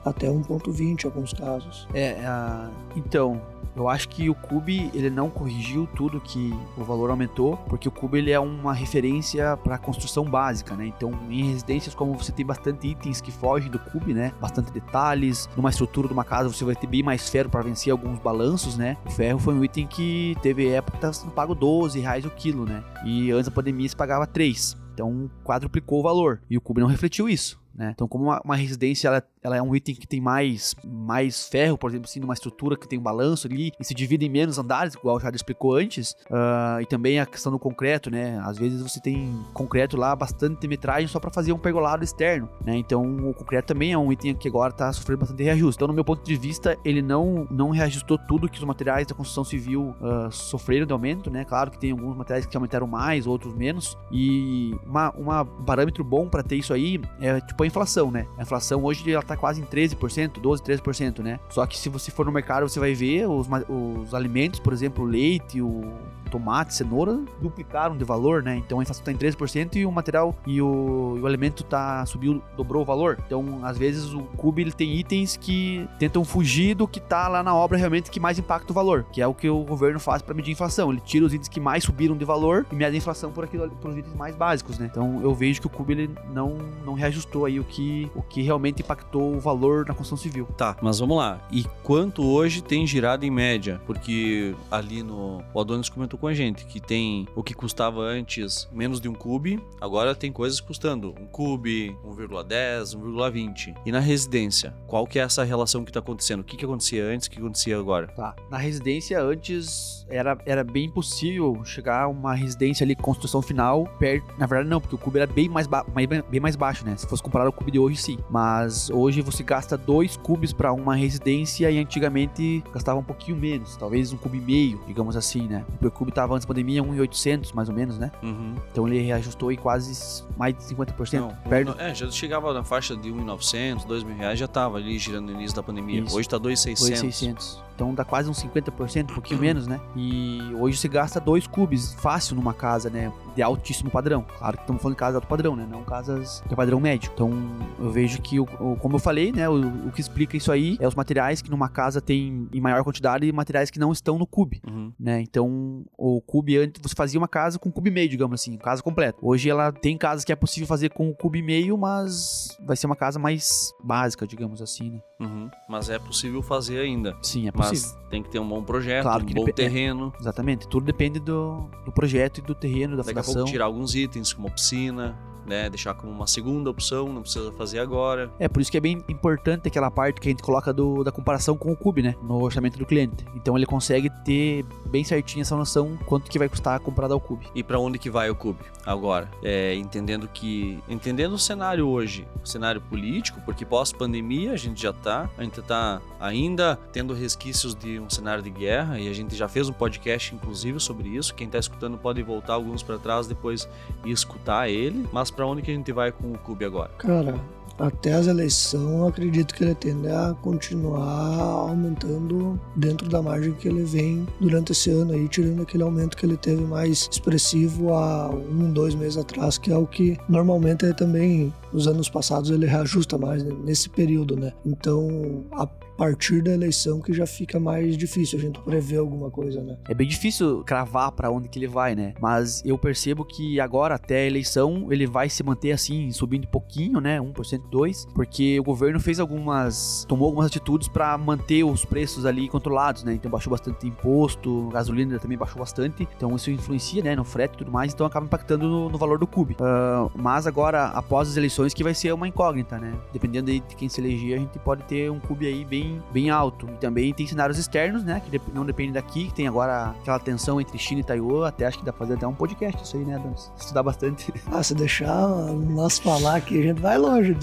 até 0.04 0.28
1.20 0.28 1.04
em 1.04 1.06
alguns 1.06 1.32
casos. 1.32 1.86
É, 1.94 2.20
ah, 2.24 2.70
então, 2.96 3.40
eu 3.78 3.88
acho 3.88 4.08
que 4.08 4.28
o 4.28 4.34
Cube 4.34 4.90
ele 4.92 5.08
não 5.08 5.30
corrigiu 5.30 5.88
tudo 5.94 6.20
que 6.20 6.52
o 6.76 6.82
valor 6.82 7.10
aumentou, 7.10 7.56
porque 7.68 7.88
o 7.88 7.92
Cube 7.92 8.18
ele 8.18 8.30
é 8.30 8.40
uma 8.40 8.74
referência 8.74 9.56
para 9.56 9.78
construção 9.78 10.24
básica, 10.24 10.74
né? 10.74 10.86
Então, 10.86 11.12
em 11.30 11.50
residências 11.50 11.94
como 11.94 12.14
você 12.14 12.32
tem 12.32 12.44
bastante 12.44 12.88
itens 12.88 13.20
que 13.20 13.30
fogem 13.30 13.70
do 13.70 13.78
Cube, 13.78 14.12
né? 14.12 14.32
Bastante 14.40 14.72
detalhes, 14.72 15.48
numa 15.56 15.70
estrutura 15.70 16.08
de 16.08 16.12
uma 16.12 16.24
casa 16.24 16.48
você 16.48 16.64
vai 16.64 16.74
ter 16.74 16.86
bem 16.86 17.02
mais 17.02 17.28
ferro 17.28 17.48
para 17.48 17.62
vencer 17.62 17.92
alguns 17.92 18.18
balanços, 18.18 18.76
né? 18.76 18.96
O 19.06 19.10
ferro 19.10 19.38
foi 19.38 19.54
um 19.54 19.64
item 19.64 19.86
que 19.86 20.36
teve 20.42 20.68
época 20.68 20.92
que 20.92 20.98
estava 20.98 21.12
sendo 21.12 21.30
pago 21.30 21.54
12 21.54 22.00
reais 22.00 22.24
o 22.24 22.30
quilo, 22.30 22.64
né? 22.64 22.82
E 23.04 23.30
antes 23.30 23.46
da 23.46 23.54
pandemia 23.54 23.88
se 23.88 23.96
pagava 23.96 24.26
3. 24.26 24.76
Então 24.92 25.30
quadruplicou 25.44 26.00
o 26.00 26.02
valor. 26.02 26.40
E 26.50 26.56
o 26.56 26.60
Cube 26.60 26.80
não 26.80 26.88
refletiu 26.88 27.28
isso. 27.28 27.60
Né? 27.78 27.92
Então, 27.94 28.08
como 28.08 28.24
uma, 28.24 28.40
uma 28.44 28.56
residência 28.56 29.06
ela, 29.06 29.22
ela 29.42 29.56
é 29.56 29.62
um 29.62 29.74
item 29.74 29.94
que 29.94 30.06
tem 30.06 30.20
mais, 30.20 30.74
mais 30.84 31.48
ferro, 31.48 31.78
por 31.78 31.90
exemplo, 31.90 32.06
assim, 32.06 32.20
numa 32.20 32.34
estrutura 32.34 32.76
que 32.76 32.88
tem 32.88 32.98
um 32.98 33.02
balanço 33.02 33.46
ali 33.46 33.72
e 33.78 33.84
se 33.84 33.94
divide 33.94 34.26
em 34.26 34.28
menos 34.28 34.58
andares, 34.58 34.94
igual 34.94 35.16
o 35.16 35.20
Chad 35.20 35.34
explicou 35.34 35.74
antes, 35.74 36.16
ah, 36.30 36.78
e 36.80 36.86
também 36.86 37.20
a 37.20 37.26
questão 37.26 37.52
do 37.52 37.58
concreto, 37.58 38.10
né? 38.10 38.40
Às 38.44 38.58
vezes 38.58 38.82
você 38.82 39.00
tem 39.00 39.34
concreto 39.52 39.96
lá 39.96 40.14
bastante 40.14 40.66
metragem 40.66 41.08
só 41.08 41.20
para 41.20 41.30
fazer 41.30 41.52
um 41.52 41.58
pergolado 41.58 42.04
externo, 42.04 42.48
né? 42.64 42.76
Então, 42.76 43.28
o 43.28 43.34
concreto 43.34 43.68
também 43.68 43.92
é 43.92 43.98
um 43.98 44.12
item 44.12 44.34
que 44.34 44.48
agora 44.48 44.70
está 44.70 44.92
sofrendo 44.92 45.20
bastante 45.20 45.42
reajuste. 45.42 45.78
Então, 45.78 45.88
no 45.88 45.94
meu 45.94 46.04
ponto 46.04 46.24
de 46.24 46.36
vista, 46.36 46.76
ele 46.84 47.02
não, 47.02 47.46
não 47.50 47.70
reajustou 47.70 48.18
tudo 48.18 48.48
que 48.48 48.58
os 48.58 48.64
materiais 48.64 49.06
da 49.06 49.14
construção 49.14 49.44
civil 49.44 49.94
ah, 50.02 50.28
sofreram 50.30 50.86
de 50.86 50.92
aumento, 50.92 51.30
né? 51.30 51.44
Claro 51.44 51.70
que 51.70 51.78
tem 51.78 51.90
alguns 51.90 52.16
materiais 52.16 52.46
que 52.46 52.56
aumentaram 52.56 52.86
mais, 52.86 53.26
outros 53.26 53.54
menos, 53.54 53.96
e 54.10 54.74
um 55.16 55.64
parâmetro 55.64 56.02
bom 56.02 56.28
para 56.28 56.42
ter 56.42 56.56
isso 56.56 56.72
aí 56.72 57.00
é 57.20 57.40
tipo 57.40 57.62
a 57.62 57.66
inflação, 57.66 58.10
né? 58.10 58.26
A 58.36 58.42
inflação 58.42 58.84
hoje 58.84 59.10
ela 59.10 59.22
tá 59.22 59.36
quase 59.38 59.60
em 59.60 59.64
13%, 59.64 60.40
12, 60.40 60.62
13%, 60.62 61.20
né? 61.20 61.40
Só 61.48 61.66
que 61.66 61.78
se 61.78 61.88
você 61.88 62.10
for 62.10 62.26
no 62.26 62.32
mercado, 62.32 62.68
você 62.68 62.80
vai 62.80 62.94
ver 62.94 63.26
os, 63.26 63.46
os 63.68 64.14
alimentos, 64.14 64.60
por 64.60 64.72
exemplo, 64.72 65.04
o 65.04 65.06
leite, 65.06 65.60
o 65.62 65.92
tomate, 66.28 66.74
cenoura, 66.74 67.18
duplicaram 67.40 67.96
de 67.96 68.04
valor, 68.04 68.42
né? 68.42 68.56
Então 68.56 68.78
a 68.78 68.82
inflação 68.82 69.04
tá 69.04 69.10
em 69.10 69.16
13% 69.16 69.76
e 69.76 69.86
o 69.86 69.90
material 69.90 70.36
e 70.46 70.60
o, 70.60 71.14
e 71.16 71.20
o 71.20 71.26
alimento 71.26 71.64
tá 71.64 72.04
subiu, 72.06 72.42
dobrou 72.56 72.82
o 72.82 72.84
valor. 72.84 73.18
Então, 73.26 73.60
às 73.62 73.76
vezes 73.76 74.12
o 74.12 74.20
Cube 74.36 74.62
ele 74.62 74.72
tem 74.72 74.94
itens 74.94 75.36
que 75.36 75.88
tentam 75.98 76.24
fugir 76.24 76.74
do 76.74 76.86
que 76.86 77.00
tá 77.00 77.28
lá 77.28 77.42
na 77.42 77.54
obra 77.54 77.78
realmente 77.78 78.10
que 78.10 78.20
mais 78.20 78.38
impacta 78.38 78.70
o 78.70 78.74
valor, 78.74 79.04
que 79.10 79.20
é 79.20 79.26
o 79.26 79.34
que 79.34 79.48
o 79.48 79.64
governo 79.64 79.98
faz 79.98 80.22
para 80.22 80.34
medir 80.34 80.50
a 80.50 80.52
inflação. 80.52 80.92
Ele 80.92 81.00
tira 81.00 81.24
os 81.24 81.34
itens 81.34 81.48
que 81.48 81.60
mais 81.60 81.84
subiram 81.84 82.16
de 82.16 82.24
valor 82.24 82.66
e 82.70 82.74
mede 82.74 82.94
a 82.94 82.98
inflação 82.98 83.32
por 83.32 83.44
aquilo, 83.44 83.68
por 83.70 83.90
os 83.90 83.96
itens 83.96 84.14
mais 84.14 84.36
básicos, 84.36 84.78
né? 84.78 84.88
Então, 84.90 85.20
eu 85.22 85.34
vejo 85.34 85.60
que 85.60 85.66
o 85.66 85.70
Cube 85.70 85.92
ele 85.92 86.10
não 86.32 86.58
não 86.84 86.94
reajustou 86.94 87.44
aí 87.44 87.58
o 87.58 87.64
que 87.64 88.10
o 88.14 88.22
que 88.22 88.42
realmente 88.42 88.82
impactou 88.82 89.17
o 89.18 89.38
valor 89.40 89.86
na 89.86 89.94
construção 89.94 90.16
civil. 90.16 90.46
Tá, 90.56 90.76
mas 90.82 90.98
vamos 90.98 91.16
lá. 91.16 91.40
E 91.50 91.64
quanto 91.82 92.24
hoje 92.24 92.62
tem 92.62 92.86
girado 92.86 93.24
em 93.24 93.30
média? 93.30 93.80
Porque 93.86 94.54
ali 94.70 95.02
no. 95.02 95.42
O 95.54 95.60
Adonis 95.60 95.88
comentou 95.88 96.18
com 96.18 96.26
a 96.26 96.34
gente 96.34 96.64
que 96.66 96.80
tem 96.80 97.26
o 97.34 97.42
que 97.42 97.54
custava 97.54 98.00
antes 98.00 98.68
menos 98.72 99.00
de 99.00 99.08
um 99.08 99.14
cube, 99.14 99.62
agora 99.80 100.14
tem 100.14 100.30
coisas 100.32 100.60
custando 100.60 101.14
um 101.20 101.26
cube, 101.26 101.96
1,10, 102.04 102.96
1,20. 102.96 103.74
E 103.84 103.92
na 103.92 104.00
residência, 104.00 104.74
qual 104.86 105.06
que 105.06 105.18
é 105.18 105.22
essa 105.22 105.44
relação 105.44 105.84
que 105.84 105.92
tá 105.92 106.00
acontecendo? 106.00 106.40
O 106.40 106.44
que, 106.44 106.56
que 106.56 106.64
acontecia 106.64 107.04
antes, 107.04 107.26
o 107.26 107.30
que 107.30 107.38
acontecia 107.38 107.78
agora? 107.78 108.08
Tá. 108.08 108.34
Na 108.50 108.58
residência, 108.58 109.20
antes 109.22 110.06
era, 110.08 110.38
era 110.46 110.64
bem 110.64 110.86
impossível 110.86 111.62
chegar 111.64 112.02
a 112.04 112.08
uma 112.08 112.34
residência 112.34 112.84
ali, 112.84 112.94
construção 112.96 113.42
final, 113.42 113.86
perto. 113.98 114.26
Na 114.38 114.46
verdade, 114.46 114.68
não, 114.68 114.80
porque 114.80 114.94
o 114.94 114.98
cubo 114.98 115.18
era 115.18 115.26
bem 115.26 115.48
mais, 115.48 115.66
ba- 115.66 115.84
bem 116.30 116.40
mais 116.40 116.56
baixo, 116.56 116.84
né? 116.84 116.96
Se 116.96 117.06
fosse 117.06 117.22
comparar 117.22 117.46
ao 117.46 117.52
cubo 117.52 117.70
de 117.70 117.78
hoje, 117.78 117.96
sim. 117.96 118.18
Mas 118.30 118.90
hoje 118.90 119.07
você 119.16 119.42
gasta 119.42 119.76
dois 119.76 120.16
cubos 120.16 120.52
para 120.52 120.72
uma 120.72 120.94
residência 120.94 121.70
e 121.70 121.78
antigamente 121.78 122.62
gastava 122.72 122.98
um 122.98 123.02
pouquinho 123.02 123.36
menos, 123.36 123.76
talvez 123.76 124.12
um 124.12 124.16
cubo 124.16 124.36
e 124.36 124.40
meio, 124.40 124.80
digamos 124.86 125.16
assim, 125.16 125.46
né? 125.46 125.64
O 125.82 125.90
cubo 125.90 126.10
tava 126.10 126.34
antes 126.34 126.44
da 126.44 126.48
pandemia 126.48 126.82
1,800 126.82 127.52
mais 127.52 127.68
ou 127.68 127.74
menos, 127.74 127.98
né? 127.98 128.10
Uhum. 128.22 128.54
Então 128.70 128.86
ele 128.86 129.00
reajustou 129.00 129.48
aí 129.48 129.56
quase 129.56 130.24
mais 130.36 130.54
de 130.54 130.62
50%. 130.62 131.20
Não, 131.20 131.34
perto. 131.48 131.76
É, 131.78 131.94
já 131.94 132.10
chegava 132.10 132.52
na 132.52 132.64
faixa 132.64 132.96
de 132.96 133.10
1.900, 133.10 133.86
2 133.86 134.02
mil 134.04 134.16
reais, 134.16 134.38
já 134.38 134.48
tava 134.48 134.78
ali 134.78 134.98
girando 134.98 135.26
no 135.26 135.32
início 135.32 135.56
da 135.56 135.62
pandemia. 135.62 136.00
Isso. 136.00 136.16
Hoje 136.16 136.28
tá 136.28 136.38
2.600. 136.38 136.78
2,600. 136.78 137.67
Então 137.78 137.94
dá 137.94 138.04
quase 138.04 138.28
uns 138.28 138.42
50%, 138.42 139.04
um 139.12 139.14
pouquinho 139.14 139.38
menos, 139.40 139.68
né? 139.68 139.80
E 139.94 140.40
hoje 140.58 140.76
você 140.76 140.88
gasta 140.88 141.20
dois 141.20 141.46
cubes 141.46 141.94
fácil 141.94 142.34
numa 142.34 142.52
casa, 142.52 142.90
né? 142.90 143.12
De 143.36 143.40
altíssimo 143.42 143.88
padrão. 143.88 144.26
Claro 144.36 144.56
que 144.56 144.64
estamos 144.64 144.82
falando 144.82 144.96
de 144.96 144.98
casas 144.98 145.12
de 145.12 145.16
alto 145.18 145.28
padrão, 145.28 145.54
né? 145.54 145.64
Não 145.70 145.84
casas 145.84 146.42
de 146.48 146.56
padrão 146.56 146.80
médio. 146.80 147.08
Então 147.14 147.30
eu 147.78 147.88
vejo 147.88 148.20
que, 148.20 148.40
o, 148.40 148.42
o- 148.58 148.76
como 148.80 148.96
eu 148.96 148.98
falei, 148.98 149.30
né? 149.30 149.48
O, 149.48 149.86
o 149.86 149.92
que 149.92 150.00
explica 150.00 150.36
isso 150.36 150.50
aí 150.50 150.76
é 150.80 150.88
os 150.88 150.96
materiais 150.96 151.40
que 151.40 151.48
numa 151.48 151.68
casa 151.68 152.00
tem 152.00 152.48
em 152.52 152.60
maior 152.60 152.82
quantidade 152.82 153.24
e 153.24 153.30
materiais 153.32 153.70
que 153.70 153.78
não 153.78 153.92
estão 153.92 154.18
no 154.18 154.26
cube 154.26 154.60
Uhum. 154.66 154.92
né? 154.98 155.20
Então, 155.20 155.84
o 155.96 156.20
cube 156.20 156.58
antes 156.58 156.82
você 156.82 156.96
fazia 156.96 157.20
uma 157.20 157.28
casa 157.28 157.60
com 157.60 157.70
cube 157.70 157.92
meio, 157.92 158.08
digamos 158.08 158.40
assim, 158.40 158.56
casa 158.58 158.82
completa. 158.82 159.16
Hoje 159.22 159.48
ela 159.48 159.70
tem 159.70 159.96
casas 159.96 160.24
que 160.24 160.32
é 160.32 160.36
possível 160.36 160.66
fazer 160.66 160.90
com 160.90 161.14
cube 161.14 161.40
meio, 161.42 161.78
mas 161.78 162.48
vai 162.66 162.76
ser 162.76 162.86
uma 162.86 162.96
casa 162.96 163.20
mais 163.20 163.72
básica, 163.84 164.26
digamos 164.26 164.60
assim, 164.60 164.90
né? 164.90 165.00
Uhum. 165.20 165.48
Mas 165.68 165.88
é 165.90 165.98
possível 165.98 166.42
fazer 166.42 166.80
ainda. 166.80 167.14
Sim, 167.22 167.46
é 167.46 167.52
possível. 167.52 167.67
Mas 167.70 167.96
tem 168.10 168.22
que 168.22 168.28
ter 168.30 168.38
um 168.38 168.48
bom 168.48 168.62
projeto, 168.62 169.02
Claro 169.02 169.22
um 169.22 169.26
bom 169.26 169.44
depe- 169.44 169.52
terreno. 169.52 170.12
Exatamente, 170.20 170.66
tudo 170.68 170.84
depende 170.86 171.18
do, 171.20 171.68
do 171.84 171.92
projeto 171.92 172.38
e 172.38 172.40
do 172.42 172.54
terreno, 172.54 172.96
da 172.96 173.02
Daqui 173.02 173.10
a 173.18 173.22
fundação. 173.22 173.34
pouco 173.42 173.50
tirar 173.50 173.64
alguns 173.66 173.94
itens, 173.94 174.32
como 174.32 174.50
piscina, 174.50 175.18
né? 175.48 175.68
Deixar 175.68 175.94
como 175.94 176.12
uma 176.12 176.26
segunda 176.26 176.70
opção, 176.70 177.12
não 177.12 177.22
precisa 177.22 177.50
fazer 177.52 177.78
agora. 177.78 178.30
É, 178.38 178.48
por 178.48 178.60
isso 178.60 178.70
que 178.70 178.76
é 178.76 178.80
bem 178.80 179.02
importante 179.08 179.66
aquela 179.68 179.90
parte 179.90 180.20
que 180.20 180.28
a 180.28 180.30
gente 180.30 180.42
coloca 180.42 180.72
do- 180.72 181.02
da 181.02 181.10
comparação 181.10 181.56
com 181.56 181.72
o 181.72 181.76
cube, 181.76 182.02
né? 182.02 182.14
No 182.22 182.42
orçamento 182.42 182.78
do 182.78 182.86
cliente. 182.86 183.24
Então 183.34 183.56
ele 183.56 183.66
consegue 183.66 184.10
ter 184.24 184.64
bem 184.86 185.02
certinho 185.04 185.42
essa 185.42 185.56
noção 185.56 185.98
quanto 186.06 186.30
que 186.30 186.38
vai 186.38 186.48
custar 186.48 186.78
comprar 186.80 187.08
o 187.12 187.20
cube. 187.20 187.46
E 187.54 187.62
pra 187.62 187.78
onde 187.78 187.98
que 187.98 188.10
vai 188.10 188.28
o 188.30 188.34
Cube 188.34 188.58
agora? 188.84 189.28
É, 189.42 189.74
entendendo 189.74 190.28
que 190.28 190.78
entendendo 190.88 191.32
o 191.32 191.38
cenário 191.38 191.86
hoje, 191.88 192.26
o 192.42 192.46
cenário 192.46 192.80
político, 192.80 193.40
porque 193.44 193.64
pós-pandemia 193.64 194.52
a 194.52 194.56
gente 194.56 194.82
já 194.82 194.92
tá, 194.92 195.28
a 195.38 195.42
gente 195.42 195.60
tá 195.62 196.00
ainda 196.20 196.78
tendo 196.92 197.14
resquícios 197.14 197.74
de 197.74 197.98
um 197.98 198.10
cenário 198.10 198.42
de 198.42 198.50
guerra 198.50 198.98
e 199.00 199.08
a 199.08 199.12
gente 199.12 199.34
já 199.34 199.48
fez 199.48 199.68
um 199.68 199.72
podcast 199.72 200.34
inclusive 200.34 200.78
sobre 200.80 201.08
isso. 201.08 201.34
Quem 201.34 201.48
tá 201.48 201.58
escutando 201.58 201.96
pode 201.96 202.22
voltar 202.22 202.54
alguns 202.54 202.82
pra 202.82 202.98
trás 202.98 203.26
depois 203.26 203.68
e 204.04 204.10
escutar 204.10 204.68
ele. 204.68 205.08
Mas 205.12 205.30
pra 205.38 205.46
onde 205.46 205.62
que 205.62 205.70
a 205.70 205.74
gente 205.74 205.92
vai 205.92 206.10
com 206.10 206.32
o 206.32 206.38
Cube 206.38 206.64
agora? 206.64 206.90
Cara, 206.98 207.40
até 207.78 208.12
as 208.12 208.26
eleições, 208.26 209.08
acredito 209.08 209.54
que 209.54 209.62
ele 209.62 209.74
tende 209.76 210.08
a 210.08 210.34
continuar 210.42 210.98
aumentando 210.98 212.60
dentro 212.74 213.08
da 213.08 213.22
margem 213.22 213.52
que 213.52 213.68
ele 213.68 213.84
vem 213.84 214.26
durante 214.40 214.72
esse 214.72 214.90
ano 214.90 215.12
aí, 215.12 215.28
tirando 215.28 215.62
aquele 215.62 215.84
aumento 215.84 216.16
que 216.16 216.26
ele 216.26 216.36
teve 216.36 216.62
mais 216.62 217.08
expressivo 217.08 217.94
há 217.94 218.28
um, 218.30 218.72
dois 218.72 218.96
meses 218.96 219.16
atrás, 219.16 219.58
que 219.58 219.70
é 219.70 219.76
o 219.76 219.86
que 219.86 220.18
normalmente 220.28 220.84
é 220.84 220.92
também 220.92 221.54
nos 221.72 221.86
anos 221.86 222.08
passados 222.08 222.50
ele 222.50 222.66
reajusta 222.66 223.16
mais 223.16 223.44
né, 223.44 223.54
nesse 223.64 223.88
período, 223.88 224.34
né? 224.34 224.52
Então, 224.66 225.44
a 225.52 225.68
partir 225.98 226.40
da 226.40 226.52
eleição 226.52 227.00
que 227.00 227.12
já 227.12 227.26
fica 227.26 227.58
mais 227.58 227.96
difícil 227.96 228.38
a 228.38 228.40
gente 228.40 228.60
prever 228.60 228.98
alguma 228.98 229.32
coisa, 229.32 229.60
né? 229.60 229.76
É 229.88 229.94
bem 229.94 230.06
difícil 230.06 230.62
cravar 230.64 231.10
pra 231.10 231.28
onde 231.28 231.48
que 231.48 231.58
ele 231.58 231.66
vai, 231.66 231.96
né? 231.96 232.14
Mas 232.20 232.62
eu 232.64 232.78
percebo 232.78 233.24
que 233.24 233.58
agora, 233.58 233.96
até 233.96 234.20
a 234.20 234.26
eleição, 234.26 234.86
ele 234.92 235.06
vai 235.08 235.28
se 235.28 235.42
manter 235.42 235.72
assim, 235.72 236.12
subindo 236.12 236.44
um 236.44 236.50
pouquinho, 236.50 237.00
né? 237.00 237.18
1%, 237.18 237.62
2%, 237.68 238.12
porque 238.14 238.60
o 238.60 238.62
governo 238.62 239.00
fez 239.00 239.18
algumas. 239.18 240.06
tomou 240.08 240.26
algumas 240.26 240.46
atitudes 240.46 240.86
pra 240.86 241.18
manter 241.18 241.64
os 241.64 241.84
preços 241.84 242.24
ali 242.24 242.48
controlados, 242.48 243.02
né? 243.02 243.14
Então 243.14 243.28
baixou 243.28 243.50
bastante 243.50 243.86
imposto, 243.86 244.68
gasolina 244.72 245.18
também 245.18 245.36
baixou 245.36 245.58
bastante. 245.58 246.06
Então 246.16 246.36
isso 246.36 246.48
influencia, 246.48 247.02
né? 247.02 247.16
No 247.16 247.24
frete 247.24 247.54
e 247.54 247.58
tudo 247.58 247.72
mais, 247.72 247.92
então 247.92 248.06
acaba 248.06 248.24
impactando 248.24 248.68
no, 248.68 248.88
no 248.88 248.98
valor 248.98 249.18
do 249.18 249.26
cube. 249.26 249.56
Ah, 249.60 250.08
mas 250.14 250.46
agora, 250.46 250.86
após 250.86 251.28
as 251.28 251.36
eleições, 251.36 251.74
que 251.74 251.82
vai 251.82 251.92
ser 251.94 252.12
uma 252.12 252.28
incógnita, 252.28 252.78
né? 252.78 252.94
Dependendo 253.12 253.50
de 253.50 253.60
quem 253.60 253.88
se 253.88 254.00
eleger, 254.00 254.36
a 254.36 254.40
gente 254.40 254.58
pode 254.60 254.84
ter 254.84 255.10
um 255.10 255.18
cube 255.18 255.46
aí 255.46 255.64
bem, 255.64 255.87
bem 256.12 256.30
alto. 256.30 256.68
E 256.68 256.76
também 256.78 257.12
tem 257.12 257.26
cenários 257.26 257.58
externos, 257.58 258.04
né? 258.04 258.20
Que 258.20 258.40
não 258.52 258.64
depende 258.64 258.92
daqui, 258.92 259.26
que 259.26 259.34
tem 259.34 259.46
agora 259.46 259.90
aquela 260.00 260.18
tensão 260.18 260.60
entre 260.60 260.78
China 260.78 261.00
e 261.00 261.04
Taiwan. 261.04 261.46
Até 261.46 261.66
acho 261.66 261.78
que 261.78 261.84
dá 261.84 261.92
pra 261.92 262.00
fazer 262.00 262.14
até 262.14 262.26
um 262.26 262.34
podcast 262.34 262.82
isso 262.82 262.96
aí, 262.96 263.04
né, 263.04 263.16
Adams? 263.16 263.52
Estudar 263.58 263.82
bastante. 263.82 264.32
Ah, 264.50 264.62
se 264.62 264.74
deixar 264.74 265.28
nós 265.52 265.98
falar 265.98 266.36
aqui, 266.36 266.58
a 266.58 266.62
gente 266.62 266.80
vai 266.80 266.96
longe. 266.96 267.36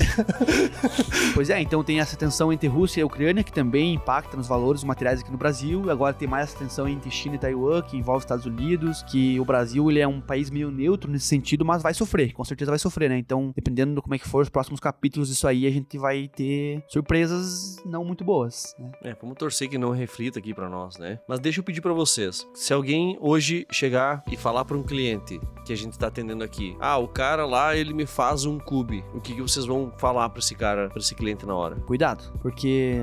pois 1.36 1.50
é, 1.50 1.62
então 1.62 1.84
tem 1.84 2.00
essa 2.00 2.18
tensão 2.18 2.52
entre 2.52 2.68
Rússia 2.68 3.02
e 3.02 3.04
Ucrânia, 3.04 3.44
que 3.44 3.54
também 3.54 3.94
impacta 3.94 4.36
nos 4.36 4.48
valores 4.48 4.82
dos 4.82 4.88
materiais 4.88 5.22
aqui 5.22 5.32
no 5.32 5.38
Brasil. 5.38 5.90
Agora 5.92 6.14
tem 6.14 6.28
mais 6.28 6.50
essa 6.50 6.58
tensão 6.58 6.88
entre 6.88 7.12
China 7.12 7.36
e 7.36 7.38
Taiwan, 7.38 7.82
que 7.84 7.96
envolve 7.96 8.20
os 8.20 8.24
Estados 8.24 8.46
Unidos, 8.46 9.04
que 9.04 9.40
o 9.40 9.46
Brasil 9.46 9.90
ele 9.90 10.00
é 10.00 10.08
um 10.08 10.20
país 10.20 10.50
meio 10.50 10.72
neutro 10.72 11.10
nesse 11.10 11.28
sentido, 11.28 11.64
mas 11.64 11.84
vai 11.84 11.94
sofrer, 11.94 12.34
com 12.34 12.44
certeza 12.44 12.72
vai 12.72 12.80
sofrer, 12.80 13.10
né? 13.10 13.18
Então, 13.18 13.52
dependendo 13.56 13.96
do 13.96 14.02
como 14.02 14.16
é 14.16 14.20
que 14.20 14.28
for 14.28 14.42
os 14.42 14.50
próximos 14.50 14.80
capítulos 14.80 15.30
disso 15.30 15.48
aí, 15.48 15.66
a 15.66 15.72
gente 15.72 15.98
vai 15.98 16.28
ter 16.28 16.84
surpresas 16.88 17.78
não 17.86 18.04
muito 18.04 18.24
boas, 18.24 18.35
né? 18.78 18.92
É, 19.04 19.16
vamos 19.20 19.38
torcer 19.38 19.70
que 19.70 19.78
não 19.78 19.92
reflita 19.92 20.40
aqui 20.40 20.54
pra 20.54 20.70
nós, 20.70 20.98
né? 20.98 21.20
Mas 21.28 21.40
deixa 21.40 21.60
eu 21.60 21.64
pedir 21.64 21.82
pra 21.82 21.94
vocês. 21.94 22.48
Se 22.54 22.74
alguém 22.74 23.18
hoje 23.20 23.66
chegar 23.72 24.24
e 24.32 24.36
falar 24.36 24.66
pra 24.66 24.78
um 24.78 24.84
cliente 24.84 25.40
que 25.66 25.74
a 25.74 25.78
gente 25.78 25.98
tá 25.98 26.08
atendendo 26.08 26.44
aqui, 26.44 26.76
ah, 26.80 26.98
o 26.98 27.08
cara 27.08 27.46
lá, 27.46 27.76
ele 27.76 27.94
me 27.94 28.06
faz 28.06 28.46
um 28.46 28.60
cube. 28.60 29.04
O 29.14 29.22
que, 29.22 29.34
que 29.34 29.42
vocês 29.42 29.66
vão 29.66 29.92
falar 29.98 30.30
pra 30.30 30.40
esse 30.40 30.56
cara, 30.56 30.90
pra 30.90 31.00
esse 31.00 31.16
cliente 31.16 31.46
na 31.46 31.56
hora? 31.56 31.76
Cuidado, 31.78 32.38
porque 32.42 33.00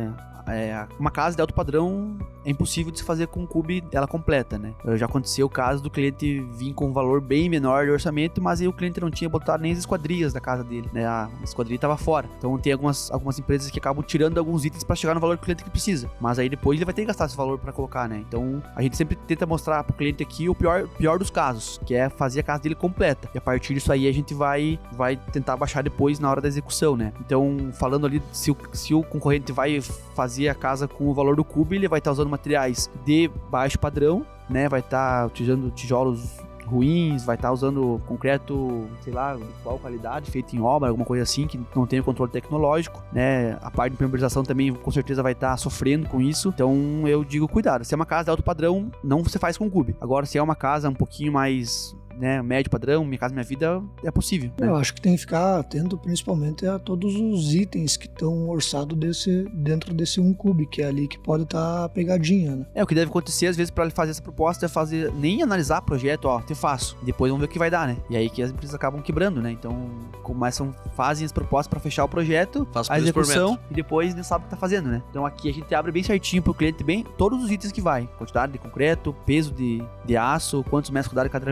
é, 0.46 0.86
uma 0.98 1.10
casa 1.10 1.36
de 1.36 1.40
alto 1.40 1.54
padrão 1.54 2.18
é 2.44 2.50
impossível 2.50 2.92
de 2.92 2.98
se 2.98 3.04
fazer 3.04 3.26
com 3.26 3.40
um 3.40 3.46
cube 3.46 3.84
ela 3.92 4.06
completa, 4.06 4.58
né? 4.58 4.74
Já 4.96 5.06
aconteceu 5.06 5.46
o 5.46 5.50
caso 5.50 5.82
do 5.82 5.90
cliente 5.90 6.40
vir 6.52 6.72
com 6.74 6.88
um 6.88 6.92
valor 6.92 7.20
bem 7.20 7.48
menor 7.48 7.84
de 7.84 7.90
orçamento, 7.90 8.40
mas 8.42 8.60
aí 8.60 8.68
o 8.68 8.72
cliente 8.72 9.00
não 9.00 9.10
tinha 9.10 9.28
botado 9.28 9.62
nem 9.62 9.72
as 9.72 9.78
esquadrias 9.78 10.32
da 10.32 10.40
casa 10.40 10.64
dele, 10.64 10.88
né? 10.92 11.06
A 11.06 11.28
esquadria 11.42 11.76
estava 11.76 11.96
fora. 11.96 12.28
Então 12.38 12.56
tem 12.58 12.72
algumas, 12.72 13.10
algumas 13.10 13.38
empresas 13.38 13.70
que 13.70 13.78
acabam 13.78 14.04
tirando 14.04 14.38
alguns 14.38 14.64
itens 14.64 14.84
para 14.84 14.96
chegar 14.96 15.14
no 15.14 15.20
valor 15.20 15.36
que 15.36 15.42
o 15.42 15.44
cliente 15.44 15.64
que 15.64 15.70
precisa. 15.70 16.10
Mas 16.20 16.38
aí 16.38 16.48
depois 16.48 16.78
ele 16.78 16.84
vai 16.84 16.94
ter 16.94 17.02
que 17.02 17.06
gastar 17.08 17.26
esse 17.26 17.36
valor 17.36 17.58
para 17.58 17.72
colocar, 17.72 18.08
né? 18.08 18.24
Então 18.26 18.62
a 18.74 18.82
gente 18.82 18.96
sempre 18.96 19.16
tenta 19.16 19.46
mostrar 19.46 19.84
pro 19.84 19.94
cliente 19.94 20.22
aqui 20.22 20.48
o 20.48 20.54
pior, 20.54 20.88
pior 20.88 21.18
dos 21.18 21.30
casos, 21.30 21.78
que 21.86 21.94
é 21.94 22.08
fazer 22.08 22.40
a 22.40 22.42
casa 22.42 22.62
dele 22.62 22.74
completa. 22.74 23.28
E 23.34 23.38
a 23.38 23.40
partir 23.40 23.74
disso 23.74 23.92
aí 23.92 24.08
a 24.08 24.12
gente 24.12 24.34
vai, 24.34 24.78
vai 24.92 25.16
tentar 25.16 25.56
baixar 25.56 25.82
depois 25.82 26.18
na 26.18 26.30
hora 26.30 26.40
da 26.40 26.48
execução, 26.48 26.96
né? 26.96 27.12
Então 27.20 27.70
falando 27.72 28.06
ali, 28.06 28.22
se 28.32 28.50
o, 28.50 28.56
se 28.72 28.94
o 28.94 29.02
concorrente 29.02 29.52
vai 29.52 29.80
fazer 30.14 30.48
a 30.48 30.54
casa 30.54 30.88
com 30.88 31.08
o 31.08 31.14
valor 31.14 31.36
do 31.36 31.44
cube, 31.44 31.76
ele 31.76 31.88
vai 31.88 31.98
estar 31.98 32.10
usando 32.10 32.31
materiais 32.32 32.90
de 33.04 33.30
baixo 33.50 33.78
padrão, 33.78 34.26
né? 34.50 34.68
Vai 34.68 34.80
estar 34.80 35.26
utilizando 35.26 35.70
tijolos 35.70 36.40
ruins, 36.64 37.24
vai 37.24 37.36
estar 37.36 37.52
usando 37.52 38.00
concreto, 38.06 38.86
sei 39.02 39.12
lá, 39.12 39.36
de 39.36 39.44
qual 39.62 39.78
qualidade, 39.78 40.30
feito 40.30 40.56
em 40.56 40.60
obra, 40.60 40.88
alguma 40.88 41.04
coisa 41.04 41.22
assim, 41.22 41.46
que 41.46 41.60
não 41.74 41.86
tem 41.86 42.00
o 42.00 42.04
controle 42.04 42.32
tecnológico, 42.32 43.02
né? 43.12 43.58
A 43.60 43.70
parte 43.70 43.90
de 43.90 43.96
impermeabilização 43.96 44.42
também 44.42 44.72
com 44.72 44.90
certeza 44.90 45.22
vai 45.22 45.32
estar 45.32 45.56
sofrendo 45.56 46.08
com 46.08 46.20
isso. 46.20 46.48
Então 46.48 47.06
eu 47.06 47.24
digo, 47.24 47.46
cuidado. 47.46 47.84
Se 47.84 47.94
é 47.94 47.96
uma 47.96 48.06
casa 48.06 48.24
de 48.24 48.30
alto 48.30 48.42
padrão, 48.42 48.90
não 49.04 49.22
você 49.22 49.38
faz 49.38 49.56
com 49.56 49.70
cube. 49.70 49.94
Agora, 50.00 50.24
se 50.24 50.38
é 50.38 50.42
uma 50.42 50.54
casa 50.54 50.88
um 50.88 50.94
pouquinho 50.94 51.32
mais 51.32 51.94
né, 52.22 52.40
médio 52.40 52.70
padrão, 52.70 53.04
minha 53.04 53.18
casa, 53.18 53.34
minha 53.34 53.44
vida, 53.44 53.82
é 54.04 54.10
possível. 54.12 54.52
Né? 54.56 54.68
Eu 54.68 54.76
acho 54.76 54.94
que 54.94 55.00
tem 55.00 55.14
que 55.16 55.22
ficar 55.22 55.58
atento 55.58 55.98
principalmente 55.98 56.64
a 56.64 56.78
todos 56.78 57.16
os 57.16 57.52
itens 57.52 57.96
que 57.96 58.06
estão 58.06 58.48
orçados 58.48 58.96
desse, 58.96 59.44
dentro 59.52 59.92
desse 59.92 60.20
1 60.20 60.32
cube, 60.34 60.66
que 60.66 60.80
é 60.80 60.86
ali 60.86 61.08
que 61.08 61.18
pode 61.18 61.42
estar 61.42 61.88
pegadinha, 61.88 62.54
né? 62.54 62.66
É, 62.76 62.82
o 62.84 62.86
que 62.86 62.94
deve 62.94 63.10
acontecer, 63.10 63.48
às 63.48 63.56
vezes, 63.56 63.72
para 63.72 63.82
ele 63.82 63.92
fazer 63.92 64.12
essa 64.12 64.22
proposta 64.22 64.66
é 64.66 64.68
fazer, 64.68 65.12
nem 65.14 65.42
analisar 65.42 65.80
o 65.80 65.82
projeto, 65.82 66.26
ó, 66.26 66.40
te 66.40 66.54
faço. 66.54 66.96
Depois 67.02 67.28
vamos 67.28 67.40
ver 67.40 67.50
o 67.50 67.52
que 67.52 67.58
vai 67.58 67.68
dar, 67.68 67.88
né? 67.88 67.96
E 68.08 68.16
aí 68.16 68.30
que 68.30 68.40
as 68.40 68.52
empresas 68.52 68.74
acabam 68.76 69.02
quebrando, 69.02 69.42
né? 69.42 69.50
Então, 69.50 69.90
começam, 70.22 70.72
fazem 70.94 71.26
as 71.26 71.32
propostas 71.32 71.66
para 71.66 71.80
fechar 71.80 72.04
o 72.04 72.08
projeto, 72.08 72.68
Faz 72.72 72.88
a 72.88 72.98
execução, 72.98 73.58
e 73.68 73.74
depois 73.74 74.14
não 74.14 74.22
sabe 74.22 74.42
o 74.42 74.44
que 74.44 74.50
tá 74.50 74.56
fazendo, 74.56 74.88
né? 74.88 75.02
Então 75.10 75.26
aqui 75.26 75.50
a 75.50 75.52
gente 75.52 75.74
abre 75.74 75.90
bem 75.90 76.04
certinho 76.04 76.40
pro 76.40 76.54
cliente, 76.54 76.84
bem, 76.84 77.04
todos 77.18 77.42
os 77.42 77.50
itens 77.50 77.72
que 77.72 77.80
vai. 77.80 78.08
Quantidade 78.16 78.52
de 78.52 78.58
concreto, 78.58 79.12
peso 79.26 79.52
de, 79.52 79.82
de 80.04 80.16
aço, 80.16 80.64
quantos 80.70 80.90
metros 80.90 81.12
quadrados 81.12 81.32
cada 81.32 81.44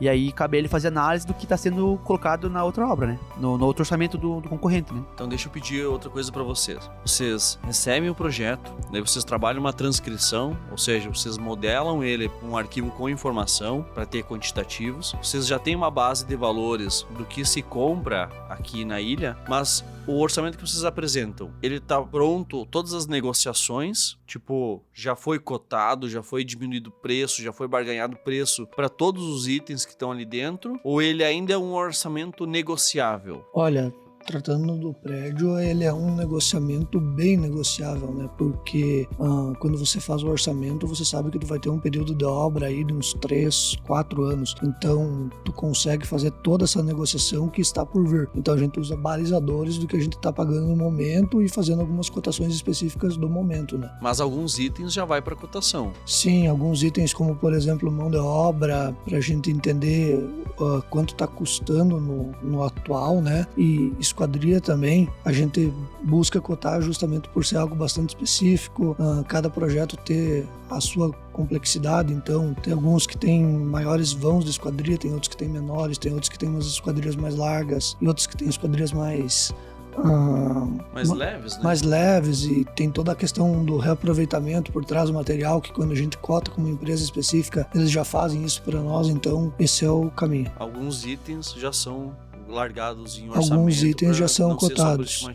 e 0.00 0.08
aí 0.08 0.32
cabe 0.32 0.58
ele 0.58 0.68
fazer 0.68 0.88
análise 0.88 1.26
do 1.26 1.34
que 1.34 1.46
tá 1.46 1.56
sendo 1.56 1.98
colocado 2.04 2.48
na 2.50 2.64
outra 2.64 2.86
obra, 2.86 3.08
né? 3.08 3.18
No, 3.38 3.56
no 3.58 3.64
outro 3.66 3.82
orçamento 3.82 4.16
do, 4.16 4.40
do 4.40 4.48
concorrente, 4.48 4.92
né? 4.92 5.02
Então 5.14 5.28
deixa 5.28 5.48
eu 5.48 5.52
pedir 5.52 5.86
outra 5.86 6.10
coisa 6.10 6.30
pra 6.30 6.42
vocês. 6.42 6.90
Vocês 7.04 7.58
recebem 7.62 8.10
o 8.10 8.14
projeto, 8.14 8.72
daí 8.90 9.00
vocês 9.00 9.24
trabalham 9.24 9.60
uma 9.60 9.72
transcrição, 9.72 10.56
ou 10.70 10.78
seja, 10.78 11.08
vocês 11.08 11.38
modelam 11.38 12.02
ele 12.02 12.30
um 12.42 12.56
arquivo 12.56 12.90
com 12.90 13.08
informação 13.08 13.84
para 13.94 14.06
ter 14.06 14.24
quantitativos. 14.24 15.14
Vocês 15.22 15.46
já 15.46 15.58
têm 15.58 15.74
uma 15.74 15.90
base 15.90 16.24
de 16.24 16.36
valores 16.36 17.06
do 17.16 17.24
que 17.24 17.44
se 17.44 17.62
compra 17.62 18.28
aqui 18.48 18.84
na 18.84 19.00
ilha, 19.00 19.36
mas 19.48 19.84
o 20.06 20.20
orçamento 20.20 20.56
que 20.56 20.66
vocês 20.66 20.84
apresentam, 20.84 21.52
ele 21.62 21.80
tá 21.80 22.00
pronto, 22.00 22.64
todas 22.66 22.94
as 22.94 23.06
negociações, 23.06 24.16
tipo, 24.26 24.82
já 24.92 25.16
foi 25.16 25.38
cotado, 25.38 26.08
já 26.08 26.22
foi 26.22 26.44
diminuído 26.44 26.90
o 26.90 26.92
preço, 26.92 27.42
já 27.42 27.52
foi 27.52 27.66
barganhado 27.66 28.16
o 28.16 28.18
preço 28.18 28.66
para 28.68 28.88
todos 28.88 29.24
os 29.24 29.48
itens 29.48 29.84
que 29.84 29.92
estão 29.92 30.12
ali 30.12 30.24
dentro, 30.24 30.78
ou 30.84 31.02
ele 31.02 31.24
ainda 31.24 31.52
é 31.52 31.58
um 31.58 31.72
orçamento 31.72 32.46
negociável? 32.46 33.44
Olha, 33.52 33.92
tratando 34.26 34.76
do 34.76 34.92
prédio, 34.92 35.58
ele 35.58 35.84
é 35.84 35.92
um 35.92 36.14
negociamento 36.14 37.00
bem 37.00 37.36
negociável, 37.36 38.12
né? 38.12 38.28
Porque 38.36 39.08
ah, 39.20 39.52
quando 39.58 39.78
você 39.78 40.00
faz 40.00 40.22
o 40.22 40.28
orçamento, 40.28 40.86
você 40.86 41.04
sabe 41.04 41.30
que 41.30 41.38
tu 41.38 41.46
vai 41.46 41.58
ter 41.58 41.70
um 41.70 41.78
período 41.78 42.14
de 42.14 42.24
obra 42.24 42.66
aí 42.66 42.84
de 42.84 42.92
uns 42.92 43.14
3, 43.14 43.76
4 43.86 44.22
anos. 44.24 44.54
Então, 44.62 45.30
tu 45.44 45.52
consegue 45.52 46.06
fazer 46.06 46.30
toda 46.42 46.64
essa 46.64 46.82
negociação 46.82 47.48
que 47.48 47.60
está 47.60 47.86
por 47.86 48.06
vir. 48.06 48.28
Então, 48.34 48.54
a 48.54 48.58
gente 48.58 48.80
usa 48.80 48.96
balizadores 48.96 49.78
do 49.78 49.86
que 49.86 49.96
a 49.96 50.00
gente 50.00 50.16
está 50.16 50.32
pagando 50.32 50.66
no 50.66 50.76
momento 50.76 51.40
e 51.40 51.48
fazendo 51.48 51.80
algumas 51.80 52.10
cotações 52.10 52.54
específicas 52.54 53.16
do 53.16 53.28
momento, 53.28 53.78
né? 53.78 53.90
Mas 54.02 54.20
alguns 54.20 54.58
itens 54.58 54.92
já 54.92 55.04
vai 55.04 55.22
para 55.22 55.36
cotação. 55.36 55.92
Sim, 56.04 56.48
alguns 56.48 56.82
itens 56.82 57.14
como, 57.14 57.36
por 57.36 57.52
exemplo, 57.52 57.90
mão 57.90 58.10
de 58.10 58.16
obra, 58.16 58.94
para 59.04 59.18
a 59.18 59.20
gente 59.20 59.50
entender 59.50 60.18
uh, 60.58 60.82
quanto 60.90 61.12
está 61.12 61.26
custando 61.26 62.00
no, 62.00 62.32
no 62.42 62.62
atual, 62.62 63.20
né? 63.20 63.46
E 63.56 63.92
esquadria 64.16 64.60
também, 64.60 65.08
a 65.24 65.30
gente 65.30 65.72
busca 66.02 66.40
cotar 66.40 66.80
justamente 66.80 67.28
por 67.28 67.44
ser 67.44 67.58
algo 67.58 67.74
bastante 67.74 68.10
específico, 68.10 68.96
uh, 68.98 69.22
cada 69.24 69.50
projeto 69.50 69.96
ter 69.98 70.46
a 70.70 70.80
sua 70.80 71.12
complexidade, 71.32 72.12
então 72.14 72.54
tem 72.54 72.72
alguns 72.72 73.06
que 73.06 73.16
têm 73.16 73.44
maiores 73.44 74.12
vãos 74.12 74.44
de 74.44 74.50
esquadria, 74.50 74.96
tem 74.96 75.12
outros 75.12 75.28
que 75.28 75.36
têm 75.36 75.48
menores, 75.48 75.98
tem 75.98 76.12
outros 76.12 76.30
que 76.30 76.38
têm 76.38 76.48
umas 76.48 76.64
esquadrias 76.66 77.14
mais 77.14 77.36
largas 77.36 77.96
e 78.00 78.08
outros 78.08 78.26
que 78.26 78.36
têm 78.36 78.48
esquadrias 78.48 78.90
mais 78.90 79.52
uh, 79.98 80.84
Mais 80.94 81.10
leves, 81.10 81.56
né? 81.56 81.62
mais 81.62 81.82
leves 81.82 82.44
e 82.44 82.64
tem 82.74 82.90
toda 82.90 83.12
a 83.12 83.14
questão 83.14 83.64
do 83.64 83.76
reaproveitamento 83.76 84.72
por 84.72 84.84
trás 84.84 85.08
do 85.08 85.14
material 85.14 85.60
que 85.60 85.72
quando 85.72 85.92
a 85.92 85.94
gente 85.94 86.16
cota 86.18 86.50
com 86.50 86.60
uma 86.60 86.70
empresa 86.70 87.02
específica 87.02 87.66
eles 87.74 87.90
já 87.90 88.04
fazem 88.04 88.44
isso 88.44 88.62
para 88.62 88.80
nós 88.80 89.08
então 89.08 89.52
esse 89.58 89.84
é 89.84 89.90
o 89.90 90.10
caminho 90.10 90.50
Alguns 90.58 91.04
itens 91.04 91.52
já 91.52 91.72
são 91.72 92.14
largados 92.48 93.18
em 93.18 93.28
orçamento. 93.28 93.52
Alguns 93.52 93.82
itens 93.82 94.16
já 94.16 94.28
são 94.28 94.54
cotados. 94.56 95.26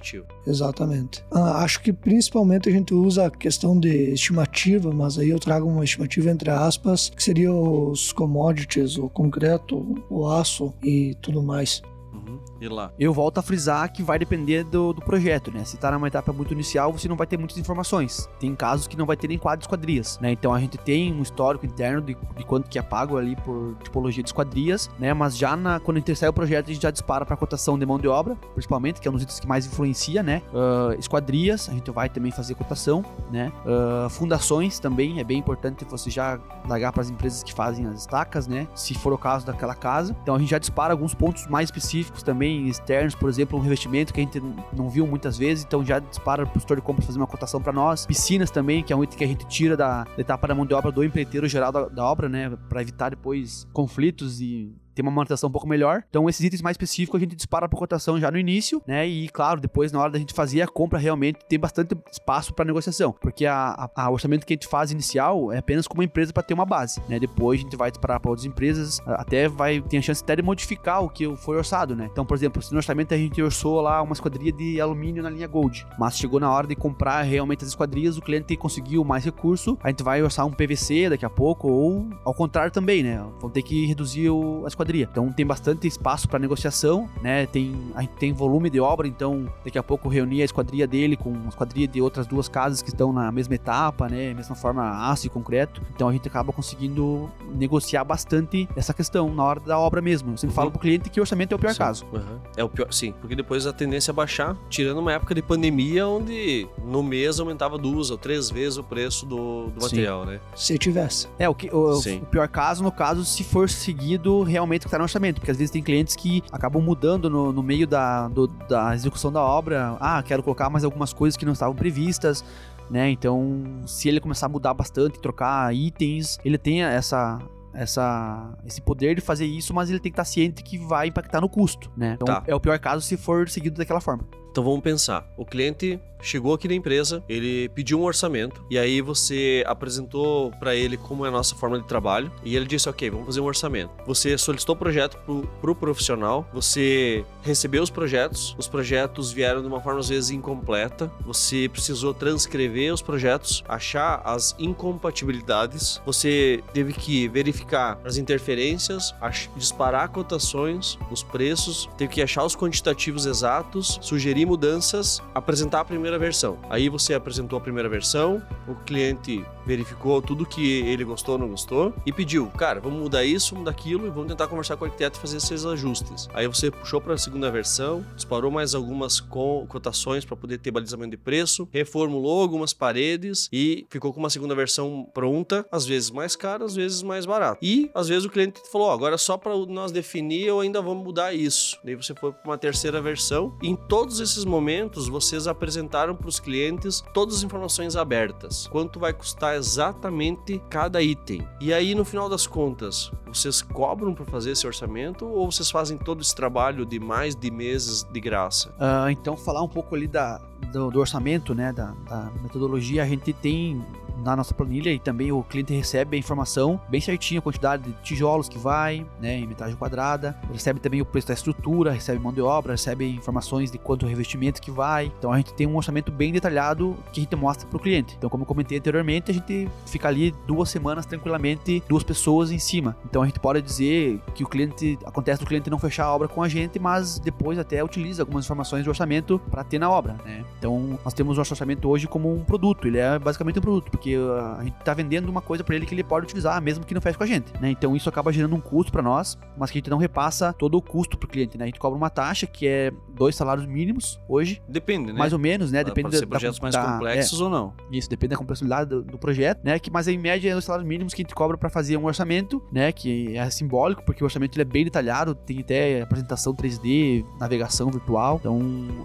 exatamente 0.45 1.23
Ah, 1.31 1.63
acho 1.63 1.81
que 1.81 1.91
principalmente 1.91 2.69
a 2.69 2.71
gente 2.71 2.93
usa 2.93 3.25
a 3.27 3.29
questão 3.31 3.79
de 3.79 4.13
estimativa 4.13 4.91
mas 4.93 5.17
aí 5.17 5.29
eu 5.29 5.39
trago 5.39 5.67
uma 5.67 5.83
estimativa 5.83 6.29
entre 6.29 6.49
aspas 6.49 7.09
que 7.09 7.21
seria 7.23 7.51
os 7.53 8.11
commodities 8.11 8.97
o 8.97 9.09
concreto 9.09 10.03
o 10.09 10.27
aço 10.27 10.73
e 10.83 11.15
tudo 11.21 11.41
mais 11.43 11.81
Uhum. 12.13 12.39
E 12.61 12.67
lá? 12.67 12.91
Eu 12.99 13.11
volto 13.11 13.39
a 13.39 13.41
frisar 13.41 13.91
que 13.91 14.03
vai 14.03 14.19
depender 14.19 14.63
do, 14.63 14.93
do 14.93 15.01
projeto, 15.01 15.51
né? 15.51 15.65
Se 15.65 15.77
tá 15.77 15.91
numa 15.91 16.07
etapa 16.07 16.31
muito 16.31 16.53
inicial, 16.53 16.93
você 16.93 17.07
não 17.07 17.15
vai 17.15 17.25
ter 17.25 17.35
muitas 17.35 17.57
informações. 17.57 18.29
Tem 18.39 18.53
casos 18.53 18.85
que 18.85 18.95
não 18.95 19.07
vai 19.07 19.17
ter 19.17 19.27
nem 19.27 19.39
quadros 19.39 19.63
esquadrias, 19.63 20.19
né? 20.21 20.31
Então 20.31 20.53
a 20.53 20.59
gente 20.59 20.77
tem 20.77 21.11
um 21.11 21.23
histórico 21.23 21.65
interno 21.65 22.01
de, 22.01 22.15
de 22.37 22.45
quanto 22.45 22.69
que 22.69 22.77
é 22.77 22.81
pago 22.83 23.17
ali 23.17 23.35
por 23.37 23.75
tipologia 23.83 24.21
de 24.21 24.29
esquadrias, 24.29 24.91
né? 24.99 25.11
Mas 25.11 25.35
já 25.35 25.55
na, 25.55 25.79
quando 25.79 25.97
a 25.97 25.99
gente 26.01 26.15
sai 26.15 26.29
o 26.29 26.33
projeto, 26.33 26.69
a 26.69 26.73
gente 26.73 26.83
já 26.83 26.91
dispara 26.91 27.25
para 27.25 27.35
cotação 27.35 27.79
de 27.79 27.85
mão 27.85 27.97
de 27.97 28.07
obra, 28.07 28.35
principalmente, 28.53 29.01
que 29.01 29.07
é 29.07 29.11
um 29.11 29.15
dos 29.15 29.23
itens 29.23 29.39
que 29.39 29.47
mais 29.47 29.65
influencia, 29.65 30.21
né? 30.21 30.43
Ah, 30.53 30.95
esquadrias, 30.99 31.67
a 31.67 31.73
gente 31.73 31.89
vai 31.89 32.09
também 32.09 32.31
fazer 32.31 32.53
cotação, 32.53 33.03
né? 33.31 33.51
Ah, 33.65 34.07
fundações 34.07 34.77
também, 34.77 35.19
é 35.19 35.23
bem 35.23 35.39
importante 35.39 35.83
você 35.85 36.11
já 36.11 36.39
largar 36.67 36.91
para 36.91 37.01
as 37.01 37.09
empresas 37.09 37.41
que 37.41 37.53
fazem 37.55 37.87
as 37.87 38.01
estacas, 38.01 38.47
né? 38.47 38.67
Se 38.75 38.93
for 38.93 39.13
o 39.13 39.17
caso 39.17 39.47
daquela 39.47 39.73
casa. 39.73 40.15
Então 40.21 40.35
a 40.35 40.39
gente 40.39 40.51
já 40.51 40.59
dispara 40.59 40.93
alguns 40.93 41.15
pontos 41.15 41.47
mais 41.47 41.69
específicos 41.69 42.21
também, 42.21 42.50
externos, 42.67 43.15
por 43.15 43.29
exemplo, 43.29 43.57
um 43.57 43.61
revestimento 43.61 44.13
que 44.13 44.19
a 44.19 44.23
gente 44.23 44.41
não 44.73 44.89
viu 44.89 45.05
muitas 45.07 45.37
vezes, 45.37 45.63
então 45.63 45.83
já 45.85 45.99
dispara 45.99 46.45
pro 46.45 46.59
gestor 46.59 46.77
de 46.77 46.83
compra 46.83 47.03
fazer 47.05 47.17
uma 47.17 47.27
cotação 47.27 47.61
para 47.61 47.73
nós. 47.73 48.05
Piscinas 48.05 48.51
também, 48.51 48.83
que 48.83 48.91
é 48.91 48.95
um 48.95 49.03
item 49.03 49.17
que 49.17 49.23
a 49.23 49.27
gente 49.27 49.45
tira 49.47 49.77
da, 49.77 50.03
da 50.03 50.21
etapa 50.21 50.47
da 50.47 50.55
mão 50.55 50.65
de 50.65 50.73
obra 50.73 50.91
do 50.91 51.03
empreiteiro 51.03 51.47
geral 51.47 51.71
da, 51.71 51.87
da 51.87 52.05
obra, 52.05 52.27
né? 52.29 52.51
Para 52.69 52.81
evitar 52.81 53.09
depois 53.09 53.67
conflitos 53.73 54.41
e 54.41 54.73
ter 54.93 55.01
uma 55.01 55.11
manutenção 55.11 55.49
um 55.49 55.51
pouco 55.51 55.67
melhor. 55.67 56.03
Então, 56.09 56.27
esses 56.29 56.43
itens 56.43 56.61
mais 56.61 56.75
específicos 56.75 57.17
a 57.17 57.23
gente 57.23 57.35
dispara 57.35 57.67
para 57.67 57.77
cotação 57.77 58.19
já 58.19 58.29
no 58.31 58.37
início, 58.37 58.81
né? 58.87 59.07
E 59.07 59.29
claro, 59.29 59.59
depois 59.61 59.91
na 59.91 59.99
hora 59.99 60.11
da 60.11 60.19
gente 60.19 60.33
fazer 60.33 60.61
a 60.61 60.67
compra, 60.67 60.99
realmente 60.99 61.39
tem 61.47 61.59
bastante 61.59 61.95
espaço 62.11 62.53
para 62.53 62.65
negociação, 62.65 63.13
porque 63.19 63.45
a, 63.45 63.89
a, 63.95 64.03
a 64.05 64.09
orçamento 64.09 64.45
que 64.45 64.53
a 64.53 64.55
gente 64.55 64.67
faz 64.67 64.91
inicial 64.91 65.51
é 65.51 65.57
apenas 65.57 65.87
como 65.87 65.99
uma 66.01 66.05
empresa 66.05 66.33
para 66.33 66.43
ter 66.43 66.53
uma 66.53 66.65
base, 66.65 67.01
né? 67.07 67.19
Depois 67.19 67.59
a 67.59 67.63
gente 67.63 67.75
vai 67.75 67.89
disparar 67.91 68.19
para 68.19 68.29
outras 68.31 68.45
empresas, 68.45 68.99
até 69.07 69.47
vai 69.47 69.81
ter 69.81 69.97
a 69.97 70.01
chance 70.01 70.23
até 70.23 70.35
de 70.35 70.41
modificar 70.41 71.03
o 71.03 71.09
que 71.09 71.33
foi 71.37 71.57
orçado, 71.57 71.95
né? 71.95 72.07
Então, 72.11 72.25
por 72.25 72.35
exemplo, 72.35 72.61
se 72.61 72.71
no 72.71 72.77
orçamento 72.77 73.13
a 73.13 73.17
gente 73.17 73.41
orçou 73.41 73.81
lá 73.81 74.01
uma 74.01 74.13
esquadria 74.13 74.51
de 74.51 74.79
alumínio 74.81 75.23
na 75.23 75.29
linha 75.29 75.47
Gold, 75.47 75.85
mas 75.99 76.17
chegou 76.17 76.39
na 76.39 76.51
hora 76.51 76.67
de 76.67 76.75
comprar 76.75 77.21
realmente 77.21 77.63
as 77.63 77.69
esquadrias, 77.69 78.17
o 78.17 78.21
cliente 78.21 78.55
conseguiu 78.55 79.03
mais 79.03 79.23
recurso, 79.25 79.77
a 79.83 79.89
gente 79.89 80.03
vai 80.03 80.21
orçar 80.21 80.45
um 80.45 80.51
PVC 80.51 81.09
daqui 81.09 81.25
a 81.25 81.29
pouco, 81.29 81.67
ou 81.69 82.07
ao 82.25 82.33
contrário 82.33 82.71
também, 82.71 83.03
né? 83.03 83.23
Vão 83.39 83.49
ter 83.49 83.61
que 83.61 83.85
reduzir 83.85 84.29
o- 84.29 84.63
a 84.65 84.67
esquadria. 84.81 85.07
Então 85.11 85.31
tem 85.31 85.45
bastante 85.45 85.87
espaço 85.87 86.27
para 86.27 86.39
negociação, 86.39 87.09
né? 87.21 87.45
Tem, 87.45 87.75
a 87.95 88.01
gente 88.01 88.11
tem 88.13 88.33
volume 88.33 88.69
de 88.69 88.79
obra, 88.79 89.07
então 89.07 89.47
daqui 89.63 89.77
a 89.77 89.83
pouco 89.83 90.09
reunir 90.09 90.41
a 90.41 90.45
esquadria 90.45 90.87
dele 90.87 91.15
com 91.15 91.33
a 91.45 91.49
esquadria 91.49 91.87
de 91.87 92.01
outras 92.01 92.25
duas 92.27 92.47
casas 92.47 92.81
que 92.81 92.89
estão 92.89 93.13
na 93.13 93.31
mesma 93.31 93.55
etapa, 93.55 94.07
né? 94.09 94.33
Mesma 94.33 94.55
forma 94.55 95.09
aço 95.11 95.27
e 95.27 95.29
concreto. 95.29 95.81
Então 95.95 96.07
a 96.09 96.11
gente 96.11 96.27
acaba 96.27 96.51
conseguindo 96.51 97.29
negociar 97.53 98.03
bastante 98.03 98.67
essa 98.75 98.93
questão 98.93 99.33
na 99.33 99.43
hora 99.43 99.59
da 99.59 99.77
obra 99.77 100.01
mesmo. 100.01 100.31
Eu 100.31 100.37
sempre 100.37 100.51
Uhum. 100.51 100.55
falo 100.55 100.71
pro 100.71 100.79
cliente 100.79 101.09
que 101.09 101.19
o 101.19 101.23
orçamento 101.23 101.53
é 101.53 101.55
o 101.55 101.59
pior 101.59 101.71
Sim. 101.73 101.77
caso. 101.77 102.05
Uhum. 102.11 102.39
É 102.57 102.63
o 102.63 102.69
pior, 102.69 102.91
sim, 102.91 103.13
porque 103.21 103.35
depois 103.35 103.65
a 103.67 103.71
tendência 103.73 104.11
é 104.11 104.13
baixar, 104.13 104.55
tirando 104.69 104.97
uma 104.99 105.11
época 105.13 105.33
de 105.35 105.41
pandemia 105.41 106.07
onde 106.07 106.67
no 106.83 107.01
mês 107.03 107.39
aumentava 107.39 107.77
duas 107.77 108.09
ou 108.09 108.17
três 108.17 108.49
vezes 108.49 108.77
o 108.77 108.83
preço 108.83 109.25
do, 109.25 109.67
do 109.69 109.81
material, 109.81 110.25
né? 110.25 110.39
se 110.55 110.77
tivesse 110.77 111.27
É, 111.39 111.47
o, 111.47 111.55
que, 111.55 111.69
o, 111.73 111.97
o 111.97 112.25
pior 112.25 112.47
caso, 112.47 112.83
no 112.83 112.91
caso, 112.91 113.23
se 113.23 113.43
for 113.43 113.69
seguido 113.69 114.43
realmente 114.43 114.70
o 114.77 114.87
que 114.87 114.91
tá 114.91 114.97
no 114.97 115.03
orçamento. 115.03 115.35
Porque 115.39 115.51
às 115.51 115.57
vezes 115.57 115.71
tem 115.71 115.81
clientes 115.83 116.15
que 116.15 116.43
acabam 116.51 116.81
mudando 116.81 117.29
no, 117.29 117.51
no 117.51 117.61
meio 117.63 117.85
da, 117.87 118.27
do- 118.27 118.47
da 118.47 118.93
execução 118.95 119.31
da 119.31 119.41
obra. 119.41 119.95
Ah, 119.99 120.21
quero 120.23 120.41
colocar 120.43 120.69
mais 120.69 120.83
algumas 120.83 121.11
coisas 121.13 121.35
que 121.37 121.45
não 121.45 121.53
estavam 121.53 121.75
previstas. 121.75 122.43
Né? 122.89 123.09
Então, 123.09 123.63
se 123.85 124.09
ele 124.09 124.19
começar 124.19 124.47
a 124.47 124.49
mudar 124.49 124.73
bastante, 124.73 125.19
trocar 125.19 125.73
itens, 125.73 126.37
ele 126.43 126.57
tem 126.57 126.83
essa. 126.83 127.39
Essa, 127.73 128.53
esse 128.65 128.81
poder 128.81 129.15
de 129.15 129.21
fazer 129.21 129.45
isso, 129.45 129.73
mas 129.73 129.89
ele 129.89 129.97
tem 129.97 130.11
que 130.11 130.15
estar 130.15 130.25
ciente 130.25 130.61
que 130.61 130.77
vai 130.77 131.07
impactar 131.07 131.39
no 131.39 131.47
custo, 131.47 131.89
né? 131.95 132.13
Então 132.15 132.25
Tá. 132.25 132.43
é 132.45 132.53
o 132.53 132.59
pior 132.59 132.77
caso 132.77 132.99
se 132.99 133.15
for 133.15 133.47
seguido 133.47 133.77
daquela 133.77 134.01
forma. 134.01 134.25
Então 134.51 134.63
vamos 134.63 134.81
pensar. 134.81 135.25
O 135.37 135.45
cliente 135.45 135.97
chegou 136.21 136.53
aqui 136.53 136.67
na 136.67 136.75
empresa, 136.75 137.23
ele 137.27 137.69
pediu 137.69 137.99
um 137.99 138.03
orçamento 138.03 138.63
e 138.69 138.77
aí 138.77 139.01
você 139.01 139.63
apresentou 139.65 140.51
para 140.59 140.75
ele 140.75 140.97
como 140.97 141.25
é 141.25 141.29
a 141.29 141.31
nossa 141.31 141.55
forma 141.55 141.79
de 141.79 141.87
trabalho 141.87 142.31
e 142.43 142.55
ele 142.55 142.65
disse: 142.65 142.87
"OK, 142.89 143.09
vamos 143.09 143.25
fazer 143.25 143.41
um 143.41 143.45
orçamento". 143.45 143.91
Você 144.05 144.37
solicitou 144.37 144.75
o 144.75 144.77
projeto 144.77 145.17
pro, 145.25 145.47
pro 145.59 145.75
profissional, 145.75 146.47
você 146.53 147.25
recebeu 147.41 147.81
os 147.81 147.89
projetos, 147.89 148.55
os 148.57 148.67
projetos 148.67 149.31
vieram 149.31 149.61
de 149.61 149.67
uma 149.67 149.81
forma 149.81 149.99
às 149.99 150.09
vezes 150.09 150.29
incompleta, 150.29 151.11
você 151.25 151.69
precisou 151.71 152.13
transcrever 152.13 152.93
os 152.93 153.01
projetos, 153.01 153.63
achar 153.67 154.21
as 154.23 154.55
incompatibilidades, 154.59 156.01
você 156.05 156.63
teve 156.73 156.93
que 156.93 157.27
verificar 157.27 157.99
as 158.05 158.17
interferências, 158.17 159.13
disparar 159.55 160.09
cotações, 160.09 160.97
os 161.09 161.23
preços, 161.23 161.89
teve 161.97 162.13
que 162.13 162.21
achar 162.21 162.43
os 162.43 162.55
quantitativos 162.55 163.25
exatos, 163.25 163.97
sugerir 164.01 164.40
mudanças, 164.45 165.21
apresentar 165.33 165.81
a 165.81 165.85
primeira 165.85 166.17
versão. 166.19 166.57
Aí 166.69 166.89
você 166.89 167.13
apresentou 167.13 167.57
a 167.57 167.61
primeira 167.61 167.89
versão, 167.89 168.41
o 168.67 168.75
cliente 168.75 169.43
verificou 169.65 170.21
tudo 170.21 170.45
que 170.45 170.79
ele 170.81 171.03
gostou 171.03 171.33
ou 171.35 171.39
não 171.39 171.49
gostou 171.49 171.93
e 172.05 172.11
pediu, 172.11 172.47
cara, 172.47 172.79
vamos 172.79 172.99
mudar 172.99 173.23
isso, 173.23 173.55
mudar 173.55 173.71
aquilo 173.71 174.07
e 174.07 174.09
vamos 174.09 174.27
tentar 174.27 174.47
conversar 174.47 174.75
com 174.75 174.83
o 174.83 174.87
arquiteto 174.87 175.17
e 175.17 175.21
fazer 175.21 175.37
esses 175.37 175.65
ajustes. 175.65 176.27
Aí 176.33 176.47
você 176.47 176.71
puxou 176.71 176.99
para 176.99 177.13
a 177.13 177.17
segunda 177.17 177.49
versão, 177.51 178.03
disparou 178.15 178.49
mais 178.49 178.73
algumas 178.73 179.19
co- 179.19 179.65
cotações 179.67 180.25
para 180.25 180.35
poder 180.35 180.57
ter 180.57 180.71
balizamento 180.71 181.11
de 181.11 181.17
preço, 181.17 181.67
reformulou 181.71 182.41
algumas 182.41 182.73
paredes 182.73 183.47
e 183.53 183.85
ficou 183.89 184.11
com 184.11 184.19
uma 184.19 184.29
segunda 184.29 184.55
versão 184.55 185.07
pronta, 185.13 185.65
às 185.71 185.85
vezes 185.85 186.09
mais 186.09 186.35
cara, 186.35 186.65
às 186.65 186.75
vezes 186.75 187.03
mais 187.03 187.25
barato. 187.25 187.59
E 187.61 187.89
às 187.93 188.07
vezes 188.07 188.25
o 188.25 188.29
cliente 188.29 188.59
falou, 188.71 188.87
ó, 188.87 188.93
agora 188.93 189.17
só 189.17 189.37
para 189.37 189.55
nós 189.67 189.91
definir 189.91 190.47
eu 190.47 190.59
ainda 190.59 190.81
vamos 190.81 191.03
mudar 191.03 191.33
isso. 191.33 191.77
Daí 191.83 191.95
você 191.95 192.15
foi 192.15 192.31
para 192.31 192.49
uma 192.49 192.57
terceira 192.57 192.99
versão. 193.01 193.55
Em 193.61 193.75
todos 193.75 194.19
esses 194.19 194.30
momentos 194.45 195.07
vocês 195.07 195.47
apresentaram 195.47 196.15
para 196.15 196.27
os 196.27 196.39
clientes 196.39 197.03
todas 197.13 197.37
as 197.37 197.43
informações 197.43 197.95
abertas. 197.95 198.67
Quanto 198.67 198.99
vai 198.99 199.13
custar 199.13 199.55
exatamente 199.55 200.61
cada 200.69 201.01
item. 201.01 201.47
E 201.59 201.73
aí 201.73 201.93
no 201.95 202.05
final 202.05 202.29
das 202.29 202.47
contas, 202.47 203.11
vocês 203.27 203.61
cobram 203.61 204.13
para 204.13 204.25
fazer 204.25 204.51
esse 204.51 204.65
orçamento 204.67 205.25
ou 205.25 205.51
vocês 205.51 205.69
fazem 205.69 205.97
todo 205.97 206.21
esse 206.21 206.35
trabalho 206.35 206.85
de 206.85 206.99
mais 206.99 207.35
de 207.35 207.49
meses 207.49 208.03
de 208.03 208.19
graça? 208.19 208.73
Ah, 208.79 209.11
então, 209.11 209.37
falar 209.37 209.61
um 209.61 209.67
pouco 209.67 209.95
ali 209.95 210.07
da, 210.07 210.37
do, 210.71 210.91
do 210.91 210.99
orçamento, 210.99 211.53
né, 211.53 211.71
da, 211.71 211.91
da 212.07 212.31
metodologia, 212.41 213.03
a 213.03 213.07
gente 213.07 213.33
tem 213.33 213.81
na 214.23 214.35
nossa 214.35 214.53
planilha 214.53 214.91
e 214.91 214.99
também 214.99 215.31
o 215.31 215.43
cliente 215.43 215.73
recebe 215.73 216.15
a 216.15 216.19
informação 216.19 216.79
bem 216.89 217.01
certinha, 217.01 217.39
a 217.39 217.41
quantidade 217.41 217.83
de 217.83 217.93
tijolos 218.03 218.47
que 218.47 218.57
vai, 218.57 219.05
né, 219.19 219.39
em 219.39 219.47
metragem 219.47 219.75
quadrada, 219.75 220.39
recebe 220.51 220.79
também 220.79 221.01
o 221.01 221.05
preço 221.05 221.27
da 221.27 221.33
estrutura, 221.33 221.91
recebe 221.91 222.19
mão 222.19 222.31
de 222.31 222.41
obra, 222.41 222.73
recebe 222.73 223.09
informações 223.09 223.71
de 223.71 223.77
quanto 223.77 224.05
revestimento 224.21 224.61
que 224.61 224.71
vai. 224.71 225.11
Então 225.17 225.31
a 225.31 225.37
gente 225.37 225.53
tem 225.53 225.67
um 225.67 225.75
orçamento 225.75 226.11
bem 226.11 226.31
detalhado 226.31 226.95
que 227.11 227.19
a 227.19 227.23
gente 227.23 227.35
mostra 227.35 227.67
para 227.67 227.77
o 227.77 227.79
cliente. 227.79 228.15
Então, 228.17 228.29
como 228.29 228.43
eu 228.43 228.47
comentei 228.47 228.77
anteriormente, 228.77 229.31
a 229.31 229.33
gente 229.33 229.67
fica 229.85 230.07
ali 230.07 230.33
duas 230.47 230.69
semanas 230.69 231.05
tranquilamente, 231.05 231.83
duas 231.87 232.03
pessoas 232.03 232.51
em 232.51 232.59
cima. 232.59 232.95
Então 233.05 233.21
a 233.21 233.25
gente 233.25 233.39
pode 233.39 233.61
dizer 233.61 234.19
que 234.33 234.43
o 234.43 234.47
cliente 234.47 234.97
acontece 235.05 235.39
do 235.39 235.45
cliente 235.45 235.69
não 235.69 235.79
fechar 235.79 236.05
a 236.05 236.13
obra 236.13 236.27
com 236.27 236.41
a 236.41 236.47
gente, 236.47 236.79
mas 236.79 237.19
depois 237.19 237.57
até 237.57 237.83
utiliza 237.83 238.21
algumas 238.21 238.45
informações 238.45 238.83
de 238.83 238.89
orçamento 238.89 239.39
para 239.49 239.63
ter 239.63 239.79
na 239.79 239.89
obra, 239.89 240.15
né? 240.25 240.45
Então 240.57 240.99
nós 241.03 241.13
temos 241.13 241.37
o 241.37 241.41
orçamento 241.41 241.89
hoje 241.89 242.07
como 242.07 242.33
um 242.33 242.43
produto, 242.43 242.87
ele 242.87 242.97
é 242.97 243.17
basicamente 243.17 243.59
um 243.59 243.61
produto, 243.61 243.91
porque 243.91 244.17
uh, 244.17 244.57
a 244.59 244.63
gente 244.63 244.77
está 244.79 244.93
vendendo 244.93 245.29
uma 245.29 245.41
coisa 245.41 245.63
para 245.63 245.75
ele 245.75 245.85
que 245.85 245.93
ele 245.93 246.03
pode 246.03 246.25
utilizar, 246.25 246.61
mesmo 246.61 246.85
que 246.85 246.93
não 246.93 247.01
feche 247.01 247.17
com 247.17 247.23
a 247.23 247.27
gente, 247.27 247.51
né? 247.59 247.71
Então 247.71 247.95
isso 247.95 248.07
acaba 248.09 248.31
gerando 248.31 248.55
um 248.55 248.61
custo 248.61 248.91
para 248.91 249.01
nós, 249.01 249.37
mas 249.57 249.71
que 249.71 249.77
a 249.77 249.79
gente 249.79 249.89
não 249.89 249.97
repassa 249.97 250.53
todo 250.53 250.77
o 250.77 250.81
custo 250.81 251.17
para 251.17 251.27
o 251.27 251.29
cliente, 251.29 251.57
né? 251.57 251.65
A 251.65 251.67
gente 251.67 251.79
cobra 251.79 251.97
uma 251.97 252.09
taxa 252.09 252.45
que 252.45 252.67
é 252.67 252.91
dois 253.13 253.35
salários 253.35 253.65
mínimos 253.65 254.10
hoje, 254.27 254.61
Depende, 254.67 255.11
né? 255.13 255.19
mais 255.19 255.33
ou 255.33 255.39
menos, 255.39 255.71
né? 255.71 255.83
Depende 255.83 256.05
Depende 256.07 256.17
ser 256.19 256.25
projetos 256.27 256.59
mais 256.59 256.73
da- 256.75 256.83
complexos 256.93 257.41
ou 257.41 257.49
não. 257.49 257.73
é, 257.91 257.97
isso 257.97 258.09
depende 258.09 258.31
da 258.31 258.37
complexidade 258.37 258.89
do, 258.89 259.01
do 259.03 259.17
projeto, 259.17 259.59
né? 259.63 259.77
Que 259.79 259.91
mas 259.91 260.07
em 260.07 260.17
média 260.17 260.49
é 260.49 260.55
os 260.55 260.65
salários 260.65 260.87
mínimos 260.87 261.13
que 261.13 261.21
a 261.21 261.23
gente 261.23 261.35
cobra 261.35 261.57
para 261.57 261.69
fazer 261.69 261.97
um 261.97 262.05
orçamento, 262.05 262.61
né? 262.71 262.91
Que 262.91 263.35
é 263.37 263.49
simbólico 263.49 264.03
porque 264.05 264.23
o 264.23 264.25
orçamento 264.25 264.55
ele 264.55 264.61
é 264.61 264.65
bem 264.65 264.83
detalhado, 264.83 265.35
tem 265.35 265.59
até 265.59 266.01
apresentação 266.01 266.53
3D, 266.53 267.25
navegação 267.39 267.89
virtual. 267.91 268.37
Então, 268.39 268.59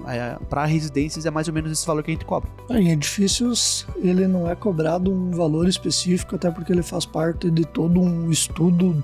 é, 0.09 0.37
para 0.49 0.65
residências 0.65 1.27
é 1.27 1.31
mais 1.31 1.49
ou 1.49 1.55
menos 1.55 1.71
esse 1.71 1.87
valor 1.87 2.03
que 2.03 2.11
a 2.11 2.15
gente 2.15 2.25
cobra. 2.25 2.49
Em 2.71 2.91
edifícios, 2.91 3.87
ele 3.97 4.27
não 4.27 4.49
é 4.49 4.55
cobrado 4.55 5.11
um 5.13 5.31
valor 5.31 5.69
específico, 5.69 6.37
até 6.37 6.51
porque 6.51 6.73
ele 6.73 6.83
faz 6.83 7.05
parte 7.05 7.51
de 7.51 7.65
todo 7.65 8.01
um 8.01 8.31
estudo 8.31 9.03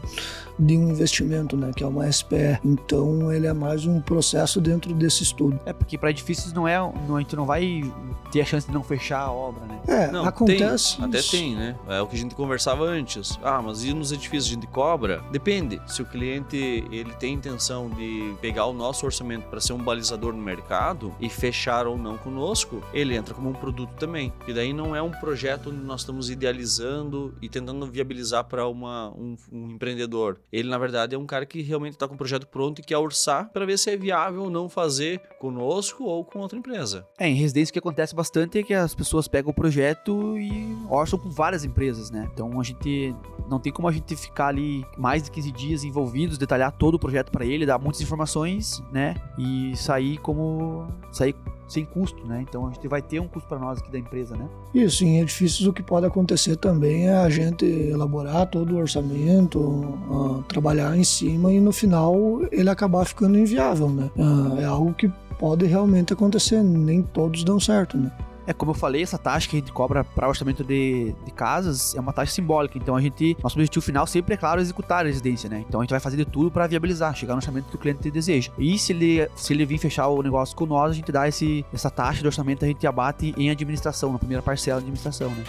de 0.59 0.77
um 0.77 0.91
investimento, 0.91 1.57
né, 1.57 1.73
que 1.75 1.83
é 1.83 1.87
uma 1.87 2.11
SPE. 2.11 2.59
Então, 2.65 3.33
ele 3.33 3.47
é 3.47 3.53
mais 3.53 3.87
um 3.87 4.01
processo 4.01 4.61
dentro 4.61 4.95
desse 4.95 5.23
estudo. 5.23 5.59
É 5.65 5.73
porque 5.73 5.97
para 5.99 6.11
edifícios 6.11 6.53
não 6.53 6.67
é, 6.67 6.79
não, 7.09 7.17
a 7.17 7.21
gente 7.21 7.37
não 7.37 7.45
vai 7.45 7.83
ter 8.31 8.41
a 8.41 8.45
chance 8.45 8.67
de 8.67 8.73
não 8.73 8.83
fechar 8.83 9.21
a 9.21 9.31
obra, 9.31 9.65
né? 9.67 9.81
É, 9.87 10.11
Não, 10.11 10.25
acontece. 10.25 10.97
tem, 10.97 11.05
até 11.05 11.23
tem, 11.23 11.55
né? 11.55 11.77
É 11.89 12.01
o 12.01 12.07
que 12.07 12.17
a 12.17 12.19
gente 12.19 12.35
conversava 12.35 12.85
antes. 12.85 13.39
Ah, 13.43 13.61
mas 13.61 13.85
e 13.85 13.93
nos 13.93 14.13
edifícios 14.13 14.51
a 14.51 14.55
gente 14.55 14.67
cobra? 14.67 15.23
Depende. 15.31 15.81
Se 15.87 16.01
o 16.01 16.07
cliente 16.07 16.57
ele 16.91 17.13
tem 17.15 17.35
intenção 17.35 17.91
de 17.91 18.35
pegar 18.41 18.67
o 18.67 18.73
nosso 18.73 19.05
orçamento 19.05 19.49
para 19.49 19.61
ser 19.61 19.73
um 19.73 19.79
balizador 19.79 20.33
no 20.33 20.43
mercado 20.43 21.15
e 21.21 21.29
fechar 21.29 21.87
ou 21.87 21.99
não 21.99 22.17
conosco, 22.17 22.83
ele 22.95 23.15
entra 23.15 23.35
como 23.35 23.51
um 23.51 23.53
produto 23.53 23.93
também. 23.99 24.33
E 24.47 24.53
daí 24.53 24.73
não 24.73 24.97
é 24.97 25.03
um 25.03 25.11
projeto 25.11 25.71
onde 25.71 25.83
nós 25.85 26.01
estamos 26.01 26.31
idealizando 26.31 27.35
e 27.43 27.49
tentando 27.49 27.87
viabilizar 27.87 28.45
para 28.45 28.67
um, 28.69 29.37
um 29.53 29.71
empreendedor. 29.71 30.39
Ele, 30.53 30.69
na 30.69 30.77
verdade, 30.77 31.15
é 31.15 31.19
um 31.19 31.25
cara 31.25 31.47
que 31.47 31.63
realmente 31.63 31.95
está 31.95 32.07
com 32.07 32.15
o 32.15 32.19
projeto 32.19 32.47
pronto 32.47 32.81
e 32.81 32.85
quer 32.85 32.99
orçar 32.99 33.51
para 33.51 33.65
ver 33.65 33.79
se 33.79 33.91
é 33.91 33.97
viável 33.97 34.43
ou 34.43 34.51
não 34.51 34.69
fazer 34.69 35.21
conosco 35.39 36.05
ou 36.05 36.25
com 36.25 36.41
outra 36.41 36.59
empresa. 36.59 37.07
É, 37.19 37.29
em 37.29 37.35
residência 37.35 37.71
o 37.71 37.73
que 37.73 37.79
acontece 37.79 38.15
bastante 38.15 38.59
é 38.59 38.63
que 38.63 38.75
as 38.75 38.95
pessoas 38.95 39.27
pegam 39.27 39.51
o 39.51 39.55
projeto 39.55 40.39
e 40.39 40.77
orçam 40.91 41.19
com 41.19 41.31
várias 41.31 41.65
empresas, 41.65 42.11
né? 42.11 42.29
Então 42.33 42.61
a 42.61 42.63
gente 42.63 43.15
não 43.49 43.59
tem 43.59 43.73
como 43.73 43.89
a 43.89 43.93
gente 43.93 44.15
ficar 44.15 44.49
ali 44.49 44.85
mais 44.99 45.23
de 45.23 45.31
15 45.31 45.53
dias 45.53 45.85
envolvidos, 45.85 46.37
detalhar 46.37 46.71
todo 46.73 46.95
o 46.95 46.99
projeto 46.99 47.31
para 47.31 47.47
ele, 47.47 47.65
dar 47.65 47.79
muitas 47.79 48.01
informações, 48.03 48.83
né? 48.93 49.15
E 49.39 49.75
sair 49.77 50.19
como 50.19 50.87
sair 51.11 51.35
sem 51.69 51.85
custo, 51.85 52.27
né? 52.27 52.45
Então 52.47 52.67
a 52.67 52.71
gente 52.73 52.87
vai 52.89 53.01
ter 53.01 53.21
um 53.21 53.29
custo 53.29 53.49
para 53.49 53.59
nós 53.59 53.79
aqui 53.79 53.91
da 53.91 53.99
empresa, 53.99 54.37
né? 54.37 54.47
Isso, 54.75 55.05
em 55.05 55.21
edifícios 55.21 55.67
o 55.67 55.73
que 55.73 55.83
pode 55.83 56.07
acontecer 56.07 56.57
também 56.57 57.09
é 57.09 57.15
a 57.15 57.29
gente 57.31 57.65
elaborar 57.65 58.47
todo 58.47 58.75
o 58.75 58.79
orçamento, 58.79 59.99
ah, 60.11 60.43
trabalhar 60.49 60.97
em 60.97 61.05
cima 61.05 61.53
e 61.53 61.61
no 61.61 61.73
final 61.73 62.17
ele 62.51 62.69
acabar 62.69 63.05
ficando 63.05 63.39
inviável, 63.39 63.89
né? 63.89 64.11
Ah, 64.19 64.61
é 64.61 64.65
algo 64.65 64.93
que 64.93 65.11
pode 65.39 65.67
realmente 65.67 66.13
acontecer, 66.13 66.63
nem 66.63 67.03
todos 67.03 67.43
dão 67.43 67.59
certo, 67.59 67.97
né? 67.97 68.13
É, 68.53 68.55
como 68.55 68.71
eu 68.71 68.75
falei, 68.75 69.03
essa 69.03 69.17
taxa 69.17 69.49
que 69.49 69.57
a 69.57 69.59
gente 69.59 69.73
cobra 69.73 70.05
para 70.05 70.29
orçamento 70.29 70.63
de, 70.63 71.15
de 71.25 71.31
casas 71.33 71.95
é 71.95 72.01
uma 72.01 72.13
taxa 72.13 72.33
simbólica. 72.33 72.77
Então 72.77 72.95
a 72.95 73.01
gente, 73.01 73.37
nosso 73.43 73.57
objetivo 73.57 73.85
final 73.85 74.07
sempre 74.07 74.35
é, 74.35 74.37
claro, 74.37 74.61
executar 74.61 75.05
a 75.05 75.09
residência, 75.09 75.49
né? 75.49 75.65
Então 75.67 75.81
a 75.81 75.85
gente 75.85 75.91
vai 75.91 76.01
fazer 76.01 76.19
de 76.19 76.27
tudo 76.27 76.51
para 76.51 76.67
viabilizar, 76.67 77.17
chegar 77.17 77.33
no 77.33 77.39
orçamento 77.39 77.69
que 77.69 77.77
o 77.77 77.79
cliente 77.79 78.11
deseja. 78.11 78.53
E 78.59 78.79
se 78.79 78.93
ele, 78.93 79.29
se 79.35 79.53
ele 79.53 79.65
vir 79.65 79.79
fechar 79.79 80.07
o 80.09 80.23
negócio 80.23 80.55
com 80.55 80.67
nós, 80.67 80.91
a 80.91 80.95
gente 80.95 81.11
dá 81.11 81.27
esse, 81.27 81.65
essa 81.73 81.91
taxa 81.91 82.21
de 82.21 82.27
orçamento, 82.27 82.65
a 82.65 82.69
gente 82.69 82.87
abate 82.87 83.35
em 83.39 83.51
administração, 83.51 84.13
na 84.13 84.19
primeira 84.19 84.43
parcela 84.43 84.81
de 84.81 84.85
administração, 84.85 85.31
né? 85.31 85.45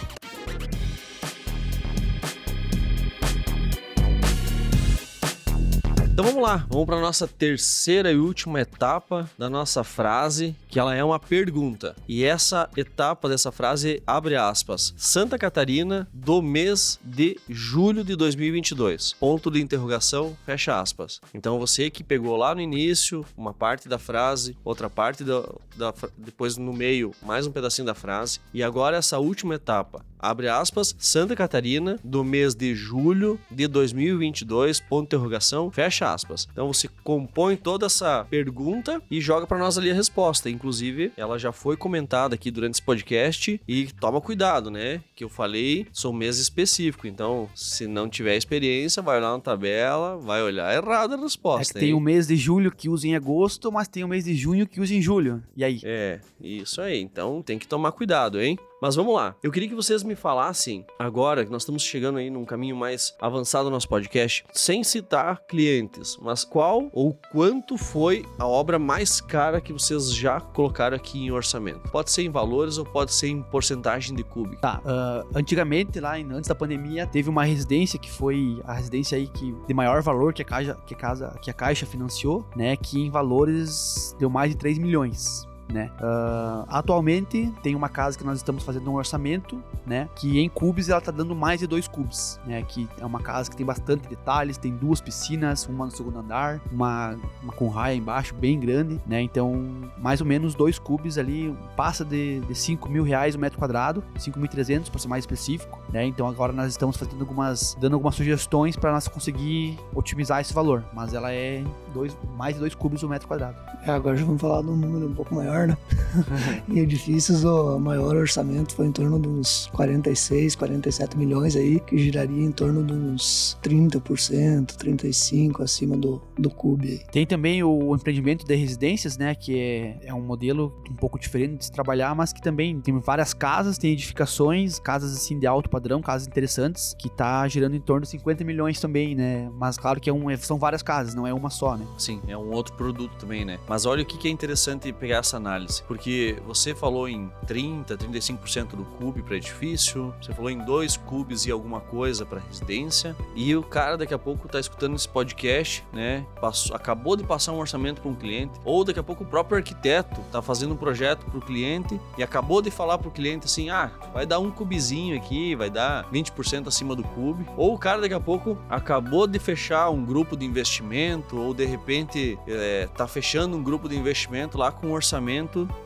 Então 6.14 6.26
vamos 6.26 6.44
lá, 6.44 6.64
vamos 6.70 6.86
para 6.86 7.00
nossa 7.00 7.26
terceira 7.26 8.12
e 8.12 8.16
última 8.16 8.60
etapa 8.60 9.28
da 9.36 9.50
nossa 9.50 9.82
frase, 9.82 10.54
que 10.68 10.78
ela 10.78 10.94
é 10.94 11.02
uma 11.02 11.18
pergunta. 11.18 11.96
E 12.06 12.22
essa 12.22 12.70
etapa 12.76 13.28
dessa 13.28 13.50
frase 13.50 14.00
abre 14.06 14.36
aspas: 14.36 14.94
Santa 14.96 15.36
Catarina 15.36 16.06
do 16.12 16.40
mês 16.40 17.00
de 17.02 17.36
julho 17.48 18.04
de 18.04 18.14
2022. 18.14 19.14
Ponto 19.14 19.50
de 19.50 19.60
interrogação, 19.60 20.36
fecha 20.46 20.80
aspas. 20.80 21.20
Então 21.34 21.58
você 21.58 21.90
que 21.90 22.04
pegou 22.04 22.36
lá 22.36 22.54
no 22.54 22.60
início 22.60 23.26
uma 23.36 23.52
parte 23.52 23.88
da 23.88 23.98
frase, 23.98 24.56
outra 24.64 24.88
parte 24.88 25.24
da, 25.24 25.42
da 25.76 25.92
depois 26.16 26.56
no 26.56 26.72
meio 26.72 27.10
mais 27.22 27.44
um 27.44 27.50
pedacinho 27.50 27.86
da 27.86 27.94
frase 27.94 28.38
e 28.52 28.62
agora 28.62 28.98
essa 28.98 29.18
última 29.18 29.56
etapa. 29.56 30.04
Abre 30.24 30.48
aspas, 30.48 30.96
Santa 30.98 31.36
Catarina 31.36 31.98
do 32.02 32.24
mês 32.24 32.54
de 32.54 32.74
julho 32.74 33.38
de 33.50 33.66
2022. 33.68 34.80
Ponto 34.80 35.02
de 35.02 35.16
interrogação, 35.16 35.70
fecha 35.70 36.03
aspas. 36.04 36.46
Então 36.52 36.72
você 36.72 36.88
compõe 37.02 37.56
toda 37.56 37.86
essa 37.86 38.24
pergunta 38.30 39.02
e 39.10 39.20
joga 39.20 39.46
para 39.46 39.58
nós 39.58 39.76
ali 39.78 39.90
a 39.90 39.94
resposta. 39.94 40.48
Inclusive, 40.50 41.12
ela 41.16 41.38
já 41.38 41.50
foi 41.52 41.76
comentada 41.76 42.34
aqui 42.34 42.50
durante 42.50 42.74
esse 42.74 42.82
podcast 42.82 43.60
e 43.66 43.86
toma 44.00 44.20
cuidado, 44.20 44.70
né? 44.70 45.00
Que 45.16 45.24
eu 45.24 45.28
falei, 45.28 45.86
sou 45.92 46.12
mês 46.12 46.38
específico. 46.38 47.06
Então, 47.06 47.48
se 47.54 47.86
não 47.86 48.08
tiver 48.08 48.36
experiência, 48.36 49.02
vai 49.02 49.20
lá 49.20 49.32
na 49.32 49.40
tabela, 49.40 50.16
vai 50.18 50.42
olhar 50.42 50.74
errado 50.74 51.14
a 51.14 51.18
É 51.18 51.20
resposta. 51.20 51.74
que 51.74 51.80
tem 51.80 51.94
o 51.94 52.00
mês 52.00 52.26
de 52.26 52.36
julho 52.36 52.70
que 52.70 52.88
usa 52.88 53.06
em 53.08 53.16
agosto, 53.16 53.72
mas 53.72 53.88
tem 53.88 54.04
o 54.04 54.08
mês 54.08 54.24
de 54.24 54.34
junho 54.34 54.66
que 54.66 54.80
usa 54.80 54.94
em 54.94 55.02
julho. 55.02 55.42
E 55.56 55.64
aí? 55.64 55.80
É, 55.84 56.20
isso 56.40 56.80
aí. 56.80 57.00
Então 57.00 57.42
tem 57.42 57.58
que 57.58 57.66
tomar 57.66 57.92
cuidado, 57.92 58.40
hein? 58.40 58.58
Mas 58.84 58.96
vamos 58.96 59.14
lá. 59.14 59.34
Eu 59.42 59.50
queria 59.50 59.66
que 59.66 59.74
vocês 59.74 60.02
me 60.02 60.14
falassem, 60.14 60.84
agora 60.98 61.42
que 61.42 61.50
nós 61.50 61.62
estamos 61.62 61.82
chegando 61.82 62.18
aí 62.18 62.28
num 62.28 62.44
caminho 62.44 62.76
mais 62.76 63.16
avançado 63.18 63.64
do 63.64 63.70
nosso 63.70 63.88
podcast, 63.88 64.44
sem 64.52 64.84
citar 64.84 65.40
clientes, 65.48 66.18
mas 66.20 66.44
qual 66.44 66.90
ou 66.92 67.18
quanto 67.32 67.78
foi 67.78 68.26
a 68.38 68.46
obra 68.46 68.78
mais 68.78 69.22
cara 69.22 69.58
que 69.58 69.72
vocês 69.72 70.12
já 70.12 70.38
colocaram 70.38 70.98
aqui 70.98 71.18
em 71.18 71.30
orçamento? 71.30 71.90
Pode 71.90 72.10
ser 72.10 72.24
em 72.24 72.30
valores 72.30 72.76
ou 72.76 72.84
pode 72.84 73.14
ser 73.14 73.28
em 73.28 73.40
porcentagem 73.44 74.14
de 74.14 74.22
cúbico. 74.22 74.60
Tá, 74.60 74.82
ah, 74.84 75.24
antigamente, 75.34 75.98
lá 75.98 76.16
antes 76.16 76.48
da 76.48 76.54
pandemia, 76.54 77.06
teve 77.06 77.30
uma 77.30 77.44
residência 77.44 77.98
que 77.98 78.10
foi 78.10 78.60
a 78.64 78.74
residência 78.74 79.16
aí 79.16 79.28
que 79.28 79.56
de 79.66 79.72
maior 79.72 80.02
valor 80.02 80.34
que 80.34 80.42
a 80.42 80.44
Caixa, 80.44 80.74
que 80.86 80.92
a 80.92 80.98
casa, 80.98 81.38
que 81.40 81.50
a 81.50 81.54
Caixa 81.54 81.86
financiou, 81.86 82.46
né? 82.54 82.76
Que 82.76 83.00
em 83.00 83.08
valores 83.08 84.14
deu 84.18 84.28
mais 84.28 84.50
de 84.50 84.58
3 84.58 84.76
milhões. 84.76 85.48
Né? 85.72 85.90
Ah, 86.00 86.64
atualmente 86.68 87.52
tem 87.62 87.74
uma 87.74 87.88
casa 87.88 88.16
que 88.18 88.24
nós 88.24 88.38
estamos 88.38 88.62
fazendo 88.62 88.90
um 88.90 88.94
orçamento, 88.94 89.62
né? 89.86 90.08
Que 90.14 90.38
em 90.38 90.48
cubos 90.48 90.88
ela 90.88 91.00
tá 91.00 91.10
dando 91.10 91.34
mais 91.34 91.60
de 91.60 91.66
dois 91.66 91.88
cubos, 91.88 92.38
né? 92.46 92.62
Que 92.62 92.88
é 92.98 93.06
uma 93.06 93.20
casa 93.20 93.50
que 93.50 93.56
tem 93.56 93.64
bastante 93.64 94.08
detalhes, 94.08 94.58
tem 94.58 94.72
duas 94.72 95.00
piscinas, 95.00 95.66
uma 95.66 95.86
no 95.86 95.90
segundo 95.90 96.18
andar, 96.18 96.60
uma, 96.70 97.16
uma 97.42 97.52
com 97.52 97.68
raia 97.68 97.94
embaixo 97.94 98.34
bem 98.34 98.58
grande, 98.58 99.00
né? 99.06 99.20
Então 99.20 99.54
mais 99.98 100.20
ou 100.20 100.26
menos 100.26 100.54
dois 100.54 100.78
cubos 100.78 101.18
ali 101.18 101.56
passa 101.76 102.04
de, 102.04 102.40
de 102.40 102.54
5 102.54 102.88
mil 102.88 103.02
reais 103.02 103.34
o 103.34 103.38
metro 103.38 103.58
quadrado, 103.58 104.02
5.300 104.16 104.90
para 104.90 105.00
ser 105.00 105.08
mais 105.08 105.22
específico, 105.22 105.80
né? 105.92 106.04
Então 106.06 106.26
agora 106.26 106.52
nós 106.52 106.70
estamos 106.70 106.96
fazendo 106.96 107.20
algumas, 107.20 107.76
dando 107.80 107.94
algumas 107.94 108.14
sugestões 108.14 108.76
para 108.76 108.92
nós 108.92 109.08
conseguir 109.08 109.78
otimizar 109.94 110.40
esse 110.40 110.52
valor, 110.52 110.84
mas 110.92 111.14
ela 111.14 111.32
é 111.32 111.64
dois, 111.92 112.16
mais 112.36 112.54
de 112.54 112.60
dois 112.60 112.74
cubos 112.74 113.02
o 113.02 113.08
metro 113.08 113.28
quadrado. 113.28 113.56
É, 113.86 113.90
agora 113.90 114.16
já 114.16 114.24
vamos 114.24 114.40
falar 114.40 114.62
de 114.62 114.68
um 114.68 114.76
número 114.76 115.06
um 115.06 115.14
pouco 115.14 115.34
maior, 115.34 115.53
né? 115.66 115.76
em 116.68 116.78
edifícios, 116.78 117.44
o 117.44 117.78
maior 117.78 118.16
orçamento 118.16 118.74
foi 118.74 118.86
em 118.86 118.92
torno 118.92 119.18
de 119.18 119.28
uns 119.28 119.68
46, 119.72 120.54
47 120.54 121.16
milhões 121.16 121.56
aí, 121.56 121.80
que 121.80 121.96
giraria 121.98 122.44
em 122.44 122.52
torno 122.52 122.84
de 122.84 122.92
uns 122.92 123.56
30%, 123.62 124.76
35% 124.76 125.62
acima 125.62 125.96
do, 125.96 126.20
do 126.38 126.50
CUB 126.50 126.88
aí. 126.88 127.00
Tem 127.10 127.26
também 127.26 127.62
o 127.62 127.94
empreendimento 127.94 128.44
de 128.46 128.54
residências, 128.54 129.16
né? 129.16 129.34
Que 129.34 129.58
é, 129.58 129.98
é 130.04 130.14
um 130.14 130.20
modelo 130.20 130.72
um 130.90 130.94
pouco 130.94 131.18
diferente 131.18 131.58
de 131.58 131.64
se 131.66 131.72
trabalhar, 131.72 132.14
mas 132.14 132.32
que 132.32 132.42
também 132.42 132.80
tem 132.80 132.98
várias 132.98 133.32
casas, 133.32 133.78
tem 133.78 133.92
edificações, 133.92 134.78
casas 134.78 135.14
assim 135.16 135.38
de 135.38 135.46
alto 135.46 135.68
padrão, 135.68 136.00
casas 136.00 136.26
interessantes, 136.26 136.94
que 136.98 137.08
tá 137.08 137.46
girando 137.48 137.76
em 137.76 137.80
torno 137.80 138.02
de 138.02 138.08
50 138.08 138.44
milhões 138.44 138.80
também, 138.80 139.14
né? 139.14 139.50
Mas 139.58 139.76
claro 139.76 140.00
que 140.00 140.10
é 140.10 140.12
um, 140.12 140.30
é- 140.30 140.36
são 140.36 140.58
várias 140.58 140.82
casas, 140.82 141.14
não 141.14 141.26
é 141.26 141.32
uma 141.32 141.50
só, 141.50 141.76
né? 141.76 141.86
Sim, 141.98 142.20
é 142.26 142.36
um 142.36 142.50
outro 142.52 142.74
produto 142.74 143.12
também, 143.18 143.44
né? 143.44 143.58
Mas 143.68 143.86
olha 143.86 144.02
o 144.02 144.06
que 144.06 144.18
que 144.18 144.28
é 144.28 144.30
interessante 144.30 144.92
pegar 144.92 145.18
essa 145.18 145.38
análise, 145.44 145.82
porque 145.82 146.36
você 146.46 146.74
falou 146.74 147.08
em 147.08 147.30
30, 147.46 147.96
35% 147.96 148.68
do 148.68 148.84
cube 148.84 149.22
para 149.22 149.36
edifício, 149.36 150.14
você 150.20 150.32
falou 150.32 150.50
em 150.50 150.58
dois 150.58 150.96
cubes 150.96 151.44
e 151.44 151.50
alguma 151.50 151.80
coisa 151.80 152.24
para 152.24 152.40
residência, 152.40 153.14
e 153.36 153.54
o 153.54 153.62
cara 153.62 153.96
daqui 153.96 154.14
a 154.14 154.18
pouco 154.18 154.48
tá 154.48 154.58
escutando 154.58 154.96
esse 154.96 155.08
podcast, 155.08 155.84
né? 155.92 156.26
Passou, 156.40 156.74
acabou 156.74 157.16
de 157.16 157.24
passar 157.24 157.52
um 157.52 157.58
orçamento 157.58 158.00
para 158.00 158.10
um 158.10 158.14
cliente, 158.14 158.58
ou 158.64 158.84
daqui 158.84 158.98
a 158.98 159.02
pouco 159.02 159.24
o 159.24 159.26
próprio 159.26 159.58
arquiteto 159.58 160.20
tá 160.32 160.40
fazendo 160.40 160.72
um 160.72 160.76
projeto 160.76 161.26
para 161.26 161.38
o 161.38 161.42
cliente 161.42 162.00
e 162.16 162.22
acabou 162.22 162.62
de 162.62 162.70
falar 162.70 162.98
para 162.98 163.08
o 163.08 163.10
cliente 163.10 163.44
assim: 163.44 163.68
"Ah, 163.68 163.90
vai 164.12 164.24
dar 164.24 164.38
um 164.38 164.50
cubezinho 164.50 165.16
aqui, 165.16 165.54
vai 165.54 165.68
dar 165.68 166.08
20% 166.10 166.68
acima 166.68 166.96
do 166.96 167.02
cube". 167.02 167.44
Ou 167.56 167.74
o 167.74 167.78
cara 167.78 168.00
daqui 168.00 168.14
a 168.14 168.20
pouco 168.20 168.56
acabou 168.68 169.26
de 169.26 169.38
fechar 169.38 169.90
um 169.90 170.04
grupo 170.04 170.36
de 170.36 170.46
investimento 170.46 171.38
ou 171.38 171.52
de 171.52 171.64
repente 171.64 172.38
é, 172.46 172.88
tá 172.96 173.06
fechando 173.06 173.56
um 173.56 173.62
grupo 173.62 173.88
de 173.88 173.96
investimento 173.96 174.56
lá 174.56 174.72
com 174.72 174.88
um 174.88 174.92
orçamento 174.92 175.33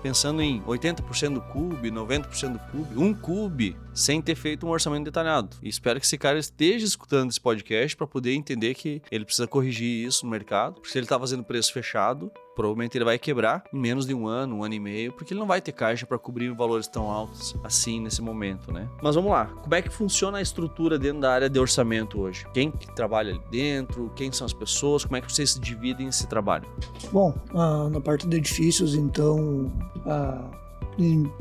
pensando 0.03 0.43
em 0.43 0.63
80% 0.63 1.35
do 1.35 1.41
cube, 1.41 1.91
90% 1.91 2.53
do 2.53 2.59
cube, 2.59 2.99
um 2.99 3.15
cube, 3.15 3.77
sem 3.95 4.21
ter 4.21 4.35
feito 4.35 4.67
um 4.67 4.71
orçamento 4.71 5.05
detalhado. 5.05 5.57
E 5.63 5.69
espero 5.69 5.99
que 6.01 6.07
esse 6.07 6.19
cara 6.19 6.39
esteja 6.39 6.85
escutando 6.85 7.31
esse 7.31 7.41
podcast 7.41 7.97
para 7.97 8.07
poder 8.07 8.35
entender 8.35 8.75
que 8.75 9.03
ele 9.11 9.25
precisa 9.25 9.47
corrigir 9.47 10.07
isso 10.07 10.25
no 10.25 10.31
mercado, 10.31 10.75
porque 10.75 10.91
se 10.91 10.99
ele 10.99 11.07
tá 11.07 11.19
fazendo 11.19 11.45
preço 11.45 11.73
fechado, 11.73 12.31
provavelmente 12.59 12.99
ele 12.99 13.05
vai 13.05 13.17
quebrar 13.21 13.63
em 13.73 13.79
menos 13.79 14.05
de 14.05 14.13
um 14.13 14.27
ano, 14.27 14.57
um 14.57 14.65
ano 14.65 14.75
e 14.75 14.81
meio, 14.81 15.13
porque 15.13 15.33
ele 15.33 15.39
não 15.39 15.47
vai 15.47 15.61
ter 15.61 15.71
caixa 15.71 16.05
para 16.05 16.19
cobrir 16.19 16.53
valores 16.53 16.89
tão 16.89 17.09
altos 17.09 17.55
assim 17.63 18.01
nesse 18.01 18.21
momento, 18.21 18.73
né? 18.73 18.89
Mas 19.01 19.15
vamos 19.15 19.31
lá, 19.31 19.47
como 19.47 19.73
é 19.77 19.81
que 19.81 19.89
funciona 19.89 20.39
a 20.39 20.43
estrutura 20.43 20.99
dentro 20.99 21.21
da 21.21 21.33
área 21.33 21.49
de 21.49 21.57
orçamento 21.61 22.21
hoje? 22.21 22.45
Quem 22.53 22.73
que 22.73 22.93
trabalha 22.97 23.31
ali 23.31 23.41
dentro? 23.49 24.11
Quem 24.17 24.33
são 24.33 24.45
as 24.45 24.53
pessoas? 24.53 25.05
Como 25.05 25.17
é 25.17 25.21
que 25.21 25.33
vocês 25.33 25.55
dividem 25.55 26.09
esse 26.09 26.27
trabalho? 26.27 26.67
Bom, 27.13 27.33
ah, 27.55 27.89
na 27.89 28.01
parte 28.01 28.27
de 28.27 28.37
edifícios, 28.37 28.97
então, 28.97 29.71
ah, 30.05 30.51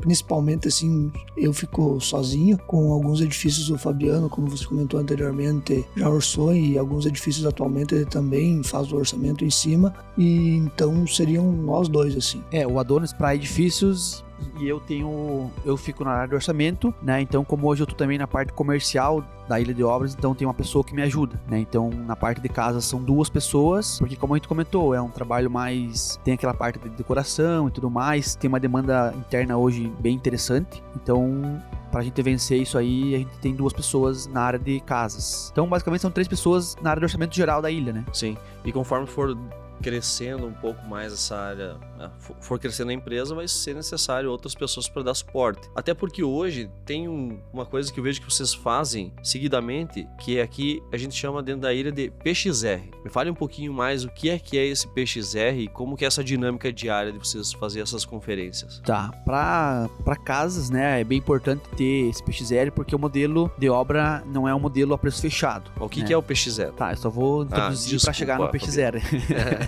principalmente 0.00 0.68
assim, 0.68 1.10
eu 1.36 1.52
fico 1.52 2.00
sozinho 2.00 2.58
com 2.66 2.92
alguns 2.92 3.20
edifícios 3.20 3.70
o 3.70 3.78
Fabiano, 3.78 4.28
como 4.28 4.48
você 4.48 4.64
comentou 4.64 5.00
anteriormente, 5.00 5.84
já 5.96 6.08
orçou 6.08 6.54
e 6.54 6.78
alguns 6.78 7.06
edifícios 7.06 7.46
atualmente 7.46 7.94
ele 7.94 8.06
também 8.06 8.62
faz 8.62 8.92
o 8.92 8.96
orçamento 8.96 9.44
em 9.44 9.50
cima 9.50 9.94
e 10.16 10.56
então 10.56 11.06
seriam 11.06 11.50
nós 11.52 11.88
dois 11.88 12.16
assim. 12.16 12.42
É, 12.52 12.66
o 12.66 12.78
Adonis 12.78 13.12
para 13.12 13.34
edifícios 13.34 14.24
e 14.58 14.68
eu 14.68 14.80
tenho 14.80 15.50
eu 15.64 15.76
fico 15.76 16.04
na 16.04 16.10
área 16.10 16.28
de 16.28 16.34
orçamento, 16.34 16.94
né? 17.02 17.20
Então, 17.20 17.44
como 17.44 17.66
hoje 17.66 17.82
eu 17.82 17.86
tô 17.86 17.94
também 17.94 18.18
na 18.18 18.26
parte 18.26 18.52
comercial 18.52 19.24
da 19.48 19.58
Ilha 19.58 19.72
de 19.72 19.82
Obras, 19.82 20.14
então 20.14 20.34
tem 20.34 20.46
uma 20.46 20.54
pessoa 20.54 20.84
que 20.84 20.94
me 20.94 21.02
ajuda, 21.02 21.40
né? 21.48 21.58
Então, 21.58 21.90
na 21.90 22.14
parte 22.14 22.40
de 22.40 22.48
casa 22.48 22.80
são 22.80 23.02
duas 23.02 23.28
pessoas, 23.28 23.98
porque 23.98 24.16
como 24.16 24.34
a 24.34 24.36
gente 24.36 24.48
comentou, 24.48 24.94
é 24.94 25.00
um 25.00 25.08
trabalho 25.08 25.50
mais 25.50 26.20
tem 26.22 26.34
aquela 26.34 26.54
parte 26.54 26.78
de 26.78 26.90
decoração 26.90 27.68
e 27.68 27.70
tudo 27.70 27.90
mais, 27.90 28.34
tem 28.34 28.48
uma 28.48 28.60
demanda 28.60 29.14
interna 29.16 29.56
hoje 29.56 29.90
bem 30.00 30.14
interessante. 30.14 30.82
Então, 30.94 31.62
para 31.90 32.00
a 32.00 32.02
gente 32.02 32.20
vencer 32.22 32.60
isso 32.60 32.76
aí, 32.76 33.14
a 33.14 33.18
gente 33.18 33.38
tem 33.40 33.54
duas 33.54 33.72
pessoas 33.72 34.26
na 34.26 34.42
área 34.42 34.58
de 34.58 34.80
casas. 34.80 35.48
Então, 35.52 35.66
basicamente 35.66 36.02
são 36.02 36.10
três 36.10 36.28
pessoas 36.28 36.76
na 36.82 36.90
área 36.90 37.00
de 37.00 37.06
orçamento 37.06 37.34
geral 37.34 37.62
da 37.62 37.70
ilha, 37.70 37.92
né? 37.92 38.04
Sim. 38.12 38.36
E 38.64 38.72
conforme 38.72 39.06
for 39.06 39.36
crescendo 39.82 40.46
um 40.46 40.52
pouco 40.52 40.86
mais 40.86 41.12
essa 41.12 41.36
área, 41.36 41.74
né, 41.96 42.10
for 42.40 42.58
crescendo 42.58 42.90
a 42.90 42.94
empresa, 42.94 43.34
vai 43.34 43.48
ser 43.48 43.74
necessário 43.74 44.30
outras 44.30 44.54
pessoas 44.54 44.88
para 44.88 45.02
dar 45.02 45.14
suporte. 45.14 45.68
Até 45.74 45.94
porque 45.94 46.22
hoje 46.22 46.70
tem 46.84 47.08
um, 47.08 47.40
uma 47.52 47.66
coisa 47.66 47.92
que 47.92 47.98
eu 47.98 48.04
vejo 48.04 48.20
que 48.20 48.30
vocês 48.30 48.54
fazem 48.54 49.12
seguidamente, 49.22 50.06
que 50.20 50.38
é 50.38 50.42
aqui 50.42 50.82
a 50.92 50.96
gente 50.96 51.14
chama 51.14 51.42
dentro 51.42 51.62
da 51.62 51.72
ilha 51.72 51.92
de 51.92 52.10
PXR. 52.10 52.82
Me 53.04 53.10
fale 53.10 53.30
um 53.30 53.34
pouquinho 53.34 53.72
mais 53.72 54.04
o 54.04 54.08
que 54.08 54.30
é 54.30 54.38
que 54.38 54.58
é 54.58 54.66
esse 54.66 54.86
PXR 54.88 55.58
e 55.58 55.68
como 55.68 55.96
que 55.96 56.04
é 56.04 56.08
essa 56.08 56.22
dinâmica 56.22 56.72
diária 56.72 57.12
de 57.12 57.18
vocês 57.18 57.52
fazer 57.52 57.80
essas 57.80 58.04
conferências. 58.04 58.80
Tá, 58.84 59.10
para 59.24 60.16
casas, 60.24 60.70
né, 60.70 61.00
é 61.00 61.04
bem 61.04 61.18
importante 61.18 61.62
ter 61.76 62.08
esse 62.08 62.22
PXR 62.22 62.70
porque 62.74 62.94
o 62.94 62.98
modelo 62.98 63.50
de 63.58 63.68
obra 63.68 64.22
não 64.26 64.48
é 64.48 64.54
um 64.54 64.60
modelo 64.60 64.94
a 64.94 64.98
preço 64.98 65.20
fechado. 65.20 65.70
O 65.78 65.88
que, 65.88 66.00
né? 66.00 66.06
que 66.06 66.12
é 66.12 66.16
o 66.16 66.22
PXR? 66.22 66.72
Tá, 66.76 66.92
eu 66.92 66.96
só 66.96 67.10
vou 67.10 67.44
introduzir 67.44 67.98
ah, 67.98 68.04
para 68.04 68.12
chegar 68.12 68.38
no 68.38 68.48
PXR. 68.48 68.98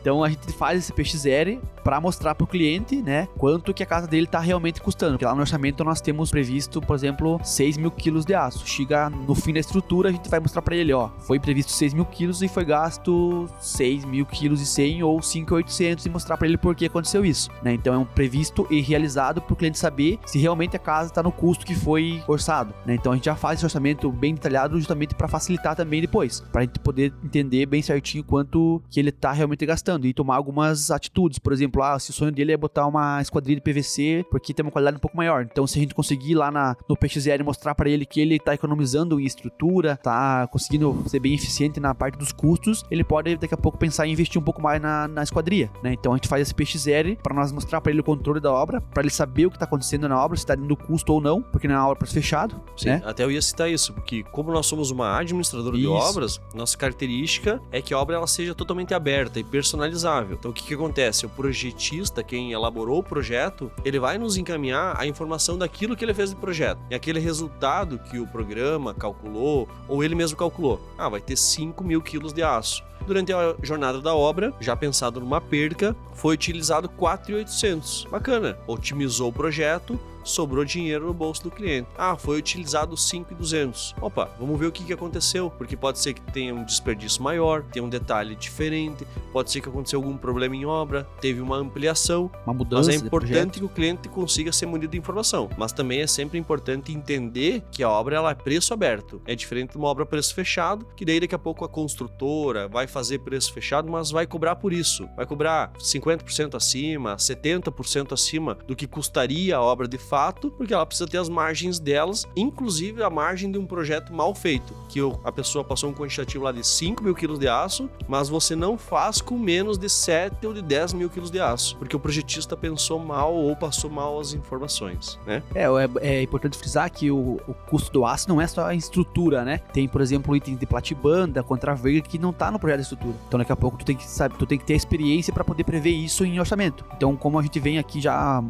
Então 0.00 0.24
a 0.24 0.28
gente 0.28 0.52
faz 0.52 0.78
esse 0.78 0.92
PXR 0.92 1.60
para 1.84 2.00
mostrar 2.00 2.34
para 2.34 2.44
o 2.44 2.46
cliente, 2.46 2.96
né, 3.02 3.28
quanto 3.38 3.72
que 3.72 3.82
a 3.82 3.86
casa 3.86 4.06
dele 4.06 4.26
está 4.26 4.38
realmente 4.38 4.80
custando. 4.80 5.12
Porque 5.12 5.24
lá 5.24 5.34
no 5.34 5.40
orçamento 5.40 5.82
nós 5.84 6.00
temos 6.00 6.30
previsto, 6.30 6.80
por 6.80 6.94
exemplo, 6.94 7.40
6 7.42 7.76
mil 7.76 7.90
quilos 7.90 8.24
de 8.24 8.34
aço. 8.34 8.66
Chega 8.66 9.10
no 9.10 9.34
fim 9.34 9.52
da 9.52 9.60
estrutura, 9.60 10.08
a 10.08 10.12
gente 10.12 10.28
vai 10.28 10.40
mostrar 10.40 10.62
para 10.62 10.76
ele, 10.76 10.92
ó, 10.92 11.08
foi 11.20 11.38
previsto 11.38 11.72
6 11.72 11.94
mil 11.94 12.04
quilos 12.04 12.42
e 12.42 12.48
foi 12.48 12.64
gasto 12.64 13.48
6 13.60 14.04
mil 14.04 14.26
quilos 14.26 14.60
e 14.60 14.66
100 14.66 15.02
ou 15.02 15.20
5,800 15.20 16.06
e 16.06 16.10
mostrar 16.10 16.36
para 16.36 16.46
ele 16.46 16.56
por 16.56 16.74
que 16.74 16.86
aconteceu 16.86 17.24
isso, 17.24 17.50
né? 17.62 17.72
Então 17.72 17.94
é 17.94 17.98
um 17.98 18.04
previsto 18.04 18.66
e 18.70 18.80
realizado 18.80 19.40
para 19.40 19.52
o 19.52 19.56
cliente 19.56 19.78
saber 19.78 20.18
se 20.26 20.38
realmente 20.38 20.76
a 20.76 20.78
casa 20.78 21.08
está 21.08 21.22
no 21.22 21.32
custo 21.32 21.66
que 21.66 21.74
foi 21.74 22.22
orçado, 22.26 22.74
né? 22.86 22.94
Então 22.94 23.12
a 23.12 23.14
gente 23.14 23.24
já 23.24 23.34
faz 23.34 23.58
esse 23.58 23.66
orçamento 23.66 24.10
bem 24.10 24.34
detalhado 24.34 24.78
justamente 24.78 25.14
para 25.14 25.28
facilitar 25.28 25.74
também 25.74 26.00
depois, 26.00 26.40
para 26.52 26.62
a 26.62 26.64
gente 26.64 26.78
poder 26.78 27.12
entender 27.24 27.66
bem 27.66 27.82
certinho 27.82 28.22
quanto 28.24 28.82
que 28.88 29.00
ele 29.00 29.10
está 29.10 29.32
realmente 29.32 29.64
gastando 29.66 29.89
e 30.06 30.12
tomar 30.12 30.36
algumas 30.36 30.90
atitudes. 30.90 31.38
Por 31.38 31.52
exemplo, 31.52 31.82
ah, 31.82 31.98
se 31.98 32.10
o 32.10 32.12
sonho 32.12 32.32
dele 32.32 32.52
é 32.52 32.56
botar 32.56 32.86
uma 32.86 33.20
esquadrilha 33.20 33.60
de 33.60 33.62
PVC 33.62 34.24
porque 34.30 34.54
tem 34.54 34.64
uma 34.64 34.72
qualidade 34.72 34.96
um 34.96 35.00
pouco 35.00 35.16
maior. 35.16 35.46
Então, 35.50 35.66
se 35.66 35.78
a 35.78 35.82
gente 35.82 35.94
conseguir 35.94 36.34
lá 36.34 36.50
na, 36.50 36.76
no 36.88 36.96
PXR 36.96 37.42
mostrar 37.44 37.74
para 37.74 37.88
ele 37.88 38.04
que 38.04 38.20
ele 38.20 38.38
tá 38.38 38.54
economizando 38.54 39.20
em 39.20 39.24
estrutura, 39.24 39.96
tá 39.96 40.46
conseguindo 40.48 41.02
ser 41.06 41.20
bem 41.20 41.34
eficiente 41.34 41.80
na 41.80 41.94
parte 41.94 42.18
dos 42.18 42.32
custos, 42.32 42.84
ele 42.90 43.04
pode 43.04 43.36
daqui 43.36 43.54
a 43.54 43.56
pouco 43.56 43.78
pensar 43.78 44.06
em 44.06 44.12
investir 44.12 44.40
um 44.40 44.44
pouco 44.44 44.60
mais 44.62 44.80
na, 44.80 45.08
na 45.08 45.22
esquadria, 45.22 45.70
né? 45.82 45.92
Então 45.92 46.12
a 46.12 46.16
gente 46.16 46.28
faz 46.28 46.42
esse 46.42 46.54
PXR 46.54 47.16
para 47.22 47.34
nós 47.34 47.52
mostrar 47.52 47.80
para 47.80 47.92
ele 47.92 48.00
o 48.00 48.04
controle 48.04 48.40
da 48.40 48.52
obra, 48.52 48.80
para 48.80 49.02
ele 49.02 49.10
saber 49.10 49.46
o 49.46 49.50
que 49.50 49.58
tá 49.58 49.64
acontecendo 49.64 50.08
na 50.08 50.22
obra, 50.22 50.36
se 50.36 50.46
tá 50.46 50.54
dando 50.54 50.76
custo 50.76 51.12
ou 51.12 51.20
não, 51.20 51.42
porque 51.42 51.66
não 51.66 51.74
é 51.74 51.78
uma 51.78 51.88
obra 51.88 52.06
fechado, 52.06 52.60
Sim, 52.76 52.90
né? 52.90 53.02
até 53.04 53.24
eu 53.24 53.30
ia 53.30 53.42
citar 53.42 53.70
isso, 53.70 53.92
porque 53.92 54.22
como 54.24 54.52
nós 54.52 54.66
somos 54.66 54.90
uma 54.90 55.18
administradora 55.18 55.76
isso. 55.76 55.86
de 55.86 55.92
obras, 55.92 56.40
nossa 56.54 56.76
característica 56.76 57.60
é 57.70 57.80
que 57.80 57.94
a 57.94 57.98
obra 57.98 58.16
ela 58.16 58.26
seja 58.26 58.54
totalmente 58.54 58.94
aberta 58.94 59.38
e 59.38 59.44
personalizada 59.44 59.79
personalizável. 59.80 60.36
Então 60.38 60.50
o 60.50 60.54
que, 60.54 60.64
que 60.64 60.74
acontece? 60.74 61.24
O 61.24 61.28
projetista, 61.28 62.22
quem 62.22 62.52
elaborou 62.52 62.98
o 62.98 63.02
projeto, 63.02 63.70
ele 63.84 63.98
vai 63.98 64.18
nos 64.18 64.36
encaminhar 64.36 64.94
a 64.98 65.06
informação 65.06 65.56
daquilo 65.56 65.96
que 65.96 66.04
ele 66.04 66.12
fez 66.12 66.30
de 66.30 66.36
projeto. 66.36 66.80
E 66.90 66.94
aquele 66.94 67.18
resultado 67.18 67.98
que 67.98 68.18
o 68.18 68.26
programa 68.26 68.92
calculou, 68.92 69.68
ou 69.88 70.04
ele 70.04 70.14
mesmo 70.14 70.36
calculou. 70.36 70.80
Ah, 70.98 71.08
vai 71.08 71.20
ter 71.20 71.36
5 71.36 71.82
mil 71.82 72.02
quilos 72.02 72.32
de 72.32 72.42
aço. 72.42 72.84
Durante 73.06 73.32
a 73.32 73.54
jornada 73.62 74.00
da 74.00 74.14
obra, 74.14 74.52
já 74.60 74.76
pensado 74.76 75.20
numa 75.20 75.40
perca, 75.40 75.96
foi 76.14 76.34
utilizado 76.34 76.88
4,800. 76.88 78.06
Bacana, 78.10 78.58
otimizou 78.66 79.30
o 79.30 79.32
projeto, 79.32 79.98
sobrou 80.24 80.64
dinheiro 80.64 81.06
no 81.06 81.14
bolso 81.14 81.42
do 81.42 81.50
cliente. 81.50 81.88
Ah, 81.96 82.16
foi 82.16 82.38
utilizado 82.38 82.96
5,200. 82.96 83.94
Opa, 84.00 84.30
vamos 84.38 84.58
ver 84.58 84.66
o 84.66 84.72
que, 84.72 84.84
que 84.84 84.92
aconteceu, 84.92 85.50
porque 85.50 85.76
pode 85.76 85.98
ser 85.98 86.14
que 86.14 86.20
tenha 86.32 86.54
um 86.54 86.64
desperdício 86.64 87.22
maior, 87.22 87.62
tenha 87.64 87.84
um 87.84 87.88
detalhe 87.88 88.34
diferente, 88.36 89.06
pode 89.32 89.50
ser 89.50 89.60
que 89.60 89.68
aconteceu 89.68 89.98
algum 89.98 90.16
problema 90.16 90.54
em 90.54 90.64
obra, 90.64 91.08
teve 91.20 91.40
uma 91.40 91.56
ampliação, 91.56 92.30
uma 92.44 92.54
mudança. 92.54 92.90
Mas 92.92 93.02
é 93.02 93.06
importante 93.06 93.58
que 93.58 93.64
o 93.64 93.68
cliente 93.68 94.08
consiga 94.08 94.52
ser 94.52 94.66
munido 94.66 94.90
de 94.90 94.98
informação. 94.98 95.48
Mas 95.56 95.72
também 95.72 96.00
é 96.00 96.06
sempre 96.06 96.38
importante 96.38 96.92
entender 96.92 97.62
que 97.70 97.82
a 97.82 97.90
obra 97.90 98.16
ela 98.16 98.30
é 98.30 98.34
preço 98.34 98.72
aberto. 98.72 99.20
É 99.26 99.34
diferente 99.34 99.72
de 99.72 99.78
uma 99.78 99.88
obra 99.88 100.06
preço 100.06 100.34
fechado, 100.34 100.86
que 100.96 101.04
daí 101.04 101.20
daqui 101.20 101.34
a 101.34 101.38
pouco 101.38 101.64
a 101.64 101.68
construtora 101.68 102.68
vai 102.68 102.86
fazer 102.90 103.20
preço 103.20 103.52
fechado, 103.52 103.90
mas 103.90 104.10
vai 104.10 104.26
cobrar 104.26 104.56
por 104.56 104.72
isso. 104.72 105.08
Vai 105.16 105.26
cobrar 105.26 105.72
50% 105.78 106.54
acima, 106.54 107.16
70% 107.16 108.12
acima 108.12 108.56
do 108.66 108.76
que 108.76 108.86
custaria 108.86 109.56
a 109.56 109.62
obra 109.62 109.88
de 109.88 109.98
fato, 109.98 110.50
porque 110.50 110.74
ela 110.74 110.86
precisa 110.86 111.08
ter 111.08 111.18
as 111.18 111.28
margens 111.28 111.78
delas, 111.78 112.26
inclusive 112.36 113.02
a 113.02 113.10
margem 113.10 113.50
de 113.50 113.58
um 113.58 113.66
projeto 113.66 114.12
mal 114.12 114.34
feito, 114.34 114.74
que 114.88 115.00
a 115.24 115.32
pessoa 115.32 115.64
passou 115.64 115.90
um 115.90 115.94
quantitativo 115.94 116.44
lá 116.44 116.52
de 116.52 116.66
5 116.66 117.02
mil 117.02 117.14
quilos 117.14 117.38
de 117.38 117.48
aço, 117.48 117.88
mas 118.08 118.28
você 118.28 118.56
não 118.56 118.76
faz 118.76 119.20
com 119.20 119.38
menos 119.38 119.78
de 119.78 119.88
7 119.88 120.46
ou 120.46 120.52
de 120.52 120.62
10 120.62 120.94
mil 120.94 121.10
quilos 121.10 121.30
de 121.30 121.40
aço, 121.40 121.76
porque 121.76 121.94
o 121.94 122.00
projetista 122.00 122.56
pensou 122.56 122.98
mal 122.98 123.34
ou 123.34 123.54
passou 123.54 123.90
mal 123.90 124.18
as 124.18 124.32
informações, 124.32 125.18
né? 125.26 125.42
É, 125.54 125.64
é, 125.64 126.18
é 126.18 126.22
importante 126.22 126.56
frisar 126.56 126.90
que 126.90 127.10
o, 127.10 127.40
o, 127.46 127.54
custo 127.54 127.92
do 127.92 128.04
aço 128.04 128.28
não 128.28 128.40
é 128.40 128.46
só 128.46 128.66
a 128.66 128.74
estrutura, 128.74 129.44
né? 129.44 129.58
Tem, 129.72 129.88
por 129.88 130.00
exemplo, 130.00 130.34
itens 130.34 130.58
de 130.58 130.66
platibanda, 130.66 131.42
contraverga 131.42 132.00
que 132.00 132.18
não 132.18 132.32
tá 132.32 132.50
no 132.50 132.58
projeto 132.58 132.79
de 132.80 132.92
estrutura. 132.92 133.14
Então, 133.28 133.38
daqui 133.38 133.52
a 133.52 133.56
pouco 133.56 133.78
tu 133.78 133.84
tem 133.84 133.96
que 133.96 134.08
saber, 134.08 134.36
tu 134.36 134.46
tem 134.46 134.58
que 134.58 134.64
ter 134.64 134.74
experiência 134.74 135.32
para 135.32 135.44
poder 135.44 135.64
prever 135.64 135.90
isso 135.90 136.24
em 136.24 136.38
orçamento. 136.38 136.84
Então, 136.96 137.16
como 137.16 137.38
a 137.38 137.42
gente 137.42 137.58
vem 137.60 137.78
aqui 137.78 138.00
já 138.00 138.14
há 138.14 138.42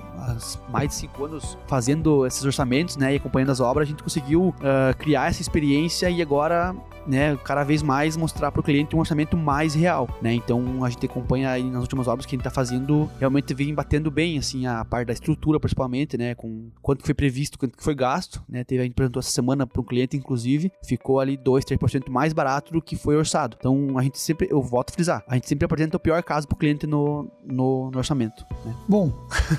mais 0.68 0.88
de 0.88 0.94
5 0.94 1.24
anos 1.24 1.58
fazendo 1.66 2.26
esses 2.26 2.44
orçamentos, 2.44 2.96
né, 2.96 3.14
e 3.14 3.16
acompanhando 3.16 3.50
as 3.50 3.60
obras, 3.60 3.86
a 3.86 3.90
gente 3.90 4.02
conseguiu 4.02 4.48
uh, 4.48 4.96
criar 4.98 5.28
essa 5.28 5.42
experiência 5.42 6.08
e 6.10 6.22
agora 6.22 6.74
né, 7.06 7.36
cada 7.44 7.64
vez 7.64 7.82
mais 7.82 8.16
mostrar 8.16 8.50
para 8.52 8.60
o 8.60 8.64
cliente 8.64 8.94
um 8.94 8.98
orçamento 8.98 9.36
mais 9.36 9.74
real, 9.74 10.08
né? 10.20 10.34
Então 10.34 10.84
a 10.84 10.90
gente 10.90 11.06
acompanha 11.06 11.50
aí 11.50 11.64
nas 11.64 11.82
últimas 11.82 12.06
obras 12.06 12.26
que 12.26 12.34
a 12.34 12.36
gente 12.36 12.46
está 12.46 12.50
fazendo, 12.50 13.08
realmente 13.18 13.54
vem 13.54 13.74
batendo 13.74 14.10
bem, 14.10 14.38
assim, 14.38 14.66
a 14.66 14.84
parte 14.84 15.06
da 15.06 15.12
estrutura 15.12 15.58
principalmente, 15.58 16.16
né, 16.16 16.34
com 16.34 16.70
quanto 16.82 17.04
foi 17.04 17.14
previsto, 17.14 17.58
quanto 17.58 17.82
foi 17.82 17.94
gasto, 17.94 18.42
né? 18.48 18.64
Teve, 18.64 18.82
a 18.82 18.84
gente 18.84 18.92
apresentou 18.92 19.20
essa 19.20 19.30
semana 19.30 19.66
para 19.66 19.80
um 19.80 19.84
cliente, 19.84 20.16
inclusive, 20.16 20.70
ficou 20.84 21.20
ali 21.20 21.36
2, 21.36 21.64
3% 21.64 22.10
mais 22.10 22.32
barato 22.32 22.72
do 22.72 22.82
que 22.82 22.96
foi 22.96 23.16
orçado. 23.16 23.56
Então 23.58 23.98
a 23.98 24.02
gente 24.02 24.18
sempre, 24.18 24.48
eu 24.50 24.62
volto 24.62 24.90
a 24.90 24.92
frisar, 24.92 25.24
a 25.26 25.34
gente 25.34 25.48
sempre 25.48 25.64
apresenta 25.64 25.96
o 25.96 26.00
pior 26.00 26.22
caso 26.22 26.46
para 26.46 26.54
o 26.54 26.58
cliente 26.58 26.86
no, 26.86 27.30
no, 27.44 27.90
no 27.90 27.98
orçamento. 27.98 28.44
Né? 28.64 28.74
Bom, 28.88 29.12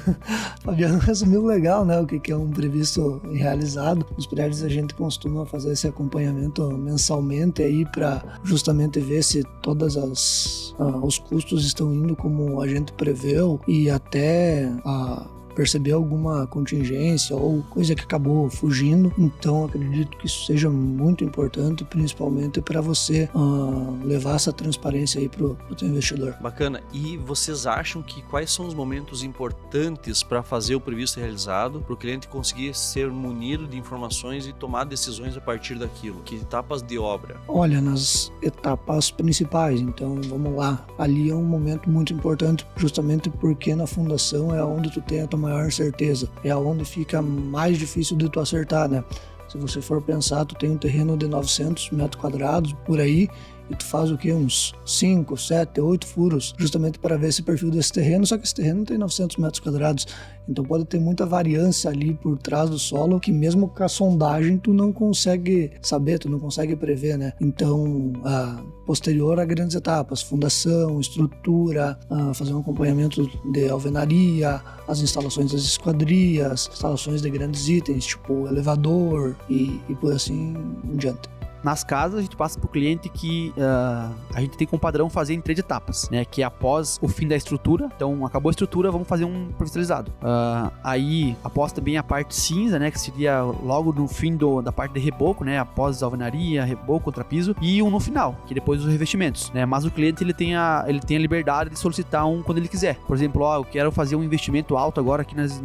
Fabiano 0.61 0.99
resumiu 0.99 1.45
legal, 1.45 1.85
né, 1.85 1.99
o 1.99 2.05
que, 2.05 2.19
que 2.19 2.31
é 2.31 2.35
um 2.35 2.49
previsto 2.49 3.22
realizado. 3.34 4.05
Os 4.18 4.27
prédios 4.27 4.63
a 4.63 4.69
gente 4.69 4.93
costuma 4.93 5.45
fazer 5.45 5.72
esse 5.72 5.88
acompanhamento 5.88 6.69
mensalmente 6.77 7.30
aí 7.63 7.85
para 7.85 8.23
justamente 8.43 8.99
ver 8.99 9.23
se 9.23 9.43
todas 9.61 9.97
as 9.97 10.75
uh, 10.79 11.05
os 11.05 11.17
custos 11.17 11.65
estão 11.65 11.93
indo 11.93 12.15
como 12.15 12.61
a 12.61 12.67
gente 12.67 12.93
preveu 12.93 13.59
e 13.67 13.89
até 13.89 14.71
a 14.85 15.25
perceber 15.51 15.91
alguma 15.91 16.47
contingência 16.47 17.35
ou 17.35 17.63
coisa 17.63 17.95
que 17.95 18.03
acabou 18.03 18.49
fugindo. 18.49 19.13
Então 19.17 19.65
acredito 19.65 20.17
que 20.17 20.25
isso 20.25 20.45
seja 20.45 20.69
muito 20.69 21.23
importante, 21.23 21.83
principalmente 21.83 22.61
para 22.61 22.81
você 22.81 23.29
uh, 23.33 24.05
levar 24.05 24.35
essa 24.35 24.53
transparência 24.53 25.19
aí 25.19 25.29
pro, 25.29 25.55
pro 25.55 25.75
teu 25.75 25.87
investidor. 25.87 26.35
Bacana. 26.41 26.81
E 26.93 27.17
vocês 27.17 27.65
acham 27.65 28.01
que 28.01 28.21
quais 28.23 28.51
são 28.51 28.67
os 28.67 28.73
momentos 28.73 29.23
importantes 29.23 30.23
para 30.23 30.43
fazer 30.43 30.75
o 30.75 30.81
previsto 30.81 31.19
realizado, 31.19 31.81
para 31.81 31.93
o 31.93 31.97
cliente 31.97 32.27
conseguir 32.27 32.75
ser 32.75 33.09
munido 33.09 33.67
de 33.67 33.77
informações 33.77 34.47
e 34.47 34.53
tomar 34.53 34.85
decisões 34.85 35.35
a 35.37 35.41
partir 35.41 35.75
daquilo? 35.75 36.21
Que 36.23 36.35
etapas 36.35 36.81
de 36.81 36.97
obra? 36.97 37.37
Olha, 37.47 37.81
nas 37.81 38.31
etapas 38.41 39.11
principais. 39.11 39.79
Então 39.79 40.19
vamos 40.27 40.55
lá. 40.55 40.85
Ali 40.97 41.29
é 41.29 41.35
um 41.35 41.43
momento 41.43 41.89
muito 41.89 42.13
importante, 42.13 42.65
justamente 42.75 43.29
porque 43.29 43.75
na 43.75 43.87
fundação 43.87 44.53
é 44.53 44.63
onde 44.63 44.91
tu 44.91 45.01
tem 45.01 45.21
a 45.21 45.27
maior 45.51 45.71
certeza. 45.71 46.29
É 46.43 46.49
aonde 46.49 46.85
fica 46.85 47.21
mais 47.21 47.77
difícil 47.77 48.17
de 48.17 48.29
tu 48.29 48.39
acertar, 48.39 48.89
né? 48.89 49.03
Se 49.47 49.57
você 49.57 49.81
for 49.81 50.01
pensar, 50.01 50.45
tu 50.45 50.55
tem 50.55 50.71
um 50.71 50.77
terreno 50.77 51.17
de 51.17 51.27
900 51.27 51.91
metros 51.91 52.21
quadrados 52.21 52.73
por 52.85 52.99
aí 52.99 53.27
e 53.72 53.76
tu 53.76 53.85
faz 53.85 54.11
o 54.11 54.18
que? 54.18 54.31
Uns 54.34 54.73
5, 54.85 55.38
7, 55.38 55.80
8 55.80 56.06
furos, 56.06 56.53
justamente 56.57 56.99
para 56.99 57.18
ver 57.18 57.30
esse 57.30 57.41
perfil 57.41 57.72
desse 57.72 57.93
terreno, 57.93 58.26
só 58.26 58.38
que 58.38 58.43
esse 58.43 58.56
terreno 58.56 58.84
tem 58.84 58.98
900 58.98 59.38
metros 59.38 59.60
quadrados, 59.60 60.06
então 60.48 60.65
pode 60.65 60.85
ter 60.85 60.99
muita 60.99 61.26
variância 61.26 61.89
ali 61.89 62.14
por 62.14 62.38
trás 62.38 62.69
do 62.69 62.77
solo, 62.77 63.19
que 63.19 63.31
mesmo 63.31 63.69
com 63.69 63.84
a 63.84 63.88
sondagem 63.88 64.57
tu 64.57 64.73
não 64.73 64.91
consegue 64.91 65.72
saber, 65.81 66.19
tu 66.19 66.30
não 66.30 66.39
consegue 66.39 66.76
prever, 66.76 67.18
né? 67.18 67.34
Então, 67.39 68.11
a 68.26 68.61
posterior 68.85 69.39
a 69.39 69.45
grandes 69.45 69.76
etapas, 69.76 70.22
fundação, 70.22 70.99
estrutura, 70.99 71.98
fazer 72.34 72.53
um 72.53 72.60
acompanhamento 72.60 73.30
de 73.52 73.69
alvenaria, 73.69 74.61
as 74.88 74.99
instalações 74.99 75.52
das 75.53 75.61
esquadrias, 75.61 76.69
instalações 76.72 77.22
de 77.22 77.30
grandes 77.30 77.69
itens, 77.69 78.06
tipo 78.06 78.48
elevador 78.48 79.38
e, 79.49 79.80
e 79.88 79.95
por 79.95 80.11
assim 80.11 80.53
em 80.84 80.98
diante. 80.98 81.40
Nas 81.63 81.83
casas, 81.83 82.19
a 82.19 82.21
gente 82.21 82.35
passa 82.35 82.59
para 82.59 82.65
o 82.65 82.69
cliente 82.69 83.09
que 83.09 83.53
uh, 83.57 84.13
a 84.33 84.41
gente 84.41 84.57
tem 84.57 84.67
como 84.67 84.79
padrão 84.79 85.09
fazer 85.09 85.33
em 85.33 85.41
três 85.41 85.59
etapas, 85.59 86.09
né? 86.09 86.25
Que 86.25 86.41
é 86.41 86.45
após 86.45 86.97
o 87.01 87.07
fim 87.07 87.27
da 87.27 87.35
estrutura. 87.35 87.89
Então, 87.95 88.25
acabou 88.25 88.49
a 88.49 88.51
estrutura, 88.51 88.91
vamos 88.91 89.07
fazer 89.07 89.25
um 89.25 89.49
profissionalizado. 89.57 90.11
Uh, 90.21 90.71
aí, 90.83 91.35
após 91.43 91.71
também 91.71 91.97
a 91.97 92.03
parte 92.03 92.35
cinza, 92.35 92.79
né? 92.79 92.89
Que 92.89 92.99
seria 92.99 93.41
logo 93.41 93.93
no 93.93 94.07
fim 94.07 94.35
do, 94.35 94.61
da 94.61 94.71
parte 94.71 94.93
de 94.93 94.99
reboco, 94.99 95.43
né? 95.43 95.59
Após 95.59 96.01
alvenaria, 96.01 96.63
reboco, 96.63 97.05
contrapiso. 97.05 97.55
E 97.61 97.81
um 97.81 97.89
no 97.89 97.99
final, 97.99 98.35
que 98.47 98.53
depois 98.53 98.81
os 98.83 98.91
revestimentos, 98.91 99.51
né? 99.51 99.65
Mas 99.65 99.85
o 99.85 99.91
cliente, 99.91 100.23
ele 100.23 100.33
tem, 100.33 100.55
a, 100.55 100.85
ele 100.88 100.99
tem 100.99 101.17
a 101.17 101.19
liberdade 101.19 101.69
de 101.69 101.77
solicitar 101.77 102.27
um 102.27 102.41
quando 102.41 102.57
ele 102.57 102.67
quiser. 102.67 102.95
Por 103.07 103.15
exemplo, 103.15 103.43
ó, 103.43 103.57
eu 103.57 103.65
quero 103.65 103.91
fazer 103.91 104.15
um 104.15 104.23
investimento 104.23 104.77
alto 104.77 104.99
agora 104.99 105.21
aqui 105.21 105.35
nas, 105.35 105.61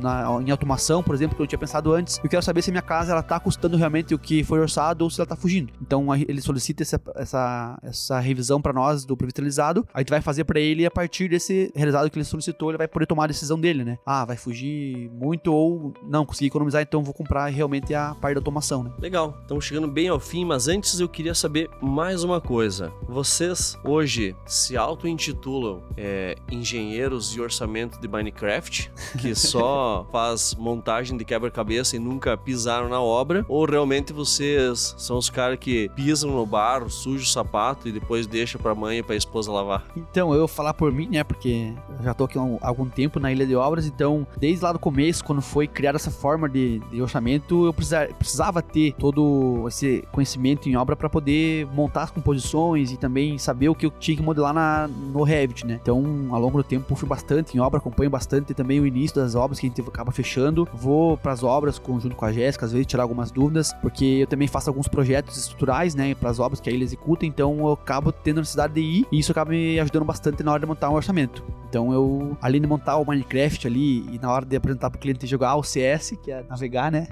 na, 0.00 0.40
em 0.46 0.50
automação, 0.50 1.02
por 1.02 1.14
exemplo, 1.14 1.36
que 1.36 1.42
eu 1.42 1.46
tinha 1.46 1.58
pensado 1.58 1.92
antes. 1.92 2.20
Eu 2.22 2.30
quero 2.30 2.42
saber 2.42 2.62
se 2.62 2.70
a 2.70 2.72
minha 2.72 2.82
casa, 2.82 3.12
ela 3.12 3.22
tá 3.22 3.40
custando 3.40 3.76
realmente 3.76 4.14
o 4.14 4.18
que 4.18 4.44
foi 4.44 4.60
orçado 4.60 5.04
ou 5.04 5.10
se 5.10 5.20
ela 5.20 5.26
tá 5.26 5.36
fugindo. 5.40 5.72
Então 5.80 6.14
ele 6.14 6.40
solicita 6.40 6.82
essa, 6.82 7.00
essa, 7.16 7.78
essa 7.82 8.20
revisão 8.20 8.60
para 8.60 8.72
nós 8.72 9.04
do 9.04 9.16
revitalizado. 9.20 9.86
A 9.92 10.00
gente 10.00 10.10
vai 10.10 10.20
fazer 10.20 10.44
para 10.44 10.60
ele 10.60 10.82
e 10.82 10.86
a 10.86 10.90
partir 10.90 11.28
desse 11.28 11.72
realizado 11.74 12.10
que 12.10 12.18
ele 12.18 12.24
solicitou, 12.24 12.70
ele 12.70 12.78
vai 12.78 12.88
poder 12.88 13.06
tomar 13.06 13.24
a 13.24 13.28
decisão 13.28 13.58
dele, 13.58 13.84
né? 13.84 13.98
Ah, 14.04 14.24
vai 14.24 14.36
fugir 14.36 15.10
muito 15.10 15.52
ou 15.52 15.92
não, 16.02 16.26
consegui 16.26 16.48
economizar, 16.48 16.82
então 16.82 17.02
vou 17.02 17.14
comprar 17.14 17.46
realmente 17.46 17.94
a 17.94 18.14
parte 18.14 18.34
da 18.34 18.40
automação, 18.40 18.82
né? 18.82 18.90
Legal. 18.98 19.38
Estamos 19.42 19.64
chegando 19.64 19.88
bem 19.88 20.08
ao 20.08 20.20
fim, 20.20 20.44
mas 20.44 20.68
antes 20.68 21.00
eu 21.00 21.08
queria 21.08 21.34
saber 21.34 21.70
mais 21.80 22.22
uma 22.22 22.40
coisa. 22.40 22.92
Vocês 23.08 23.76
hoje 23.84 24.34
se 24.46 24.76
auto-intitulam 24.76 25.82
é, 25.96 26.36
engenheiros 26.50 27.30
de 27.30 27.40
orçamento 27.40 28.00
de 28.00 28.08
Minecraft, 28.08 28.90
que 29.18 29.34
só 29.36 30.06
faz 30.10 30.54
montagem 30.54 31.16
de 31.16 31.24
quebra-cabeça 31.24 31.96
e 31.96 31.98
nunca 31.98 32.36
pisaram 32.36 32.88
na 32.88 33.00
obra, 33.00 33.44
ou 33.48 33.64
realmente 33.64 34.12
vocês 34.12 34.94
são 34.98 35.16
os 35.16 35.29
caras 35.30 35.58
que 35.58 35.88
pisam 35.90 36.30
no 36.30 36.46
barro, 36.46 36.90
sujam 36.90 37.22
o 37.22 37.26
sapato 37.26 37.88
e 37.88 37.92
depois 37.92 38.26
deixa 38.26 38.58
pra 38.58 38.74
mãe 38.74 38.98
e 38.98 39.02
pra 39.02 39.16
esposa 39.16 39.50
lavar? 39.50 39.84
Então, 39.96 40.32
eu 40.32 40.40
vou 40.40 40.48
falar 40.48 40.74
por 40.74 40.92
mim, 40.92 41.08
né? 41.08 41.24
Porque 41.24 41.72
eu 41.98 42.04
já 42.04 42.14
tô 42.14 42.24
aqui 42.24 42.38
há 42.38 42.42
algum 42.60 42.88
tempo 42.88 43.18
na 43.20 43.32
Ilha 43.32 43.46
de 43.46 43.54
Obras, 43.54 43.86
então, 43.86 44.26
desde 44.38 44.64
lá 44.64 44.72
do 44.72 44.78
começo, 44.78 45.24
quando 45.24 45.42
foi 45.42 45.66
criada 45.66 45.96
essa 45.96 46.10
forma 46.10 46.48
de, 46.48 46.78
de 46.90 47.02
orçamento, 47.02 47.66
eu 47.66 47.72
precisava, 47.72 48.12
precisava 48.14 48.62
ter 48.62 48.94
todo 48.94 49.64
esse 49.68 50.04
conhecimento 50.12 50.68
em 50.68 50.76
obra 50.76 50.96
para 50.96 51.08
poder 51.08 51.66
montar 51.74 52.04
as 52.04 52.10
composições 52.10 52.92
e 52.92 52.96
também 52.96 53.38
saber 53.38 53.68
o 53.68 53.74
que 53.74 53.86
eu 53.86 53.90
tinha 53.90 54.16
que 54.16 54.22
modelar 54.22 54.52
na, 54.52 54.88
no 54.88 55.22
Revit, 55.22 55.66
né? 55.66 55.78
Então, 55.80 56.28
ao 56.30 56.40
longo 56.40 56.58
do 56.58 56.64
tempo, 56.64 56.94
fui 56.94 57.08
bastante 57.08 57.56
em 57.56 57.60
obra, 57.60 57.78
acompanho 57.78 58.10
bastante 58.10 58.54
também 58.54 58.80
o 58.80 58.86
início 58.86 59.16
das 59.16 59.34
obras 59.34 59.58
que 59.58 59.66
a 59.66 59.68
gente 59.68 59.80
acaba 59.80 60.12
fechando. 60.12 60.68
Vou 60.74 61.16
para 61.16 61.32
as 61.32 61.42
obras 61.42 61.80
junto 61.98 62.14
com 62.14 62.24
a 62.24 62.32
Jéssica, 62.32 62.66
às 62.66 62.72
vezes 62.72 62.86
tirar 62.86 63.02
algumas 63.02 63.30
dúvidas, 63.30 63.72
porque 63.80 64.04
eu 64.04 64.26
também 64.26 64.48
faço 64.48 64.70
alguns 64.70 64.88
projetos 64.88 65.19
estruturais, 65.28 65.94
né, 65.94 66.14
para 66.14 66.30
as 66.30 66.38
obras 66.38 66.60
que 66.60 66.68
a 66.68 66.72
ilha 66.72 66.84
executa, 66.84 67.26
então 67.26 67.58
eu 67.58 67.72
acabo 67.72 68.12
tendo 68.12 68.38
necessidade 68.38 68.74
de 68.74 68.80
ir 68.80 69.06
e 69.10 69.18
isso 69.18 69.32
acaba 69.32 69.50
me 69.50 69.78
ajudando 69.80 70.04
bastante 70.04 70.42
na 70.42 70.52
hora 70.52 70.60
de 70.60 70.66
montar 70.66 70.90
um 70.90 70.94
orçamento. 70.94 71.44
Então 71.68 71.92
eu, 71.92 72.36
além 72.42 72.60
de 72.60 72.66
montar 72.66 72.96
o 72.96 73.04
Minecraft 73.06 73.66
ali 73.66 74.04
e 74.12 74.18
na 74.18 74.32
hora 74.32 74.44
de 74.44 74.56
apresentar 74.56 74.90
para 74.90 74.98
o 74.98 75.00
cliente 75.00 75.24
jogar 75.26 75.54
o 75.54 75.62
CS, 75.62 76.14
que 76.20 76.32
é 76.32 76.42
navegar, 76.48 76.90
né, 76.90 77.06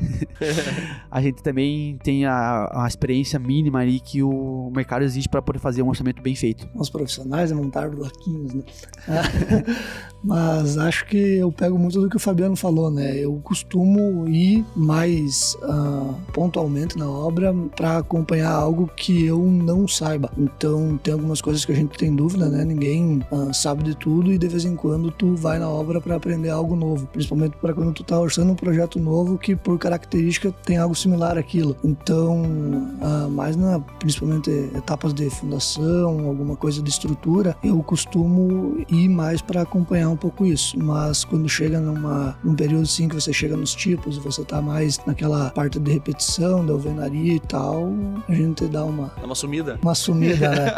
a 1.11 1.21
gente 1.23 1.43
também 1.43 1.97
tem 2.03 2.27
a, 2.27 2.69
a 2.73 2.87
experiência 2.89 3.39
mínima 3.39 3.81
ali 3.81 4.01
que 4.01 4.23
o 4.23 4.71
mercado 4.75 5.05
exige 5.05 5.29
para 5.29 5.41
poder 5.41 5.61
fazer 5.61 5.83
um 5.83 5.89
orçamento 5.89 6.21
bem 6.21 6.35
feito. 6.35 6.69
Os 6.75 6.91
profissionais 6.91 7.53
é 7.53 7.55
montar 7.55 7.89
bloquinhos, 7.89 8.55
né? 8.55 8.63
Mas 10.23 10.77
acho 10.77 11.07
que 11.07 11.17
eu 11.17 11.53
pego 11.53 11.79
muito 11.79 12.01
do 12.01 12.09
que 12.09 12.17
o 12.17 12.21
Fabiano 12.21 12.57
falou, 12.57 12.91
né? 12.91 13.17
Eu 13.17 13.41
costumo 13.45 14.29
ir 14.29 14.65
mais 14.75 15.57
uh, 15.63 16.15
pontualmente 16.33 16.99
na 16.99 17.09
obra 17.09 17.55
para 17.77 17.98
acompanhar 17.99 18.53
algo 18.53 18.91
que 18.97 19.25
eu 19.25 19.39
não 19.39 19.87
saiba. 19.87 20.31
Então 20.37 20.99
tem 21.03 21.13
algumas 21.13 21.41
coisas 21.41 21.65
que 21.65 21.73
a 21.73 21.75
gente 21.75 21.97
tem 21.97 22.15
dúvida, 22.15 22.49
né? 22.49 22.65
Ninguém 22.65 23.23
uh, 23.31 23.53
sabe 23.53 23.83
de 23.83 23.95
tudo 23.97 24.33
e 24.33 24.39
de 24.39 24.49
vez 24.49 24.65
em 24.65 24.77
quando 24.77 25.11
tu 25.11 25.35
vai 25.35 25.59
na 25.59 25.69
obra 25.69 26.01
para 26.01 26.17
aprender 26.17 26.51
algo 26.51 26.75
novo, 26.77 27.07
principalmente 27.07 27.57
para 27.57 27.73
quando 27.73 27.93
tu 27.93 28.05
tá 28.05 28.19
orçando 28.19 28.53
um 28.53 28.57
projeto 28.57 28.99
novo 28.99 29.39
que 29.39 29.55
por 29.55 29.79
característica 29.79 30.53
tem 30.65 30.79
algo 30.79 30.95
similar 30.95 31.39
àquilo. 31.39 31.77
Então, 31.85 32.43
uh, 32.43 33.31
mais 33.31 33.57
na 33.57 33.81
principalmente 33.99 34.51
etapas 34.75 35.13
de 35.13 35.29
fundação, 35.31 36.27
alguma 36.27 36.57
coisa 36.57 36.83
de 36.83 36.91
estrutura, 36.91 37.57
eu 37.63 37.83
costumo 37.83 38.85
ir 38.89 39.09
mais 39.09 39.41
para 39.43 39.63
acompanhar 39.63 40.11
um 40.11 40.17
pouco 40.17 40.47
isso. 40.47 40.79
Mas 40.79 41.25
quando 41.25 41.49
chega 41.49 41.81
numa 41.81 42.37
num 42.43 42.55
período 42.55 42.83
assim 42.83 43.09
que 43.09 43.15
você 43.15 43.33
chega 43.33 43.57
nos 43.57 43.75
tipos, 43.75 44.17
você 44.19 44.45
tá 44.45 44.61
mais 44.61 44.99
naquela 45.07 45.51
parte 45.51 45.79
de 45.79 45.93
repetição, 45.93 46.65
da 46.65 46.73
alvenaria 46.73 47.35
e 47.35 47.41
tal, 47.41 47.88
a 48.29 48.35
gente 48.35 48.67
dá 48.67 48.85
uma. 48.85 49.13
Dá 49.17 49.25
uma 49.25 49.35
sumida. 49.35 49.79
Uma 49.83 49.95
sumida, 49.95 50.51
né? 50.51 50.75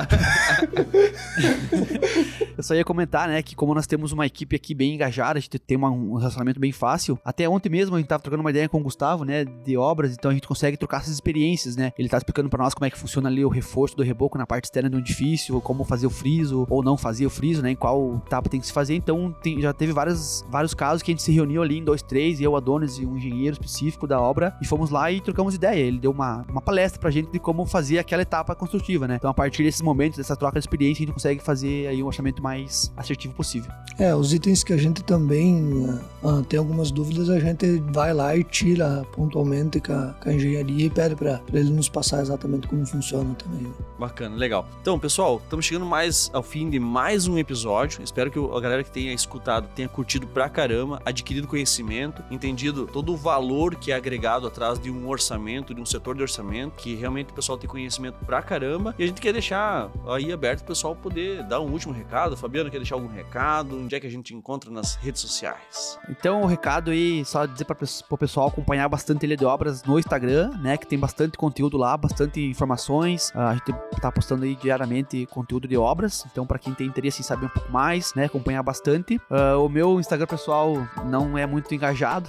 Eu 2.60 2.62
só 2.62 2.74
ia 2.74 2.84
comentar, 2.84 3.26
né, 3.26 3.42
que 3.42 3.56
como 3.56 3.74
nós 3.74 3.86
temos 3.86 4.12
uma 4.12 4.26
equipe 4.26 4.54
aqui 4.54 4.74
bem 4.74 4.94
engajada, 4.94 5.38
a 5.38 5.40
gente 5.40 5.58
tem 5.58 5.78
uma, 5.78 5.90
um 5.90 6.16
relacionamento 6.16 6.60
bem 6.60 6.72
fácil. 6.72 7.18
Até 7.24 7.48
ontem 7.48 7.70
mesmo 7.70 7.96
a 7.96 7.98
gente 7.98 8.08
tava 8.08 8.22
trocando 8.22 8.42
uma 8.42 8.50
ideia 8.50 8.68
com 8.68 8.78
o 8.78 8.82
Gustavo, 8.82 9.24
né, 9.24 9.46
de 9.46 9.78
obras, 9.78 10.12
então 10.12 10.30
a 10.30 10.34
gente 10.34 10.46
consegue 10.46 10.76
trocar 10.76 11.00
essas 11.00 11.14
experiências, 11.14 11.74
né? 11.74 11.90
Ele 11.98 12.06
tá 12.06 12.18
explicando 12.18 12.50
para 12.50 12.62
nós 12.62 12.74
como 12.74 12.84
é 12.84 12.90
que 12.90 12.98
funciona 12.98 13.30
ali 13.30 13.42
o 13.44 13.48
reforço 13.48 13.96
do 13.96 14.02
reboco 14.02 14.36
na 14.36 14.46
parte 14.46 14.64
externa 14.64 14.90
do 14.90 14.98
edifício, 14.98 15.58
como 15.62 15.84
fazer 15.84 16.06
o 16.06 16.10
friso 16.10 16.66
ou 16.68 16.82
não 16.82 16.98
fazer 16.98 17.24
o 17.24 17.30
friso, 17.30 17.62
né, 17.62 17.70
em 17.70 17.76
qual 17.76 18.22
etapa 18.26 18.50
tem 18.50 18.60
que 18.60 18.66
se 18.66 18.72
fazer. 18.74 18.94
Então 18.94 19.34
tem, 19.42 19.60
já 19.60 19.72
teve 19.72 19.92
vários, 19.92 20.44
vários 20.50 20.74
casos 20.74 21.02
que 21.02 21.10
a 21.10 21.14
gente 21.14 21.22
se 21.22 21.32
reuniu 21.32 21.62
ali 21.62 21.78
em 21.78 21.84
dois, 21.84 22.02
três, 22.02 22.42
eu, 22.42 22.54
Adonis 22.56 22.98
e 22.98 23.06
um 23.06 23.16
engenheiro 23.16 23.54
específico 23.54 24.06
da 24.06 24.20
obra, 24.20 24.54
e 24.60 24.66
fomos 24.66 24.90
lá 24.90 25.10
e 25.10 25.20
trocamos 25.20 25.54
ideia. 25.54 25.80
Ele 25.80 25.98
deu 25.98 26.10
uma, 26.10 26.44
uma 26.48 26.60
palestra 26.60 26.89
pra 26.98 27.10
gente 27.10 27.30
de 27.30 27.38
como 27.38 27.64
fazer 27.66 27.98
aquela 27.98 28.22
etapa 28.22 28.54
construtiva, 28.54 29.06
né? 29.06 29.16
Então 29.16 29.30
a 29.30 29.34
partir 29.34 29.62
desses 29.62 29.82
momentos, 29.82 30.18
dessa 30.18 30.36
troca 30.36 30.58
de 30.58 30.64
experiência, 30.64 31.02
a 31.02 31.06
gente 31.06 31.14
consegue 31.14 31.42
fazer 31.42 31.86
aí 31.86 32.02
um 32.02 32.06
orçamento 32.06 32.42
mais 32.42 32.92
assertivo 32.96 33.34
possível. 33.34 33.70
É, 33.98 34.14
os 34.14 34.32
itens 34.32 34.64
que 34.64 34.72
a 34.72 34.76
gente 34.76 35.02
também 35.02 35.86
uh, 36.22 36.42
tem 36.48 36.58
algumas 36.58 36.90
dúvidas, 36.90 37.28
a 37.28 37.38
gente 37.38 37.82
vai 37.92 38.12
lá 38.12 38.36
e 38.36 38.44
tira 38.44 39.04
pontualmente 39.12 39.80
com 39.80 39.92
a, 39.92 40.14
com 40.20 40.28
a 40.28 40.32
engenharia 40.32 40.86
e 40.86 40.90
pede 40.90 41.14
para 41.14 41.40
ele 41.52 41.70
nos 41.70 41.88
passar 41.88 42.20
exatamente 42.22 42.66
como 42.68 42.86
funciona 42.86 43.34
também. 43.34 43.62
Né? 43.62 43.70
Bacana, 44.00 44.34
legal. 44.34 44.66
Então, 44.80 44.98
pessoal, 44.98 45.38
estamos 45.44 45.66
chegando 45.66 45.84
mais 45.84 46.30
ao 46.32 46.42
fim 46.42 46.70
de 46.70 46.80
mais 46.80 47.28
um 47.28 47.36
episódio. 47.36 48.02
Espero 48.02 48.30
que 48.30 48.38
a 48.38 48.58
galera 48.58 48.82
que 48.82 48.90
tenha 48.90 49.12
escutado 49.12 49.68
tenha 49.74 49.86
curtido 49.90 50.26
pra 50.26 50.48
caramba, 50.48 51.02
adquirido 51.04 51.46
conhecimento, 51.46 52.24
entendido 52.30 52.86
todo 52.86 53.12
o 53.12 53.16
valor 53.16 53.76
que 53.76 53.92
é 53.92 53.94
agregado 53.94 54.46
atrás 54.46 54.78
de 54.78 54.90
um 54.90 55.06
orçamento, 55.06 55.74
de 55.74 55.82
um 55.82 55.84
setor 55.84 56.16
de 56.16 56.22
orçamento, 56.22 56.76
que 56.76 56.94
realmente 56.94 57.30
o 57.30 57.34
pessoal 57.34 57.58
tem 57.58 57.68
conhecimento 57.68 58.14
pra 58.24 58.40
caramba. 58.40 58.94
E 58.98 59.04
a 59.04 59.06
gente 59.06 59.20
quer 59.20 59.34
deixar 59.34 59.90
aí 60.08 60.32
aberto 60.32 60.62
o 60.62 60.64
pessoal 60.64 60.96
poder 60.96 61.42
dar 61.42 61.60
um 61.60 61.70
último 61.70 61.92
recado. 61.92 62.38
Fabiano 62.38 62.70
quer 62.70 62.78
deixar 62.78 62.94
algum 62.94 63.08
recado? 63.08 63.78
Onde 63.78 63.94
é 63.94 64.00
que 64.00 64.06
a 64.06 64.10
gente 64.10 64.34
encontra 64.34 64.70
nas 64.70 64.94
redes 64.94 65.20
sociais? 65.20 65.98
Então, 66.08 66.40
o 66.40 66.46
recado 66.46 66.90
aí, 66.90 67.22
só 67.26 67.44
dizer 67.44 67.66
para 67.66 67.76
o 68.08 68.16
pessoal 68.16 68.48
acompanhar 68.48 68.88
bastante 68.88 69.26
ele 69.26 69.36
de 69.36 69.44
obras 69.44 69.84
no 69.84 69.98
Instagram, 69.98 70.56
né? 70.62 70.78
Que 70.78 70.86
tem 70.86 70.98
bastante 70.98 71.36
conteúdo 71.36 71.76
lá, 71.76 71.94
bastante 71.98 72.40
informações. 72.40 73.30
Ah, 73.34 73.50
a 73.50 73.54
gente 73.54 73.74
tá 73.98 74.10
postando 74.12 74.44
aí 74.44 74.54
diariamente 74.54 75.26
conteúdo 75.26 75.66
de 75.66 75.76
obras. 75.76 76.26
Então, 76.30 76.46
para 76.46 76.58
quem 76.58 76.74
tem 76.74 76.86
interesse 76.86 77.20
em 77.20 77.24
saber 77.24 77.46
um 77.46 77.50
pouco 77.50 77.70
mais, 77.70 78.14
né? 78.14 78.26
Acompanhar 78.26 78.62
bastante. 78.62 79.16
Uh, 79.30 79.64
o 79.64 79.68
meu 79.68 79.98
Instagram 79.98 80.26
pessoal 80.26 80.74
não 81.06 81.36
é 81.36 81.46
muito 81.46 81.74
engajado. 81.74 82.28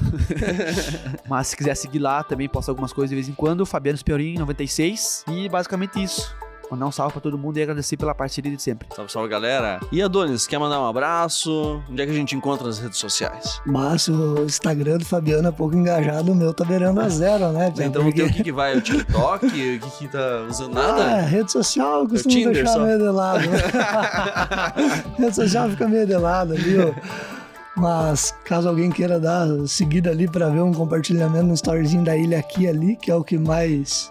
Mas 1.27 1.47
se 1.47 1.57
quiser 1.57 1.75
seguir 1.75 1.99
lá, 1.99 2.23
também 2.23 2.47
posto 2.49 2.69
algumas 2.69 2.93
coisas 2.93 3.09
de 3.09 3.15
vez 3.15 3.29
em 3.29 3.33
quando. 3.33 3.65
Fabiano 3.65 3.97
Spiorin, 3.97 4.35
96. 4.37 5.25
E 5.27 5.49
basicamente 5.49 6.01
isso. 6.01 6.35
Mandar 6.71 6.87
um 6.87 6.91
salve 6.91 7.11
pra 7.11 7.21
todo 7.21 7.37
mundo 7.37 7.57
e 7.57 7.61
agradecer 7.61 7.97
pela 7.97 8.15
parceria 8.15 8.55
de 8.55 8.61
sempre. 8.61 8.87
Salve, 8.95 9.11
salve, 9.11 9.27
galera. 9.27 9.81
E 9.91 10.01
Adonis, 10.01 10.47
quer 10.47 10.57
mandar 10.57 10.79
um 10.79 10.87
abraço? 10.87 11.83
Onde 11.89 12.01
é 12.01 12.05
que 12.05 12.11
a 12.13 12.15
gente 12.15 12.33
encontra 12.33 12.65
nas 12.65 12.79
redes 12.79 12.97
sociais? 12.97 13.59
Mas 13.65 14.07
o 14.07 14.45
Instagram 14.45 14.99
do 14.99 15.03
Fabiano 15.03 15.49
é 15.49 15.51
pouco 15.51 15.75
engajado, 15.75 16.31
o 16.31 16.35
meu 16.35 16.53
tá 16.53 16.63
beirando 16.63 17.01
a 17.01 17.09
zero, 17.09 17.51
né? 17.51 17.73
então 17.77 18.03
porque... 18.03 18.23
o 18.23 18.31
que, 18.31 18.41
que 18.41 18.51
vai? 18.53 18.77
O 18.77 18.81
TikTok? 18.81 19.47
o 19.47 19.49
que, 19.49 19.79
que 19.79 20.07
tá 20.07 20.45
usando 20.49 20.73
nada? 20.73 21.03
É, 21.03 21.21
rede 21.23 21.51
social 21.51 22.03
eu 22.03 22.07
costumo 22.07 22.33
Tinder, 22.33 22.53
deixar 22.53 22.71
só. 22.71 22.79
meio 22.79 22.97
de 22.99 23.09
lado. 23.09 23.43
rede 25.19 25.35
social 25.35 25.69
fica 25.71 25.89
meio 25.89 26.07
de 26.07 26.15
lado 26.15 26.53
ali, 26.53 26.77
ó. 26.79 27.40
Mas 27.75 28.35
caso 28.43 28.67
alguém 28.67 28.91
queira 28.91 29.19
dar 29.19 29.47
seguida 29.65 30.09
ali 30.11 30.27
para 30.27 30.49
ver 30.49 30.61
um 30.61 30.73
compartilhamento 30.73 31.45
no 31.45 31.53
storyzinho 31.53 32.03
da 32.03 32.17
ilha 32.17 32.37
aqui 32.37 32.67
ali, 32.67 32.97
que 32.97 33.09
é 33.09 33.15
o 33.15 33.23
que 33.23 33.37
mais 33.37 34.09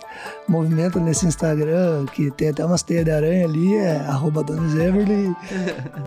movimenta 0.49 0.99
nesse 0.99 1.27
Instagram, 1.27 2.07
que 2.07 2.31
tem 2.31 2.49
até 2.49 2.65
umas 2.65 2.83
teias 2.83 3.05
de 3.05 3.11
aranha 3.11 3.45
ali, 3.45 3.77
é 3.77 3.97
arroba 3.99 4.41
Everly. 4.41 5.37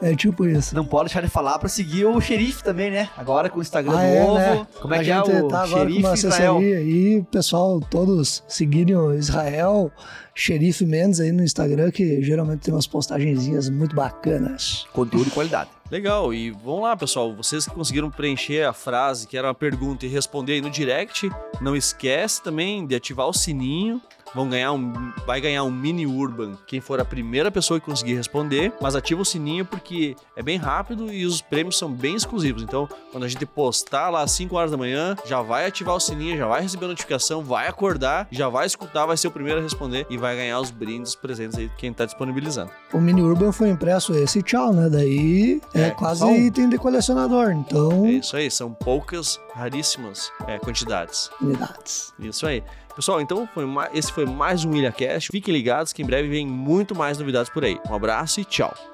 É 0.01 0.15
tipo 0.15 0.45
isso. 0.45 0.75
Não 0.75 0.83
pode 0.83 1.05
deixar 1.05 1.21
de 1.21 1.29
falar 1.29 1.59
para 1.59 1.69
seguir 1.69 2.05
o 2.05 2.19
xerife 2.19 2.63
também, 2.63 2.89
né? 2.89 3.09
Agora 3.15 3.49
com 3.49 3.59
o 3.59 3.61
Instagram 3.61 3.97
ah, 3.97 4.03
é, 4.03 4.23
novo. 4.23 4.39
Né? 4.39 4.67
Como 4.81 4.93
é 4.93 4.99
A 4.99 5.03
que 5.03 5.11
é 5.11 5.21
o 5.21 5.47
tá 5.47 5.67
xerife 5.67 5.93
com 5.93 6.07
uma 6.07 6.13
assessoria 6.13 6.77
aí, 6.77 7.25
pessoal, 7.31 7.79
todos 7.79 8.43
seguirem 8.47 8.95
o 8.95 9.13
Israel. 9.13 9.91
Xerife 10.35 10.83
Mendes 10.83 11.19
aí 11.19 11.31
no 11.31 11.43
Instagram, 11.43 11.91
que 11.91 12.23
geralmente 12.23 12.61
tem 12.61 12.73
umas 12.73 12.87
postagenzinhas 12.87 13.69
muito 13.69 13.95
bacanas. 13.95 14.85
Conteúdo 14.91 15.25
de 15.25 15.31
qualidade. 15.31 15.69
Legal, 15.91 16.33
e 16.33 16.49
vamos 16.49 16.81
lá, 16.81 16.95
pessoal. 16.95 17.33
Vocês 17.35 17.67
que 17.67 17.73
conseguiram 17.73 18.09
preencher 18.09 18.63
a 18.63 18.73
frase, 18.73 19.27
que 19.27 19.37
era 19.37 19.47
uma 19.47 19.53
pergunta, 19.53 20.05
e 20.05 20.09
responder 20.09 20.53
aí 20.53 20.61
no 20.61 20.69
direct, 20.69 21.29
não 21.61 21.75
esquece 21.75 22.41
também 22.41 22.85
de 22.87 22.95
ativar 22.95 23.27
o 23.27 23.33
sininho 23.33 24.01
vão 24.33 24.49
ganhar 24.49 24.71
um, 24.71 25.11
vai 25.25 25.39
ganhar 25.39 25.63
um 25.63 25.71
mini 25.71 26.05
urban 26.05 26.53
quem 26.65 26.81
for 26.81 26.99
a 26.99 27.05
primeira 27.05 27.51
pessoa 27.51 27.79
que 27.79 27.85
conseguir 27.85 28.15
responder, 28.15 28.73
mas 28.81 28.95
ativa 28.95 29.21
o 29.21 29.25
sininho 29.25 29.65
porque 29.65 30.15
é 30.35 30.41
bem 30.41 30.57
rápido 30.57 31.11
e 31.11 31.25
os 31.25 31.41
prêmios 31.41 31.77
são 31.77 31.91
bem 31.91 32.15
exclusivos. 32.15 32.63
Então, 32.63 32.87
quando 33.11 33.23
a 33.23 33.27
gente 33.27 33.45
postar 33.45 34.09
lá 34.09 34.21
às 34.21 34.31
5 34.31 34.55
horas 34.55 34.71
da 34.71 34.77
manhã, 34.77 35.15
já 35.25 35.41
vai 35.41 35.65
ativar 35.65 35.95
o 35.95 35.99
sininho, 35.99 36.37
já 36.37 36.47
vai 36.47 36.61
receber 36.61 36.85
a 36.85 36.89
notificação, 36.89 37.43
vai 37.43 37.67
acordar, 37.67 38.27
já 38.31 38.49
vai 38.49 38.65
escutar, 38.65 39.05
vai 39.05 39.17
ser 39.17 39.27
o 39.27 39.31
primeiro 39.31 39.59
a 39.59 39.63
responder 39.63 40.05
e 40.09 40.17
vai 40.17 40.35
ganhar 40.35 40.59
os 40.59 40.71
brindes 40.71 41.15
presentes 41.15 41.57
aí 41.57 41.69
quem 41.77 41.93
tá 41.93 42.05
disponibilizando. 42.05 42.71
O 42.93 42.99
mini 42.99 43.21
urban 43.21 43.51
foi 43.51 43.69
impresso 43.69 44.13
esse 44.13 44.41
tchau, 44.41 44.73
né? 44.73 44.89
Daí 44.89 45.61
é, 45.73 45.87
é 45.87 45.89
quase 45.91 46.19
são... 46.19 46.35
item 46.35 46.69
de 46.69 46.77
colecionador, 46.77 47.51
então... 47.51 48.05
É 48.05 48.11
isso 48.11 48.35
aí, 48.35 48.49
são 48.49 48.73
poucas, 48.73 49.39
raríssimas 49.53 50.31
é, 50.47 50.57
quantidades. 50.59 51.29
Unidades. 51.41 52.13
Isso 52.19 52.45
aí. 52.45 52.63
Pessoal, 52.95 53.19
então 53.19 53.47
foi 53.53 53.65
esse 53.91 54.11
foi 54.11 54.25
mais 54.25 54.63
um 54.63 54.75
IlhaCast. 54.75 55.29
Fiquem 55.31 55.53
ligados 55.53 55.91
que 55.91 56.03
em 56.03 56.05
breve 56.05 56.27
vem 56.29 56.45
muito 56.45 56.95
mais 56.95 57.17
novidades 57.17 57.51
por 57.51 57.65
aí. 57.65 57.79
Um 57.89 57.95
abraço 57.95 58.39
e 58.39 58.45
tchau. 58.45 58.92